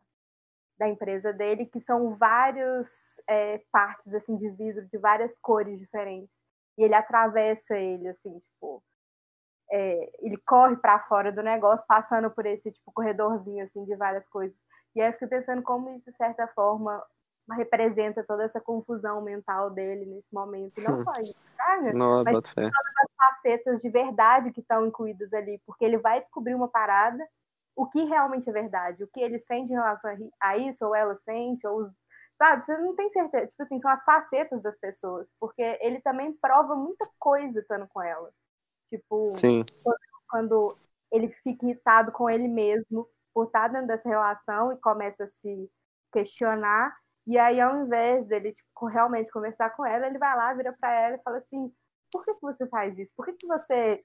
da 0.79 0.89
empresa 0.89 1.33
dele, 1.33 1.67
que 1.67 1.81
são 1.81 2.17
vários 2.17 2.89
é, 3.29 3.59
partes 3.71 4.13
assim 4.15 4.37
de 4.37 4.51
vidro 4.51 4.87
de 4.87 4.99
várias 4.99 5.35
cores 5.41 5.79
diferentes. 5.79 6.35
E 6.77 6.83
ele 6.83 6.95
atravessa 6.95 7.77
ele, 7.77 8.09
assim, 8.09 8.39
tipo. 8.41 8.83
é, 9.71 10.11
ele 10.21 10.37
corre 10.39 10.77
para 10.77 10.99
fora 11.05 11.31
do 11.33 11.43
negócio, 11.43 11.87
passando 11.87 12.31
por 12.31 12.45
esse 12.47 12.71
tipo 12.73 12.93
corredorzinho 12.93 13.65
assim 13.65 13.85
de 13.85 13.95
várias 13.97 14.27
coisas. 14.29 14.57
E 14.95 15.01
aí 15.01 15.09
eu 15.09 15.13
fiquei 15.13 15.29
pensando 15.29 15.63
como 15.63 15.89
isso, 15.91 16.11
de 16.11 16.17
certa 16.17 16.47
forma, 16.49 17.03
representa 17.53 18.25
toda 18.25 18.45
essa 18.45 18.61
confusão 18.61 19.21
mental 19.23 19.71
dele 19.71 20.05
nesse 20.07 20.33
momento. 20.33 20.81
Não 20.81 21.05
só 21.05 21.21
isso, 21.21 21.47
Não, 21.95 22.23
Mas- 22.25 22.35
boto 22.35 22.53
fé. 22.53 22.69
facetas 23.17 23.81
de 23.81 23.89
verdade 23.91 24.53
que 24.53 24.61
estão 24.61 24.87
incluídas 24.87 25.33
ali, 25.33 25.61
porque 25.67 25.85
ele 25.85 25.99
vai 25.99 26.21
descobrir 26.21 26.55
uma 26.55 26.69
parada, 26.69 27.25
o 27.77 27.87
que 27.87 28.05
realmente 28.05 28.49
é 28.49 28.53
verdade, 28.53 29.03
o 29.03 29.09
que 29.09 29.21
ele 29.21 29.39
sente 29.41 29.73
em 29.73 29.77
relação 29.77 30.11
a 30.41 30.57
isso, 30.57 30.85
ou 30.85 30.95
ela 30.95 31.17
sente, 31.17 31.67
ou 31.67 31.91
sabe, 32.37 32.65
você 32.65 32.77
não 32.79 32.95
tem 32.95 33.11
certeza, 33.11 33.49
tipo 33.49 33.63
assim, 33.63 33.81
são 33.81 33.91
as 33.91 34.05
facetas 34.05 34.63
das 34.63 34.77
pessoas, 34.79 35.33
porque 35.41 35.79
ele 35.81 36.01
também 36.01 36.33
prova 36.33 36.75
muita 36.75 37.07
coisa 37.19 37.61
estando 37.61 37.87
com 37.89 38.03
ela. 38.03 38.31
Tipo, 38.89 39.33
Sim. 39.35 39.65
quando 40.29 40.75
ele 41.11 41.29
fica 41.29 41.65
irritado 41.67 42.13
com 42.13 42.29
ele 42.29 42.49
mesmo 42.49 43.09
por 43.33 43.47
estar 43.47 43.69
dentro 43.69 43.89
dessa 43.89 44.09
relação 44.09 44.73
e 44.73 44.77
começa 44.77 45.25
a 45.25 45.29
se 45.29 45.71
questionar. 46.13 46.95
E 47.27 47.39
aí, 47.39 47.61
ao 47.61 47.85
invés 47.85 48.27
dele 48.27 48.53
tipo, 48.53 48.87
realmente 48.87 49.33
conversar 49.33 49.71
com 49.71 49.85
ela, 49.85 50.07
ele 50.07 50.19
vai 50.19 50.37
lá, 50.37 50.53
vira 50.53 50.73
para 50.79 50.93
ela 50.93 51.17
e 51.17 51.23
fala 51.23 51.39
assim: 51.39 51.73
por 52.13 52.25
que, 52.25 52.35
que 52.35 52.43
você 52.43 52.67
faz 52.69 52.97
isso? 52.99 53.13
Por 53.17 53.27
que, 53.27 53.33
que 53.33 53.47
você 53.47 54.05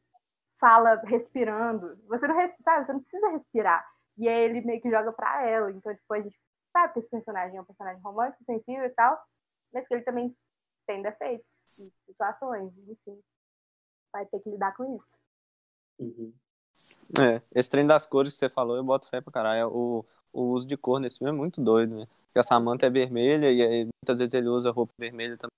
fala 0.60 1.02
respirando? 1.06 1.98
Você 2.07 2.27
não, 2.27 2.36
res- 2.36 2.56
sabe, 2.64 2.86
você 2.86 2.94
não 2.94 3.02
precisa 3.02 3.30
respirar. 3.30 3.86
E 4.18 4.27
aí 4.27 4.44
ele 4.44 4.61
meio 4.61 4.81
que 4.81 4.90
joga 4.90 5.11
para 5.14 5.45
ela. 5.48 5.72
Então, 5.72 5.94
tipo, 5.95 6.14
a 6.14 6.22
gente 6.22 6.38
sabe 6.72 6.94
que 6.94 6.99
esse 6.99 7.10
personagem 7.10 7.57
é 7.57 7.61
um 7.61 7.65
personagem 7.65 8.02
romântico, 8.02 8.44
sensível 8.44 8.86
e 8.86 8.90
tal, 8.90 9.19
mas 9.73 9.88
que 9.88 9.94
ele 9.94 10.03
também 10.03 10.36
tem 10.86 11.02
defeitos, 11.02 11.48
situações, 12.06 12.73
enfim. 12.88 13.22
Vai 14.11 14.26
ter 14.26 14.40
que 14.40 14.49
lidar 14.49 14.76
com 14.76 14.98
isso. 14.98 15.11
Uhum. 15.99 16.34
É, 17.19 17.41
esse 17.53 17.69
trem 17.69 17.86
das 17.86 18.06
cores 18.06 18.34
que 18.34 18.40
você 18.40 18.49
falou, 18.49 18.76
eu 18.76 18.84
boto 18.84 19.10
fé 19.10 19.22
pra 19.22 19.31
caralho. 19.31 19.69
O, 19.69 20.06
o 20.34 20.41
uso 20.52 20.68
de 20.68 20.77
cor 20.77 20.99
nesse 20.99 21.18
filme 21.19 21.31
é 21.31 21.36
muito 21.36 21.61
doido, 21.61 21.95
né? 21.95 22.07
Porque 22.26 22.40
a 22.40 22.44
Samantha 22.44 22.86
é 22.88 22.90
vermelha 22.90 23.52
e 23.52 23.61
aí, 23.61 23.84
muitas 24.03 24.19
vezes 24.19 24.34
ele 24.34 24.48
usa 24.48 24.72
roupa 24.72 24.94
vermelha 24.98 25.38
também. 25.38 25.49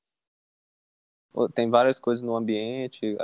Tem 1.53 1.69
várias 1.69 1.99
coisas 1.99 2.23
no 2.23 2.35
ambiente, 2.35 3.15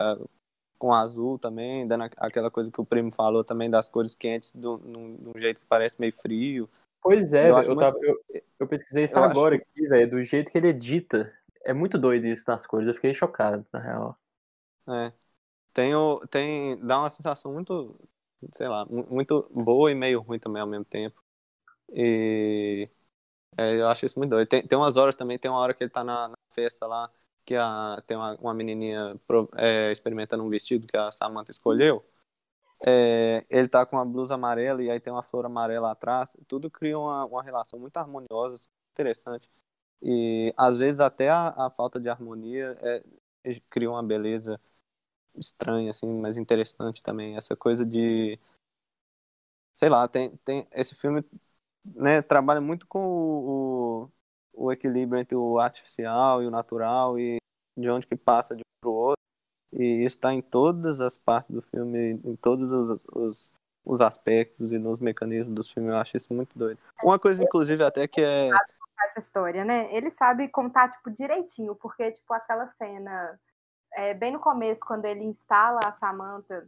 com 0.78 0.94
azul 0.94 1.38
também, 1.40 1.88
dando 1.88 2.04
aquela 2.18 2.52
coisa 2.52 2.72
que 2.72 2.82
o 2.82 2.86
primo 2.86 3.12
falou 3.12 3.44
também 3.44 3.70
das 3.70 3.90
cores 3.90 4.16
quentes 4.16 4.54
de 4.54 4.68
um 4.68 5.34
jeito 5.38 5.60
que 5.60 5.66
parece 5.68 6.00
meio 6.00 6.14
frio. 6.14 6.70
Pois 7.02 7.34
é, 7.34 7.50
Eu 7.50 7.56
eu, 7.56 7.64
muito- 7.66 7.80
tava, 7.80 7.98
eu, 8.02 8.24
eu 8.60 8.68
pesquisei 8.68 9.04
isso 9.06 9.18
agora 9.18 9.56
acho- 9.56 9.64
aqui, 9.64 9.88
velho, 9.88 10.10
do 10.12 10.24
jeito 10.24 10.52
que 10.52 10.58
ele 10.58 10.68
edita. 10.70 11.34
É 11.64 11.74
muito 11.74 11.98
doido 11.98 12.26
isso 12.28 12.50
nas 12.50 12.66
cores, 12.66 12.88
eu 12.88 12.94
fiquei 12.94 13.14
chocado, 13.14 13.66
na 13.72 13.80
real. 13.80 14.18
É. 14.90 15.12
Tem, 15.74 15.96
o, 15.96 16.20
tem, 16.28 16.78
dá 16.86 17.00
uma 17.00 17.10
sensação 17.10 17.54
muito, 17.54 17.96
sei 18.54 18.68
lá, 18.68 18.86
mu- 18.86 19.08
muito 19.10 19.48
boa 19.52 19.92
e 19.92 19.96
meio 19.96 20.22
ruim 20.22 20.40
também 20.40 20.62
ao 20.62 20.68
mesmo 20.68 20.86
tempo. 20.86 21.22
E 21.94 22.90
é, 23.58 23.76
eu 23.82 23.88
acho 23.90 24.06
isso 24.06 24.20
muito 24.20 24.32
doido. 24.32 24.48
Tem, 24.50 24.68
tem 24.68 24.78
umas 24.78 24.98
horas 24.98 25.16
também, 25.16 25.40
tem 25.40 25.52
uma 25.52 25.60
hora 25.60 25.74
que 25.74 25.84
ele 25.84 25.92
tá 25.92 26.04
na, 26.04 26.30
na 26.30 26.36
festa 26.54 26.88
lá, 26.88 27.12
que 27.48 27.56
a, 27.56 28.04
tem 28.06 28.18
uma, 28.18 28.36
uma 28.36 28.54
menininha 28.54 29.18
é, 29.56 29.90
experimentando 29.90 30.44
um 30.44 30.50
vestido 30.50 30.86
que 30.86 30.98
a 30.98 31.12
Samantha 31.14 31.50
escolheu. 31.50 32.06
É, 32.86 33.46
ele 33.50 33.70
tá 33.70 33.86
com 33.86 33.96
uma 33.96 34.06
blusa 34.06 34.36
amarela 34.36 34.84
e 34.84 34.92
aí 34.92 35.00
tem 35.00 35.14
uma 35.14 35.24
flor 35.24 35.46
amarela 35.46 35.92
atrás. 35.92 36.36
Tudo 36.46 36.70
cria 36.70 37.00
uma, 37.00 37.26
uma 37.26 37.42
relação 37.42 37.80
muito 37.80 37.96
harmoniosa, 37.96 38.68
interessante. 38.92 39.50
E 40.02 40.54
às 40.58 40.78
vezes 40.78 41.00
até 41.00 41.30
a, 41.30 41.48
a 41.68 41.70
falta 41.72 42.00
de 42.02 42.10
harmonia 42.10 42.78
é, 42.82 43.02
cria 43.70 43.90
uma 43.90 44.04
beleza 44.04 44.60
estranha, 45.36 45.92
assim, 45.92 46.08
mas 46.20 46.38
interessante 46.38 47.02
também. 47.02 47.38
Essa 47.38 47.56
coisa 47.56 47.86
de. 47.86 48.38
Sei 49.72 49.90
lá, 49.90 50.08
tem, 50.08 50.36
tem 50.38 50.68
esse 50.74 50.96
filme 50.96 51.24
né, 51.96 52.22
trabalha 52.22 52.60
muito 52.62 52.86
com 52.88 53.00
o, 53.00 54.04
o, 54.06 54.12
o 54.58 54.72
equilíbrio 54.72 55.20
entre 55.20 55.36
o 55.36 55.60
artificial 55.60 56.42
e 56.42 56.48
o 56.48 56.52
natural 56.52 57.20
e 57.20 57.38
de 57.78 57.90
onde 57.90 58.08
que 58.08 58.16
passa 58.16 58.56
de 58.56 58.62
um 58.62 58.82
para 58.82 58.90
o 58.90 58.94
outro. 58.94 59.22
E 59.72 60.04
isso 60.04 60.18
está 60.18 60.34
em 60.34 60.42
todas 60.42 61.00
as 61.00 61.18
partes 61.18 61.52
do 61.52 61.62
filme, 61.62 62.20
em 62.24 62.36
todos 62.36 62.72
os, 62.72 63.00
os, 63.14 63.54
os 63.86 64.02
aspectos 64.02 64.72
e 64.72 64.80
nos 64.80 65.00
mecanismos 65.00 65.56
do 65.56 65.64
filme. 65.64 65.90
Eu 65.90 65.98
acho 65.98 66.18
isso 66.18 66.34
muito 66.34 66.58
doido. 66.58 66.80
Uma 67.04 67.20
coisa, 67.20 67.44
inclusive, 67.44 67.84
até 67.84 68.08
que 68.08 68.22
é. 68.22 68.50
essa 68.50 69.20
história, 69.20 69.64
né? 69.64 69.94
Ele 69.96 70.10
sabe 70.10 70.48
contar, 70.48 70.90
tipo, 70.90 71.12
direitinho, 71.12 71.76
porque, 71.76 72.12
tipo, 72.12 72.34
aquela 72.34 72.68
cena, 72.78 73.40
é, 73.94 74.14
bem 74.14 74.32
no 74.32 74.40
começo, 74.40 74.82
quando 74.82 75.06
ele 75.06 75.24
instala 75.24 75.80
a 75.84 75.92
Samantha 75.94 76.68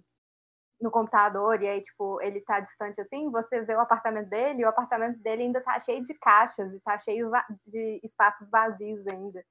no 0.81 0.91
computador, 0.91 1.61
e 1.61 1.67
aí, 1.67 1.83
tipo, 1.83 2.21
ele 2.21 2.41
tá 2.41 2.59
distante 2.59 3.01
assim, 3.01 3.29
você 3.31 3.61
vê 3.61 3.75
o 3.75 3.79
apartamento 3.81 4.29
dele, 4.29 4.61
e 4.61 4.65
o 4.65 4.69
apartamento 4.69 5.19
dele 5.19 5.43
ainda 5.43 5.61
tá 5.61 5.79
cheio 5.79 6.03
de 6.03 6.13
caixas, 6.15 6.73
e 6.73 6.79
tá 6.81 6.99
cheio 6.99 7.31
de 7.67 7.99
espaços 8.03 8.49
vazios 8.49 9.05
ainda. 9.07 9.43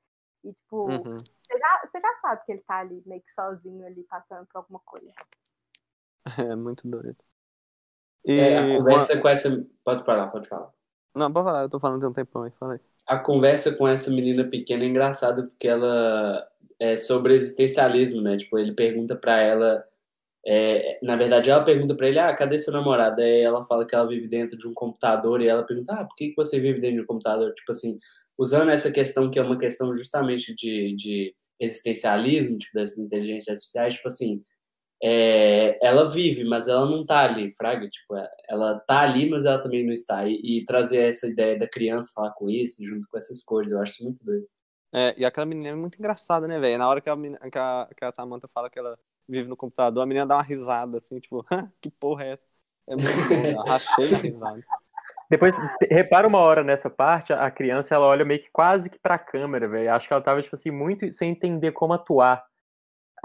E, 0.45 0.53
tipo, 0.53 0.89
Uhum. 0.89 1.17
você, 1.43 1.59
já, 1.59 1.81
você 1.87 2.01
já 2.01 2.15
sabe 2.23 2.45
que 2.47 2.53
ele 2.53 2.63
tá 2.63 2.79
ali, 2.79 3.03
meio 3.07 3.23
que 3.23 3.31
sozinho 3.33 3.87
ali, 3.87 4.05
passando 4.05 4.47
por 4.47 4.59
alguma 4.59 4.81
coisa. 4.85 5.13
É 6.53 6.55
muito 6.57 6.89
doido. 6.89 7.17
E 8.25 8.39
É, 8.39 8.59
a 8.59 8.67
uma- 8.69 8.79
conversa 8.79 9.21
com 9.21 9.29
essa. 9.29 9.67
Pode 9.85 10.05
falar, 10.05 10.29
pode 10.29 10.49
falar. 10.49 10.73
Não, 11.15 11.33
pode 11.33 11.45
falar, 11.45 11.63
eu 11.63 11.69
tô 11.69 11.81
falando 11.81 12.01
de 12.01 12.07
um 12.07 12.13
tempão 12.13 12.43
aí, 12.45 12.51
falei. 12.53 12.81
A 13.07 13.19
conversa 13.19 13.75
com 13.77 13.89
essa 13.89 14.11
menina 14.11 14.45
pequena 14.45 14.85
é 14.85 14.87
engraçada 14.87 15.45
porque 15.45 15.67
ela 15.67 16.47
é 16.79 16.97
sobre 16.97 17.35
existencialismo, 17.35 18.21
né? 18.21 18.37
Tipo, 18.37 18.59
ele 18.59 18.73
pergunta 18.73 19.17
pra 19.17 19.41
ela. 19.41 19.85
É, 20.47 20.99
na 21.03 21.17
verdade, 21.17 21.51
ela 21.51 21.65
pergunta 21.65 21.95
pra 21.95 22.09
ele: 22.09 22.19
Ah, 22.19 22.35
cadê 22.35 22.59
seu 22.59 22.73
namorado? 22.73 23.21
Aí 23.21 23.41
ela 23.41 23.65
fala 23.67 23.87
que 23.87 23.95
ela 23.95 24.09
vive 24.09 24.29
dentro 24.29 24.57
de 24.57 24.67
um 24.69 24.75
computador 24.75 25.41
e 25.41 25.49
ela 25.49 25.65
pergunta: 25.65 25.95
Ah, 25.95 26.05
por 26.05 26.15
que 26.17 26.35
você 26.37 26.61
vive 26.61 26.81
dentro 26.81 26.97
de 26.97 27.03
um 27.03 27.07
computador? 27.07 27.53
Tipo 27.55 27.73
assim, 27.73 27.99
usando 28.39 28.71
essa 28.71 28.91
questão 28.93 29.31
que 29.31 29.39
é 29.39 29.43
uma 29.43 29.59
questão 29.59 29.95
justamente 29.95 30.55
de, 30.55 30.95
de 30.95 31.35
existencialismo, 31.61 32.57
tipo, 32.59 32.75
das 32.75 32.97
inteligências 32.97 33.49
artificiais, 33.49 33.95
tipo 33.95 34.07
assim, 34.09 34.43
é, 35.03 35.79
ela 35.87 36.09
vive, 36.09 36.45
mas 36.45 36.69
ela 36.69 36.87
não 36.87 37.05
tá 37.05 37.21
ali, 37.21 37.53
fraga, 37.55 37.89
tipo, 37.89 38.17
é, 38.17 38.29
ela 38.49 38.79
tá 38.81 39.03
ali, 39.03 39.29
mas 39.29 39.45
ela 39.45 39.63
também 39.63 39.85
não 39.85 39.93
está, 39.93 40.27
e, 40.27 40.41
e 40.43 40.65
trazer 40.65 41.09
essa 41.09 41.27
ideia 41.29 41.59
da 41.59 41.69
criança 41.69 42.13
falar 42.15 42.33
com 42.33 42.49
isso, 42.49 42.85
junto 42.85 43.07
com 43.09 43.19
essas 43.19 43.43
coisas, 43.45 43.73
eu 43.73 43.81
acho 43.81 43.93
isso 43.93 44.05
muito 44.05 44.25
doido. 44.25 44.47
É, 44.93 45.15
e 45.19 45.25
aquela 45.25 45.47
menina 45.47 45.69
é 45.69 45.75
muito 45.75 45.99
engraçada, 45.99 46.49
né, 46.49 46.59
velho? 46.59 46.79
Na 46.79 46.89
hora 46.89 47.01
que 47.01 47.11
a, 47.11 47.17
que, 47.17 47.59
a, 47.59 47.89
que 47.97 48.05
a 48.05 48.13
Samantha 48.13 48.49
fala 48.49 48.71
que 48.71 48.79
ela 48.79 48.99
vive 49.29 49.49
no 49.49 49.57
computador, 49.57 50.03
a 50.03 50.07
menina 50.07 50.27
dá 50.27 50.37
uma 50.37 50.43
risada, 50.43 50.97
assim, 50.97 51.21
tipo, 51.21 51.45
"Hã? 51.51 51.71
que 51.81 51.91
porra 51.91 52.25
é 52.25 52.33
essa? 52.33 52.43
É 52.89 52.97
muito 52.97 53.29
bom, 53.55 53.63
rachei 53.63 54.15
a 54.15 54.19
risada. 54.19 54.65
Depois, 55.31 55.55
repara 55.91 56.27
uma 56.27 56.39
hora 56.39 56.65
nessa 56.65 56.89
parte, 56.89 57.35
a 57.35 57.51
criança, 57.51 57.95
ela 57.95 58.07
olha 58.07 58.25
meio 58.25 58.41
que 58.41 58.51
quase 58.51 58.89
que 58.89 58.99
pra 58.99 59.19
câmera, 59.19 59.69
velho. 59.69 59.93
Acho 59.93 60.09
que 60.09 60.13
ela 60.15 60.23
tava, 60.23 60.41
tipo 60.41 60.57
assim, 60.57 60.71
muito 60.71 61.13
sem 61.13 61.31
entender 61.31 61.73
como 61.73 61.93
atuar. 61.93 62.43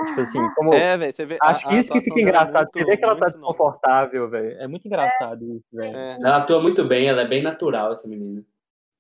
Tipo 0.10 0.20
assim, 0.22 0.50
como... 0.56 0.74
É, 0.74 0.98
velho, 0.98 1.14
você 1.14 1.26
vê. 1.26 1.38
a- 1.42 1.52
Acho 1.52 1.66
que 1.66 1.76
isso 1.76 1.94
que 1.94 2.02
fica 2.02 2.20
é 2.20 2.24
engraçado. 2.24 2.68
Você 2.70 2.80
muito- 2.80 2.90
vê 2.92 2.98
que 2.98 3.06
ela 3.06 3.16
tá 3.16 3.28
desconfortável, 3.28 4.30
velho. 4.30 4.60
É 4.60 4.68
muito 4.68 4.86
engraçado 4.86 5.46
isso, 5.46 5.66
velho. 5.72 5.96
É. 5.96 6.16
Ela 6.16 6.38
atua 6.38 6.62
muito 6.62 6.84
bem, 6.84 7.08
ela 7.08 7.22
é 7.22 7.28
bem 7.28 7.42
natural, 7.42 7.94
essa 7.94 8.10
menina. 8.10 8.44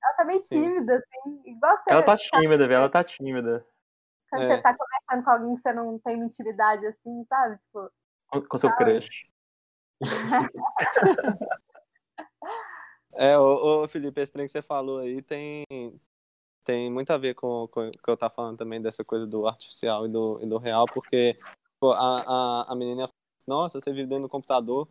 Ela 0.01 0.13
tá 0.13 0.23
bem 0.23 0.41
Sim. 0.41 0.61
tímida, 0.63 0.95
assim. 0.95 1.41
Igual 1.45 1.77
você, 1.77 1.91
Ela 1.91 2.03
tá 2.03 2.15
tímida, 2.15 2.67
velho. 2.67 2.77
Ela 2.77 2.89
tá 2.89 3.03
tímida. 3.03 3.65
Quando 4.33 4.43
É. 4.43 4.55
você 4.55 4.61
tá 4.63 4.75
conversando 4.75 5.23
com 5.23 5.29
alguém 5.29 5.55
que 5.55 5.61
você 5.61 5.73
não 5.73 5.99
tem 5.99 6.15
uma 6.15 6.25
intimidade, 6.25 6.87
assim, 6.87 7.23
sabe? 7.29 7.57
Tipo, 7.57 7.91
Com, 8.31 8.41
com 8.41 8.57
seu 8.57 8.75
crush. 8.75 9.29
É, 13.15 13.37
ô, 13.37 13.83
ô, 13.83 13.87
Felipe, 13.87 14.19
esse 14.19 14.31
trem 14.31 14.47
que 14.47 14.51
você 14.51 14.63
falou 14.63 14.97
aí 14.97 15.21
tem, 15.21 15.63
tem 16.63 16.91
muito 16.91 17.11
a 17.11 17.17
ver 17.17 17.35
com, 17.35 17.67
com 17.67 17.87
o 17.87 17.91
que 17.91 18.09
eu 18.09 18.17
tava 18.17 18.33
falando 18.33 18.57
também 18.57 18.81
dessa 18.81 19.05
coisa 19.05 19.27
do 19.27 19.47
artificial 19.47 20.07
e 20.07 20.09
do, 20.09 20.39
e 20.41 20.47
do 20.47 20.57
real, 20.57 20.85
porque 20.91 21.37
pô, 21.79 21.91
a, 21.91 22.23
a, 22.23 22.71
a 22.71 22.75
menina 22.75 23.07
nossa, 23.45 23.79
você 23.79 23.91
vive 23.91 24.07
dentro 24.07 24.23
do 24.23 24.29
computador 24.29 24.87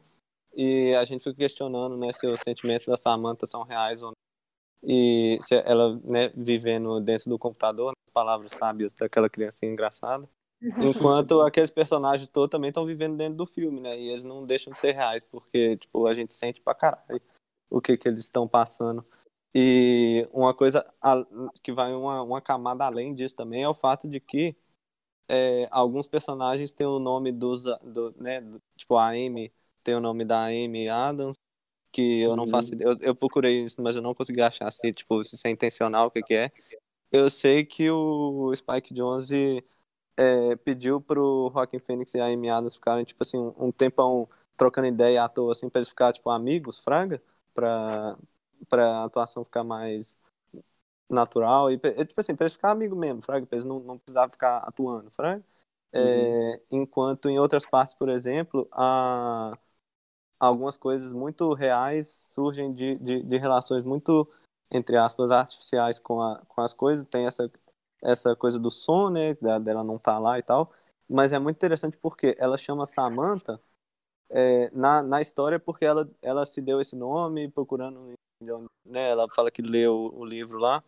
e 0.55 0.95
a 0.95 1.05
gente 1.05 1.25
fica 1.25 1.37
questionando, 1.37 1.97
né, 1.97 2.13
se 2.13 2.25
os 2.29 2.39
sentimentos 2.41 2.87
da 2.87 2.97
Samantha 2.97 3.45
são 3.45 3.65
reais 3.65 4.03
ou 4.03 4.11
não. 4.11 4.15
E 4.85 5.39
ela, 5.65 5.99
né, 6.05 6.31
vivendo 6.37 7.01
dentro 7.01 7.31
do 7.31 7.39
computador, 7.39 7.93
as 8.07 8.13
palavras 8.13 8.53
sábias 8.53 8.95
daquela 8.95 9.29
criancinha 9.31 9.71
engraçada. 9.73 10.29
Enquanto 10.81 11.41
aqueles 11.41 11.71
personagens 11.71 12.29
todos 12.29 12.51
também 12.51 12.69
estão 12.69 12.85
vivendo 12.87 13.17
dentro 13.17 13.37
do 13.37 13.47
filme, 13.47 13.81
né? 13.81 13.99
E 13.99 14.09
eles 14.09 14.25
não 14.25 14.45
deixam 14.45 14.73
de 14.73 14.79
ser 14.79 14.93
reais, 14.93 15.23
porque, 15.31 15.77
tipo, 15.77 16.07
a 16.07 16.15
gente 16.15 16.33
sente 16.33 16.61
pra 16.61 16.75
caralho 16.75 17.21
o 17.71 17.81
que 17.81 17.97
que 17.97 18.09
eles 18.09 18.21
estão 18.21 18.47
passando. 18.49 19.05
E 19.55 20.27
uma 20.33 20.55
coisa 20.55 20.85
que 21.63 21.73
vai 21.73 21.93
uma, 21.95 22.23
uma 22.23 22.41
camada 22.41 22.85
além 22.85 23.15
disso 23.15 23.37
também 23.37 23.63
é 23.63 23.69
o 23.69 23.75
fato 23.75 24.09
de 24.09 24.19
que 24.21 24.57
é, 25.29 25.69
alguns 25.71 26.07
personagens 26.07 26.73
têm 26.73 26.87
o 26.87 26.99
nome 26.99 27.33
dos, 27.33 27.65
do, 27.83 28.15
né, 28.19 28.41
do- 28.41 28.61
tipo, 28.77 28.97
a 28.97 29.09
Amy 29.11 29.53
tem 29.83 29.95
o 29.95 30.01
nome 30.01 30.25
da 30.25 30.45
Amy 30.47 30.89
Adams, 30.89 31.37
que 31.93 32.23
eu 32.23 32.35
não 32.37 32.45
Uhum. 32.45 32.51
faço 32.51 32.75
ideia. 32.75 32.89
Eu, 32.89 32.99
eu 33.01 33.15
procurei 33.15 33.63
isso, 33.65 33.81
mas 33.83 33.95
eu 33.95 34.03
não 34.03 34.15
consegui 34.15 34.41
achar 34.41 34.71
se, 34.73 34.93
tipo, 34.93 35.23
se 35.25 35.35
isso 35.37 35.47
é 35.47 35.51
intencional, 35.51 36.07
o 36.07 36.11
que 36.11 36.23
que 36.23 36.35
é. 36.35 36.51
Eu 37.11 37.29
sei 37.29 37.65
que 37.65 37.91
o 37.91 38.53
Spike 38.55 38.95
Jonze 38.95 39.63
é, 40.17 40.57
pediu 40.57 41.01
pro 41.01 41.51
Joaquin 41.53 41.79
Phoenix 41.79 42.15
e 42.15 42.21
a 42.21 42.27
Amy 42.27 42.49
Adams 42.51 42.75
ficarem, 42.77 43.05
tipo 43.05 43.23
assim, 43.23 43.39
um, 43.39 43.55
um 43.67 43.73
tempão 43.73 44.29
trocando 44.57 44.87
ideia 44.89 45.25
à 45.25 45.29
toa, 45.29 45.53
assim, 45.53 45.69
pra 45.69 45.81
eles 45.81 45.89
ficarem, 45.91 46.15
tipo, 46.15 46.31
amigos, 46.31 46.79
fraga, 46.79 47.23
pra, 47.55 48.17
pra 48.69 49.05
atuação 49.05 49.45
ficar 49.45 49.65
mais 49.65 50.19
natural 51.11 51.71
e, 51.71 51.79
tipo 51.79 52.21
assim, 52.21 52.35
pra 52.35 52.45
eles 52.45 52.55
ficarem 52.55 52.75
amigos 52.77 52.99
mesmo, 52.99 53.23
fraga, 53.23 53.47
pra 53.47 53.57
eles 53.57 53.69
não, 53.69 53.81
não 53.81 53.99
precisar 53.99 54.29
ficar 54.31 54.59
atuando, 54.59 55.11
fraga. 55.11 55.45
É, 55.95 56.61
enquanto 56.71 57.29
em 57.29 57.39
outras 57.39 57.67
partes, 57.67 57.95
por 57.95 58.09
exemplo, 58.09 58.67
a, 58.73 59.59
algumas 60.47 60.77
coisas 60.77 61.13
muito 61.13 61.53
reais 61.55 62.09
surgem 62.09 62.73
de, 62.75 62.97
de, 62.97 63.23
de 63.23 63.37
relações 63.39 63.85
muito, 63.85 64.29
entre 64.71 64.97
aspas, 64.97 65.31
artificiais 65.31 65.99
com, 65.99 66.21
a, 66.21 66.41
com 66.49 66.61
as 66.63 66.75
coisas. 66.75 67.05
Tem 67.07 67.27
essa, 67.27 67.51
essa 68.03 68.35
coisa 68.37 68.59
do 68.59 68.71
som, 68.71 69.09
né, 69.11 69.35
da- 69.35 69.59
dela 69.59 69.85
não 69.85 69.97
estar 69.97 70.19
lá 70.19 70.39
e 70.39 70.43
tal. 70.43 70.73
Mas 71.09 71.33
é 71.33 71.39
muito 71.39 71.57
interessante 71.57 71.97
porque 71.99 72.35
ela 72.39 72.57
chama 72.59 72.87
Samantha 72.87 73.61
é, 74.31 74.71
na, 74.73 75.03
na 75.03 75.21
história 75.21 75.61
porque 75.61 75.85
ela, 75.85 76.11
ela 76.23 76.47
se 76.47 76.61
deu 76.61 76.81
esse 76.81 76.97
nome 76.97 77.49
procurando, 77.51 78.15
né, 78.85 79.11
ela 79.11 79.27
fala 79.35 79.51
que 79.51 79.63
leu 79.63 80.13
o 80.15 80.25
livro 80.25 80.59
lá 80.59 80.83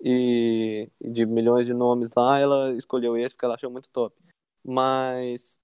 e 0.00 0.90
de 1.00 1.26
milhões 1.26 1.66
de 1.66 1.74
nomes 1.74 2.10
lá, 2.16 2.38
ela 2.38 2.72
escolheu 2.74 3.16
esse 3.16 3.34
porque 3.34 3.46
ela 3.46 3.54
achou 3.54 3.70
muito 3.70 3.88
top. 3.90 4.14
Mas 4.64 5.58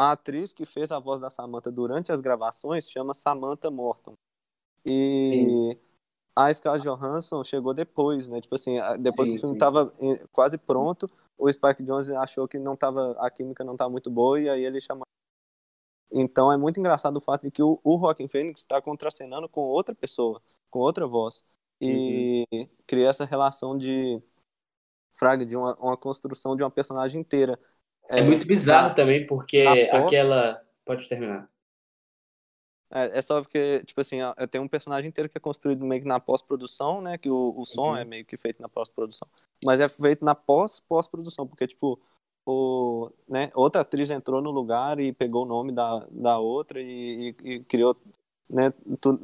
a 0.00 0.12
atriz 0.12 0.54
que 0.54 0.64
fez 0.64 0.90
a 0.90 0.98
voz 0.98 1.20
da 1.20 1.28
Samantha 1.28 1.70
durante 1.70 2.10
as 2.10 2.22
gravações 2.22 2.90
chama 2.90 3.12
Samantha 3.12 3.70
Morton. 3.70 4.14
E 4.82 5.76
a 6.34 6.52
Scarlett 6.54 6.86
Johansson 6.88 7.44
chegou 7.44 7.74
depois, 7.74 8.26
né? 8.30 8.40
Tipo 8.40 8.54
assim, 8.54 8.76
depois 9.02 9.28
Sim, 9.28 9.32
que 9.32 9.36
o 9.36 9.40
filme 9.40 9.54
sim. 9.56 9.58
tava 9.58 9.92
eh, 10.00 10.26
quase 10.32 10.56
pronto, 10.56 11.06
o 11.36 11.52
Spike 11.52 11.84
Jonze 11.84 12.16
achou 12.16 12.48
que 12.48 12.58
não 12.58 12.74
tava, 12.74 13.14
a 13.18 13.30
química 13.30 13.62
não 13.62 13.76
tava 13.76 13.90
muito 13.90 14.10
boa 14.10 14.40
e 14.40 14.48
aí 14.48 14.64
ele 14.64 14.80
chamou. 14.80 15.04
Então 16.10 16.50
é 16.50 16.56
muito 16.56 16.80
engraçado 16.80 17.18
o 17.18 17.20
fato 17.20 17.42
de 17.42 17.50
que 17.50 17.62
o, 17.62 17.78
o 17.84 17.98
Joaquin 17.98 18.26
Phoenix 18.26 18.60
está 18.60 18.80
contracenando 18.80 19.50
com 19.50 19.60
outra 19.60 19.94
pessoa, 19.94 20.40
com 20.70 20.78
outra 20.78 21.06
voz. 21.06 21.44
E 21.78 22.46
cria 22.86 23.10
essa 23.10 23.26
relação 23.26 23.76
de 23.76 24.18
fraga, 25.12 25.44
de 25.44 25.58
uma, 25.58 25.74
uma 25.74 25.96
construção 25.96 26.56
de 26.56 26.62
uma 26.62 26.70
personagem 26.70 27.20
inteira. 27.20 27.60
É, 28.10 28.22
muito 28.22 28.46
bizarro 28.46 28.88
na- 28.88 28.94
também, 28.94 29.26
porque 29.26 29.64
pós- 29.90 30.02
aquela. 30.04 30.62
Pode 30.84 31.08
terminar. 31.08 31.48
É, 32.92 33.18
é 33.18 33.22
só 33.22 33.40
porque, 33.40 33.84
tipo 33.84 34.00
assim, 34.00 34.18
tem 34.50 34.60
um 34.60 34.66
personagem 34.66 35.08
inteiro 35.08 35.28
que 35.30 35.38
é 35.38 35.40
construído 35.40 35.84
meio 35.84 36.02
que 36.02 36.08
na 36.08 36.18
pós-produção, 36.18 37.00
né? 37.00 37.16
Que 37.16 37.30
o, 37.30 37.54
o 37.56 37.64
som 37.64 37.90
Uhum. 37.90 37.96
é 37.96 38.04
meio 38.04 38.24
que 38.24 38.36
feito 38.36 38.60
na 38.60 38.68
pós-produção. 38.68 39.28
Mas 39.64 39.78
é 39.78 39.88
feito 39.88 40.24
na 40.24 40.34
pós-pós-produção, 40.34 41.46
porque, 41.46 41.68
tipo, 41.68 42.00
o, 42.44 43.10
né, 43.28 43.52
outra 43.54 43.82
atriz 43.82 44.10
entrou 44.10 44.42
no 44.42 44.50
lugar 44.50 44.98
e 44.98 45.12
pegou 45.12 45.44
o 45.44 45.48
nome 45.48 45.70
da, 45.70 46.04
da 46.10 46.38
outra 46.38 46.80
e, 46.82 47.32
e- 47.44 47.48
e 47.52 47.60
criou 47.64 47.96
né, 48.48 48.72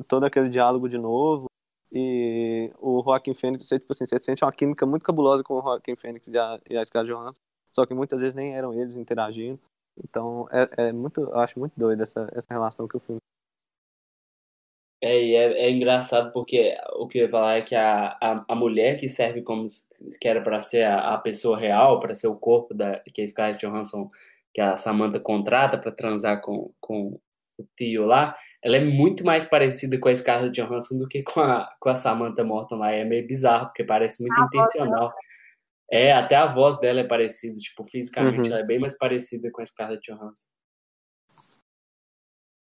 todo 0.07 0.23
aquele 0.25 0.49
diálogo 0.49 0.89
de 0.89 0.99
novo. 0.99 1.47
E 1.91 2.71
o 2.79 3.03
Joaquim 3.03 3.35
Fênix, 3.35 3.67
você, 3.67 3.81
tipo 3.81 3.93
assim, 3.93 4.07
você 4.07 4.21
sente 4.21 4.45
uma 4.45 4.53
química 4.53 4.87
muito 4.87 5.03
cabulosa 5.03 5.43
com 5.43 5.55
o 5.55 5.63
Joaquim 5.63 5.97
Fênix 5.97 6.29
e 6.29 6.39
a, 6.39 6.61
e 6.71 6.77
a 6.77 6.85
Scarlett 6.85 7.13
Johansson. 7.13 7.41
Só 7.77 7.87
que 7.87 7.95
muitas 7.95 8.21
vezes 8.21 8.35
nem 8.35 8.57
eram 8.57 8.75
eles 8.75 8.97
interagindo. 8.97 9.61
Então, 10.03 10.49
é, 10.51 10.89
é 10.89 10.93
muito, 10.93 11.21
eu 11.23 11.39
acho 11.41 11.61
muito 11.61 11.75
doido 11.79 12.03
essa, 12.03 12.29
essa 12.35 12.49
relação 12.55 12.89
que 12.89 12.97
o 12.97 13.01
filme 13.01 13.21
É, 15.03 15.23
e 15.23 15.35
é, 15.37 15.67
é 15.67 15.71
engraçado 15.71 16.33
porque 16.33 16.75
o 16.95 17.07
que 17.07 17.19
eu 17.19 17.25
ia 17.25 17.31
falar 17.31 17.57
é 17.59 17.63
que 17.63 17.75
a, 17.75 18.17
a, 18.21 18.45
a 18.49 18.55
mulher 18.55 18.99
que 18.99 19.09
serve 19.09 19.43
como 19.43 19.69
se- 19.69 19.85
que 20.21 20.27
era 20.29 20.43
para 20.43 20.59
ser 20.61 20.85
a, 20.85 21.15
a 21.15 21.19
pessoa 21.19 21.59
real, 21.59 22.01
para 22.01 22.15
ser 22.15 22.29
o 22.29 22.37
corpo 22.37 22.73
da 22.75 22.99
que 23.15 23.21
a 23.23 23.27
Scarlett 23.27 23.67
Johansson, 23.67 24.11
que 24.55 24.61
a 24.61 24.77
Samantha 24.79 25.21
contrata 25.21 25.77
para 25.79 25.93
transar 25.93 26.41
com, 26.43 26.73
com 26.81 27.21
o 27.59 27.65
tio 27.77 28.05
lá, 28.07 28.35
ela 28.65 28.77
é 28.77 28.85
muito 28.85 29.23
mais 29.25 29.45
parecida 29.45 29.99
com 30.01 30.09
a 30.09 30.17
Scarlett 30.17 30.53
Johansson 30.61 30.99
do 30.99 31.07
que 31.09 31.23
com 31.23 31.41
a, 31.41 31.69
com 31.81 31.89
a 31.91 31.95
Samantha 31.97 32.43
Morton 32.45 32.77
lá. 32.77 32.95
E 32.95 33.01
é 33.01 33.05
meio 33.05 33.27
bizarro, 33.27 33.67
porque 33.67 33.85
parece 33.85 34.23
muito 34.23 34.41
intencional. 34.41 35.13
É, 35.91 36.13
até 36.13 36.35
a 36.35 36.47
voz 36.47 36.81
dela 36.81 37.01
é 37.01 37.05
parecida, 37.05 37.59
tipo, 37.59 37.85
fisicamente 37.85 38.41
Uhum. 38.41 38.47
ela 38.47 38.61
é 38.61 38.67
bem 38.67 38.79
mais 38.79 38.99
parecida 38.99 39.51
com 39.51 39.63
a 39.63 39.67
Scarlett 39.67 40.03
Johansson. 40.11 40.49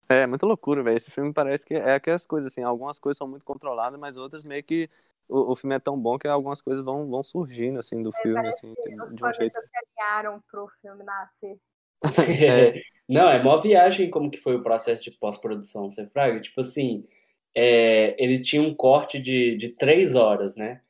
É, 0.09 0.27
muita 0.27 0.47
loucura, 0.47 0.83
velho. 0.83 0.97
Esse 0.97 1.11
filme 1.11 1.33
parece 1.33 1.65
que 1.65 1.75
é 1.75 1.95
aquelas 1.95 2.27
coisas, 2.27 2.53
assim, 2.53 2.63
algumas 2.63 2.99
coisas 2.99 3.19
são 3.19 3.27
muito 3.27 3.45
controladas, 3.45 3.99
mas 3.99 4.17
outras 4.17 4.45
meio 4.45 4.63
que 4.63 4.89
o, 5.29 5.53
o 5.53 5.57
filme 5.57 5.75
é 5.75 5.81
tão 5.81 5.99
bom 5.99 6.19
que 6.19 6.29
algumas 6.29 6.61
coisas 6.61 6.85
vão, 6.85 7.09
vão 7.09 7.23
surgindo, 7.23 7.79
assim, 7.79 8.03
do 8.03 8.13
filme, 8.23 8.47
assim, 8.47 8.73
de 9.13 9.25
um 9.25 9.33
jeito. 9.33 9.57
alinharam 9.57 10.43
pro 10.51 10.69
filme 10.81 11.05
nascer. 11.05 11.59
É. 12.47 12.75
Não, 13.09 13.29
é 13.29 13.43
mó 13.43 13.59
viagem 13.59 14.11
como 14.11 14.31
que 14.31 14.39
foi 14.39 14.57
o 14.57 14.63
processo 14.63 15.05
de 15.05 15.13
pós-produção, 15.13 15.89
você 15.89 16.09
fraga? 16.11 16.41
Tipo 16.41 16.61
assim, 16.61 17.07
é, 17.55 18.15
ele 18.23 18.41
tinha 18.41 18.61
um 18.61 18.75
corte 18.75 19.21
de, 19.21 19.57
de 19.57 19.71
três 19.71 20.15
horas, 20.15 20.57
né? 20.57 20.83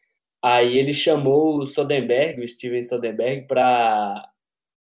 Aí 0.48 0.78
ele 0.78 0.92
chamou 0.92 1.58
o 1.58 1.66
Soderbergh, 1.66 2.40
o 2.40 2.46
Steven 2.46 2.80
Soderbergh, 2.80 3.48
pra, 3.48 4.30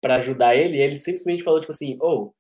pra 0.01 0.15
ajudar 0.15 0.55
ele, 0.55 0.77
e 0.77 0.81
ele 0.81 0.97
simplesmente 1.01 1.43
falou, 1.43 1.59
tipo 1.59 1.73
assim, 1.73 1.99
ô, 2.01 2.33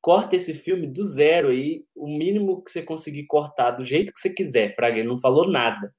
corta 0.00 0.34
esse 0.34 0.54
filme 0.54 0.86
do 0.86 1.04
zero 1.04 1.48
aí, 1.48 1.84
o 1.94 2.06
mínimo 2.06 2.64
que 2.64 2.70
você 2.70 2.82
conseguir 2.82 3.26
cortar, 3.26 3.72
do 3.72 3.84
jeito 3.84 4.10
que 4.14 4.18
você 4.18 4.30
quiser, 4.30 4.74
fraga, 4.74 4.98
ele 4.98 5.06
não 5.06 5.18
falou 5.18 5.46
nada. 5.46 5.92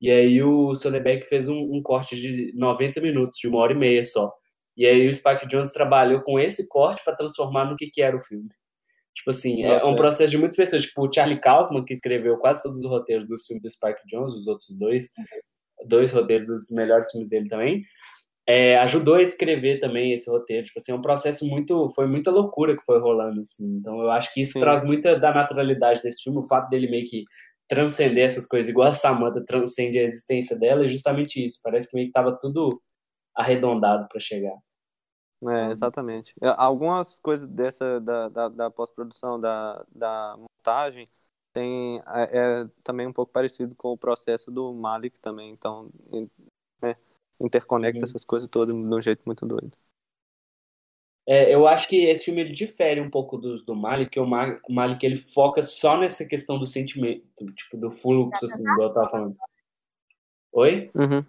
E 0.00 0.12
aí 0.12 0.40
o 0.40 0.76
Soderbergh 0.76 1.24
fez 1.26 1.48
um, 1.48 1.58
um 1.58 1.82
corte 1.82 2.14
de 2.14 2.52
90 2.54 3.00
minutos, 3.00 3.36
de 3.40 3.48
uma 3.48 3.58
hora 3.58 3.72
e 3.72 3.76
meia 3.76 4.04
só. 4.04 4.32
E 4.76 4.86
aí 4.86 5.08
o 5.08 5.12
Spike 5.12 5.48
Jonze 5.48 5.74
trabalhou 5.74 6.22
com 6.22 6.38
esse 6.38 6.68
corte 6.68 7.02
para 7.04 7.16
transformar 7.16 7.64
no 7.64 7.74
que, 7.74 7.90
que 7.90 8.00
era 8.00 8.16
o 8.16 8.20
filme. 8.20 8.48
Tipo 9.12 9.30
assim, 9.30 9.64
é 9.64 9.74
Nossa, 9.74 9.88
um 9.88 9.94
é. 9.94 9.96
processo 9.96 10.30
de 10.30 10.38
muitas 10.38 10.56
pessoas. 10.56 10.82
Tipo, 10.82 11.04
o 11.04 11.12
Charlie 11.12 11.40
Kaufman, 11.40 11.84
que 11.84 11.92
escreveu 11.92 12.38
quase 12.38 12.62
todos 12.62 12.78
os 12.78 12.88
roteiros 12.88 13.26
dos 13.26 13.44
filmes 13.44 13.62
do 13.64 13.70
Spike 13.70 14.06
Jonze, 14.08 14.38
os 14.38 14.46
outros 14.46 14.70
dois, 14.70 15.10
dois 15.86 16.12
roteiros 16.12 16.46
dos 16.46 16.70
melhores 16.70 17.10
filmes 17.10 17.28
dele 17.28 17.48
também, 17.48 17.82
é, 18.46 18.76
ajudou 18.78 19.14
a 19.14 19.22
escrever 19.22 19.78
também 19.78 20.12
esse 20.12 20.30
roteiro. 20.30 20.64
Tipo 20.64 20.78
assim, 20.78 20.92
é 20.92 20.94
um 20.94 21.00
processo 21.02 21.46
muito. 21.46 21.88
Foi 21.90 22.06
muita 22.06 22.30
loucura 22.30 22.76
que 22.76 22.84
foi 22.84 23.00
rolando, 23.00 23.40
assim. 23.40 23.76
Então 23.78 24.00
eu 24.00 24.10
acho 24.10 24.32
que 24.34 24.40
isso 24.40 24.54
Sim. 24.54 24.60
traz 24.60 24.84
muita 24.84 25.18
da 25.18 25.32
naturalidade 25.32 26.02
desse 26.02 26.22
filme, 26.22 26.38
o 26.38 26.46
fato 26.46 26.68
dele 26.68 26.90
meio 26.90 27.06
que 27.06 27.24
transcender 27.68 28.24
essas 28.24 28.46
coisas, 28.46 28.68
igual 28.70 28.88
a 28.88 28.92
Samantha 28.92 29.42
transcende 29.46 29.98
a 29.98 30.02
existência 30.02 30.58
dela, 30.58 30.84
é 30.84 30.88
justamente 30.88 31.42
isso. 31.42 31.60
Parece 31.62 31.88
que 31.88 31.96
meio 31.96 32.08
que 32.08 32.12
tava 32.12 32.36
tudo 32.38 32.68
arredondado 33.34 34.06
para 34.08 34.20
chegar. 34.20 34.54
É, 35.48 35.72
exatamente. 35.72 36.34
É, 36.42 36.54
Algumas 36.56 37.18
coisas 37.18 37.48
dessa 37.48 37.98
da, 38.00 38.28
da, 38.28 38.48
da 38.48 38.70
pós-produção, 38.70 39.40
da, 39.40 39.84
da 39.92 40.36
montagem, 40.38 41.08
tem, 41.52 42.00
é, 42.06 42.62
é 42.62 42.68
também 42.82 43.06
um 43.06 43.12
pouco 43.12 43.32
parecido 43.32 43.74
com 43.74 43.92
o 43.92 43.98
processo 43.98 44.50
do 44.50 44.72
Malik 44.72 45.18
também. 45.20 45.50
Então, 45.50 45.90
né, 46.82 46.96
interconecta 47.40 48.04
essas 48.04 48.24
coisas 48.24 48.50
todas 48.50 48.74
de 48.76 48.94
um 48.94 49.02
jeito 49.02 49.22
muito 49.26 49.46
doido. 49.46 49.72
É, 51.26 51.54
eu 51.54 51.68
acho 51.68 51.88
que 51.88 52.04
esse 52.04 52.24
filme 52.24 52.40
ele 52.40 52.52
difere 52.52 53.00
um 53.00 53.08
pouco 53.08 53.38
dos 53.38 53.64
do 53.64 53.76
Malik, 53.76 54.10
que 54.10 54.18
o 54.20 54.26
Ma- 54.26 54.58
Malik 54.68 55.06
ele 55.06 55.16
foca 55.16 55.62
só 55.62 55.96
nessa 55.96 56.26
questão 56.26 56.58
do 56.58 56.66
sentimento, 56.66 57.24
tipo, 57.54 57.76
do 57.76 57.92
fluxo, 57.92 58.44
assim, 58.44 58.62
igual 58.62 58.88
eu 58.88 58.94
tava 58.94 59.08
falando. 59.08 59.36
Oi? 60.52 60.90
Uhum. 60.94 61.26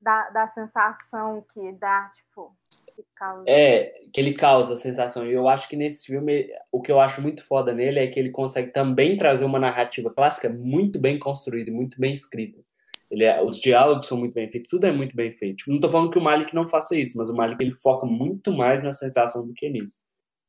Da, 0.00 0.30
da 0.30 0.48
sensação 0.48 1.44
que 1.54 1.72
dá, 1.72 2.10
tipo, 2.14 2.56
que 2.94 3.04
causa. 3.14 3.44
É, 3.46 3.92
que 4.12 4.20
ele 4.20 4.34
causa 4.34 4.74
a 4.74 4.76
sensação. 4.76 5.26
E 5.26 5.32
eu 5.32 5.48
acho 5.48 5.68
que 5.68 5.76
nesse 5.76 6.06
filme, 6.06 6.48
o 6.70 6.80
que 6.80 6.92
eu 6.92 7.00
acho 7.00 7.20
muito 7.20 7.46
foda 7.46 7.72
nele 7.72 7.98
é 7.98 8.06
que 8.06 8.18
ele 8.18 8.30
consegue 8.30 8.72
também 8.72 9.16
trazer 9.16 9.44
uma 9.44 9.58
narrativa 9.58 10.10
clássica 10.10 10.48
muito 10.48 10.98
bem 10.98 11.18
construída, 11.18 11.70
e 11.70 11.72
muito 11.72 11.98
bem 12.00 12.12
escrita. 12.12 12.60
Ele 13.10 13.24
é- 13.24 13.42
os 13.42 13.60
diálogos 13.60 14.06
são 14.06 14.18
muito 14.18 14.32
bem 14.32 14.48
feitos, 14.48 14.70
tudo 14.70 14.86
é 14.86 14.92
muito 14.92 15.14
bem 15.14 15.30
feito. 15.32 15.64
Não 15.68 15.78
tô 15.78 15.88
falando 15.88 16.10
que 16.10 16.18
o 16.18 16.22
Malik 16.22 16.54
não 16.54 16.66
faça 16.66 16.96
isso, 16.96 17.18
mas 17.18 17.28
o 17.28 17.34
Malik 17.34 17.62
ele 17.62 17.72
foca 17.72 18.06
muito 18.06 18.50
mais 18.52 18.82
na 18.82 18.92
sensação 18.92 19.46
do 19.46 19.52
que 19.52 19.68
nisso. 19.68 20.00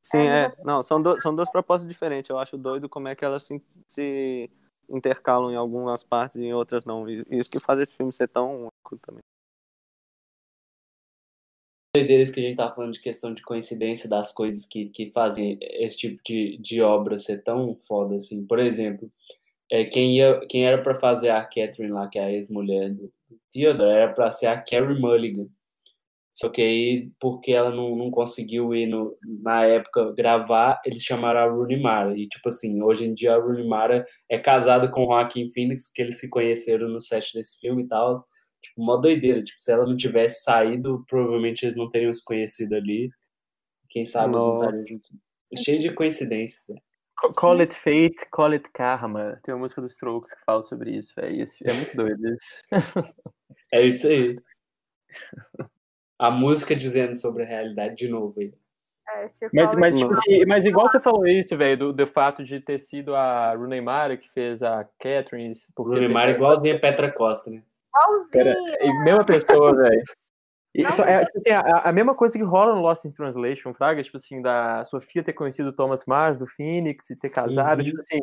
Sim, 0.02 0.28
É, 0.28 0.44
é. 0.44 0.52
Não, 0.64 0.82
são, 0.82 1.00
do, 1.00 1.20
são 1.20 1.34
duas 1.34 1.50
propostas 1.50 1.88
diferentes. 1.88 2.30
Eu 2.30 2.38
acho 2.38 2.56
doido 2.56 2.88
como 2.88 3.08
é 3.08 3.14
que 3.14 3.24
elas 3.24 3.44
se, 3.44 3.62
se 3.86 4.50
intercalam 4.88 5.50
em 5.50 5.56
algumas 5.56 6.02
partes 6.02 6.36
e 6.36 6.44
em 6.44 6.54
outras 6.54 6.84
não. 6.84 7.08
E 7.08 7.24
Isso 7.30 7.50
que 7.50 7.58
faz 7.58 7.80
esse 7.80 7.96
filme 7.96 8.12
ser 8.12 8.28
tão 8.28 8.62
único 8.62 8.98
também. 9.02 9.22
Doideiras 11.94 12.30
que 12.30 12.40
a 12.40 12.42
gente 12.42 12.56
tava 12.56 12.74
falando 12.74 12.92
de 12.92 13.00
questão 13.00 13.32
de 13.32 13.42
coincidência 13.42 14.10
das 14.10 14.32
coisas 14.32 14.66
que, 14.66 14.86
que 14.86 15.10
fazem 15.10 15.56
esse 15.60 15.96
tipo 15.96 16.20
de, 16.24 16.58
de 16.58 16.82
obra 16.82 17.18
ser 17.18 17.42
tão 17.42 17.78
foda 17.86 18.16
assim. 18.16 18.44
Por 18.44 18.58
exemplo, 18.58 19.10
é, 19.70 19.84
quem, 19.84 20.18
ia, 20.18 20.40
quem 20.48 20.66
era 20.66 20.82
pra 20.82 20.98
fazer 20.98 21.30
a 21.30 21.42
Catherine 21.42 21.92
lá, 21.92 22.08
que 22.08 22.18
é 22.18 22.24
a 22.24 22.32
ex-mulher 22.32 22.90
do, 22.90 23.12
do 23.28 23.38
Theodore, 23.52 23.90
era 23.90 24.12
pra 24.12 24.30
ser 24.30 24.46
a 24.46 24.60
Carrie 24.60 25.00
Mulligan. 25.00 25.46
Só 26.32 26.48
que 26.48 26.60
aí, 26.60 27.12
porque 27.20 27.52
ela 27.52 27.70
não, 27.70 27.94
não 27.94 28.10
conseguiu 28.10 28.74
ir 28.74 28.88
no, 28.88 29.16
na 29.22 29.64
época 29.64 30.12
gravar, 30.14 30.80
eles 30.84 31.00
chamaram 31.00 31.38
a 31.38 31.48
Rooney 31.48 31.80
Mara. 31.80 32.18
E, 32.18 32.26
tipo 32.26 32.48
assim, 32.48 32.82
hoje 32.82 33.04
em 33.04 33.14
dia 33.14 33.34
a 33.34 33.38
Rooney 33.38 33.64
Mara 33.68 34.04
é 34.28 34.36
casada 34.36 34.88
com 34.88 35.04
o 35.04 35.06
Joaquin 35.06 35.48
Phoenix, 35.48 35.92
que 35.92 36.02
eles 36.02 36.18
se 36.18 36.28
conheceram 36.28 36.88
no 36.88 37.00
set 37.00 37.32
desse 37.32 37.60
filme 37.60 37.84
e 37.84 37.86
tal. 37.86 38.14
Tipo, 38.74 38.82
uma 38.82 39.00
doideira. 39.00 39.42
Tipo, 39.42 39.60
se 39.60 39.70
ela 39.72 39.86
não 39.86 39.96
tivesse 39.96 40.42
saído, 40.42 41.04
provavelmente 41.08 41.64
eles 41.64 41.76
não 41.76 41.88
teriam 41.88 42.12
se 42.12 42.22
conhecido 42.24 42.74
ali. 42.74 43.10
Quem 43.88 44.04
sabe 44.04 44.30
eles 44.30 44.36
não 44.36 44.52
Nossa. 44.52 44.64
estariam 44.64 44.86
juntos. 44.86 45.12
É 45.52 45.56
cheio 45.56 45.78
de 45.78 45.92
coincidências. 45.92 46.68
né? 46.68 46.80
Call 47.36 47.60
it 47.60 47.74
fate, 47.74 48.16
call 48.30 48.52
it 48.52 48.68
karma. 48.72 49.38
Tem 49.42 49.54
uma 49.54 49.60
música 49.60 49.80
dos 49.80 49.92
Strokes 49.92 50.34
que 50.34 50.44
fala 50.44 50.62
sobre 50.64 50.90
isso, 50.90 51.14
velho. 51.16 51.44
É 51.64 51.72
muito 51.72 51.96
doido 51.96 52.28
isso. 52.28 52.62
É 53.72 53.86
isso 53.86 54.06
aí. 54.08 54.36
A 56.18 56.30
música 56.30 56.74
dizendo 56.74 57.14
sobre 57.16 57.44
a 57.44 57.46
realidade 57.46 57.94
de 57.94 58.08
novo 58.08 58.40
aí. 58.40 58.52
É, 59.08 59.30
Mas, 59.52 59.74
mas, 59.74 59.96
tipo 59.98 60.10
assim, 60.12 60.44
mas 60.46 60.64
igual 60.64 60.88
você 60.88 60.98
falou 60.98 61.26
isso, 61.26 61.56
velho, 61.56 61.76
do, 61.76 61.92
do 61.92 62.06
fato 62.06 62.42
de 62.42 62.58
ter 62.58 62.78
sido 62.78 63.14
a 63.14 63.54
Rooney 63.54 63.80
Mara 63.80 64.16
que 64.16 64.30
fez 64.32 64.62
a 64.62 64.82
Catherine. 64.98 65.54
Rooney 65.76 66.08
Mara 66.08 66.30
é 66.32 66.34
igualzinha 66.34 66.74
a 66.74 66.78
Petra 66.78 67.12
Costa, 67.12 67.50
né? 67.50 67.62
É 68.34 68.92
mesma 69.04 69.24
pessoa, 69.24 69.74
velho. 69.76 70.02
É, 70.76 71.24
tipo 71.24 71.38
assim, 71.38 71.50
a, 71.50 71.78
a 71.88 71.92
mesma 71.92 72.16
coisa 72.16 72.36
que 72.36 72.42
rola 72.42 72.74
no 72.74 72.80
Lost 72.80 73.04
in 73.04 73.12
Translation, 73.12 73.72
Fraga, 73.74 74.02
tipo 74.02 74.16
assim, 74.16 74.42
da 74.42 74.84
Sofia 74.86 75.22
ter 75.22 75.32
conhecido 75.32 75.68
o 75.68 75.72
Thomas 75.72 76.04
Mars, 76.04 76.40
do 76.40 76.48
Phoenix, 76.48 77.10
e 77.10 77.16
ter 77.16 77.30
casado, 77.30 77.78
Uhum. 77.78 77.84
tipo 77.84 78.00
assim, 78.00 78.18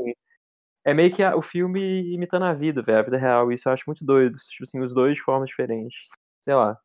é 0.84 0.93
meio 0.93 1.14
que 1.15 1.23
a- 1.23 1.35
o 1.35 1.41
filme 1.41 2.14
imitando 2.14 2.43
a 2.43 2.53
vida, 2.53 2.81
velho, 2.81 2.99
a 2.99 3.03
vida 3.03 3.18
real, 3.18 3.52
isso 3.53 3.69
eu 3.69 3.73
acho 3.73 3.84
muito 3.88 4.03
doido, 4.03 4.38
tipo 4.49 4.64
assim, 4.64 4.81
os 4.81 4.93
dois 4.93 5.15
de 5.15 5.22
formas 5.22 5.48
diferentes, 5.48 6.10
sei 6.41 6.53
lá. 6.53 6.77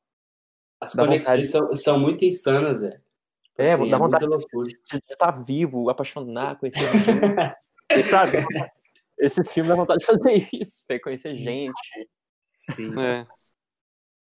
As 0.81 0.95
conexões 0.95 1.51
são, 1.51 1.75
são 1.75 1.99
muito 1.99 2.25
insanas, 2.25 2.83
velho. 2.83 3.01
Tipo 3.43 3.63
É, 3.63 3.73
assim, 3.73 3.91
dá 3.91 3.97
é 3.97 3.99
vontade 3.99 4.27
muita 4.29 4.37
loucura. 4.37 4.69
de 4.69 4.97
estar 5.11 5.31
vivo, 5.43 5.91
apaixonar, 5.91 6.59
conhecer 6.61 6.79
gente, 7.57 7.57
e, 7.97 8.03
sabe? 8.05 8.39
Esses 9.19 9.51
filmes 9.51 9.71
dá 9.71 9.75
vontade 9.77 10.01
de 10.01 10.07
fazer 10.07 10.49
isso, 10.53 10.85
velho, 10.89 11.01
conhecer 11.01 11.35
gente. 11.35 11.75
Sim. 12.75 12.99
É. 12.99 13.27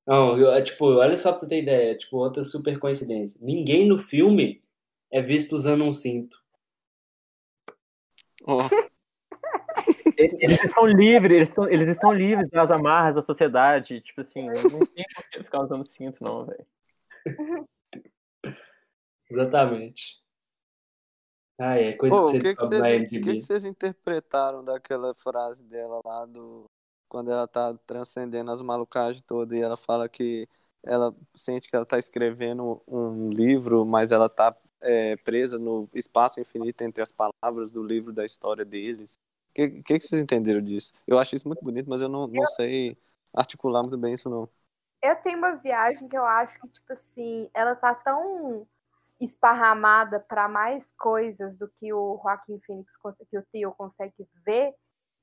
Não, 0.06 0.38
eu- 0.38 0.52
é, 0.52 0.62
tipo, 0.62 0.86
olha 0.86 1.18
só 1.18 1.32
pra 1.32 1.40
você 1.40 1.48
ter 1.48 1.62
ideia, 1.62 1.98
tipo, 1.98 2.18
outra 2.18 2.44
super 2.44 2.80
coincidência. 2.80 3.40
Ninguém 3.44 3.88
no 3.88 3.98
filme 3.98 4.64
é 5.12 5.22
visto 5.22 5.54
usando 5.54 5.84
um 5.84 5.92
cinto. 5.92 6.38
Ó, 8.46 8.58
Eles 10.18 10.64
estão 10.64 10.86
livres, 10.88 11.32
eles 11.36 11.50
estão, 11.50 11.70
eles 11.70 11.88
estão 11.88 12.12
livres 12.12 12.50
das 12.50 12.72
amarras 12.72 13.16
da 13.16 13.22
sociedade, 13.22 14.02
tipo 14.02 14.22
assim, 14.22 14.48
não 14.48 14.80
tem 14.80 15.06
por 15.16 15.30
que 15.30 15.44
ficar 15.44 15.62
usando 15.62 15.84
cinto, 15.84 16.24
não, 16.24 16.46
velho. 16.46 16.66
Exatamente. 19.30 20.24
Ah, 21.60 21.76
é 21.80 21.94
coisa 21.94 22.16
Ô, 22.16 22.32
que 22.32 22.40
que, 22.40 22.40
que, 22.40 22.44
descobre 22.50 22.78
na 22.78 22.84
vocês, 22.86 23.02
o 23.06 23.10
que, 23.10 23.18
MDB. 23.18 23.34
que 23.34 23.42
vocês 23.42 23.66
interpretaram 23.66 24.64
daquela 24.64 25.14
frase 25.14 25.64
dela 25.64 26.00
lá 26.06 26.26
do. 26.26 26.70
Quando 27.10 27.32
ela 27.32 27.48
tá 27.48 27.74
transcendendo 27.86 28.52
as 28.52 28.62
malucagens 28.62 29.24
todas 29.26 29.58
e 29.58 29.62
ela 29.62 29.78
fala 29.78 30.10
que 30.10 30.48
ela 30.84 31.12
sente 31.36 31.70
que 31.70 31.76
ela 31.76 31.86
tá 31.86 32.00
escrevendo 32.00 32.82
um 32.88 33.30
livro, 33.30 33.86
mas 33.86 34.12
ela 34.12 34.30
tá 34.30 34.56
é, 34.82 35.16
presa 35.18 35.58
no 35.58 35.90
espaço 35.94 36.40
infinito 36.40 36.82
entre 36.82 37.02
as 37.02 37.12
palavras 37.12 37.72
do 37.72 37.84
livro 37.84 38.14
da 38.14 38.26
história 38.26 38.64
deles. 38.64 39.16
O 39.50 39.54
que, 39.54 39.70
que, 39.82 40.00
que 40.00 40.08
vocês 40.08 40.22
entenderam 40.22 40.62
disso? 40.62 40.94
Eu 41.08 41.18
acho 41.18 41.36
isso 41.36 41.48
muito 41.48 41.64
bonito, 41.64 41.90
mas 41.90 42.02
eu 42.02 42.10
não, 42.10 42.28
não 42.28 42.46
sei 42.48 42.98
articular 43.34 43.82
muito 43.82 43.98
bem 43.98 44.14
isso, 44.14 44.30
não. 44.30 44.48
Eu 45.02 45.16
tenho 45.18 45.38
uma 45.38 45.56
viagem 45.56 46.08
que 46.08 46.18
eu 46.18 46.26
acho 46.26 46.60
que, 46.60 46.68
tipo 46.68 46.94
assim, 46.94 47.50
ela 47.54 47.76
tá 47.76 47.94
tão 47.94 48.68
esparramada 49.20 50.20
para 50.20 50.48
mais 50.48 50.88
coisas 50.98 51.56
do 51.58 51.68
que 51.68 51.92
o 51.94 52.20
Joaquim 52.22 52.60
Phoenix, 52.60 52.94
que 53.30 53.38
o 53.38 53.44
Theo 53.52 53.72
consegue 53.74 54.28
ver, 54.46 54.76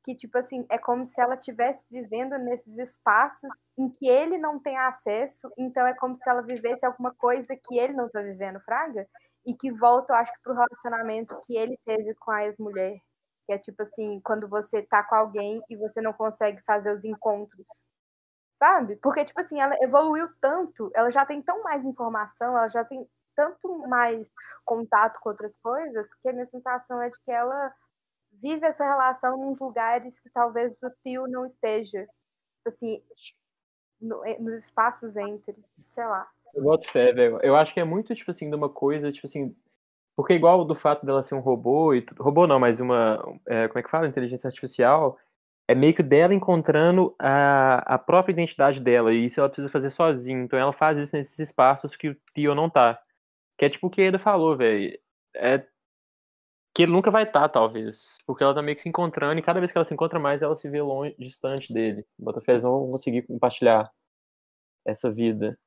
que, 0.04 0.14
tipo 0.14 0.36
assim, 0.38 0.66
é 0.70 0.78
como 0.78 1.04
se 1.06 1.20
ela 1.20 1.34
estivesse 1.34 1.86
vivendo 1.90 2.38
nesses 2.38 2.78
espaços 2.78 3.50
em 3.78 3.90
que 3.90 4.06
ele 4.08 4.38
não 4.38 4.60
tem 4.60 4.76
acesso, 4.76 5.50
então 5.58 5.86
é 5.86 5.94
como 5.94 6.14
se 6.14 6.28
ela 6.28 6.42
vivesse 6.42 6.84
alguma 6.84 7.14
coisa 7.14 7.56
que 7.56 7.78
ele 7.78 7.94
não 7.94 8.08
tá 8.10 8.20
vivendo, 8.22 8.60
Fraga, 8.60 9.06
e 9.46 9.54
que 9.54 9.72
volta, 9.72 10.12
eu 10.12 10.16
acho 10.18 10.32
que, 10.32 10.42
pro 10.42 10.54
relacionamento 10.54 11.38
que 11.46 11.56
ele 11.56 11.78
teve 11.84 12.14
com 12.16 12.30
a 12.30 12.44
ex-mulher, 12.44 12.98
que 13.46 13.52
é 13.54 13.58
tipo 13.58 13.82
assim, 13.82 14.20
quando 14.24 14.48
você 14.48 14.82
tá 14.82 15.02
com 15.02 15.14
alguém 15.16 15.62
e 15.70 15.76
você 15.76 16.00
não 16.00 16.12
consegue 16.12 16.62
fazer 16.64 16.94
os 16.96 17.04
encontros 17.04 17.66
sabe? 18.58 18.96
Porque, 18.96 19.24
tipo 19.24 19.40
assim, 19.40 19.60
ela 19.60 19.76
evoluiu 19.82 20.28
tanto, 20.40 20.90
ela 20.94 21.10
já 21.10 21.26
tem 21.26 21.42
tão 21.42 21.62
mais 21.62 21.84
informação, 21.84 22.56
ela 22.56 22.68
já 22.68 22.84
tem 22.84 23.06
tanto 23.36 23.78
mais 23.88 24.30
contato 24.64 25.18
com 25.20 25.30
outras 25.30 25.52
coisas, 25.62 26.08
que 26.22 26.28
a 26.28 26.32
minha 26.32 26.46
sensação 26.46 27.02
é 27.02 27.08
de 27.08 27.18
que 27.24 27.32
ela 27.32 27.72
vive 28.42 28.66
essa 28.66 28.84
relação 28.84 29.36
em 29.52 29.56
lugares 29.58 30.18
que 30.20 30.30
talvez 30.30 30.72
o 30.82 30.90
tio 31.02 31.26
não 31.26 31.44
esteja. 31.46 32.00
Tipo 32.02 32.68
assim, 32.68 33.02
no- 34.00 34.24
eh, 34.24 34.38
nos 34.38 34.64
espaços 34.64 35.16
entre, 35.16 35.54
sei 35.88 36.04
lá. 36.06 36.28
Eu 36.54 36.62
boto 36.62 36.88
fé, 36.90 37.12
velho. 37.12 37.38
Eu 37.42 37.56
acho 37.56 37.74
que 37.74 37.80
é 37.80 37.84
muito, 37.84 38.14
tipo 38.14 38.30
assim, 38.30 38.48
de 38.48 38.56
uma 38.56 38.68
coisa, 38.68 39.10
tipo 39.10 39.26
assim. 39.26 39.54
Porque 40.16 40.34
igual 40.34 40.64
do 40.64 40.74
fato 40.74 41.04
dela 41.04 41.22
ser 41.22 41.34
um 41.34 41.40
robô 41.40 41.92
e. 41.94 42.04
Robô 42.18 42.46
não, 42.46 42.60
mas 42.60 42.78
uma. 42.80 43.18
é, 43.46 43.66
como 43.68 43.78
é 43.80 43.82
que 43.82 43.90
fala? 43.90 44.06
Inteligência 44.06 44.46
artificial. 44.48 45.18
É 45.66 45.74
meio 45.74 45.94
que 45.94 46.02
dela 46.02 46.34
encontrando 46.34 47.14
a, 47.18 47.94
a 47.94 47.98
própria 47.98 48.32
identidade 48.32 48.78
dela. 48.80 49.12
E 49.12 49.24
isso 49.26 49.40
ela 49.40 49.48
precisa 49.48 49.68
fazer 49.70 49.90
sozinha. 49.90 50.42
Então 50.44 50.58
ela 50.58 50.72
faz 50.72 50.98
isso 50.98 51.16
nesses 51.16 51.38
espaços 51.38 51.96
que 51.96 52.10
o 52.10 52.16
Tio 52.34 52.54
não 52.54 52.68
tá. 52.70 53.00
Que 53.58 53.64
é 53.64 53.70
tipo 53.70 53.86
o 53.86 53.90
que 53.90 54.02
a 54.02 54.04
Eda 54.04 54.18
falou, 54.18 54.56
velho. 54.56 54.96
É. 55.34 55.66
Que 56.74 56.82
ele 56.82 56.92
nunca 56.92 57.10
vai 57.10 57.22
estar, 57.22 57.48
talvez. 57.48 58.18
Porque 58.26 58.42
ela 58.42 58.54
tá 58.54 58.60
meio 58.62 58.76
que 58.76 58.82
se 58.82 58.88
encontrando. 58.88 59.38
E 59.38 59.42
cada 59.42 59.60
vez 59.60 59.70
que 59.70 59.78
ela 59.78 59.84
se 59.84 59.94
encontra 59.94 60.18
mais, 60.18 60.42
ela 60.42 60.56
se 60.56 60.68
vê 60.68 60.82
longe, 60.82 61.14
distante 61.18 61.72
dele. 61.72 62.04
Botafés 62.18 62.62
não 62.64 62.72
vão 62.80 62.90
conseguir 62.92 63.22
compartilhar 63.22 63.90
essa 64.84 65.10
vida. 65.10 65.58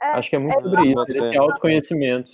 É, 0.00 0.12
Acho 0.12 0.30
que 0.30 0.36
é 0.36 0.38
muito 0.38 0.58
é 0.58 0.62
sobre 0.62 0.86
isso, 0.86 0.94
Bota 0.94 1.12
fé. 1.12 1.28
esse 1.28 1.38
autoconhecimento. 1.38 2.30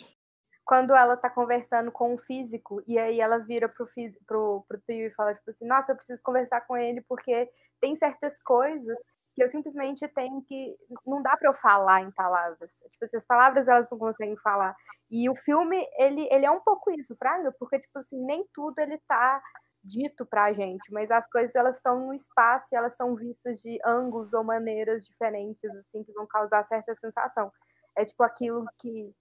quando 0.65 0.95
ela 0.95 1.16
tá 1.16 1.31
conversando 1.31 1.93
com 1.93 2.15
um 2.15 2.19
físico 2.19 2.83
e 2.87 2.99
aí 2.99 3.21
ela 3.21 3.39
vira 3.39 3.69
pro, 3.69 3.87
pro, 4.27 4.65
pro 4.69 4.81
tio 4.81 5.07
e 5.07 5.15
fala, 5.15 5.35
tipo 5.35 5.51
assim, 5.51 5.66
nossa, 5.66 5.93
eu 5.93 5.97
preciso 5.97 6.21
conversar 6.23 6.62
com 6.62 6.77
ele 6.77 7.03
porque 7.09 7.51
tem 7.81 7.95
certas 7.97 8.43
coisas 8.43 8.97
que 9.35 9.43
eu 9.43 9.49
simplesmente 9.49 10.07
tenho 10.09 10.43
que. 10.43 10.77
Não 11.07 11.21
dá 11.23 11.37
pra 11.37 11.51
eu 11.51 11.55
falar 11.55 12.03
em 12.03 12.11
palavras. 12.12 12.71
Tipo, 12.93 13.05
assim, 13.05 13.16
as 13.16 13.27
palavras 13.27 13.66
elas 13.66 13.89
não 13.91 13.99
conseguem 13.99 14.37
falar. 14.39 14.77
E 15.16 15.31
o 15.31 15.36
filme, 15.36 15.78
ele, 15.97 16.28
ele 16.32 16.45
é 16.47 16.51
um 16.51 16.61
pouco 16.61 16.91
isso, 16.91 17.15
Fraga, 17.16 17.53
porque, 17.61 17.78
tipo 17.78 17.99
assim, 18.01 18.19
nem 18.27 18.45
tudo 18.53 18.81
ele 18.81 18.99
tá 19.09 19.41
dito 19.85 20.27
pra 20.27 20.53
gente, 20.53 20.91
mas 20.93 21.11
as 21.11 21.27
coisas 21.31 21.55
elas 21.55 21.77
estão 21.77 22.07
no 22.07 22.15
espaço 22.15 22.66
e 22.73 22.77
elas 22.77 22.97
são 22.97 23.15
vistas 23.15 23.61
de 23.61 23.78
ângulos 23.86 24.32
ou 24.35 24.43
maneiras 24.43 25.05
diferentes, 25.07 25.70
assim, 25.70 26.03
que 26.05 26.12
vão 26.15 26.27
causar 26.27 26.66
certa 26.66 26.97
sensação. 26.97 27.53
É 27.97 28.05
tipo 28.05 28.23
aquilo 28.24 28.66
que 28.81 29.15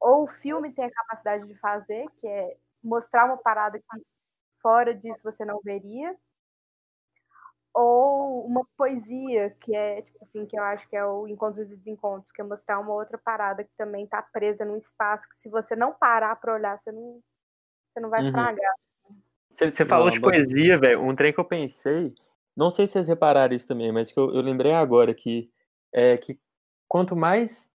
ou 0.00 0.24
o 0.24 0.28
filme 0.28 0.72
tem 0.74 0.86
a 0.86 0.92
capacidade 0.92 1.46
de 1.48 1.56
fazer, 1.60 2.06
que 2.20 2.28
é 2.28 2.56
mostrar 2.84 3.26
uma 3.26 3.38
parada 3.38 3.78
que 3.78 4.02
fora 4.62 4.94
disso 4.94 5.20
você 5.24 5.44
não 5.44 5.60
veria, 5.64 6.16
ou 7.78 8.46
uma 8.46 8.66
poesia, 8.74 9.50
que 9.60 9.76
é, 9.76 10.00
tipo 10.00 10.18
assim, 10.22 10.46
que 10.46 10.58
eu 10.58 10.62
acho 10.62 10.88
que 10.88 10.96
é 10.96 11.04
o 11.04 11.28
Encontros 11.28 11.70
e 11.70 11.76
Desencontros, 11.76 12.32
que 12.32 12.40
é 12.40 12.44
mostrar 12.44 12.80
uma 12.80 12.94
outra 12.94 13.18
parada 13.18 13.62
que 13.62 13.70
também 13.76 14.04
está 14.04 14.22
presa 14.22 14.64
num 14.64 14.78
espaço 14.78 15.28
que 15.28 15.36
se 15.36 15.50
você 15.50 15.76
não 15.76 15.92
parar 15.92 16.34
para 16.36 16.54
olhar, 16.54 16.78
você 16.78 16.90
não, 16.90 17.20
você 17.86 18.00
não 18.00 18.08
vai 18.08 18.22
Uhum. 18.22 18.30
fragar. 18.30 18.74
Você, 19.50 19.70
você 19.70 19.84
falou 19.84 20.06
Não, 20.06 20.12
de 20.12 20.20
poesia, 20.20 20.78
velho. 20.78 21.02
Um 21.02 21.14
trem 21.14 21.34
que 21.34 21.38
eu 21.38 21.44
pensei, 21.44 22.14
não 22.56 22.70
sei 22.70 22.86
se 22.86 22.94
vocês 22.94 23.08
repararam 23.08 23.54
isso 23.54 23.68
também, 23.68 23.92
mas 23.92 24.10
que 24.10 24.18
eu, 24.18 24.34
eu 24.34 24.40
lembrei 24.40 24.72
agora 24.72 25.14
que 25.14 25.50
é 25.92 26.16
que 26.16 26.40
quanto 26.88 27.14
mais 27.14 27.70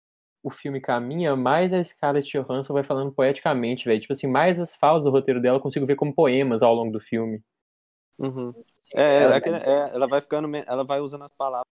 o 0.43 0.51
filme 0.51 0.79
caminha, 0.79 1.35
mais 1.35 1.73
a 1.73 1.83
Scarlett 1.83 2.37
Johansson 2.37 2.71
vai 2.71 2.83
falando 2.83 3.11
poeticamente, 3.11 3.85
velho. 3.85 3.99
Tipo 3.99 4.13
assim, 4.13 4.27
mais 4.27 4.59
as 4.59 4.75
falas 4.75 5.05
do 5.05 5.09
roteiro 5.09 5.41
dela 5.41 5.57
eu 5.57 5.61
consigo 5.61 5.87
ver 5.87 5.95
como 5.95 6.13
poemas 6.13 6.61
ao 6.61 6.75
longo 6.75 6.91
do 6.91 6.99
filme. 6.99 7.43
Uhum. 8.19 8.53
Assim, 8.95 8.99
É, 9.01 9.23
ela- 9.23 9.33
é 9.33 9.37
aquele- 9.37 9.55
é, 9.57 9.89
ela 9.95 10.07
vai 10.07 10.21
ficando, 10.21 10.55
ela 10.55 10.83
vai 10.83 10.99
usando 10.99 11.23
as 11.23 11.31
palavras 11.31 11.67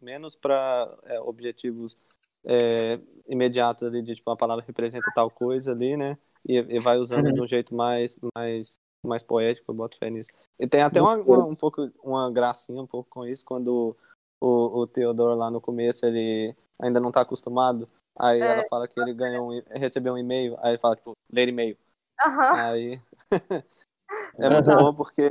menos 0.00 0.36
para 0.36 0.96
objetivos 1.24 1.96
é, 2.44 2.98
imediatos 3.28 3.82
ali, 3.82 4.00
de 4.02 4.14
tipo, 4.14 4.30
a 4.30 4.36
palavra 4.36 4.64
representa 4.66 5.10
tal 5.14 5.30
coisa 5.30 5.72
ali, 5.72 5.96
né? 5.96 6.16
E, 6.48 6.54
e 6.56 6.80
vai 6.80 6.96
usando 6.98 7.26
Uhum. 7.26 7.32
de 7.34 7.40
um 7.42 7.46
jeito 7.46 7.74
mais, 7.74 8.18
mais, 8.34 8.78
mais 9.04 9.22
poético, 9.22 9.70
eu 9.70 9.74
boto 9.74 9.98
fé 9.98 10.08
nisso. 10.08 10.30
E 10.58 10.66
tem 10.66 10.80
até 10.82 11.02
uma, 11.02 11.16
uma- 11.16 11.44
um 11.44 11.54
pouco, 11.54 11.90
uma 12.02 12.30
gracinha 12.32 12.80
um 12.80 12.86
pouco 12.86 13.10
com 13.10 13.26
isso, 13.26 13.44
quando 13.44 13.94
o, 14.40 14.80
o 14.80 14.86
Theodore 14.86 15.36
lá 15.36 15.50
no 15.50 15.60
começo, 15.60 16.06
ele 16.06 16.54
ainda 16.80 17.00
não 17.00 17.10
tá 17.12 17.20
acostumado, 17.22 17.88
aí 18.16 18.40
É. 18.40 18.46
ela 18.46 18.62
fala 18.68 18.86
que 18.88 18.98
ele 19.00 19.12
ganhou 19.12 19.52
um, 19.52 19.62
recebeu 19.72 20.14
um 20.14 20.18
e-mail, 20.18 20.56
aí 20.60 20.70
ele 20.70 20.78
fala, 20.78 20.96
tipo, 20.96 21.12
ler 21.30 21.48
e-mail. 21.48 21.76
Aham. 22.24 22.54
Aí 22.54 23.00
é 24.40 24.48
muito 24.50 24.70
Aham. 24.70 24.84
bom 24.84 24.94
porque 24.94 25.22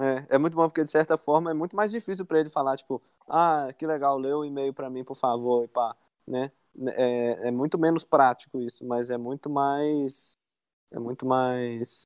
é, 0.00 0.36
é 0.36 0.38
muito 0.38 0.54
bom 0.56 0.68
porque 0.68 0.84
de 0.84 0.90
certa 0.90 1.16
forma 1.18 1.50
é 1.50 1.54
muito 1.54 1.76
mais 1.76 1.90
difícil 1.92 2.26
pra 2.26 2.40
ele 2.40 2.50
falar 2.50 2.76
tipo, 2.76 3.02
ah, 3.28 3.72
que 3.78 3.86
legal, 3.86 4.18
lê 4.18 4.32
o 4.32 4.44
e-mail 4.44 4.72
pra 4.74 4.90
mim, 4.90 5.04
por 5.04 5.16
favor, 5.16 5.64
e 5.64 5.68
pá, 5.68 5.96
né? 6.26 6.52
É, 6.96 7.48
é 7.48 7.50
muito 7.50 7.78
menos 7.78 8.04
prático 8.04 8.60
isso, 8.60 8.84
mas 8.86 9.10
é 9.10 9.18
muito 9.18 9.50
mais 9.50 10.34
é 10.92 10.98
muito 11.00 11.26
mais 11.26 12.04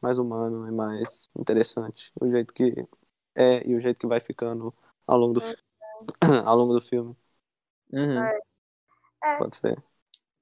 mais 0.00 0.18
humano 0.18 0.68
e 0.68 0.72
mais 0.72 1.28
interessante 1.38 2.12
o 2.20 2.28
jeito 2.30 2.54
que 2.54 2.74
é 3.34 3.66
e 3.68 3.74
o 3.76 3.80
jeito 3.80 3.98
que 4.00 4.06
vai 4.06 4.20
ficando 4.20 4.74
ao 5.06 5.18
longo 5.18 5.34
do 5.34 5.40
fi- 5.40 5.56
ao 6.46 6.56
longo 6.56 6.74
do 6.74 6.80
filme. 6.80 7.16
Uhum. 7.92 8.32
É. 9.24 9.36
Pode 9.38 9.58
ver. 9.62 9.82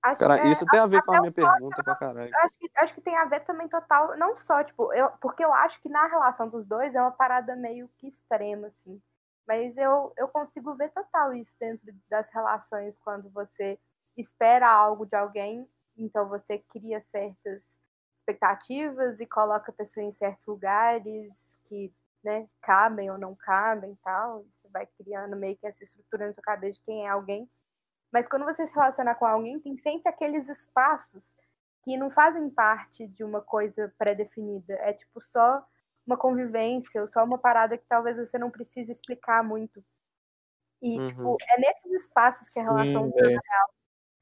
Acho 0.04 0.20
Cara, 0.20 0.38
que 0.38 0.46
é- 0.46 0.50
isso 0.50 0.66
tem 0.66 0.78
a 0.78 0.86
ver 0.86 1.02
com 1.02 1.14
a 1.14 1.20
minha 1.20 1.32
pergunta 1.32 1.82
pra 1.82 1.96
caralho. 1.96 2.30
Acho 2.36 2.54
que, 2.58 2.70
acho 2.76 2.94
que 2.94 3.00
tem 3.00 3.16
a 3.16 3.24
ver 3.24 3.40
também 3.40 3.66
total, 3.68 4.14
não 4.18 4.36
só, 4.36 4.62
tipo, 4.62 4.92
eu, 4.92 5.08
porque 5.12 5.42
eu 5.42 5.50
acho 5.50 5.80
que 5.80 5.88
na 5.88 6.06
relação 6.06 6.46
dos 6.46 6.66
dois 6.66 6.94
é 6.94 7.00
uma 7.00 7.10
parada 7.10 7.56
meio 7.56 7.88
que 7.96 8.06
extrema, 8.06 8.66
assim. 8.66 9.00
Mas 9.48 9.78
eu, 9.78 10.12
eu 10.18 10.28
consigo 10.28 10.74
ver 10.74 10.90
total 10.90 11.32
isso 11.32 11.56
dentro 11.58 11.86
das 12.10 12.30
relações 12.30 12.94
quando 12.98 13.30
você 13.30 13.78
espera 14.14 14.68
algo 14.68 15.06
de 15.06 15.16
alguém, 15.16 15.66
então 15.96 16.28
você 16.28 16.58
cria 16.58 17.00
certas 17.02 17.66
expectativas 18.12 19.20
e 19.20 19.26
coloca 19.26 19.70
a 19.70 19.74
pessoa 19.74 20.04
em 20.04 20.10
certos 20.10 20.44
lugares 20.46 21.58
que, 21.64 21.94
né, 22.22 22.46
cabem 22.60 23.10
ou 23.10 23.16
não 23.16 23.34
cabem 23.34 23.92
e 23.92 23.96
tal. 24.04 24.44
Você 24.44 24.68
vai 24.68 24.86
criando 24.98 25.34
meio 25.34 25.56
que 25.56 25.66
essa 25.66 25.82
estrutura 25.82 26.26
na 26.26 26.34
sua 26.34 26.42
cabeça 26.42 26.78
de 26.78 26.84
quem 26.84 27.06
é 27.06 27.08
alguém. 27.08 27.48
Mas 28.14 28.28
quando 28.28 28.44
você 28.44 28.64
se 28.64 28.72
relaciona 28.72 29.12
com 29.12 29.26
alguém, 29.26 29.58
tem 29.58 29.76
sempre 29.76 30.08
aqueles 30.08 30.48
espaços 30.48 31.24
que 31.82 31.96
não 31.96 32.08
fazem 32.12 32.48
parte 32.48 33.08
de 33.08 33.24
uma 33.24 33.40
coisa 33.40 33.92
pré-definida. 33.98 34.72
É 34.74 34.92
tipo 34.92 35.20
só 35.32 35.66
uma 36.06 36.16
convivência, 36.16 37.00
ou 37.00 37.08
só 37.08 37.24
uma 37.24 37.38
parada 37.38 37.76
que 37.76 37.84
talvez 37.88 38.16
você 38.16 38.38
não 38.38 38.52
precise 38.52 38.92
explicar 38.92 39.42
muito. 39.42 39.84
E, 40.80 40.96
Uhum. 41.00 41.06
tipo, 41.06 41.36
é 41.48 41.58
nesses 41.60 42.04
espaços 42.04 42.48
que 42.48 42.60
a 42.60 42.62
relação 42.62 43.06
Sim, 43.06 43.10
dura. 43.10 43.26
velho. 43.26 43.40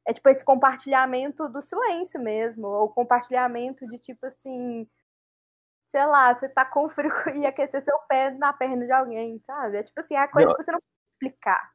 É 0.08 0.12
tipo 0.14 0.28
esse 0.30 0.42
compartilhamento 0.42 1.46
do 1.50 1.60
silêncio 1.60 2.18
mesmo, 2.18 2.66
ou 2.68 2.88
compartilhamento 2.88 3.84
de 3.84 3.98
tipo 3.98 4.24
assim, 4.24 4.88
sei 5.86 6.06
lá, 6.06 6.34
você 6.34 6.48
tá 6.48 6.64
com 6.64 6.88
frio 6.88 7.10
e 7.36 7.44
aquecer 7.44 7.82
seu 7.84 7.98
pé 8.08 8.30
na 8.30 8.54
perna 8.54 8.86
de 8.86 8.92
alguém, 8.92 9.38
sabe? 9.40 9.76
É 9.76 9.82
tipo 9.82 10.00
assim, 10.00 10.14
é 10.14 10.20
a 10.20 10.28
coisa 10.28 10.48
Não. 10.48 10.56
que 10.56 10.62
você 10.62 10.72
não 10.72 10.78
precisa 10.80 11.10
explicar. 11.12 11.72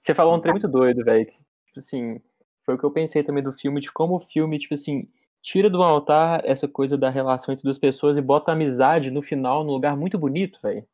Você 0.00 0.14
falou 0.14 0.36
um 0.36 0.40
trem 0.40 0.52
muito 0.54 0.68
doido, 0.68 1.04
velho. 1.04 1.26
que, 1.26 1.47
Tipo 1.78 1.86
assim, 1.86 2.20
foi 2.64 2.74
o 2.74 2.78
que 2.78 2.84
eu 2.84 2.90
pensei 2.90 3.22
também 3.22 3.42
do 3.42 3.52
filme, 3.52 3.80
de 3.80 3.90
como 3.92 4.16
o 4.16 4.20
filme, 4.20 4.58
tipo 4.58 4.74
assim, 4.74 5.08
tira 5.40 5.70
do 5.70 5.82
altar 5.82 6.42
essa 6.44 6.66
coisa 6.66 6.98
da 6.98 7.08
relação 7.08 7.52
entre 7.52 7.62
duas 7.64 7.78
pessoas 7.78 8.18
e 8.18 8.20
bota 8.22 8.50
a 8.50 8.54
amizade 8.54 9.10
no 9.10 9.22
final 9.22 9.62
num 9.64 9.72
lugar 9.72 9.96
muito 9.96 10.18
bonito, 10.18 10.58
velho. 10.62 10.84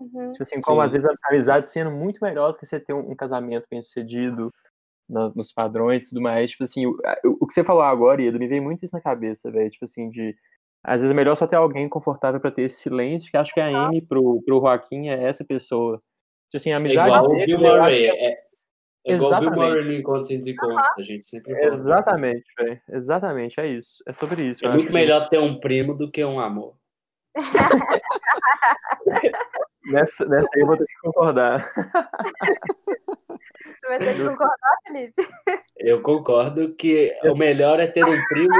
Uhum. 0.00 0.30
Tipo 0.32 0.42
assim, 0.42 0.60
como 0.62 0.80
Sim. 0.80 0.84
às 0.86 0.92
vezes 0.92 1.08
a 1.08 1.14
amizade 1.30 1.68
sendo 1.68 1.90
muito 1.92 2.18
melhor 2.22 2.52
do 2.52 2.58
que 2.58 2.66
você 2.66 2.80
ter 2.80 2.92
um, 2.92 3.12
um 3.12 3.14
casamento 3.14 3.66
bem 3.70 3.80
sucedido 3.80 4.52
nas- 5.08 5.34
nos 5.36 5.52
padrões 5.52 6.04
e 6.04 6.08
tudo 6.08 6.20
mais. 6.20 6.50
Tipo 6.50 6.64
assim, 6.64 6.86
o, 6.86 6.96
o 7.40 7.46
que 7.46 7.54
você 7.54 7.62
falou 7.62 7.82
agora, 7.82 8.20
Ido, 8.20 8.38
me 8.38 8.48
veio 8.48 8.62
muito 8.62 8.84
isso 8.84 8.96
na 8.96 9.00
cabeça, 9.02 9.50
velho. 9.50 9.70
Tipo 9.70 9.84
assim, 9.84 10.10
de. 10.10 10.36
Às 10.84 11.00
vezes 11.00 11.12
é 11.12 11.14
melhor 11.14 11.36
só 11.36 11.46
ter 11.46 11.54
alguém 11.54 11.88
confortável 11.88 12.40
pra 12.40 12.50
ter 12.50 12.62
esse 12.62 12.80
silêncio, 12.82 13.30
que 13.30 13.36
acho 13.36 13.54
que 13.54 13.60
a 13.60 13.86
Amy 13.86 14.02
pro, 14.02 14.42
pro 14.42 14.58
Joaquim 14.58 15.08
é 15.10 15.22
essa 15.22 15.44
pessoa. 15.44 15.98
Tipo 16.50 16.56
assim, 16.56 16.70
a 16.70 16.74
É 16.74 16.76
amizade 16.78 17.08
igual 17.08 17.24
o 17.24 17.28
dele, 17.28 17.46
Bill 17.46 17.60
eu 17.60 17.72
acho 17.74 17.80
Murray. 17.82 18.10
que 18.10 18.38
É, 19.04 19.12
é 19.12 19.16
igual 19.16 19.32
o 19.32 19.40
Bill 19.40 19.48
Exatamente. 19.50 19.68
Murray 19.70 19.84
no 19.84 19.92
Encontros 19.94 20.30
e 20.30 20.38
Desencontros. 20.38 20.88
A 20.98 21.02
gente 21.02 21.28
sempre. 21.28 21.52
Exatamente, 21.66 22.44
velho. 22.58 22.80
Exatamente, 22.88 23.60
é 23.60 23.66
isso. 23.66 24.02
É 24.06 24.12
sobre 24.12 24.44
isso. 24.44 24.64
É 24.64 24.68
muito 24.68 24.84
acho. 24.86 24.94
melhor 24.94 25.28
ter 25.28 25.38
um 25.38 25.58
primo 25.58 25.94
do 25.94 26.10
que 26.10 26.24
um 26.24 26.38
amor. 26.40 26.76
Nessa, 29.86 30.24
nessa 30.26 30.46
aí 30.54 30.60
eu 30.60 30.66
vou 30.66 30.76
ter 30.76 30.84
que 30.86 30.94
concordar. 31.02 31.60
Você 33.58 33.88
vai 33.88 33.98
ter 33.98 34.14
que 34.14 34.22
concordar, 34.28 34.76
Felipe? 34.86 35.28
Eu 35.76 36.00
concordo 36.02 36.74
que 36.76 37.12
o 37.24 37.34
melhor 37.34 37.80
é 37.80 37.86
ter 37.88 38.04
um 38.04 38.24
primo 38.28 38.54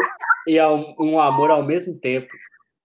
e 0.49 0.61
um, 0.61 1.21
amor 1.21 1.51
ao 1.51 1.63
mesmo 1.63 1.97
tempo. 1.99 2.33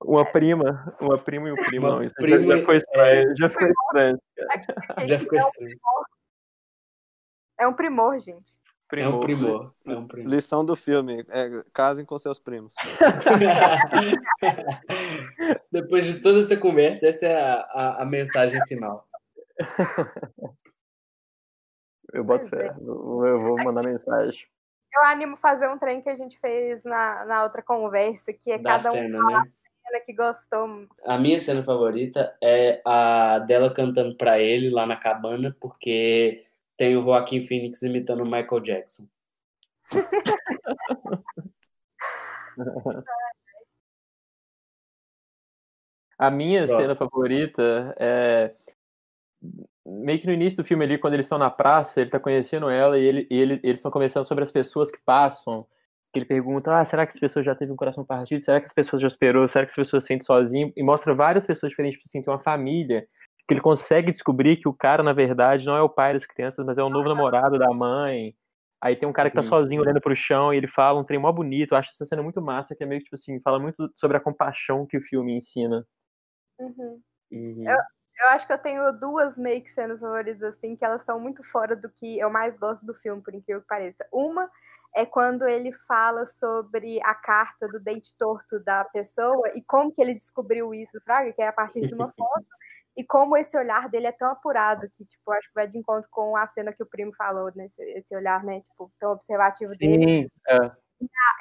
Uma 0.03 0.23
prima, 0.23 0.95
uma 1.01 1.17
prima 1.17 1.49
e 1.49 1.51
um 1.51 1.55
primo, 1.55 1.87
Uma 1.87 1.95
não. 1.95 2.03
Isso 2.03 2.13
já- 2.19 2.27
prima 2.27 2.53
já, 2.53 2.59
ficou 2.59 2.75
e- 2.75 2.77
estranho. 2.77 3.33
Já 3.37 3.49
ficou 3.49 3.67
estranho. 3.67 4.17
Já 5.07 5.19
ficou 5.19 5.39
é, 5.39 5.43
um, 5.43 5.47
estranho. 5.47 5.77
É 7.59 7.67
um 7.67 7.73
primor, 7.73 8.17
gente. 8.19 8.55
É 8.93 9.07
um 9.07 9.19
primor. 9.19 9.73
É 9.85 9.91
um 9.91 10.07
primor. 10.07 10.31
Lição 10.31 10.65
do 10.65 10.75
filme, 10.75 11.25
é, 11.29 11.63
casem 11.73 12.05
com 12.05 12.17
seus 12.17 12.39
primos. 12.39 12.73
Depois 15.71 16.05
de 16.05 16.19
toda 16.21 16.39
essa 16.39 16.55
conversa, 16.55 17.07
essa 17.07 17.25
é 17.25 17.35
a, 17.35 17.53
a, 17.55 18.03
a 18.03 18.05
mensagem 18.05 18.65
final. 18.65 19.05
Eu 22.13 22.23
boto 22.23 22.47
Pois 22.49 22.61
é. 22.61 22.73
fé. 22.73 22.75
Eu, 22.79 23.39
vou 23.39 23.57
mandar 23.63 23.83
mensagem. 23.83 24.45
Eu 24.95 25.03
animo 25.03 25.35
fazer 25.35 25.67
um 25.67 25.77
trem 25.77 26.01
que 26.01 26.09
a 26.09 26.15
gente 26.15 26.39
fez 26.39 26.83
na, 26.85 27.25
na 27.25 27.43
outra 27.43 27.61
conversa, 27.61 28.31
que 28.31 28.51
é 28.51 28.57
Da 28.57 28.77
cada 28.77 28.89
um 28.89 28.93
cena, 28.93 29.19
né? 29.19 29.43
cena 29.85 29.99
que 30.05 30.13
gostou. 30.13 30.87
A 31.05 31.17
minha 31.17 31.39
cena 31.39 31.63
favorita 31.63 32.35
é 32.41 32.81
a 32.85 33.39
dela 33.39 33.73
cantando 33.73 34.15
pra 34.15 34.39
ele 34.39 34.69
lá 34.69 34.85
na 34.85 34.95
cabana, 34.95 35.55
porque 35.59 36.46
tem 36.77 36.95
o 36.95 37.01
Joaquim 37.01 37.41
Phoenix 37.45 37.81
imitando 37.81 38.21
o 38.21 38.25
Michael 38.25 38.59
Jackson. 38.61 39.03
A 46.19 46.31
minha 46.31 46.61
Próximo. 46.65 46.81
cena 46.81 46.95
favorita 46.95 47.95
é 47.99 48.53
meio 49.85 50.19
que 50.19 50.25
no 50.25 50.33
início 50.33 50.57
do 50.61 50.67
filme 50.67 50.83
ali, 50.83 50.97
quando 50.97 51.13
eles 51.13 51.27
estão 51.27 51.37
na 51.37 51.49
praça, 51.49 52.01
ele 52.01 52.09
tá 52.09 52.19
conhecendo 52.19 52.69
ela 52.69 52.97
e, 52.97 53.03
ele, 53.05 53.27
e 53.29 53.35
ele- 53.39 53.59
eles 53.63 53.79
estão 53.79 53.91
conversando 53.91 54.25
sobre 54.25 54.43
as 54.43 54.51
pessoas 54.51 54.89
que 54.91 54.97
passam. 55.05 55.65
Que 56.11 56.19
ele 56.19 56.25
pergunta: 56.25 56.75
ah, 56.75 56.83
será 56.83 57.05
que 57.05 57.13
as 57.13 57.19
pessoas 57.19 57.45
já 57.45 57.53
teve 57.53 57.71
um 57.71 57.75
coração 57.75 58.03
partido? 58.03 58.41
Será 58.41 58.59
que 58.59 58.65
as 58.65 58.73
pessoas 58.73 59.01
já 59.01 59.07
esperou? 59.07 59.47
Será 59.47 59.65
que 59.65 59.69
as 59.71 59.75
pessoas 59.75 60.03
se 60.03 60.07
sentem 60.07 60.25
sozinhas? 60.25 60.71
E 60.75 60.81
mostra 60.81 61.13
várias 61.13 61.45
pessoas 61.45 61.69
diferentes, 61.69 61.97
tipo 61.99 62.07
assim, 62.09 62.21
tem 62.21 62.33
uma 62.33 62.39
família 62.39 63.07
que 63.47 63.53
ele 63.53 63.61
consegue 63.61 64.11
descobrir 64.11 64.57
que 64.57 64.67
o 64.67 64.73
cara, 64.73 65.01
na 65.01 65.13
verdade, 65.13 65.65
não 65.65 65.77
é 65.77 65.81
o 65.81 65.89
pai 65.89 66.13
das 66.13 66.25
crianças, 66.25 66.65
mas 66.65 66.77
é 66.77 66.83
o 66.83 66.89
novo 66.89 67.07
namorado 67.07 67.57
da 67.57 67.71
mãe. 67.71 68.35
Aí 68.81 68.95
tem 68.95 69.07
um 69.07 69.13
cara 69.13 69.29
que 69.29 69.35
tá 69.35 69.41
sozinho 69.41 69.81
olhando 69.81 70.01
pro 70.01 70.15
chão 70.15 70.53
e 70.53 70.57
ele 70.57 70.67
fala 70.67 70.99
um 70.99 71.03
trem 71.03 71.19
mó 71.19 71.31
bonito. 71.31 71.71
Eu 71.71 71.77
acho 71.77 71.89
essa 71.89 72.05
cena 72.05 72.21
muito 72.21 72.41
massa, 72.41 72.75
que 72.75 72.83
é 72.83 72.85
meio 72.85 72.99
que, 72.99 73.05
tipo 73.05 73.15
assim, 73.15 73.39
fala 73.39 73.57
muito 73.57 73.89
sobre 73.95 74.17
a 74.17 74.19
compaixão 74.19 74.85
que 74.85 74.97
o 74.97 75.01
filme 75.01 75.33
ensina. 75.33 75.87
Uhum. 76.59 77.01
E... 77.31 77.63
Eu 78.19 78.29
acho 78.29 78.47
que 78.47 78.53
eu 78.53 78.57
tenho 78.57 78.91
duas 78.93 79.37
meio 79.37 79.63
que 79.63 79.69
cenas 79.69 79.99
favoritas, 79.99 80.43
assim, 80.43 80.75
que 80.75 80.83
elas 80.83 81.03
são 81.03 81.19
muito 81.19 81.43
fora 81.43 81.75
do 81.75 81.89
que 81.89 82.19
eu 82.19 82.29
mais 82.29 82.57
gosto 82.57 82.85
do 82.85 82.93
filme, 82.93 83.21
por 83.21 83.33
incrível 83.33 83.61
que 83.61 83.67
pareça. 83.67 84.05
Uma 84.11 84.49
é 84.95 85.05
quando 85.05 85.47
ele 85.47 85.71
fala 85.87 86.25
sobre 86.25 86.99
a 87.03 87.13
carta 87.13 87.67
do 87.67 87.79
dente 87.79 88.15
torto 88.17 88.59
da 88.59 88.83
pessoa 88.85 89.51
e 89.55 89.61
como 89.63 89.91
que 89.91 90.01
ele 90.01 90.15
descobriu 90.15 90.73
isso, 90.73 90.99
Fraga, 91.01 91.31
que 91.31 91.41
é 91.41 91.47
a 91.47 91.53
partir 91.53 91.81
de 91.81 91.93
uma 91.93 92.11
foto, 92.11 92.45
e 92.97 93.03
como 93.03 93.37
esse 93.37 93.55
olhar 93.55 93.87
dele 93.87 94.07
é 94.07 94.11
tão 94.11 94.31
apurado 94.31 94.89
que, 94.97 95.05
tipo, 95.05 95.31
acho 95.31 95.47
que 95.49 95.53
vai 95.53 95.67
de 95.67 95.77
encontro 95.77 96.09
com 96.09 96.35
a 96.35 96.47
cena 96.47 96.73
que 96.73 96.81
o 96.81 96.87
primo 96.87 97.13
falou, 97.15 97.51
nesse 97.55 97.79
esse 97.79 98.15
olhar, 98.15 98.43
né, 98.43 98.61
tipo, 98.61 98.91
tão 98.99 99.11
observativo 99.11 99.71
dele. 99.77 100.03
Sim, 100.03 100.29
é. 100.49 100.71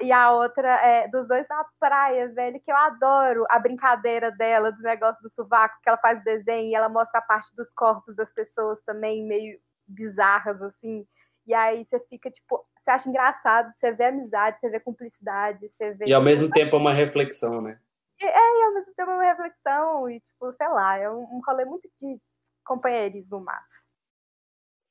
E 0.03 0.13
a 0.13 0.33
outra 0.33 0.69
é 0.87 1.09
dos 1.09 1.27
dois 1.27 1.49
na 1.49 1.65
praia, 1.81 2.29
velho, 2.29 2.61
que 2.61 2.71
eu 2.71 2.77
adoro 2.77 3.47
a 3.49 3.59
brincadeira 3.59 4.31
dela, 4.31 4.71
do 4.71 4.83
negócio 4.83 5.23
do 5.23 5.31
sovaco, 5.31 5.79
que 5.83 5.89
ela 5.89 5.97
faz 5.97 6.23
desenho 6.23 6.69
e 6.69 6.75
ela 6.75 6.91
mostra 6.91 7.21
a 7.21 7.23
parte 7.23 7.57
dos 7.57 7.73
corpos 7.73 8.15
das 8.15 8.31
pessoas 8.35 8.79
também, 8.83 9.27
meio 9.27 9.59
bizarras, 9.89 10.61
assim. 10.61 11.07
E 11.47 11.55
aí 11.55 11.83
você 11.87 11.99
fica, 12.01 12.31
tipo, 12.31 12.63
você 12.79 12.91
acha 12.91 13.09
engraçado, 13.09 13.73
você 13.73 13.93
vê 13.93 14.05
amizade, 14.05 14.59
você 14.61 14.69
vê 14.69 14.79
cumplicidade, 14.79 15.71
você 15.71 15.95
vê. 15.95 16.05
E 16.05 16.13
ao 16.13 16.23
mesmo 16.23 16.51
tempo 16.51 16.77
é 16.77 16.79
uma 16.79 16.93
reflexão, 16.93 17.63
né? 17.63 17.81
E 18.19 18.63
ao 18.65 18.75
mesmo 18.75 18.95
tempo 18.95 19.11
é 19.11 19.15
uma 19.15 19.25
reflexão, 19.25 20.09
e, 20.09 20.21
tipo, 20.21 20.53
sei 20.55 20.69
lá, 20.69 20.97
é 20.97 21.11
um, 21.11 21.23
um 21.23 21.41
rolê 21.47 21.65
muito 21.65 21.89
de 21.97 22.19
companheirismo 22.65 23.41
massa. 23.41 23.77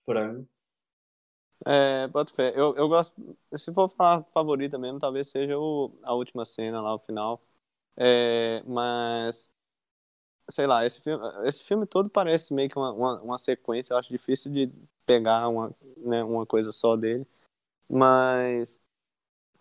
Frango. 0.06 0.47
É, 1.65 2.07
boto 2.07 2.34
fé. 2.34 2.52
Eu, 2.56 2.76
eu 2.76 2.88
gosto. 2.88 3.38
Se 3.56 3.73
for 3.73 3.89
falar 3.89 4.23
favorita 4.26 4.77
mesmo, 4.77 4.99
talvez 4.99 5.30
seja 5.30 5.57
o, 5.57 5.91
a 6.03 6.14
última 6.14 6.45
cena 6.45 6.81
lá, 6.81 6.93
o 6.93 6.99
final. 6.99 7.41
É, 7.97 8.61
mas. 8.65 9.52
Sei 10.49 10.68
lá, 10.68 10.85
esse 10.85 11.02
filme, 11.02 11.23
esse 11.47 11.64
filme 11.64 11.88
todo 11.88 12.07
parece 12.07 12.53
meio 12.53 12.69
que 12.69 12.77
uma, 12.77 12.91
uma, 12.93 13.22
uma 13.22 13.38
sequência. 13.39 13.93
Eu 13.93 13.97
acho 13.97 14.10
difícil 14.10 14.52
de 14.52 14.72
pegar 15.06 15.47
uma, 15.49 15.76
né, 15.97 16.23
uma 16.23 16.45
coisa 16.45 16.72
só 16.72 16.95
dele. 16.95 17.26
Mas. 17.89 18.81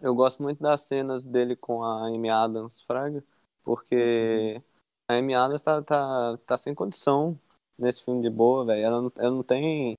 Eu 0.01 0.15
gosto 0.15 0.43
muito 0.43 0.63
das 0.63 0.83
cenas 0.83 1.27
dele 1.27 1.57
com 1.57 1.83
a 1.83 2.09
Amy 2.09 2.29
Adams, 2.29 2.83
Fraga. 2.83 3.25
Porque 3.65 4.61
a 5.09 5.15
Amy 5.17 5.35
Adams 5.35 5.63
tá, 5.63 5.83
tá, 5.83 6.39
tá 6.47 6.57
sem 6.59 6.75
condição 6.75 7.39
nesse 7.79 8.03
filme 8.05 8.23
de 8.23 8.31
boa, 8.31 8.65
velho. 8.65 8.85
Ela 8.85 9.03
não, 9.03 9.13
ela 9.17 9.31
não 9.31 9.43
tem. 9.43 9.95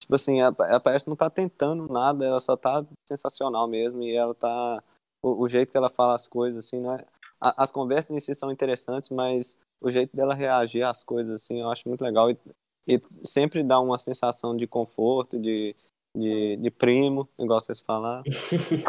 Tipo 0.00 0.14
assim, 0.14 0.40
ela, 0.40 0.54
ela 0.60 0.80
parece 0.80 1.04
que 1.04 1.10
não 1.10 1.16
tá 1.16 1.28
tentando 1.28 1.86
nada, 1.92 2.24
ela 2.24 2.40
só 2.40 2.56
tá 2.56 2.84
sensacional 3.06 3.68
mesmo. 3.68 4.02
E 4.02 4.14
ela 4.14 4.34
tá. 4.34 4.82
O, 5.22 5.42
o 5.42 5.48
jeito 5.48 5.70
que 5.70 5.76
ela 5.76 5.90
fala 5.90 6.14
as 6.14 6.26
coisas, 6.26 6.64
assim, 6.66 6.80
não 6.80 6.94
é. 6.94 7.04
a- 7.40 7.62
As 7.64 7.70
conversas 7.70 8.10
em 8.10 8.20
si 8.20 8.34
são 8.34 8.50
interessantes, 8.50 9.10
mas 9.10 9.58
o 9.80 9.90
jeito 9.90 10.16
dela 10.16 10.34
reagir 10.34 10.82
às 10.82 11.04
coisas, 11.04 11.42
assim, 11.42 11.60
eu 11.60 11.70
acho 11.70 11.88
muito 11.88 12.02
legal. 12.02 12.30
E, 12.30 12.38
e 12.86 13.00
sempre 13.24 13.62
dá 13.62 13.80
uma 13.80 13.98
sensação 13.98 14.56
de 14.56 14.66
conforto, 14.66 15.38
de, 15.38 15.74
de, 16.16 16.56
de 16.56 16.70
primo, 16.70 17.28
igual 17.38 17.60
vocês 17.60 17.80
falaram. 17.80 18.22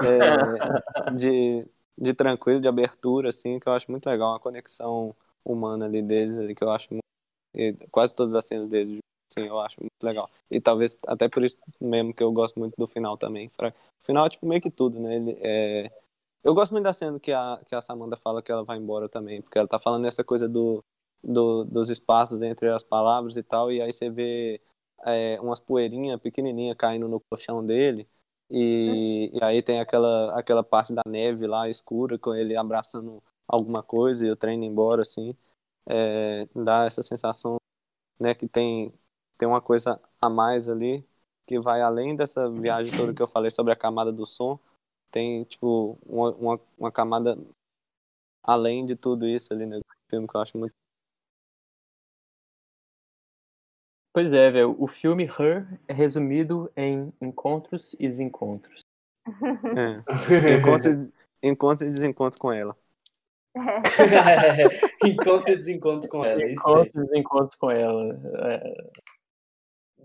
É, 0.02 1.12
de, 1.12 1.66
de 2.00 2.14
tranquilo, 2.14 2.62
de 2.62 2.68
abertura, 2.68 3.30
assim, 3.30 3.60
que 3.60 3.68
eu 3.68 3.74
acho 3.74 3.92
muito 3.92 4.06
legal. 4.08 4.32
Uma 4.32 4.40
conexão 4.40 5.16
humana 5.44 5.86
ali 5.86 6.02
deles, 6.02 6.40
ali, 6.40 6.56
que 6.56 6.64
eu 6.64 6.72
acho 6.72 6.88
muito. 6.92 7.04
e 7.54 7.74
quase 7.92 8.14
todas 8.14 8.34
as 8.36 8.46
cenas 8.46 8.70
deles, 8.70 9.00
assim, 9.32 9.48
eu 9.48 9.60
acho 9.60 9.78
muito 9.80 9.94
legal. 10.04 10.30
E 10.50 10.62
talvez 10.62 10.98
até 11.08 11.28
por 11.30 11.44
isso 11.44 11.58
mesmo 11.80 12.14
que 12.14 12.24
eu 12.24 12.32
gosto 12.32 12.60
muito 12.60 12.76
do 12.78 12.88
final 12.88 13.18
também. 13.18 13.52
O 13.60 14.06
final 14.06 14.26
é 14.26 14.30
tipo 14.30 14.46
meio 14.48 14.62
que 14.62 14.72
tudo, 14.72 15.00
né? 15.00 15.16
Ele, 15.16 15.38
é... 15.42 15.92
Eu 16.44 16.54
gosto 16.54 16.72
muito 16.72 16.86
da 16.86 16.94
cena 16.94 17.20
que 17.20 17.32
a, 17.34 17.60
que 17.68 17.76
a 17.76 17.82
Samantha 17.82 18.18
fala 18.18 18.42
que 18.42 18.52
ela 18.52 18.64
vai 18.64 18.78
embora 18.78 19.10
também, 19.10 19.42
porque 19.42 19.58
ela 19.58 19.68
tá 19.68 19.80
falando 19.80 20.08
essa 20.08 20.24
coisa 20.24 20.48
do, 20.48 20.84
do, 21.24 21.66
dos 21.66 21.90
espaços 21.90 22.42
entre 22.42 22.70
as 22.70 22.84
palavras 22.84 23.36
e 23.38 23.44
tal, 23.44 23.72
e 23.72 23.82
aí 23.82 23.92
você 23.92 24.10
vê 24.10 24.62
é, 25.06 25.40
umas 25.42 25.60
poeirinhas 25.60 26.20
pequenininhas 26.22 26.78
caindo 26.78 27.08
no 27.08 27.20
colchão 27.20 27.66
dele, 27.66 28.08
e, 28.50 29.30
e 29.34 29.44
aí 29.44 29.62
tem 29.62 29.80
aquela, 29.80 30.38
aquela 30.40 30.64
parte 30.64 30.94
da 30.94 31.04
neve 31.08 31.48
lá 31.48 31.70
escura, 31.70 32.18
com 32.18 32.34
ele 32.36 32.56
abraçando 32.56 33.22
alguma 33.48 33.84
coisa 33.84 34.26
e 34.26 34.32
o 34.32 34.36
trem 34.36 34.58
indo 34.58 34.66
embora, 34.66 35.02
assim, 35.04 35.36
é, 35.88 36.48
dá 36.56 36.86
essa 36.86 37.04
sensação, 37.04 37.58
né, 38.20 38.36
que 38.36 38.48
tem, 38.48 38.94
tem 39.38 39.48
uma 39.48 39.62
coisa 39.62 40.00
a 40.22 40.30
mais 40.30 40.70
ali, 40.70 41.06
que 41.48 41.60
vai 41.60 41.82
além 41.82 42.16
dessa 42.16 42.50
viagem 42.50 42.96
toda 42.96 43.14
que 43.14 43.22
eu 43.22 43.28
falei 43.28 43.52
sobre 43.52 43.74
a 43.74 43.76
camada 43.76 44.12
do 44.12 44.26
som, 44.26 44.60
tem, 45.12 45.44
tipo, 45.46 45.98
uma, 46.06 46.32
uma, 46.32 46.62
uma 46.78 46.92
camada 46.92 47.38
além 48.44 48.86
de 48.86 48.96
tudo 48.96 49.28
isso 49.28 49.54
ali, 49.54 49.66
né, 49.66 49.80
filme 50.10 50.28
que 50.28 50.36
eu 50.36 50.42
acho 50.42 50.58
muito 50.58 50.74
Pois 54.14 54.34
é, 54.34 54.52
velho. 54.52 54.76
O 54.80 54.88
filme 54.88 55.26
Her 55.26 55.80
é 55.88 55.94
resumido 55.94 56.72
em 56.76 57.14
encontros 57.22 57.95
e 57.99 58.07
desencontros. 58.07 58.81
É. 59.27 59.99
Encontros, 60.57 61.10
encontros 61.44 61.81
e 61.81 61.91
desencontros 61.91 62.40
com 62.40 62.52
ela. 62.52 62.76
É. 63.56 65.06
Encontros 65.07 65.53
e 65.53 65.57
desencontros 65.57 66.10
com 66.10 66.26
ela. 66.26 66.44
Isso 66.45 66.68
aí. 66.68 66.73
Encontros 66.73 66.95
e 66.95 67.07
desencontros 67.07 67.56
com 67.56 67.72
ela. 67.72 68.19
É, 68.40 68.91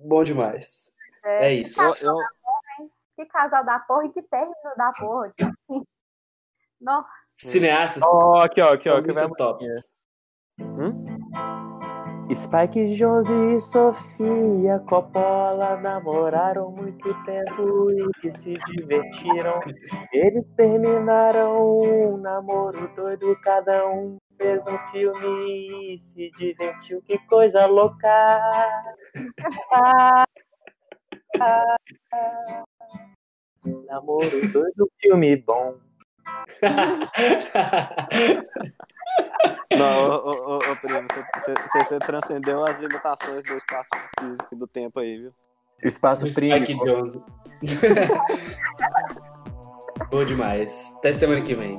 Bom 0.05 0.23
demais. 0.23 0.93
É 1.25 1.53
isso. 1.55 1.81
Eu, 1.81 2.13
eu, 2.13 2.89
Que 3.17 3.25
casal 3.27 3.65
da 3.65 3.79
porra 3.79 4.07
e 4.07 4.13
que 4.13 4.23
término 4.23 4.55
da 4.77 4.93
porra. 4.93 5.33
Tipo 5.37 5.51
assim. 5.51 5.87
Nossa. 6.81 7.09
Cineastas 7.37 8.03
Ó, 8.03 8.43
aqui, 8.43 8.61
ó, 8.61 8.75
aqui, 8.75 8.89
ó. 8.89 9.03
Que 9.03 9.13
vai 9.13 9.27
muito 9.27 9.37
tops. 9.37 9.93
Spike 12.35 12.93
Jonze 12.95 13.33
e 13.33 13.61
Sofia 13.61 14.81
Coppola 14.89 15.77
namoraram 15.77 16.73
muito 16.73 17.15
tempo 17.25 17.89
e 18.25 18.31
se 18.33 18.55
divertiram. 18.67 19.61
Eles 20.13 20.45
terminaram 20.57 21.81
um 21.81 22.17
namoro 22.17 22.89
doido, 22.97 23.39
cada 23.41 23.87
um 23.89 24.19
fez 24.37 24.67
um 24.67 24.79
filme 24.91 25.95
e 25.95 25.99
se 25.99 26.31
divertiu. 26.37 27.01
Que 27.03 27.19
coisa 27.27 27.67
louca! 27.67 28.09
Ah, 29.73 30.25
ah, 31.41 31.77
ah. 32.13 32.65
Namoro 33.87 34.53
doido, 34.53 34.91
filme 35.01 35.37
bom. 35.37 35.77
não, 39.77 40.09
ô, 40.09 40.11
ô, 40.11 40.55
ô, 40.55 40.57
ô, 40.59 40.77
primo, 40.77 41.07
você, 41.09 41.55
você, 41.55 41.85
você 41.85 41.99
transcendeu 41.99 42.65
as 42.65 42.79
limitações 42.79 43.43
do 43.43 43.57
espaço 43.57 43.89
físico 44.19 44.49
e 44.53 44.57
do 44.57 44.67
tempo 44.67 45.01
aí, 45.01 45.19
viu? 45.19 45.33
Espaço 45.83 46.27
O 46.27 46.31
Spike 46.31 46.65
primo. 46.65 46.85
Jones. 46.85 47.19
Bom 50.11 50.25
demais. 50.25 50.95
Até 50.99 51.13
semana 51.13 51.41
que 51.41 51.55
vem. 51.55 51.79